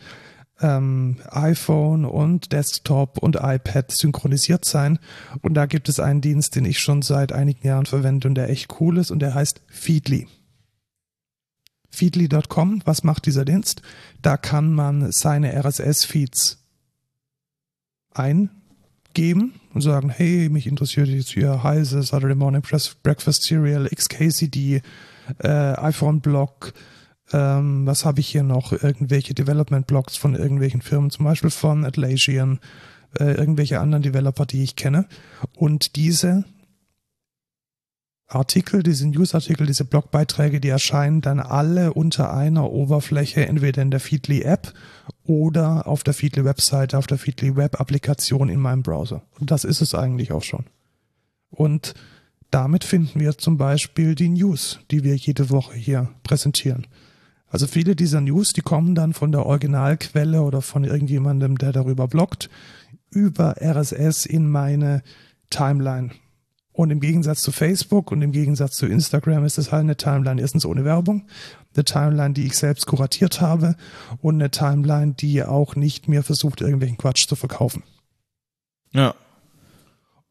ähm, 0.62 1.18
iPhone 1.30 2.06
und 2.06 2.52
Desktop 2.52 3.18
und 3.18 3.38
iPad 3.42 3.92
synchronisiert 3.92 4.66
sein. 4.66 5.00
Und 5.42 5.54
da 5.54 5.66
gibt 5.66 5.90
es 5.90 6.00
einen 6.00 6.22
Dienst, 6.22 6.56
den 6.56 6.66
ich 6.66 6.80
schon 6.80 7.02
seit 7.02 7.32
einigen 7.32 7.66
Jahren 7.66 7.86
verwende 7.86 8.28
und 8.28 8.36
der 8.36 8.50
echt 8.50 8.80
cool 8.80 8.98
ist 8.98 9.12
und 9.12 9.20
der 9.20 9.34
heißt 9.34 9.62
Feedly. 9.68 10.28
Feedly.com, 11.90 12.82
was 12.86 13.04
macht 13.04 13.26
dieser 13.26 13.46
Dienst? 13.46 13.82
Da 14.22 14.38
kann 14.38 14.72
man 14.74 15.12
seine 15.12 15.54
RSS-Feeds 15.54 16.60
eingeben 18.14 19.54
und 19.74 19.82
sagen, 19.82 20.10
hey, 20.10 20.50
mich 20.50 20.68
interessiert 20.68 21.08
jetzt 21.08 21.32
hier 21.32 21.64
Heise, 21.64 22.04
Saturday 22.04 22.36
Morning 22.36 22.62
Breakfast 23.04 23.44
Cereal, 23.44 23.88
XKCD, 23.88 24.82
äh, 25.40 25.48
iPhone-Blog, 25.48 26.74
ähm, 27.32 27.86
was 27.86 28.06
habe 28.06 28.20
ich 28.20 28.28
hier 28.28 28.44
noch? 28.44 28.72
Irgendwelche 28.72 29.34
Development-Blogs 29.34 30.18
von 30.18 30.36
irgendwelchen 30.36 30.82
Firmen, 30.82 31.10
zum 31.10 31.26
Beispiel 31.26 31.50
von 31.50 31.86
Atlassian, 31.86 32.60
äh, 33.20 33.34
irgendwelche 33.34 33.80
anderen 33.80 34.04
Developer, 34.04 34.46
die 34.46 34.64
ich 34.64 34.76
kenne. 34.76 35.06
Und 35.56 35.96
diese 35.96 36.46
Artikel, 38.28 38.84
diese 38.84 39.08
Newsartikel, 39.08 39.66
diese 39.66 39.86
Blogbeiträge, 39.86 40.60
die 40.60 40.70
erscheinen 40.70 41.22
dann 41.22 41.40
alle 41.40 41.94
unter 41.94 42.32
einer 42.32 42.70
Oberfläche, 42.70 43.46
entweder 43.48 43.82
in 43.82 43.90
der 43.90 44.00
Feedly 44.00 44.44
App 44.44 44.74
oder 45.24 45.88
auf 45.88 46.04
der 46.04 46.14
Feedly 46.14 46.46
Webseite, 46.46 46.98
auf 46.98 47.08
der 47.08 47.18
Feedly 47.18 47.56
Web 47.56 47.80
Applikation 47.80 48.50
in 48.50 48.60
meinem 48.60 48.84
Browser. 48.84 49.24
Und 49.40 49.50
das 49.50 49.64
ist 49.64 49.82
es 49.82 49.96
eigentlich 49.96 50.32
auch 50.32 50.44
schon. 50.44 50.66
Und 51.50 51.96
damit 52.52 52.84
finden 52.84 53.20
wir 53.20 53.38
zum 53.38 53.58
Beispiel 53.58 54.14
die 54.14 54.30
News, 54.30 54.80
die 54.92 55.04
wir 55.04 55.16
jede 55.16 55.50
Woche 55.50 55.76
hier 55.76 56.10
präsentieren. 56.24 56.86
Also 57.50 57.68
viele 57.68 57.96
dieser 57.96 58.22
News, 58.22 58.54
die 58.54 58.62
kommen 58.62 58.96
dann 58.96 59.14
von 59.14 59.32
der 59.32 59.46
Originalquelle 59.46 60.42
oder 60.42 60.62
von 60.62 60.84
irgendjemandem, 60.84 61.58
der 61.58 61.72
darüber 61.72 62.08
bloggt, 62.08 62.50
über 63.10 63.56
RSS 63.60 64.26
in 64.26 64.50
meine 64.50 65.02
Timeline. 65.50 66.12
Und 66.72 66.92
im 66.92 67.02
Gegensatz 67.02 67.42
zu 67.42 67.52
Facebook 67.52 68.12
und 68.12 68.22
im 68.22 68.32
Gegensatz 68.32 68.78
zu 68.78 68.86
Instagram 68.86 69.44
ist 69.44 69.58
es 69.58 69.72
halt 69.72 69.82
eine 69.82 69.98
Timeline 69.98 70.40
erstens 70.40 70.66
ohne 70.66 70.86
Werbung, 70.86 71.28
eine 71.74 71.84
Timeline, 71.84 72.34
die 72.34 72.46
ich 72.46 72.56
selbst 72.56 72.86
kuratiert 72.86 73.42
habe 73.42 73.76
und 74.22 74.36
eine 74.36 74.50
Timeline, 74.52 75.14
die 75.14 75.44
auch 75.44 75.76
nicht 75.76 76.08
mir 76.08 76.24
versucht, 76.24 76.62
irgendwelchen 76.62 76.98
Quatsch 76.98 77.28
zu 77.28 77.36
verkaufen. 77.36 77.84
Ja. 78.94 79.14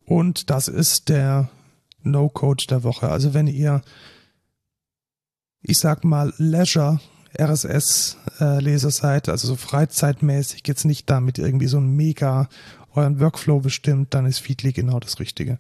Und 0.07 0.49
das 0.49 0.69
ist 0.69 1.11
der 1.11 1.51
No-Code 2.03 2.65
der 2.67 2.83
Woche. 2.83 3.11
Also 3.11 3.35
wenn 3.35 3.47
ihr 3.47 3.83
ich 5.63 5.79
sag 5.79 6.05
mal, 6.05 6.33
Leisure 6.39 7.01
RSS-Leser 7.39 8.89
äh, 8.89 8.93
seid, 8.93 9.29
also 9.29 9.49
so 9.49 9.57
freizeitmäßig, 9.57 10.63
jetzt 10.67 10.85
nicht 10.85 11.09
damit 11.11 11.39
irgendwie 11.39 11.67
so 11.67 11.79
ein 11.79 11.95
mega 11.95 12.49
euren 12.95 13.21
Workflow 13.21 13.61
bestimmt, 13.61 14.15
dann 14.15 14.27
ist 14.27 14.39
Feedly 14.39 14.73
genau 14.73 14.99
das 14.99 15.21
Richtige. 15.21 15.59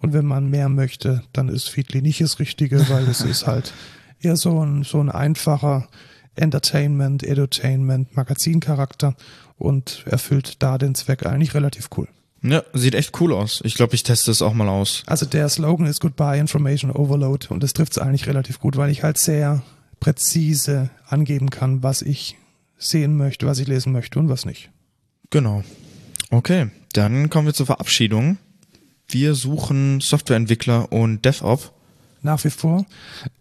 Und 0.00 0.12
wenn 0.12 0.26
man 0.26 0.50
mehr 0.50 0.68
möchte, 0.68 1.22
dann 1.32 1.48
ist 1.48 1.68
Feedly 1.68 2.02
nicht 2.02 2.20
das 2.20 2.38
Richtige, 2.38 2.88
weil 2.90 3.08
es 3.08 3.20
ist 3.20 3.46
halt 3.46 3.72
eher 4.20 4.36
so 4.36 4.64
ein, 4.64 4.82
so 4.82 5.00
ein 5.00 5.10
einfacher 5.10 5.88
Entertainment, 6.34 7.22
Edutainment, 7.22 8.16
Magazincharakter 8.16 9.14
und 9.56 10.04
erfüllt 10.06 10.62
da 10.62 10.78
den 10.78 10.94
Zweck 10.94 11.24
eigentlich 11.24 11.54
relativ 11.54 11.90
cool. 11.96 12.08
Ja, 12.46 12.62
sieht 12.74 12.94
echt 12.94 13.18
cool 13.20 13.32
aus. 13.32 13.62
Ich 13.64 13.74
glaube, 13.74 13.94
ich 13.94 14.02
teste 14.02 14.30
es 14.30 14.42
auch 14.42 14.52
mal 14.52 14.68
aus. 14.68 15.02
Also 15.06 15.24
der 15.24 15.48
Slogan 15.48 15.86
ist 15.86 16.00
Goodbye 16.00 16.38
Information 16.38 16.90
Overload 16.90 17.46
und 17.48 17.62
das 17.62 17.72
trifft 17.72 17.92
es 17.92 17.98
eigentlich 17.98 18.26
relativ 18.26 18.60
gut, 18.60 18.76
weil 18.76 18.90
ich 18.90 19.02
halt 19.02 19.16
sehr 19.16 19.62
präzise 19.98 20.90
angeben 21.08 21.48
kann, 21.48 21.82
was 21.82 22.02
ich 22.02 22.36
sehen 22.76 23.16
möchte, 23.16 23.46
was 23.46 23.60
ich 23.60 23.66
lesen 23.66 23.92
möchte 23.92 24.18
und 24.18 24.28
was 24.28 24.44
nicht. 24.44 24.70
Genau. 25.30 25.64
Okay, 26.30 26.68
dann 26.92 27.30
kommen 27.30 27.46
wir 27.46 27.54
zur 27.54 27.64
Verabschiedung. 27.64 28.36
Wir 29.08 29.34
suchen 29.34 30.02
Softwareentwickler 30.02 30.92
und 30.92 31.24
DevOps. 31.24 31.72
Nach 32.20 32.42
wie 32.44 32.50
vor. 32.50 32.84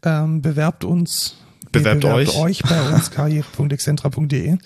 Ähm, 0.04 0.42
bewerbt 0.42 0.86
uns. 0.86 1.36
Bewerbt, 1.74 2.02
bewerbt 2.02 2.30
euch. 2.30 2.38
euch 2.38 2.64
bei 2.64 2.94
uns 2.94 3.12
karriere.excentra.de. 3.12 4.58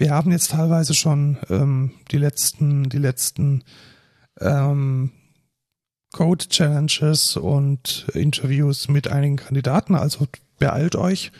Wir 0.00 0.12
haben 0.12 0.30
jetzt 0.30 0.52
teilweise 0.52 0.94
schon 0.94 1.36
ähm, 1.50 1.90
die 2.10 2.16
letzten, 2.16 2.88
die 2.88 2.96
letzten 2.96 3.64
ähm, 4.40 5.10
Code 6.10 6.48
Challenges 6.48 7.36
und 7.36 8.06
Interviews 8.14 8.88
mit 8.88 9.08
einigen 9.08 9.36
Kandidaten. 9.36 9.94
Also 9.94 10.26
beeilt 10.58 10.96
euch. 10.96 11.32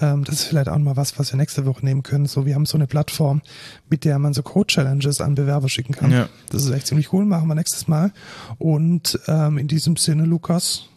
Ähm, 0.00 0.24
das 0.24 0.40
ist 0.40 0.44
vielleicht 0.46 0.68
auch 0.68 0.78
mal 0.78 0.96
was, 0.96 1.20
was 1.20 1.32
wir 1.32 1.36
nächste 1.36 1.66
Woche 1.66 1.84
nehmen 1.84 2.02
können. 2.02 2.26
So, 2.26 2.46
wir 2.46 2.56
haben 2.56 2.66
so 2.66 2.76
eine 2.76 2.88
Plattform, 2.88 3.42
mit 3.88 4.04
der 4.04 4.18
man 4.18 4.34
so 4.34 4.42
Code 4.42 4.66
Challenges 4.66 5.20
an 5.20 5.36
Bewerber 5.36 5.68
schicken 5.68 5.92
kann. 5.92 6.10
Ja. 6.10 6.28
Das 6.50 6.64
ist 6.64 6.72
echt 6.72 6.88
ziemlich 6.88 7.12
cool. 7.12 7.24
Machen 7.24 7.46
wir 7.46 7.54
nächstes 7.54 7.86
Mal. 7.86 8.12
Und 8.58 9.20
ähm, 9.28 9.56
in 9.56 9.68
diesem 9.68 9.96
Sinne, 9.96 10.24
Lukas. 10.24 10.88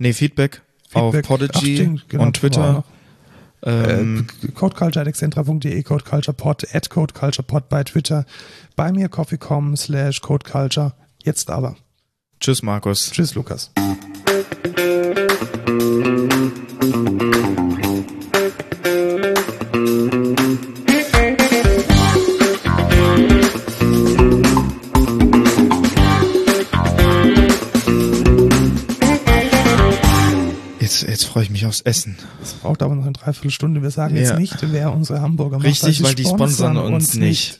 Nee, 0.00 0.12
Feedback, 0.12 0.62
Feedback. 0.88 1.22
auf 1.22 1.22
Podigy 1.22 1.88
Ach, 2.00 2.08
genau, 2.08 2.24
und 2.24 2.34
Twitter. 2.34 2.84
Ähm, 3.64 4.26
äh, 4.42 4.50
codeculture.excentra.de, 4.52 5.82
codeculturepod, 5.82 6.74
at 6.74 6.90
codeculturepod 6.90 7.68
bei 7.68 7.84
Twitter, 7.84 8.26
bei 8.76 8.92
mir 8.92 9.08
coffeecom 9.08 9.76
slash 9.76 10.20
codeculture. 10.20 10.94
Jetzt 11.22 11.50
aber. 11.50 11.76
Tschüss, 12.40 12.62
Markus. 12.62 13.10
Tschüss, 13.12 13.34
Lukas. 13.34 13.70
Freue 31.32 31.44
ich 31.44 31.50
mich 31.50 31.64
aufs 31.64 31.80
Essen. 31.80 32.18
Es 32.42 32.52
braucht 32.52 32.82
aber 32.82 32.94
noch 32.94 33.04
eine 33.04 33.12
Dreiviertelstunde. 33.12 33.82
Wir 33.82 33.90
sagen 33.90 34.14
ja. 34.16 34.22
jetzt 34.22 34.38
nicht, 34.38 34.54
wer 34.70 34.92
unsere 34.92 35.22
Hamburger 35.22 35.56
macht. 35.56 35.66
Richtig, 35.66 36.02
weil 36.02 36.14
die 36.14 36.24
sponsern 36.24 36.76
uns 36.76 37.14
nicht. 37.14 37.58